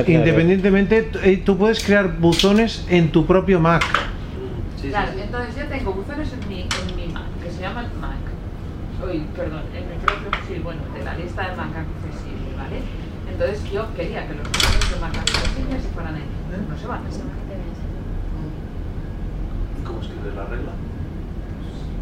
independientemente, 0.07 1.09
eh, 1.23 1.41
tú 1.45 1.57
puedes 1.57 1.84
crear 1.84 2.17
buzones 2.17 2.86
en 2.89 3.11
tu 3.11 3.26
propio 3.26 3.59
Mac. 3.59 3.84
claro, 4.82 5.11
entonces 5.21 5.55
yo 5.57 5.67
tengo 5.67 5.93
buzones 5.93 6.32
en 6.32 6.49
mi, 6.49 6.61
en 6.61 6.95
mi 6.95 7.13
Mac, 7.13 7.28
que 7.43 7.51
se 7.51 7.61
llama 7.61 7.82
el 7.82 7.99
Mac. 7.99 8.23
Uy, 9.03 9.23
perdón, 9.36 9.63
en 9.76 9.89
mi 9.89 9.95
propio, 10.05 10.32
sí, 10.47 10.61
bueno, 10.63 10.82
de 10.97 11.03
la 11.03 11.15
lista 11.15 11.49
de 11.49 11.57
Mac 11.57 11.69
accesible, 11.76 12.55
¿vale? 12.57 12.80
Entonces 13.30 13.69
yo 13.69 13.93
quería 13.95 14.26
que 14.28 14.34
los 14.34 14.47
buzones 14.47 14.91
de 14.91 14.99
Mac 15.01 15.17
accesible 15.17 15.82
se 15.82 15.89
fueran 15.89 16.15
ahí. 16.15 16.23
No 16.69 16.78
se 16.78 16.88
van. 16.88 17.01
¿Y 17.03 17.45
cómo 19.86 20.02
escribes 20.02 20.36
la 20.36 20.44
regla? 20.46 20.72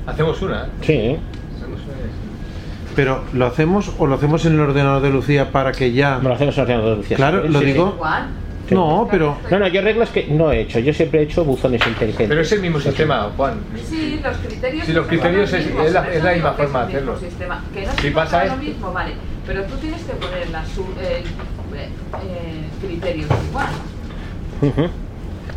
Hacemos 0.08 0.42
una, 0.42 0.64
¿eh? 0.64 0.68
Sí. 0.82 1.18
Hacemos 1.58 1.80
una 1.82 1.94
y 1.94 2.02
así. 2.02 2.94
Pero 2.96 3.24
¿lo 3.34 3.46
hacemos 3.48 3.92
o 3.98 4.08
lo 4.08 4.16
hacemos 4.16 4.46
en 4.46 4.54
el 4.54 4.60
ordenador 4.60 5.02
de 5.02 5.10
Lucía 5.10 5.52
para 5.52 5.72
que 5.72 5.94
ya... 5.94 6.20
Lo 6.22 6.34
hacemos 6.34 6.56
en 6.58 6.64
el 6.64 6.68
ordenador 6.70 6.92
de 6.92 6.98
Lucía. 6.98 7.18
Claro, 7.18 7.44
Sí, 7.44 7.50
lo 7.50 7.60
sí. 7.60 7.66
digo... 7.66 7.94
Igual. 7.96 8.28
No, 8.72 9.08
pero... 9.12 9.38
No, 9.52 9.60
no, 9.60 9.68
yo 9.68 9.82
reglas 9.82 10.10
que 10.10 10.26
no 10.28 10.52
he 10.52 10.62
hecho. 10.62 10.80
Yo 10.80 10.94
siempre 10.94 11.20
he 11.20 11.24
hecho 11.24 11.44
buzones 11.44 11.86
inteligentes. 11.86 12.28
Pero 12.30 12.42
es 12.42 12.52
el 12.54 12.62
mismo 12.62 12.80
sistema, 12.80 13.30
Juan. 13.36 13.60
Sí, 13.88 14.20
los 14.24 14.38
criterios. 14.38 14.86
Sí, 14.86 14.94
los 14.94 15.06
criterios 15.08 15.54
es- 15.54 15.66
mismos, 15.66 15.86
es 15.88 15.94
la- 15.94 16.08
es 16.12 16.24
misma 16.36 16.50
es 16.52 16.56
forma 16.56 16.80
de 16.80 16.86
hacerlo. 16.88 17.20
sistema. 17.20 17.64
Que 17.74 17.86
no 17.86 17.92
Si 18.02 18.10
pasa 18.12 18.46
lo 18.46 18.58
mismo, 18.58 18.92
vale. 18.94 19.14
Pero 19.46 19.64
tú 19.66 19.76
tienes 19.76 20.02
que 20.04 20.14
poner 20.14 20.50
las 20.50 20.68
eh, 20.78 21.24
eh, 21.74 22.64
criterios 22.82 23.30
igual. 23.50 23.68
Ujú. 24.62 24.90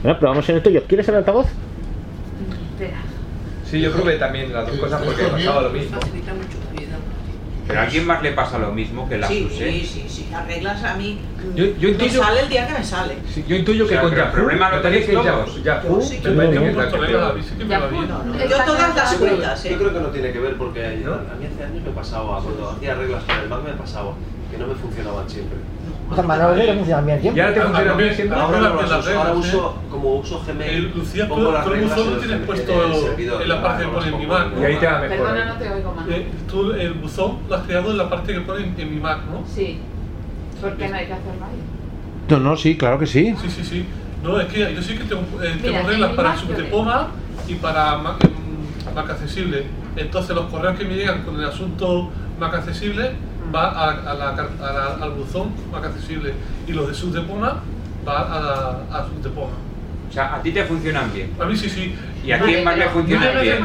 Bueno, 0.03 0.19
probamos 0.19 0.49
en 0.49 0.57
el 0.57 0.63
tuyo. 0.63 0.83
¿Quieres 0.87 1.09
el 1.09 1.15
altavoz? 1.15 1.47
Espera. 2.77 2.99
Sí, 3.71 3.81
yo 3.81 3.91
probé 3.93 4.17
también 4.17 4.53
las 4.53 4.67
dos 4.67 4.77
cosas 4.79 5.03
porque 5.03 5.25
pasaba 5.25 5.63
lo 5.63 5.71
mismo. 5.71 5.99
Facilita 6.01 6.35
mucho 6.35 6.59
la 6.73 6.81
vida. 6.81 6.97
Pero 7.67 7.81
a 7.81 7.83
alguien 7.83 8.07
más 8.07 8.23
le 8.23 8.31
pasa 8.31 8.59
lo 8.59 8.71
mismo 8.73 9.09
que 9.09 9.19
las 9.19 9.29
Sí, 9.29 9.49
usé. 9.51 9.73
sí, 9.73 9.85
sí, 9.85 10.05
sí. 10.09 10.29
Las 10.31 10.47
reglas 10.47 10.85
a 10.85 10.95
mí 10.95 11.19
Yo- 11.57 11.65
yo 11.79 11.89
me 11.89 11.95
intuyo- 11.95 12.23
sale 12.23 12.41
el 12.43 12.49
día 12.49 12.67
que 12.69 12.73
me 12.75 12.85
sale. 12.85 13.15
Sí, 13.35 13.45
yo 13.49 13.57
intuyo 13.57 13.85
O 13.85 13.89
que 13.89 13.95
sea, 13.95 14.03
con 14.03 14.11
pero 14.11 14.23
el 14.23 14.27
Yahoo, 14.29 14.35
problema 14.37 14.71
lo 14.71 14.77
me 14.77 14.83
tenéis 14.83 15.07
que. 15.07 15.13
Yahoo, 15.15 15.25
Yo 15.47 16.01
sí 16.01 16.19
que 16.21 16.29
me 16.31 16.45
que 16.45 16.53
tengo 16.53 16.67
es 16.67 16.77
la 16.77 16.85
que 16.85 16.91
puesto 16.91 16.97
peor. 16.99 17.01
reglas, 17.11 17.31
a 17.31 17.35
mí 17.35 17.43
sí 17.43 17.55
que 17.59 17.65
me 17.65 17.79
va 17.79 17.87
bien. 17.89 18.09
No, 18.09 18.23
no, 18.23 18.35
Está 18.35 18.47
yo 18.59 18.65
todas 18.65 18.95
las 18.97 19.15
cuentas, 19.15 19.65
Yo 19.65 19.71
¿eh? 19.71 19.77
creo 19.79 19.93
que 19.95 20.01
no 20.01 20.09
tiene 20.11 20.33
que 20.33 20.39
ver 20.39 20.57
porque 20.57 20.87
a 20.87 20.91
mí 20.91 21.03
hace 21.03 21.65
años 21.65 21.83
me 21.85 21.91
pasaba, 21.91 22.41
cuando 22.41 22.71
hacía 22.71 22.95
reglas 22.95 23.25
para 23.25 23.43
el 23.43 23.49
Mac 23.49 23.61
me 23.65 23.73
pasaba, 23.73 24.13
que 24.53 24.59
no 24.59 24.67
me 24.69 24.75
funcionaban 24.77 25.29
siempre. 25.29 25.59
Funcionan 26.15 27.07
bien 27.07 27.21
siempre. 27.21 27.43
¿Y 27.43 27.45
ahora 27.45 27.55
te 27.55 27.61
funciona 27.63 27.93
bien 27.95 28.15
siempre? 28.15 28.39
Ahora 28.39 28.61
no 28.61 28.81
Las 28.81 28.91
las 28.91 29.01
uso, 29.01 29.19
ahora 29.19 29.31
reglas, 29.33 29.47
uso, 29.47 29.77
como 29.91 30.15
uso 30.17 30.45
Gmail, 30.47 30.75
El 30.75 30.93
Lucía, 30.97 31.29
pongo 31.29 31.51
las 31.51 31.67
reglas 31.67 31.97
buzón 31.97 32.07
en 32.07 32.11
lo 32.11 32.17
el 32.17 32.29
tienes 32.29 32.47
puesto 32.47 32.73
en 32.73 32.93
el 32.93 33.01
servidor, 33.01 33.43
en 33.43 33.49
la 33.49 33.63
parte 33.63 33.85
que 33.85 33.91
pone 33.91 34.09
en 34.09 34.19
mi 34.19 34.27
Mac. 34.27 34.47
Y 34.61 34.65
ahí 34.65 34.77
te 34.77 34.87
va 34.87 34.99
mejor. 35.01 35.17
Perdona, 35.17 35.43
¿eh? 35.43 35.47
no 35.47 35.55
te 35.57 35.71
oigo 35.71 35.93
más. 35.95 36.09
Eh, 36.09 36.27
tú 36.49 36.73
el 36.73 36.93
buzón 36.95 37.39
lo 37.49 37.57
has 37.57 37.63
creado 37.63 37.91
en 37.91 37.99
la 37.99 38.09
parte 38.09 38.33
que 38.33 38.41
pone 38.41 38.65
en, 38.65 38.75
en 38.81 38.95
mi 38.95 39.01
Mac, 39.01 39.19
¿no? 39.31 39.45
Sí. 39.47 39.79
¿Por 40.61 40.77
qué 40.77 40.89
no 40.89 40.97
hay 40.97 41.07
que 41.07 41.13
hacerlo 41.13 41.45
ahí? 41.45 42.31
No, 42.31 42.39
no, 42.41 42.57
sí, 42.57 42.77
claro 42.77 42.99
que 42.99 43.07
sí. 43.07 43.35
Sí, 43.43 43.51
sí, 43.51 43.65
sí. 43.65 43.87
No, 44.23 44.41
es 44.41 44.47
que 44.47 44.75
yo 44.75 44.83
sí 44.83 44.97
que 44.97 45.05
tengo, 45.05 45.23
eh, 45.43 45.55
Mira, 45.57 45.63
tengo 45.63 45.79
en 45.79 45.87
reglas 45.87 46.13
para 46.13 46.37
Subdepoma 46.37 47.09
y 47.49 47.55
para 47.55 47.99
Mac, 47.99 48.25
em, 48.25 48.95
Mac 48.95 49.11
accesible. 49.11 49.65
Entonces 49.97 50.37
los 50.37 50.47
correos 50.47 50.79
que 50.79 50.85
me 50.85 50.95
llegan 50.95 51.23
con 51.23 51.35
el 51.41 51.47
asunto 51.47 52.11
Mac 52.39 52.55
accesible 52.55 53.13
va 53.57 53.69
a, 53.71 53.91
a 54.11 54.15
la 54.15 54.37
car- 54.37 54.51
a 54.61 54.73
la- 54.73 55.05
al 55.05 55.11
buzón 55.13 55.51
Mac 55.73 55.85
accesible 55.85 56.35
y 56.69 56.73
los 56.73 56.89
de 56.89 56.95
Subdepoma 56.95 57.63
va 58.07 58.19
a, 58.21 58.41
la, 58.41 58.99
a 58.99 59.07
Subdepoma. 59.07 59.53
O 60.09 60.13
sea, 60.13 60.35
a 60.37 60.43
ti 60.43 60.53
te 60.53 60.63
funcionan 60.65 61.13
bien. 61.13 61.33
A 61.41 61.45
mí 61.47 61.57
sí, 61.57 61.69
sí. 61.69 61.95
¿Y 62.25 62.33
a 62.33 62.39
quién 62.41 62.65
más 62.65 62.77
le 62.77 62.85
Muy 62.85 62.93
funciona 62.95 63.27
de 63.27 63.35
vez 63.35 63.43
bien? 63.43 63.63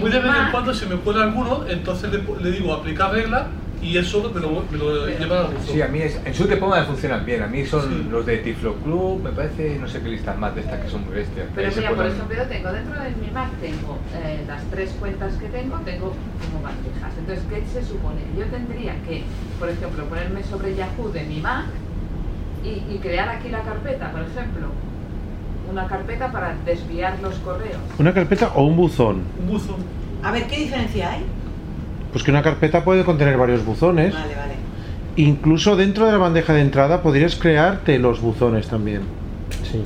muy 0.00 0.10
de 0.10 0.18
vez 0.20 0.32
en 0.36 0.50
cuando 0.50 0.74
se 0.74 0.86
me 0.86 0.96
cuela 0.96 1.22
alguno, 1.24 1.64
entonces 1.68 2.10
le, 2.12 2.22
le 2.42 2.50
digo 2.50 2.72
aplicar 2.74 3.10
regla 3.12 3.46
y 3.84 3.98
eso 3.98 4.30
me 4.34 4.40
lo, 4.40 4.64
me 4.70 4.78
lo 4.78 5.06
lleva 5.06 5.42
buzón. 5.44 5.66
Sí, 5.66 5.82
a 5.82 5.88
mí 5.88 6.00
es, 6.00 6.18
en 6.24 6.34
su 6.34 6.46
Tepoma 6.46 6.80
me 6.80 6.86
funcionan 6.86 7.24
bien. 7.24 7.42
A 7.42 7.46
mí 7.46 7.64
son 7.66 7.82
Sí. 7.82 8.08
los 8.10 8.24
de 8.26 8.38
Tiflo 8.38 8.74
Club, 8.76 9.22
me 9.22 9.30
parece, 9.30 9.78
no 9.78 9.86
sé 9.86 10.00
qué 10.00 10.08
listas 10.08 10.38
más 10.38 10.54
de 10.54 10.62
estas 10.62 10.80
que 10.80 10.88
son 10.88 11.04
muy 11.04 11.14
bestias. 11.14 11.46
Pero 11.54 11.70
mira, 11.76 11.90
por 11.90 12.06
ejemplo, 12.06 12.36
yo 12.36 12.44
tengo 12.48 12.72
dentro 12.72 13.00
de 13.02 13.10
mi 13.10 13.30
Mac, 13.30 13.50
tengo 13.60 13.98
eh, 14.16 14.42
las 14.48 14.62
tres 14.70 14.90
cuentas 14.98 15.34
que 15.34 15.46
tengo, 15.48 15.76
tengo 15.84 16.12
como 16.44 16.62
bandejas. 16.62 17.12
Entonces, 17.18 17.44
¿qué 17.50 17.62
se 17.72 17.84
supone? 17.86 18.22
Yo 18.38 18.44
tendría 18.46 18.94
que, 19.06 19.22
por 19.60 19.68
ejemplo, 19.68 20.04
ponerme 20.06 20.42
sobre 20.44 20.74
Yahoo 20.74 21.10
de 21.12 21.22
mi 21.24 21.40
Mac 21.40 21.66
y, 22.64 22.94
y 22.94 22.98
crear 23.02 23.28
aquí 23.28 23.50
la 23.50 23.60
carpeta, 23.62 24.10
por 24.10 24.22
ejemplo. 24.22 24.68
Una 25.70 25.86
carpeta 25.86 26.30
para 26.30 26.54
desviar 26.64 27.18
los 27.20 27.34
correos. 27.36 27.78
¿Una 27.98 28.12
carpeta 28.12 28.48
o 28.54 28.64
un 28.64 28.76
buzón? 28.76 29.22
Un 29.40 29.46
buzón. 29.48 29.76
A 30.22 30.30
ver, 30.30 30.46
¿qué 30.46 30.58
diferencia 30.58 31.10
hay? 31.12 31.24
Pues 32.14 32.22
que 32.22 32.30
una 32.30 32.42
carpeta 32.42 32.84
puede 32.84 33.02
contener 33.04 33.36
varios 33.36 33.64
buzones. 33.64 34.14
Vale, 34.14 34.34
vale. 34.36 34.54
Incluso 35.16 35.74
dentro 35.74 36.06
de 36.06 36.12
la 36.12 36.18
bandeja 36.18 36.52
de 36.52 36.60
entrada 36.60 37.02
podrías 37.02 37.34
crearte 37.34 37.98
los 37.98 38.20
buzones 38.20 38.68
también. 38.68 39.00
Sí. 39.70 39.82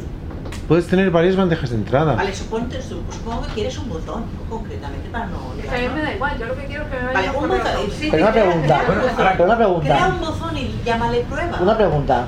Puedes 0.69 0.87
tener 0.89 1.11
varias 1.11 1.37
bandejas 1.37 1.71
de 1.71 1.77
entrada. 1.77 2.15
Vale, 2.17 2.35
suponte, 2.35 2.83
su- 2.83 3.01
supongo 3.11 3.47
que 3.47 3.53
quieres 3.55 3.79
un 3.79 3.89
buzón, 3.89 4.25
concretamente, 4.51 5.09
para 5.11 5.25
no 5.27 5.37
a 5.39 5.79
mí 5.79 5.89
me 5.95 6.03
da 6.03 6.15
igual, 6.15 6.39
yo 6.39 6.45
lo 6.47 6.55
que 6.55 6.65
quiero 6.67 6.83
es 6.85 6.91
que 6.91 6.97
me 6.99 7.03
Vale, 7.07 7.15
vayan 7.15 7.33
los 7.33 7.43
un 7.43 7.49
buzón. 7.49 7.91
sí. 7.99 8.09
Pero 8.11 8.23
una 8.25 8.33
pregunta, 8.33 8.67
crea 8.67 8.79
un 8.95 9.01
buzón. 9.01 9.17
pero 9.33 9.45
una 9.47 9.57
pregunta. 9.57 9.87
Crea 9.97 10.09
un 10.09 10.21
buzón 10.21 10.57
y 10.59 10.71
llámale 10.85 11.21
prueba. 11.31 11.59
Una 11.63 11.77
pregunta. 11.79 12.27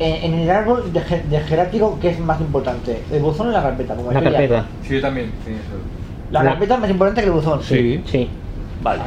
En, 0.00 0.32
en 0.34 0.38
el 0.40 0.50
árbol 0.50 0.92
de, 0.92 1.00
de 1.30 1.40
jerárquico, 1.40 1.98
¿qué 2.00 2.10
es 2.10 2.18
más 2.18 2.40
importante? 2.40 3.02
¿El 3.12 3.22
buzón 3.22 3.48
o 3.48 3.50
la 3.52 3.62
carpeta? 3.62 3.94
Como 3.94 4.10
decía. 4.10 4.30
carpeta. 4.30 4.64
Sí, 4.82 4.94
yo 4.94 5.00
también 5.00 5.26
eso. 5.46 5.78
La 6.32 6.42
La- 6.42 6.50
carpeta 6.50 6.74
es 6.74 6.80
más 6.80 6.90
importante 6.90 7.20
que 7.20 7.26
el 7.28 7.32
buzón. 7.32 7.62
Sí. 7.62 8.02
Sí. 8.06 8.28
Vale. 8.96 9.02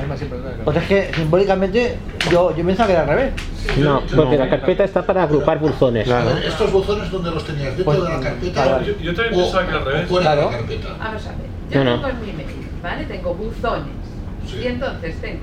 Pues 0.64 0.78
es 0.78 0.84
que 0.84 1.12
simbólicamente 1.16 1.98
yo, 2.32 2.56
yo 2.56 2.64
pienso 2.66 2.86
que 2.86 2.92
era 2.92 3.02
al 3.02 3.08
revés. 3.08 3.34
No, 3.78 4.02
porque 4.16 4.38
la 4.38 4.50
carpeta 4.50 4.84
está 4.84 5.02
para 5.04 5.24
agrupar 5.24 5.60
buzones. 5.60 6.04
Claro. 6.06 6.34
ver, 6.36 6.44
¿Estos 6.46 6.72
botones 6.72 7.10
donde 7.12 7.32
los 7.32 7.44
tenías? 7.46 7.76
¿Dentro 7.78 7.86
Pues, 7.86 8.04
de 8.04 8.10
la 8.10 8.20
carpeta? 8.20 8.64
claro. 8.64 8.86
Yo, 8.86 8.94
yo 9.00 9.14
también 9.16 9.42
pensaba 9.42 9.66
que 9.68 9.72
al 9.74 9.82
o 9.82 9.86
revés. 9.86 10.08
fuera 10.10 10.30
de 10.32 10.36
Claro. 10.36 10.52
la 10.52 10.58
carpeta? 10.58 10.88
Vamos 11.00 11.26
a 11.26 11.30
ver, 11.30 11.38
yo 11.72 11.84
No, 11.84 11.90
no. 11.90 11.96
tengo 11.96 12.08
en 12.10 12.26
mi 12.26 12.34
mail, 12.34 12.68
¿vale? 12.84 13.06
Tengo 13.06 13.34
buzones. 13.34 13.94
Sí. 14.48 14.58
Y 14.64 14.68
entonces 14.68 15.22
tengo 15.22 15.40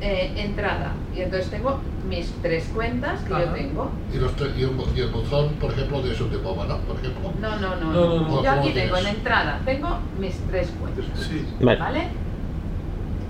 eh, 0.00 0.32
entrada. 0.36 0.92
Y 1.16 1.20
entonces 1.22 1.50
tengo 1.50 1.80
mis 2.08 2.30
tres 2.42 2.68
cuentas 2.74 3.20
que 3.22 3.30
yo 3.30 3.44
tengo. 3.54 3.90
Y, 4.14 4.18
los 4.18 4.32
tre- 4.36 4.54
y, 4.56 4.64
un, 4.64 4.76
bo- 4.76 4.86
y 4.94 5.00
el 5.00 5.08
buzón, 5.08 5.54
por 5.54 5.72
ejemplo, 5.72 6.02
de 6.02 6.12
esos 6.12 6.30
de 6.30 6.36
bomba, 6.36 6.66
¿no? 6.66 6.78
Por 6.78 6.96
ejemplo. 6.98 7.32
No, 7.40 7.56
no, 7.56 7.76
no. 7.76 7.92
No, 7.92 8.06
no, 8.20 8.28
no. 8.28 8.42
Yo 8.44 8.50
aquí 8.50 8.60
¿Cómo 8.68 8.74
tengo 8.74 8.96
en 8.98 9.06
entrada, 9.06 9.60
tengo 9.64 9.98
mis 10.20 10.36
tres 10.50 10.70
cuentas. 10.80 11.04
Sí. 11.26 11.46
Vale. 11.60 12.08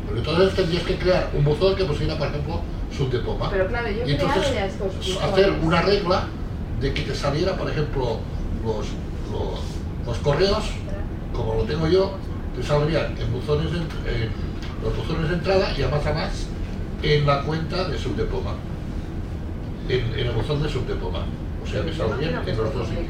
Pero 0.06 0.18
entonces 0.18 0.54
tendrías 0.54 0.82
que 0.84 0.96
crear 0.96 1.30
un 1.34 1.44
buzón 1.44 1.74
que 1.76 1.84
pusiera, 1.84 2.16
por 2.16 2.28
ejemplo, 2.28 2.60
sub 2.96 3.10
de 3.10 3.18
poma. 3.18 3.50
Pero 3.50 3.66
claro, 3.66 3.88
yo 3.90 4.06
y 4.06 4.12
entonces 4.12 4.38
creado 4.38 4.54
ya 4.54 4.66
estos 4.66 4.96
buzones. 4.96 5.22
hacer 5.22 5.52
una 5.62 5.82
regla 5.82 6.24
de 6.80 6.94
que 6.94 7.02
te 7.02 7.14
saliera, 7.14 7.56
por 7.56 7.70
ejemplo, 7.70 8.18
los, 8.64 8.86
los, 9.32 9.60
los 10.06 10.18
correos, 10.18 10.64
como 11.32 11.54
lo 11.54 11.62
tengo 11.64 11.88
yo, 11.88 12.14
te 12.56 12.62
saldrían 12.62 13.16
en 13.18 13.32
buzones 13.32 13.72
de, 13.72 13.78
los 14.82 14.96
buzones 14.96 15.28
de 15.28 15.34
entrada 15.36 15.72
y 15.76 15.82
a 15.82 15.88
más 15.88 16.06
a 16.06 16.12
más 16.12 16.46
en 17.02 17.26
la 17.26 17.42
cuenta 17.42 17.88
de 17.88 17.98
sub 17.98 18.16
de 18.16 18.24
poma. 18.24 18.54
en, 19.88 20.18
en 20.18 20.26
el 20.26 20.32
buzón 20.32 20.62
de 20.62 20.68
subdepoma. 20.68 21.20
O 21.66 21.68
sea, 21.68 21.82
me 21.82 21.92
sale 21.92 22.14
bien 22.18 22.34
en 22.46 22.56
los 22.56 22.72
dos 22.74 22.86
sitios. 22.88 23.06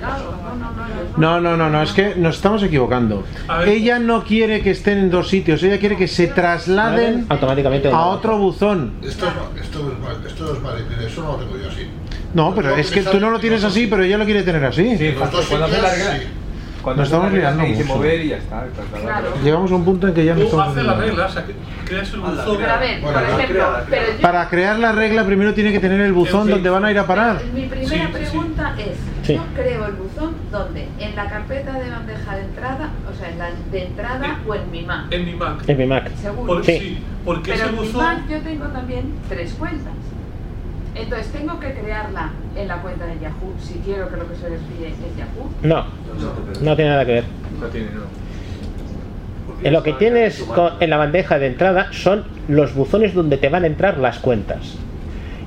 No, 1.16 1.40
no, 1.40 1.56
no, 1.56 1.68
no, 1.68 1.82
es 1.82 1.92
que 1.92 2.14
nos 2.16 2.36
estamos 2.36 2.62
equivocando. 2.62 3.24
Ella 3.66 3.98
no 3.98 4.24
quiere 4.24 4.62
que 4.62 4.70
estén 4.70 4.98
en 4.98 5.10
dos 5.10 5.28
sitios, 5.28 5.62
ella 5.62 5.78
quiere 5.78 5.96
que 5.96 6.08
se 6.08 6.28
trasladen 6.28 7.26
automáticamente 7.28 7.88
a 7.90 8.06
otro 8.06 8.38
buzón. 8.38 8.92
Esto 9.02 9.26
es, 9.26 9.62
esto 9.64 9.92
es, 9.92 9.98
mal- 9.98 10.26
esto 10.26 10.52
es 10.54 10.62
vale, 10.62 10.82
mira, 10.88 11.02
eso 11.08 11.22
no 11.22 11.32
lo 11.32 11.38
tengo 11.38 11.56
yo 11.62 11.68
así. 11.68 11.86
No, 12.34 12.54
pero 12.54 12.76
es 12.76 12.90
que 12.90 13.02
tú 13.02 13.20
no 13.20 13.30
lo 13.30 13.38
tienes 13.38 13.62
así, 13.64 13.86
pero 13.86 14.02
ella 14.02 14.18
lo 14.18 14.24
quiere 14.24 14.42
tener 14.42 14.64
así. 14.64 14.96
Sí, 14.96 15.14
cuando 15.18 15.38
hace 15.38 15.58
la 15.58 15.66
regla, 15.66 16.18
cuando 16.86 17.02
Nos 17.02 17.10
estamos 17.10 17.32
liando 17.32 17.62
se 17.64 17.68
dice 17.68 17.82
mucho. 17.82 17.96
mover 17.96 18.20
y 18.20 18.28
ya 18.28 18.36
está. 18.36 18.64
trasladar. 18.92 19.24
Llegamos 19.42 19.72
a 19.72 19.74
un 19.74 19.84
punto 19.84 20.06
en 20.06 20.14
que 20.14 20.24
ya 20.24 20.34
no 20.36 20.40
estamos 20.42 20.68
haces 20.68 20.84
la 20.84 20.92
haciendo 20.92 21.04
regla, 21.04 21.16
nada. 21.16 21.28
o 21.28 21.32
sea, 21.32 21.44
que 21.44 21.54
creas 21.84 22.12
el 22.14 22.20
buzón. 22.20 22.56
Pero 22.58 22.70
a 22.72 22.78
ver, 22.78 23.00
por 23.00 23.14
ejemplo, 23.22 23.64
pero 23.90 24.06
yo, 24.12 24.20
Para 24.22 24.48
crear 24.48 24.78
la 24.78 24.92
regla 24.92 25.24
primero 25.26 25.52
tiene 25.52 25.72
que 25.72 25.80
tener 25.80 26.00
el 26.00 26.12
buzón 26.12 26.48
donde 26.48 26.70
van 26.70 26.84
a 26.84 26.90
ir 26.92 26.98
a 27.00 27.06
parar. 27.08 27.42
mi 27.52 27.66
primera 27.66 28.08
pregunta 28.12 28.74
es, 28.78 28.96
Sí. 29.26 29.34
yo 29.34 29.42
creo 29.56 29.86
el 29.86 29.94
buzón 29.94 30.36
donde, 30.52 30.86
en 31.00 31.16
la 31.16 31.28
carpeta 31.28 31.72
de 31.72 31.90
bandeja 31.90 32.36
de 32.36 32.42
entrada, 32.42 32.90
o 33.12 33.18
sea, 33.18 33.30
en 33.30 33.38
la 33.40 33.48
de 33.72 33.82
entrada 33.84 34.38
o 34.46 34.54
en 34.54 34.70
mi 34.70 34.82
Mac. 34.82 35.06
En 35.10 35.24
mi 35.24 35.34
Mac. 35.34 35.64
En 35.66 35.78
mi 35.78 35.86
Mac. 35.86 36.08
Seguro. 36.22 36.46
Por- 36.54 36.64
sí, 36.64 36.98
porque 37.24 37.50
Pero 37.50 37.64
ese 37.64 37.68
en 37.68 37.72
mi 37.80 37.86
buzón. 37.88 38.04
Mac 38.04 38.18
yo 38.30 38.38
tengo 38.42 38.66
también 38.66 39.12
tres 39.28 39.52
cuentas. 39.54 39.92
Entonces 40.96 41.28
tengo 41.32 41.60
que 41.60 41.72
crearla 41.74 42.32
en 42.56 42.68
la 42.68 42.80
cuenta 42.80 43.06
de 43.06 43.18
Yahoo 43.20 43.54
si 43.60 43.74
quiero 43.80 44.08
que 44.08 44.16
lo 44.16 44.28
que 44.28 44.36
se 44.36 44.50
les 44.50 44.60
pide 44.60 44.88
es 44.88 45.16
Yahoo. 45.16 45.50
No, 45.62 45.84
no 46.62 46.76
tiene 46.76 46.90
nada 46.90 47.04
que 47.04 47.12
ver. 47.12 47.24
No 47.60 47.66
tiene, 47.66 47.88
no. 47.90 48.26
Lo 49.70 49.82
que 49.82 49.92
tienes 49.94 50.44
en 50.80 50.90
la 50.90 50.96
bandeja 50.96 51.38
de 51.38 51.46
entrada 51.46 51.88
son 51.92 52.24
los 52.48 52.74
buzones 52.74 53.14
donde 53.14 53.36
te 53.38 53.48
van 53.48 53.64
a 53.64 53.66
entrar 53.66 53.98
las 53.98 54.18
cuentas. 54.18 54.76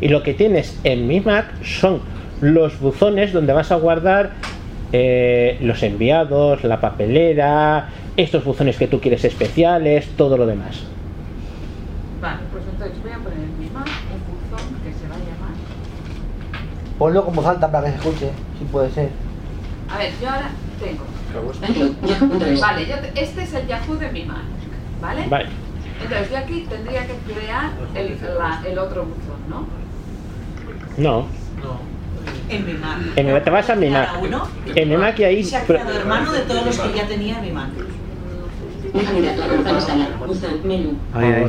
Y 0.02 0.08
lo 0.08 0.24
que 0.24 0.34
tienes 0.34 0.80
en 0.84 1.08
mi 1.08 1.20
Mac 1.20 1.45
son 1.64 2.02
los 2.41 2.80
buzones 2.80 3.34
donde 3.34 3.54
vas 3.54 3.72
a 3.72 3.76
guardar 3.76 4.32
eh, 4.91 5.58
los 5.62 5.84
enviados, 5.84 6.64
la 6.64 6.80
papelera, 6.80 7.89
estos 8.18 8.43
buzones 8.43 8.78
que 8.78 8.88
tú 8.88 9.00
quieres 9.00 9.24
especiales, 9.24 10.08
todo 10.18 10.38
lo 10.38 10.45
demás. 10.45 10.84
Vale, 12.22 12.39
pues 12.52 12.64
entonces 12.72 13.02
voy 13.04 13.12
a 13.12 13.18
poner 13.18 13.39
en 13.39 13.60
mi 13.60 13.70
Mac 13.70 13.88
un 13.88 14.52
buzón 14.52 14.76
que 14.84 14.91
se 14.91 15.08
va 15.08 15.16
a 15.16 15.20
llamar. 15.20 15.54
Ponlo 17.00 17.26
como 17.26 17.41
falta 17.41 17.72
para 17.72 17.86
que 17.86 17.91
se 17.93 17.97
escuche, 17.97 18.32
si 18.60 18.66
puede 18.66 18.91
ser. 18.91 19.10
A 19.89 19.97
ver, 19.97 20.12
yo 20.22 20.30
ahora 20.30 20.50
tengo. 20.80 22.60
Vale, 22.62 22.86
yo 22.88 22.95
te- 23.00 23.24
este 23.24 23.43
es 23.43 23.54
el 23.54 23.68
Yahoo 23.68 23.95
de 23.95 24.12
mi 24.12 24.26
Mac. 24.26 24.38
¿Vale? 25.02 25.28
Vale. 25.30 25.45
Entonces 26.04 26.30
yo 26.30 26.38
aquí 26.38 26.66
tendría 26.70 27.08
que 27.08 27.14
crear 27.34 27.72
el, 27.95 28.18
la- 28.38 28.62
el 28.70 28.78
otro 28.78 29.06
buzón, 29.06 29.39
¿no? 29.50 29.66
No. 31.62 31.80
En 32.50 32.66
mi 32.66 32.74
Mac. 32.74 32.97
En 33.16 33.26
mi 33.28 33.32
Mac 33.32 33.43
te 33.45 33.50
vas 33.50 33.70
a 33.70 33.76
mi 33.76 33.89
Mac. 33.89 34.10
En 34.76 34.89
mi 34.89 34.97
Mac 34.97 35.20
y 35.20 35.24
ahí. 35.24 35.43
Se 35.43 35.56
ha 35.58 35.64
creado 35.64 35.91
hermano 35.93 36.32
de 36.34 36.39
todos 36.41 36.66
los 36.66 36.80
que 36.80 36.93
ya 36.97 37.08
tenía 37.08 37.38
en 37.39 37.45
mi 37.45 37.52
Mac. 37.52 37.70
Ahí, 41.14 41.26
ahí. 41.34 41.43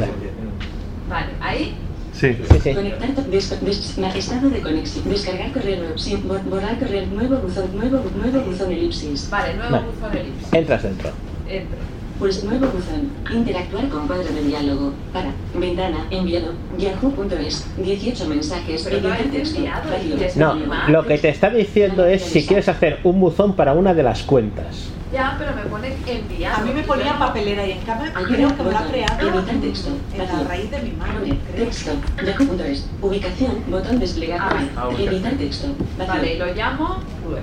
Vale, 1.09 1.27
ahí. 1.41 1.77
Sí. 2.21 2.37
Conectar, 2.75 3.15
des, 3.31 3.65
des- 3.65 3.97
estado 4.15 4.51
de 4.51 4.61
conexión, 4.61 5.09
descargar 5.09 5.53
correo 5.53 5.79
nuevo, 5.79 5.95
bor- 6.29 6.45
borrar 6.51 6.79
correo, 6.79 7.07
nuevo 7.07 7.37
buzón, 7.39 7.65
nuevo, 7.75 8.03
nuevo 8.15 8.41
buzón 8.47 8.71
elipsis. 8.73 9.31
Vale, 9.31 9.55
nuevo 9.55 9.71
Vale. 9.71 9.87
buzón 9.87 10.17
elipsis. 10.19 10.53
Entras 10.53 10.83
dentro. 10.83 11.11
Entro. 11.49 11.79
Pues 12.19 12.45
nuevo 12.45 12.67
buzón, 12.67 13.09
interactuar 13.35 13.89
con 13.89 14.07
cuadro 14.07 14.31
de 14.31 14.43
diálogo, 14.43 14.93
para, 15.15 15.33
ventana, 15.59 16.05
enviado, 16.11 16.53
yahoo.es, 16.77 17.65
18 17.83 18.27
mensajes, 18.29 18.83
Pero 18.85 19.01
no 19.01 19.09
editar 19.15 19.21
hay 19.25 19.31
texto, 19.31 20.39
No, 20.39 20.55
lo 20.89 21.07
que 21.07 21.17
te 21.17 21.31
está 21.31 21.49
diciendo 21.49 22.05
es 22.05 22.21
si 22.23 22.47
quieres 22.47 22.69
hacer 22.69 22.99
un 23.05 23.19
buzón 23.21 23.57
para 23.57 23.73
una 23.73 23.95
de 23.95 24.03
las 24.03 24.23
cuentas. 24.25 24.91
Ya, 25.13 25.35
pero 25.39 25.55
me 25.57 25.63
pone 25.63 25.97
enviado. 26.07 26.57
A 26.57 26.61
mí 26.65 26.73
me 26.73 26.83
ponía 26.85 27.19
papelera 27.19 27.67
y 27.67 27.73
en 27.73 27.81
cambio 27.81 28.13
Ayuda, 28.15 28.29
creo 28.37 28.57
que 28.57 28.63
me 28.63 28.71
lo 28.71 28.79
ha 28.79 28.83
creado 28.87 29.43
texto, 29.61 29.91
en 30.13 30.19
la 30.19 30.45
raíz 30.45 30.71
de 30.71 30.83
mi. 30.83 30.91
Pone, 30.91 31.35
texto, 31.57 31.93
yahoo.es, 32.25 32.89
ubicación, 33.03 33.65
botón 33.69 33.99
desplegar, 33.99 34.41
Ah, 34.77 34.89
prueba, 34.89 35.11
editar 35.11 35.33
texto, 35.33 35.69
vacío. 35.99 36.15
Vale, 36.15 36.39
lo 36.39 36.55
llamo 36.55 36.99
prueba. 37.25 37.43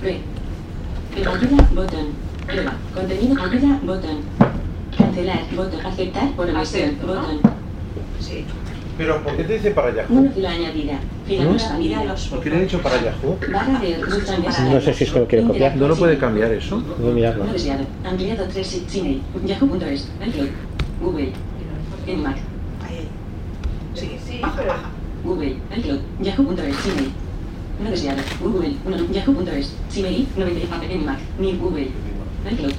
Pre. 0.00 0.20
Ayuda, 1.16 1.68
botón. 1.74 2.06
Prueba. 2.46 2.72
Contenido, 2.94 3.42
ayuda, 3.42 3.78
botón. 3.82 4.20
Cancelar, 4.96 5.40
botón. 5.56 5.86
Aceptar 5.86 6.30
por 6.30 6.48
omisión, 6.48 6.96
botón. 7.04 7.40
Sí. 8.20 8.44
Pero 9.00 9.22
¿por 9.22 9.34
qué 9.34 9.44
te 9.44 9.54
dice 9.54 9.70
para 9.70 9.94
Yahoo? 9.94 10.12
¿Mm? 10.14 11.52
más 11.54 11.68
familia. 11.68 12.14
¿Por 12.28 12.40
qué 12.42 12.50
le 12.50 12.56
he 12.56 12.60
dicho 12.64 12.82
para 12.82 13.02
Yahoo? 13.02 13.38
Barra 13.50 13.78
de 13.80 13.96
buzones. 13.96 14.60
No 14.60 14.78
sé 14.78 14.92
si 14.92 15.04
es 15.04 15.10
que 15.10 15.20
lo 15.20 15.26
quiere 15.26 15.46
copiar. 15.46 15.74
¿No 15.74 15.88
lo 15.88 15.96
puede 15.96 16.18
cambiar 16.18 16.52
eso? 16.52 16.82
Voy 16.98 17.10
a 17.10 17.14
mirarlo. 17.14 17.44
No 17.46 17.52
deseado. 17.54 17.84
Ampliado 18.04 18.44
3 18.52 18.82
Gmail. 18.92 19.22
Yahoo.es. 19.46 20.06
Google. 21.00 21.32
En 22.06 22.22
Mac. 22.22 22.36
Sí, 23.94 24.18
Sí, 24.26 24.40
pero 24.54 24.74
Google. 25.24 25.56
iCloud. 25.78 26.00
Yahoo.es. 26.20 26.58
Gmail. 26.58 27.10
No 27.82 27.90
deseado. 27.90 28.20
Google. 28.42 28.74
Yahoo.es. 29.14 29.72
Gmail. 29.96 30.28
90 30.36 30.92
en 30.92 31.06
Mac. 31.06 31.18
Mi 31.38 31.56
Google. 31.56 31.88
iCloud. 32.52 32.72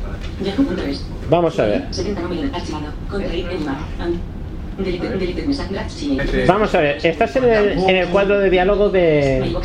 Yahoo.es. 0.45 1.03
Vamos 1.31 1.59
a 1.59 1.65
ver. 1.65 1.87
70 1.89 2.21
número 2.21 2.55
archivado. 2.55 2.93
Contraír 3.09 3.47
en 3.49 3.65
Mac. 3.65 3.77
Vamos 6.47 6.75
a 6.75 6.79
ver, 6.79 7.05
estás 7.05 7.35
en 7.35 7.43
el, 7.45 7.69
en 7.89 7.95
el 7.95 8.07
cuadro 8.07 8.39
de 8.39 8.49
diálogo 8.49 8.89
de, 8.89 9.55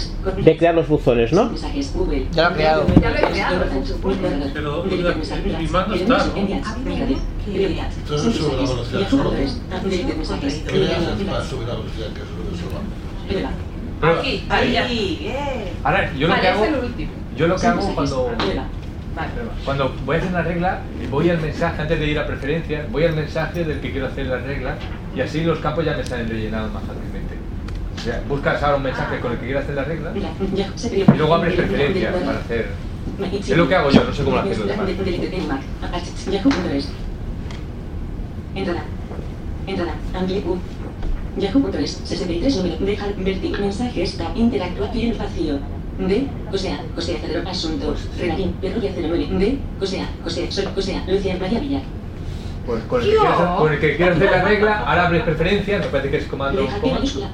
de 0.43 0.57
crear 0.57 0.75
los 0.75 0.89
buzones, 0.89 1.33
¿no? 1.33 1.53
Ya 2.33 2.49
lo 2.49 2.51
he 2.51 2.55
creado. 2.55 2.87
Ya 3.01 3.11
lo 3.11 3.17
he 3.17 3.31
creado, 3.31 3.65
se 3.71 3.93
supone. 3.93 4.17
Pero 4.53 4.85
mi 4.85 5.01
está, 5.65 5.87
¿no? 5.87 6.17
Eso 8.15 8.33
sobre 8.33 8.57
la 8.57 8.69
velocidad 8.69 9.09
solo. 9.09 9.31
Velocidad 9.31 10.15
que 12.13 12.21
solo. 12.21 13.51
Aquí, 14.03 14.45
ahí. 14.49 15.35
Ahora, 15.83 16.13
yo 16.15 16.29
lo 16.29 16.35
que 16.41 16.49
hago. 16.49 16.67
Yo 17.37 17.47
lo 17.47 17.57
que 17.57 17.67
hago 17.67 17.95
cuando. 17.95 18.33
Cuando 19.65 19.95
voy 20.05 20.17
a 20.17 20.19
hacer 20.19 20.31
una 20.31 20.43
regla, 20.43 20.81
voy 21.11 21.31
al 21.31 21.41
mensaje, 21.41 21.81
antes 21.81 21.99
de 21.99 22.07
ir 22.07 22.19
a 22.19 22.27
preferencias, 22.27 22.93
voy 22.93 23.05
al 23.05 23.15
mensaje 23.15 23.65
del 23.65 23.81
que 23.81 23.91
quiero 23.91 24.09
hacer 24.09 24.27
la 24.27 24.37
regla 24.37 24.77
y 25.17 25.21
así 25.21 25.43
los 25.43 25.59
campos 25.61 25.85
ya 25.85 25.97
me 25.97 26.05
salen 26.05 26.29
rellenados 26.29 26.73
más 26.73 26.83
fácilmente. 26.83 27.35
O 27.97 28.01
sea, 28.01 28.23
buscas 28.29 28.63
ahora 28.63 28.77
un 28.77 28.83
mensaje 28.83 29.19
con 29.21 29.33
el 29.33 29.39
que 29.39 29.47
quiero 29.47 29.61
hacer 29.61 29.75
la 29.75 29.85
regla 29.85 30.13
y 30.15 31.17
luego 31.17 31.35
abres 31.35 31.55
preferencias 31.55 32.15
para 32.15 32.39
hacer. 32.39 32.67
Es 33.33 33.57
lo 33.57 33.69
que 33.69 33.75
hago 33.75 33.91
yo, 33.91 34.05
no 34.05 34.13
sé 34.13 34.23
cómo 34.23 34.37
lo 34.37 34.43
hacen 34.43 34.59
los 34.59 34.69
demás. 34.69 34.91
Yahoo.es. 36.31 36.89
Entrada. 38.55 38.83
Entrada. 39.67 39.95
Amplio. 40.15 40.59
Yahoo.es. 41.39 41.91
63 42.05 42.57
número. 42.57 42.77
Dejar 42.79 43.15
vertic. 43.17 43.59
Mensajes. 43.59 44.17
Tab. 44.19 44.37
Interactuación 44.37 45.19
vacío. 45.19 45.59
D. 45.99 46.27
Cosea. 46.51 46.81
Cosea. 46.95 47.19
Asunto. 47.47 47.95
Renatín. 48.19 48.53
Perrugia 48.61 48.93
09. 48.97 49.29
D. 49.39 49.59
Cosea. 49.79 50.09
Cosea. 50.25 50.51
Sol. 50.51 50.65
Cosea. 50.75 51.05
Lucia 51.07 51.37
María 51.41 51.61
Villar. 51.61 51.83
Pues 52.67 52.83
con 52.85 53.01
el, 53.01 53.07
que 53.09 53.17
quieras, 53.17 53.37
con 53.59 53.73
el 53.73 53.79
que 53.81 53.97
quieras 53.97 54.17
hacer 54.17 54.31
la 54.31 54.43
regla, 54.45 54.79
ahora 54.81 55.07
abres 55.07 55.23
preferencias, 55.23 55.85
me 55.85 55.91
parece 55.91 56.11
que 56.11 56.17
es 56.17 56.25
comando 56.27 56.63
Dejar 56.63 56.81
coma. 56.81 56.97
película. 56.99 57.29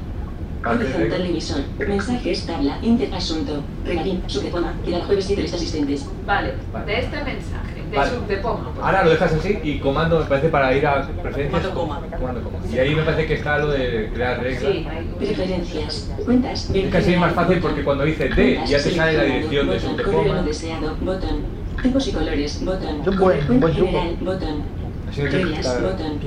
Abres 0.64 0.80
Horizontal 0.80 1.02
regla. 1.10 1.16
televisor. 1.16 1.60
Mensajes. 1.88 2.46
Tabla. 2.46 2.78
Inter. 2.82 3.14
Asunto. 3.14 3.62
Renatín. 3.84 4.22
Subdepoma. 4.28 4.74
Tirada 4.84 5.04
jueves 5.06 5.24
7 5.24 5.42
los 5.42 5.52
asistentes. 5.54 6.06
Vale, 6.24 6.54
Vale. 6.72 6.86
de 6.86 7.00
este 7.00 7.16
mensaje, 7.16 7.82
de 7.90 7.96
Vale. 7.96 8.10
subdepoma. 8.10 8.70
Ahora 8.80 9.04
lo 9.04 9.10
dejas 9.10 9.32
así 9.32 9.58
y 9.64 9.78
comando 9.80 10.20
me 10.20 10.26
parece 10.26 10.48
para 10.50 10.72
ir 10.76 10.86
a 10.86 11.02
preferencias. 11.20 11.66
Comando 11.66 11.74
coma. 11.74 12.16
Comando 12.16 12.42
coma. 12.42 12.58
Y 12.72 12.78
ahí 12.78 12.94
me 12.94 13.02
parece 13.02 13.26
que 13.26 13.34
está 13.34 13.58
lo 13.58 13.68
de 13.72 14.10
crear 14.14 14.40
reglas. 14.40 14.62
Sí. 14.72 14.86
Preferencias. 15.18 16.10
Cuentas. 16.24 16.70
Es 16.72 16.94
es 17.08 17.18
más 17.18 17.32
fácil 17.32 17.58
porque 17.58 17.82
cuando 17.82 18.04
dice 18.04 18.28
D 18.28 18.60
ya 18.66 18.76
te 18.82 18.90
sale 18.90 19.16
la 19.16 19.24
dirección 19.24 19.68
de 19.68 20.02
Correo 20.04 20.34
no 20.34 20.42
deseado. 20.44 20.94
Botón. 21.00 21.62
Tipos 21.82 22.06
y 22.06 22.12
colores. 22.12 22.64
Botón. 22.64 22.94
Un 23.04 23.04
buen- 23.04 23.16
Cuenta 23.46 23.46
buen 23.66 23.74
truco. 23.74 23.86
general. 23.90 24.16
Botón. 24.20 24.81
Reglas. 25.16 25.82
Botón. 25.82 26.18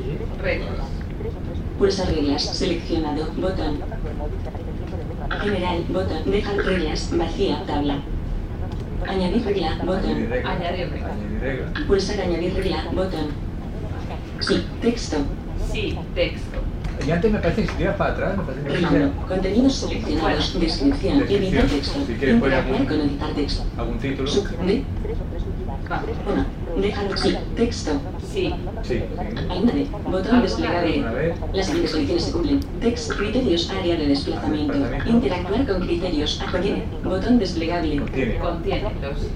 Reglas. 0.41 0.70
Pulsa 1.78 2.06
reglas. 2.06 2.44
Seleccionado. 2.44 3.28
Botón. 3.38 3.80
General. 5.41 5.84
Botón. 5.90 6.32
Dejar 6.32 6.56
reglas. 6.57 7.10
Vacía. 7.18 7.64
Tabla. 7.66 7.98
Añadir 9.07 9.44
regla. 9.45 9.78
Botón. 9.84 10.12
Añadir 10.45 10.90
regla. 11.41 11.74
Pulsar 11.88 12.22
añadir 12.22 12.53
regla. 12.53 12.84
Botón. 12.94 13.28
Sí. 14.40 14.64
Texto. 14.82 15.18
Sí, 15.72 15.98
texto. 16.14 16.57
Y 17.06 17.12
antes 17.12 17.30
me 17.32 17.40
parece 17.40 17.64
que 17.64 17.68
si 17.68 17.74
tiras 17.76 17.95
para 17.98 18.14
atrás, 18.14 18.38
me 18.38 18.44
parece 18.44 18.88
que 18.88 18.95
era 18.95 19.12
Contenidos 19.28 19.76
seleccionados. 19.76 20.60
Descripción. 20.60 21.22
Editar 21.24 21.66
texto. 21.66 21.99
Si 22.07 22.14
quieres 22.14 22.40
poner 22.40 22.60
algún- 22.60 22.86
con 22.86 23.02
editar 23.02 23.30
texto. 23.34 23.64
algún 23.78 23.98
título. 23.99 24.28
Sub. 24.30 24.48
D. 24.66 24.84
Una. 26.32 26.45
Déjalo 26.82 27.18
sí. 27.18 27.38
Texto. 27.56 27.91
Sí. 28.36 28.53
Sí. 28.84 29.02
Añade. 29.49 29.88
Botón 30.12 30.41
desplegable. 30.41 31.06
Las 31.53 31.66
siguientes 31.68 31.91
condiciones 31.94 32.24
se 32.26 32.32
cumplen. 32.34 32.60
Text, 32.82 33.14
criterios, 33.14 33.70
área 33.70 33.95
de 33.95 34.07
desplazamiento. 34.07 34.74
Interactuar 35.06 35.66
con 35.66 35.80
criterios. 35.86 36.44
Contiene. 36.52 36.84
Botón 37.02 37.40
desplegable. 37.40 37.95
Contiene. 37.98 38.38
Contiene. 38.40 38.84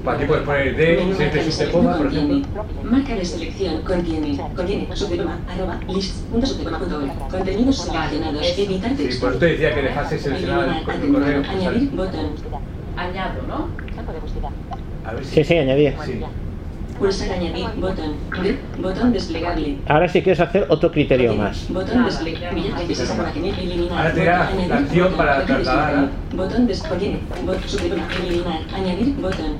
Aquí 0.06 0.26
puedes 0.26 0.44
poner 0.44 0.76
de 0.76 1.52
se 1.52 1.72
coma, 1.72 1.94
por 1.94 2.08
contiene. 2.08 2.40
ejemplo. 2.42 2.66
Marca 2.84 3.16
de 3.16 3.24
selección. 3.24 3.82
Contiene. 3.84 4.38
Contiene. 4.54 4.88
Subtema. 4.94 5.40
Arroba. 5.48 5.80
List. 5.88 6.26
Punto 6.26 6.46
subtema. 6.48 6.80
Punto 6.80 6.98
org. 6.98 7.30
Contenidos 7.32 7.78
seleccionados. 7.78 8.58
Editar 8.58 8.92
Sí, 8.92 9.04
texto. 9.04 9.22
por 9.22 9.30
eso 9.30 9.40
te 9.40 9.46
decía 9.46 9.76
que 9.76 9.82
dejase 9.82 10.20
seleccionado 10.20 10.64
el, 10.64 11.14
correo. 11.14 11.44
Añadir 11.50 11.90
botón. 11.92 12.32
Añado, 12.98 13.42
¿no? 13.48 13.70
A 15.06 15.14
ver 15.14 15.24
Sí, 15.24 15.42
sí, 15.46 15.58
añadir. 15.58 15.96
Sí. 16.06 16.20
Pulsar 17.00 17.32
añadir 17.32 17.66
botón. 17.78 18.14
Botón 18.78 19.14
desplegable. 19.14 19.78
Ahora 19.88 20.10
si 20.10 20.22
quieres 20.22 20.40
hacer 20.42 20.66
otro 20.70 20.92
criterio 20.92 21.34
más. 21.34 21.66
Botón 21.70 22.04
desplegable. 22.06 22.64
Ahora 23.92 24.14
te 24.14 24.26
da 24.26 24.52
la 24.68 24.76
acción 24.78 25.14
para 25.14 25.46
trasladar 25.46 25.96
a- 25.96 26.10
Botón 26.34 26.68
desplegable. 26.68 27.20
Botón. 27.44 28.64
Añadir 28.74 29.16
botón. 29.16 29.58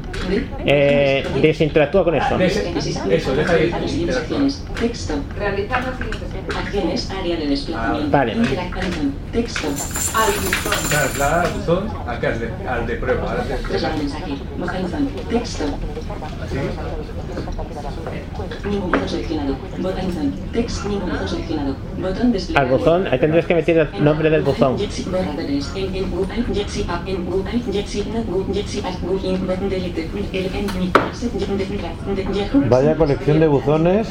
Eh, 0.66 1.26
desinteractúa 1.42 2.04
con 2.04 2.16
esto. 2.16 2.40
Eso, 2.40 3.36
deja 3.36 3.54
de. 3.54 3.74
Texto. 4.80 5.14
Realizar 5.38 5.84
las 5.84 5.98
siguientes 5.98 6.30
Acciones. 6.56 7.12
Área 7.12 7.38
de 7.38 7.48
desplazamiento. 7.48 8.12
Vale. 8.12 8.36
Texto. 9.32 9.68
Al 9.68 10.32
buzón. 10.32 10.90
Trasladar 10.90 11.46
al 11.46 11.54
buzón 11.54 11.90
al 12.08 12.22
de, 12.22 12.68
al 12.68 12.88
de 12.88 12.96
prueba. 12.96 13.46
Mensaje. 13.70 14.36
Botón. 14.58 15.10
Texto. 15.30 15.64
Ningún 18.70 18.92
botón 18.92 19.10
seleccionado. 19.10 19.56
Botón. 19.80 20.34
Text. 20.54 20.86
Ningún 20.86 21.10
botón 21.10 21.28
seleccionado. 21.28 21.76
Botón 22.00 22.34
Al 22.56 22.68
buzón, 22.68 23.08
ahí 23.08 23.20
tendrías 23.20 23.46
que 23.46 23.56
meter 23.56 23.90
el 23.94 24.04
nombre 24.04 24.30
del 24.30 24.42
buzón. 24.42 24.78
Vaya 32.70 32.96
colección 32.96 33.40
de 33.40 33.48
buzones. 33.48 34.08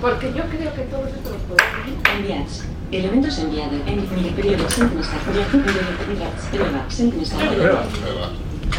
Porque 0.00 0.32
yo 0.34 0.42
creo 0.44 0.74
que 0.74 0.82
todos 0.82 1.08
estos 1.08 1.32
los 1.32 1.42
podemos. 1.42 1.74
Enviados. 2.16 2.64
Elementos 2.90 3.38
enviados. 3.38 3.74
En 3.86 4.22
mi 4.22 4.30
periodo. 4.30 4.64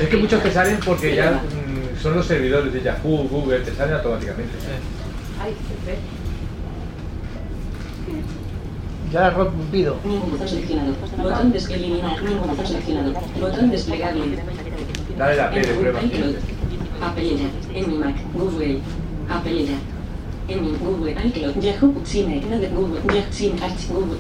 Es 0.02 0.10
que 0.10 0.18
muchos 0.18 0.44
te 0.44 0.52
salen 0.52 0.80
porque 0.86 1.16
ya 1.16 1.32
mm, 1.32 2.02
son 2.02 2.16
los 2.16 2.26
servidores 2.26 2.74
de 2.74 2.82
Yahoo, 2.82 3.28
Google, 3.30 3.60
te 3.60 3.74
salen 3.74 3.96
automáticamente. 3.96 4.54
Ay, 5.42 5.54
se 5.86 6.15
Ya 9.12 9.28
he 9.28 9.30
rompido. 9.32 9.98
Ningún 10.04 10.32
botón. 10.32 10.48
Botón 11.18 11.54
eliminar. 11.72 12.18
Desplegable. 13.72 14.38
Dale 15.18 15.36
la 15.36 15.50
P 15.52 15.62
de 15.62 15.70
En 15.70 15.80
prueba. 15.80 16.00
Mi 17.88 17.98
Mac. 17.98 18.16
Google. 18.34 18.80
En 20.48 20.62
mi 20.62 20.78
Google 20.78 21.16
iCloud. 21.26 21.62
Yahoo. 21.62 21.94
No 22.50 22.60
de 22.60 22.68
Google. 22.70 23.02
Yahoo. 23.08 23.64
Arch. 23.64 23.88
Google. 23.90 24.18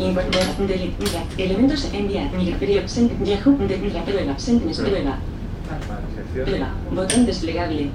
Delete. 0.67 1.43
Elementos 1.43 1.89
enviar. 1.93 2.31
Mira. 2.33 2.57
Periodo. 2.57 2.87
Send. 2.87 3.25
Yahoo. 3.25 3.57
De 3.67 3.77
mira. 3.77 4.03
Prueba. 4.03 4.39
Sentence. 4.39 4.81
Prueba. 4.81 5.17
Prueba. 6.33 6.69
Botón 6.91 7.25
desplegable. 7.25 7.89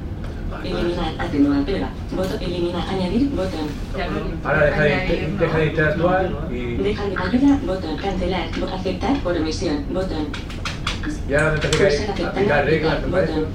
Eliminar. 0.64 1.14
Atenuar. 1.18 1.64
Prueba. 1.64 1.88
Botón. 2.12 2.42
Eliminar. 2.42 2.88
Añadir. 2.88 3.30
Botón. 3.30 3.66
Ahora 4.44 4.64
deja 4.66 4.82
de, 4.82 5.34
deja 5.38 5.58
de 5.58 5.66
interactuar 5.66 6.30
y, 6.50 6.74
Deja 6.76 7.04
de 7.06 7.16
ayuda. 7.16 7.58
Botón. 7.66 7.96
Cancelar. 7.96 8.48
Aceptar 8.74 9.16
por 9.20 9.36
omisión. 9.36 9.84
Botón. 9.92 10.26
y 11.28 11.34
ahora 11.34 11.52
me 11.52 11.58
parece 11.58 11.78
que 11.78 11.84
Pulsar 11.84 12.00
hay 12.00 12.04
aceptar. 12.12 12.26
aplicar 12.28 12.64
reglas. 12.64 13.10
Botón. 13.10 13.46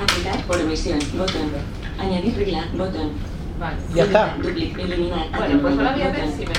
Aplicar 0.00 0.42
por 0.46 0.60
omisión. 0.60 0.98
Botón. 1.16 1.48
Añadir 1.98 2.36
regla. 2.36 2.64
Botón. 2.76 3.10
Vale. 3.58 3.76
Ya 3.94 4.02
está. 4.04 4.36
Dupli- 4.38 4.78
eliminar. 4.78 5.26
Bueno, 5.36 5.60
pues 5.62 5.78
ahora 5.78 5.92
voy 5.92 6.02
a 6.02 6.10
ver 6.10 6.28
si 6.30 6.44
me. 6.46 6.52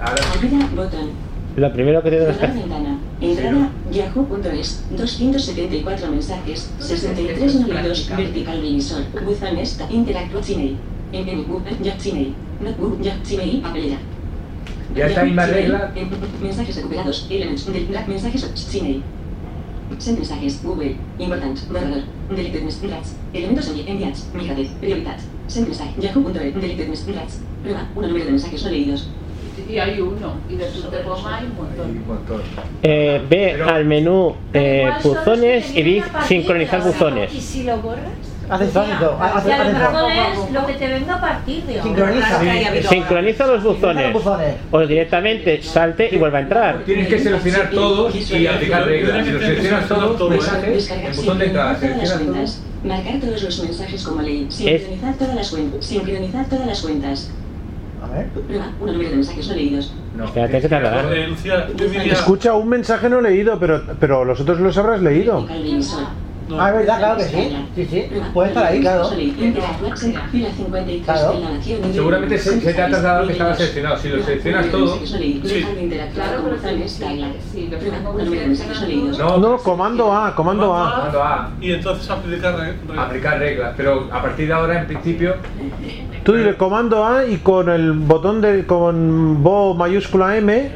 Ahora, 0.00 0.22
Ayuda. 0.34 0.66
Botón. 0.76 1.27
Lo 1.58 1.72
primero 1.72 2.02
que 2.02 2.10
tienes 2.10 2.28
que 2.36 2.44
hacer. 2.44 2.52
ventana. 2.54 2.98
Entrada 3.20 3.70
yahoo.es. 3.90 4.84
274 4.96 6.10
mensajes. 6.10 6.70
63 6.78 7.54
nódulos. 7.56 8.08
Vertical 8.16 8.62
divisor. 8.62 9.02
Buzones. 9.24 9.76
ta- 9.78 9.88
Interactua 9.90 10.40
Gmail. 10.46 10.76
En 11.12 11.24
Gmail. 11.24 12.34
No 12.60 12.72
Google. 12.78 13.02
Ya 13.02 13.16
Gmail. 13.28 13.60
Papelera. 13.62 13.96
Ya 14.94 15.06
esta 15.06 15.24
misma 15.24 15.46
regla. 15.46 15.92
en- 15.96 16.10
Mensajes 16.42 16.76
recuperados. 16.76 17.26
Elements. 17.30 17.66
Del 17.72 17.86
black 17.86 18.06
mensajes. 18.08 18.68
Gmail. 18.72 19.02
Send 19.98 20.18
mensajes. 20.18 20.62
Google. 20.62 20.96
Important. 21.18 21.58
Borrador. 21.72 22.02
Deleted 22.36 22.62
messages. 22.62 23.14
Elementos 23.32 23.74
envi- 23.74 23.84
enviados. 23.88 24.26
Migrade. 24.34 24.70
Prioridad. 24.80 25.16
Send 25.48 25.66
mensaje. 25.66 25.94
Yahoo.es. 26.00 26.54
Deleted 26.54 26.88
messages. 26.88 27.40
Prueba. 27.62 27.88
Un 27.96 28.02
número 28.06 28.24
de 28.26 28.30
mensajes 28.30 28.62
no 28.62 28.70
leídos. 28.70 29.08
Y 29.68 29.78
hay 29.78 30.00
uno. 30.00 30.34
Y 30.48 30.56
de 30.56 30.70
su 30.70 30.82
tema 30.88 31.14
hay 31.36 31.46
un 31.46 31.56
montón. 31.56 32.42
Eh, 32.82 33.20
ve 33.28 33.62
al 33.62 33.84
menú 33.84 34.34
eh, 34.52 34.90
buzones 35.02 35.74
y 35.74 35.82
di 35.82 36.02
sincronizar 36.26 36.82
buzones. 36.82 37.32
¿Y 37.34 37.40
si 37.40 37.62
lo 37.64 37.78
borras? 37.78 38.12
Hace 38.48 38.70
sonido. 38.70 39.18
Hace 39.20 39.48
Y 39.48 39.52
a 39.52 39.58
lo 39.58 39.64
hace 39.64 39.72
mejor 39.72 40.10
es 40.10 40.52
lo 40.52 40.66
que 40.66 40.72
te 40.74 40.88
venga 40.88 41.14
a 41.16 41.20
partir 41.20 41.64
de 41.64 41.80
ahora. 41.80 41.82
Sincroniza. 41.82 42.88
Sincroniza 42.88 43.46
los 43.46 43.62
buzones. 43.62 44.16
O 44.70 44.86
directamente 44.86 45.62
salte 45.62 46.08
y 46.10 46.16
vuelve 46.16 46.38
a 46.38 46.40
entrar. 46.40 46.84
Tienes 46.84 47.08
que 47.08 47.18
seleccionar 47.18 47.70
todos 47.70 48.14
y 48.30 48.46
aplicar 48.46 48.86
reglas. 48.86 49.26
Si 49.26 49.32
lo 49.32 49.40
seleccionas 49.40 49.88
todos, 49.88 50.30
mensajes, 50.30 50.72
Descargar 50.72 51.10
el 51.10 51.16
botón 51.16 51.38
de 51.38 51.44
entrada, 51.46 51.74
sincronizar 51.78 52.08
todas 52.08 52.08
las 52.08 52.08
seleccionas 52.08 52.18
todo. 52.18 52.32
cuentas. 52.32 52.62
Marcar 52.84 53.20
todos 53.20 53.42
los 53.42 53.62
mensajes 53.62 54.04
como 54.04 54.22
ley. 54.22 54.46
Sincronizar 54.48 55.14
todas 55.18 55.34
las 55.34 55.50
cuentas. 55.50 55.86
Sincronizar 55.86 56.48
todas 56.48 56.66
las 56.66 56.80
cuentas. 56.80 57.30
A 58.02 58.06
ver. 58.14 58.26
Prueba. 58.28 58.66
Un 58.80 58.86
número 58.92 59.10
de 59.10 59.16
mensajes 59.16 59.48
no 59.48 59.54
leídos. 59.54 59.92
Espérate 60.24 60.60
que 60.60 60.68
tardará. 60.68 61.02
Escucha, 62.12 62.54
un 62.54 62.68
mensaje 62.68 63.08
no 63.08 63.20
leído, 63.20 63.58
pero, 63.58 63.82
pero 64.00 64.24
los 64.24 64.40
otros 64.40 64.60
los 64.60 64.76
habrás 64.78 65.00
leído. 65.02 65.46
Ah, 66.58 66.70
es 66.70 66.74
verdad, 66.76 66.98
claro 66.98 67.18
que 67.18 67.24
sí. 67.24 67.56
Sí, 67.74 67.86
sí. 67.90 68.04
Puede 68.32 68.48
estar 68.48 68.64
ahí, 68.64 68.80
claro. 68.80 69.10
Interactuar 69.20 69.98
sin 69.98 70.14
fila 70.32 70.48
53 70.56 71.02
Claro. 71.04 71.34
Seguramente 71.92 72.38
se, 72.38 72.60
se 72.62 72.72
te 72.72 72.82
ha 72.82 72.86
trasladado 72.88 73.26
que 73.26 73.32
estaba 73.32 73.54
seleccionado. 73.54 73.98
Si 73.98 74.08
lo 74.08 74.22
seleccionas 74.24 74.66
todo, 74.70 74.96
no 74.98 75.18
leídos. 75.18 75.52
no, 79.18 79.36
No, 79.38 79.58
comando 79.58 80.10
A, 80.10 80.34
comando 80.34 80.74
A. 80.74 80.94
comando 80.94 81.22
A, 81.22 81.50
Y 81.60 81.72
entonces 81.72 82.08
aplicar 82.08 82.56
re- 82.56 82.72
re- 82.94 82.98
aplicar 82.98 83.38
reglas. 83.38 83.74
Pero 83.76 84.08
a 84.10 84.22
partir 84.22 84.46
de 84.46 84.52
ahora, 84.54 84.80
en 84.80 84.86
principio, 84.86 85.34
Tú 86.24 86.34
dile 86.34 86.56
comando 86.56 87.04
A 87.04 87.26
y 87.26 87.38
con 87.38 87.68
el 87.68 87.92
botón 87.92 88.40
de 88.40 88.66
con 88.66 89.42
Bo 89.42 89.74
mayúscula 89.74 90.36
M. 90.36 90.70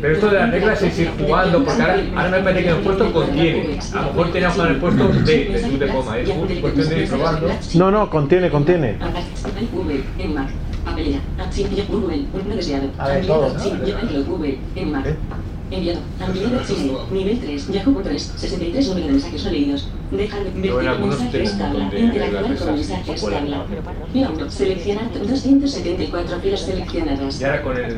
Pero 0.00 0.14
esto 0.14 0.28
de 0.28 0.34
las 0.34 0.50
reglas 0.52 0.80
es 0.82 0.98
ir 1.00 1.10
jugando, 1.18 1.64
porque 1.64 1.82
ahora, 1.82 1.98
ahora 2.14 2.30
me 2.30 2.38
parece 2.44 2.62
que 2.62 2.70
hemos 2.70 2.82
puesto 2.84 3.12
contiene. 3.12 3.78
A 3.92 3.96
lo 4.02 4.06
mejor 4.08 4.32
teníamos 4.32 4.56
que 4.56 4.62
haber 4.62 4.78
puesto 4.80 5.08
de, 5.08 5.22
de 5.24 5.78
de 5.78 5.88
coma. 5.88 6.18
Es 6.18 6.30
cuestión 6.60 6.88
de 6.88 7.02
ir 7.02 7.08
probando. 7.08 7.48
No, 7.74 7.90
no, 7.90 8.08
contiene, 8.10 8.48
contiene. 8.50 8.96
En. 10.18 10.38
A 13.00 13.08
ver, 13.08 13.26
todo, 13.26 13.52
¿no? 13.54 13.60
Enviado, 15.70 16.00
enviado, 16.26 16.60
Gmail, 16.66 16.92
nivel 17.12 17.40
3, 17.40 17.68
Yahoo.es, 17.72 18.22
63 18.36 18.88
número 18.88 19.06
de 19.06 19.12
mensajes 19.12 19.44
no 19.44 19.50
leídos. 19.50 19.88
Dejar 20.10 20.44
de 20.44 20.50
ver 20.60 20.98
mensajes, 20.98 21.58
tabla, 21.58 21.90
interactuar 21.98 22.56
con 22.56 22.74
mensajes, 22.74 23.20
tabla. 23.20 23.56
¿no? 23.58 23.64
Fila 24.12 24.30
1, 24.30 24.50
seleccionar 24.50 25.12
274 25.12 26.40
filas 26.40 26.60
seleccionadas. 26.60 27.40
Y 27.40 27.44
ahora 27.44 27.62
con 27.62 27.76
el. 27.76 27.94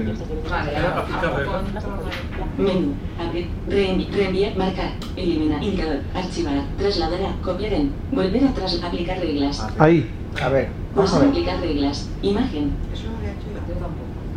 Menú, 2.59 2.95
abrir, 3.25 3.47
reenvi- 3.69 4.11
reenviar, 4.11 4.57
marcar, 4.57 4.91
eliminar, 5.17 5.63
indicador, 5.63 6.01
archivar, 6.15 6.63
trasladar 6.77 7.21
copiar 7.43 7.73
en, 7.75 7.93
volver 8.11 8.45
a 8.45 8.53
tras, 8.55 8.83
aplicar 8.83 9.19
reglas. 9.21 9.65
Ahí. 9.79 10.11
A 10.43 10.49
ver. 10.49 10.69
Vamos 10.97 11.15
a 11.15 11.25
aplicar 11.25 11.61
reglas, 11.61 12.09
imagen, 12.23 12.73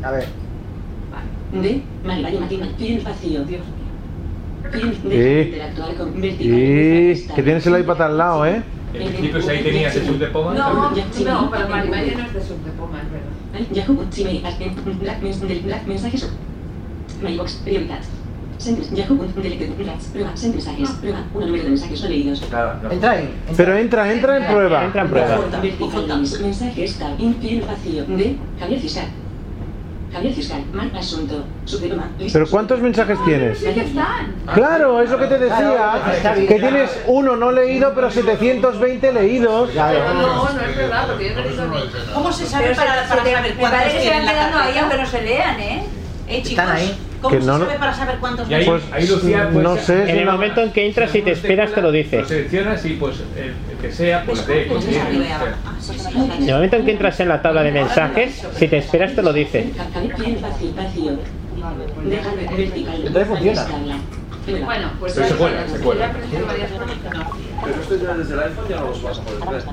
A 0.04 0.12
ver. 0.12 0.43
De 1.62 1.82
María 2.06 2.40
Matina, 2.40 2.68
field 2.78 3.04
vacío. 3.04 3.42
Field 3.46 5.02
Sí. 5.04 5.08
de 5.10 5.42
interactuar 5.44 5.96
con 5.96 6.22
vertical. 6.22 6.48
Y 6.48 7.28
que 7.36 7.44
tienes 7.44 7.68
el 7.68 7.80
iPad 7.82 8.02
al 8.02 8.18
lado, 8.18 8.46
¿eh? 8.46 8.64
En 8.94 9.08
principio, 9.08 9.42
si 9.42 9.50
ahí 9.50 9.64
tenías 9.64 9.96
el 9.96 10.06
sub 10.06 10.18
de 10.20 10.28
poma. 10.28 10.54
No, 10.54 10.74
no, 10.92 11.52
pero 11.52 11.68
Marimaria 11.70 12.14
no 12.16 12.26
es 12.26 12.34
de 12.34 12.42
subdepoma, 12.42 13.02
es 13.02 13.12
verdad. 13.12 13.72
Yahoo, 13.72 14.06
Gmail, 14.16 14.42
Black, 15.00 15.22
mens- 15.22 15.40
del 15.40 15.60
Black 15.62 15.88
mensajes, 15.88 16.30
Mailbox, 17.22 17.54
prioridad. 17.64 18.00
Send, 18.60 18.94
Yahoo, 18.96 19.18
delete, 19.36 19.72
Rats, 19.86 20.06
prueba, 20.14 20.38
send 20.38 20.54
mensajes, 20.54 20.90
prueba, 20.92 21.24
un 21.34 21.42
número 21.42 21.64
de 21.64 21.70
mensajes 21.70 22.02
no 22.04 22.10
leídos. 22.10 22.42
Entra 22.92 23.12
ahí. 23.12 23.30
Pero 23.58 23.78
entra, 23.78 24.14
entra 24.14 24.38
en 24.38 24.46
prueba. 24.46 24.86
Entra 24.86 25.02
en 25.02 25.08
prueba. 25.10 25.40
Mensajes, 26.42 26.96
tab, 27.00 27.20
infiel 27.20 27.62
vacío, 27.62 28.06
de 28.06 28.36
Javier 28.60 28.80
Fiscal. 28.80 28.80
Javier 28.80 28.80
Fiscal, 28.80 28.80
mal 28.80 28.80
asunto, 28.80 28.80
subtema, 28.80 28.82
lista. 28.84 29.08
Pero 32.31 32.49
¿cuántos 32.49 32.80
mensajes 32.80 33.18
tienes? 33.26 33.60
Sí 33.60 33.65
que 33.65 33.81
están. 33.81 34.35
Claro, 34.53 35.02
es 35.02 35.10
lo 35.10 35.18
que 35.18 35.26
te 35.26 35.40
decía, 35.40 36.02
que 36.48 36.60
tienes 36.60 36.99
uno 37.07 37.35
no 37.35 37.52
leído, 37.52 37.94
pero 37.95 38.11
720 38.11 39.14
leídos. 39.14 39.73
No, 39.73 39.84
no 39.84 40.61
es 40.61 40.77
verdad, 40.77 41.07
porque 41.07 41.30
yo 41.30 41.31
he 41.31 41.44
leído. 41.68 42.14
¿Cómo 42.14 42.31
se 42.31 42.45
sabe 42.45 42.76
para, 42.76 43.07
para 43.07 43.23
saber 43.23 43.41
me 43.41 43.49
cuántos 43.49 43.80
parece 43.80 43.98
que 43.98 44.03
se 44.03 44.10
tienen 44.10 44.26
van 44.26 44.26
la 44.26 44.31
quedando 44.34 44.57
ahí 44.57 44.64
carpeta? 44.64 44.81
aunque 44.81 44.98
no 44.98 45.06
se 45.06 45.22
lean, 45.22 45.60
¿eh? 45.60 45.84
Eh, 46.34 46.42
chicos, 46.42 46.64
Están 46.64 46.76
ahí. 46.76 46.96
¿cómo 47.22 47.36
Que 47.36 47.42
se 47.42 47.48
no 47.48 47.60
sabe 47.60 47.78
para 47.78 47.94
saber 47.94 48.18
cuántos 48.20 48.50
Y 48.50 48.54
ahí, 48.54 48.66
Pues, 48.66 48.84
ahí 48.92 49.08
Lucía, 49.08 49.50
pues, 49.52 49.64
no 49.64 49.78
sé, 49.78 50.10
En 50.10 50.18
el 50.18 50.26
momento 50.26 50.62
en 50.62 50.72
que 50.72 50.88
entras 50.88 51.14
y 51.14 51.22
te 51.22 51.32
esperas 51.32 51.72
te 51.74 51.82
lo 51.82 51.92
dice. 51.92 52.22
Lo 52.22 52.28
seleccionas 52.28 52.86
y 52.86 52.94
pues 52.94 53.18
el, 53.38 53.54
que 53.82 53.92
sea, 53.92 54.24
pues 54.26 54.48
de 54.48 54.68
contiene. 54.68 55.04
o 55.04 55.24
sea. 55.24 56.12
En 56.38 56.50
el 56.50 56.56
momento 56.56 56.78
en 56.78 56.86
que 56.86 56.92
entras 56.92 57.20
en 57.20 57.30
la 57.30 57.42
tabla 57.42 57.64
de 57.64 57.72
mensajes, 57.72 58.44
si 58.56 58.68
te 58.68 58.78
esperas 58.78 59.14
te 59.14 59.22
lo 59.22 59.32
dice. 59.32 59.72
Entonces 63.06 63.28
funciona. 63.28 63.68
Bueno, 64.66 64.92
pues 65.00 65.14
se 65.14 65.36
cuela, 65.36 65.68
se 65.68 65.80
cuela. 65.80 66.12
Pero 67.64 67.81
esto 67.81 67.95
ya 67.95 68.14
desde 68.15 68.34
el 68.34 68.40
iPhone 68.41 68.65
ya 68.69 68.76
no 68.80 68.88
los 68.88 69.03
vas 69.03 69.19
a 69.19 69.22
poder 69.23 69.40
ver. 69.49 69.64
Que 69.64 69.69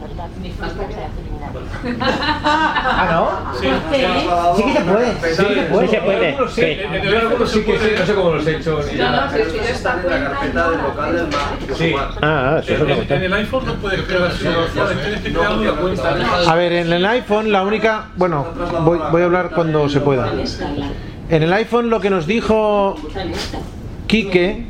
Ah, 2.03 3.53
Sí, 3.61 3.67
¿no? 3.67 4.57
Sí 4.57 4.63
que 4.65 4.73
se 4.73 4.81
puede. 4.81 5.35
Sí 5.35 5.45
que 5.45 5.55
se 5.55 5.61
Sí 5.61 5.67
puede. 5.71 5.89
se 5.89 6.01
puede. 6.01 6.37
Sí, 6.49 6.63
sí. 6.63 7.17
algunos 7.17 7.51
sí 7.51 7.63
que 7.65 7.79
sí, 7.79 7.87
no 7.99 8.07
sé 8.07 8.15
cómo 8.15 8.31
los 8.35 8.47
he 8.47 8.57
hecho 8.57 8.81
ni 8.91 8.99
No, 8.99 9.05
no, 9.05 9.11
nada. 9.13 9.33
que 9.33 9.39
yo 9.39 9.45
esta 9.63 9.71
Está 9.71 10.01
en 10.01 10.11
la 10.11 10.31
carpeta 10.31 10.71
del 10.71 10.83
local 10.83 11.13
del 11.17 11.27
Mac. 11.27 11.59
que 11.67 11.75
Sí. 11.75 11.85
igual. 11.87 12.09
Ah, 12.23 12.57
eso 12.63 12.73
es 12.75 12.81
En, 12.81 12.89
lo 12.89 12.95
en- 12.95 13.13
en 13.13 13.23
el 13.23 13.33
iPhone 13.33 13.67
no 13.67 13.75
puedes 13.75 14.01
que 14.03 14.07
crear 14.07 15.59
una 15.59 15.73
cuenta. 15.73 16.51
A 16.51 16.55
ver, 16.55 16.73
en 16.73 16.93
el 16.93 17.07
iPhone 17.07 17.53
la 17.53 17.63
única... 17.63 18.07
Bueno, 18.17 18.47
voy, 18.83 18.99
voy 19.11 19.23
a 19.23 19.25
hablar 19.25 19.51
cuando 19.51 19.89
se 19.89 20.01
pueda. 20.01 20.31
En 21.29 21.43
el 21.43 21.53
iPhone 21.53 21.91
lo 21.91 22.01
que 22.01 22.11
nos 22.11 22.27
dijo 22.27 22.97
Quique 24.11 24.65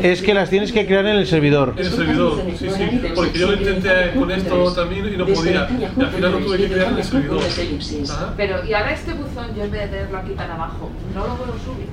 es 0.00 0.22
que 0.22 0.32
las 0.32 0.48
tienes 0.48 0.70
que 0.70 0.86
crear 0.86 1.04
en 1.04 1.16
el 1.16 1.26
servidor. 1.26 1.74
En 1.76 1.84
el 1.84 1.90
servidor, 1.90 2.40
sí, 2.56 2.68
sí, 2.70 3.00
porque 3.16 3.36
yo 3.36 3.50
lo 3.50 3.54
intenté 3.54 4.12
con 4.16 4.30
esto 4.30 4.72
también 4.72 5.12
y 5.12 5.16
no 5.16 5.26
podía. 5.26 5.68
Y 5.76 6.02
al 6.02 6.10
final 6.10 6.32
lo 6.32 6.38
tuve 6.38 6.56
que 6.58 6.68
crear 6.68 6.92
en 6.92 6.98
el 6.98 7.04
servidor. 7.04 7.40
Ajá. 7.42 8.34
Pero, 8.36 8.64
y 8.64 8.72
ahora 8.72 8.92
este 8.92 9.12
buzón, 9.14 9.56
yo 9.56 9.64
en 9.64 9.72
vez 9.72 9.80
de 9.82 9.88
tenerlo 9.88 10.18
aquí 10.18 10.34
tan 10.34 10.52
abajo, 10.52 10.88
no 11.12 11.26
lo 11.26 11.34
puedo 11.34 11.52
subir. 11.54 11.86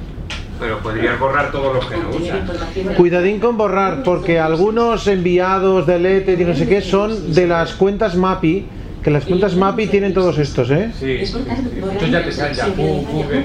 Pero 0.60 0.80
podrías 0.80 1.20
borrar 1.20 1.52
todos 1.52 1.74
los 1.74 1.86
que 1.88 1.98
no 1.98 2.10
usas. 2.10 2.96
Cuidadín 2.96 3.40
con 3.40 3.58
borrar, 3.58 4.04
porque 4.04 4.40
algunos 4.40 5.08
enviados, 5.08 5.88
delete 5.88 6.34
y 6.34 6.46
no 6.46 6.56
sé 6.56 6.68
qué 6.68 6.82
son 6.82 7.34
de 7.34 7.48
las 7.48 7.74
cuentas 7.74 8.16
MAPI, 8.16 8.68
que 9.04 9.10
las 9.10 9.26
cuentas 9.26 9.56
MAPI 9.56 9.88
tienen 9.88 10.14
todos 10.14 10.38
estos, 10.38 10.70
¿eh? 10.70 10.92
Sí, 11.00 11.26
sí, 11.26 11.26
sí. 11.26 11.38
Entonces 11.48 12.12
ya 12.12 12.24
te 12.24 12.32
salen 12.32 12.56
ya, 12.56 12.66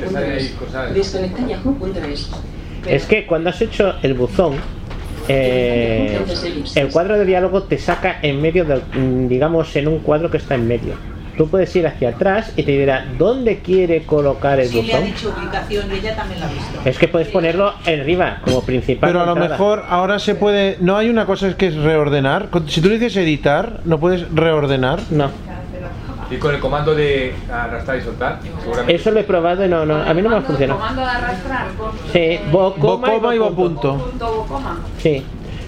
te 0.00 0.10
salen 0.10 0.32
ahí 0.32 0.48
cosas. 0.58 0.92
Desconecta 0.92 1.46
yahoo.es. 1.46 2.30
Es 2.86 3.06
que 3.06 3.26
cuando 3.26 3.50
has 3.50 3.60
hecho 3.62 3.94
el 4.02 4.14
buzón, 4.14 4.54
eh, 5.28 6.18
el 6.74 6.88
cuadro 6.88 7.18
de 7.18 7.24
diálogo 7.24 7.62
te 7.62 7.78
saca 7.78 8.18
en 8.22 8.40
medio 8.42 8.64
del, 8.64 8.82
mm, 8.94 9.28
digamos, 9.28 9.74
en 9.76 9.88
un 9.88 10.00
cuadro 10.00 10.30
que 10.30 10.36
está 10.38 10.54
en 10.54 10.66
medio. 10.66 10.94
Tú 11.36 11.48
puedes 11.48 11.74
ir 11.76 11.86
hacia 11.86 12.10
atrás 12.10 12.52
y 12.56 12.62
te 12.62 12.72
dirá 12.72 13.06
dónde 13.16 13.60
quiere 13.60 14.02
colocar 14.02 14.60
el 14.60 14.68
Sí, 14.68 14.82
le 14.82 14.92
ha 14.92 14.96
buzón. 14.98 15.12
dicho 15.14 15.34
ubicación 15.40 15.86
y 15.90 15.94
ella 15.98 16.14
también 16.14 16.40
lo 16.40 16.46
ha 16.46 16.50
visto. 16.50 16.80
Es 16.84 16.98
que 16.98 17.08
puedes 17.08 17.28
ponerlo 17.28 17.72
arriba 17.86 18.40
como 18.44 18.60
principal. 18.62 19.08
Pero 19.08 19.22
a 19.22 19.24
lo 19.26 19.32
entrada. 19.32 19.50
mejor 19.52 19.82
ahora 19.88 20.18
se 20.18 20.34
puede... 20.34 20.76
No 20.80 20.96
hay 20.98 21.08
una 21.08 21.24
cosa 21.24 21.56
que 21.56 21.68
es 21.68 21.76
reordenar. 21.76 22.48
Si 22.66 22.82
tú 22.82 22.88
le 22.90 22.98
dices 22.98 23.16
editar, 23.16 23.80
¿no 23.86 23.98
puedes 23.98 24.30
reordenar? 24.34 25.00
No. 25.10 25.30
Y 26.32 26.38
con 26.38 26.54
el 26.54 26.60
comando 26.60 26.94
de 26.94 27.34
arrastrar 27.52 27.98
y 27.98 28.02
soltar, 28.02 28.40
seguramente. 28.60 28.94
Eso 28.94 29.10
lo 29.10 29.20
he 29.20 29.24
probado 29.24 29.64
y 29.64 29.68
no, 29.68 29.84
no, 29.84 29.96
a 30.02 30.14
mí 30.14 30.22
no 30.22 30.30
me 30.30 30.36
ha 30.36 30.40
funcionado. 30.40 30.78
Comando 30.80 31.02
de 31.02 31.08
arrastrar 31.08 31.68
con 31.74 31.90
Sí, 32.12 32.38
bo, 32.50 32.74
coma, 32.74 33.34
y 33.34 33.38
bo 33.38 33.54
punto 33.54 33.92
o 34.20 34.46
coma. 34.46 34.80
Sí. 34.98 35.22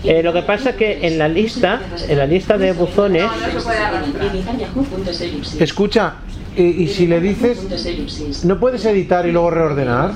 Eh, 0.04 0.22
lo 0.22 0.32
que 0.32 0.42
pasa 0.42 0.70
es 0.70 0.76
que 0.76 1.06
en 1.06 1.18
la 1.18 1.28
lista, 1.28 1.80
en 2.08 2.18
la 2.18 2.26
lista 2.26 2.58
de 2.58 2.72
buzones, 2.72 3.24
No, 3.24 3.30
no. 5.04 5.10
Escucha, 5.60 6.14
y, 6.56 6.62
y 6.62 6.88
si 6.88 7.06
le 7.06 7.20
dices... 7.20 8.44
¿No 8.44 8.58
puedes 8.58 8.84
editar 8.84 9.26
y 9.26 9.32
luego 9.32 9.50
reordenar? 9.50 10.12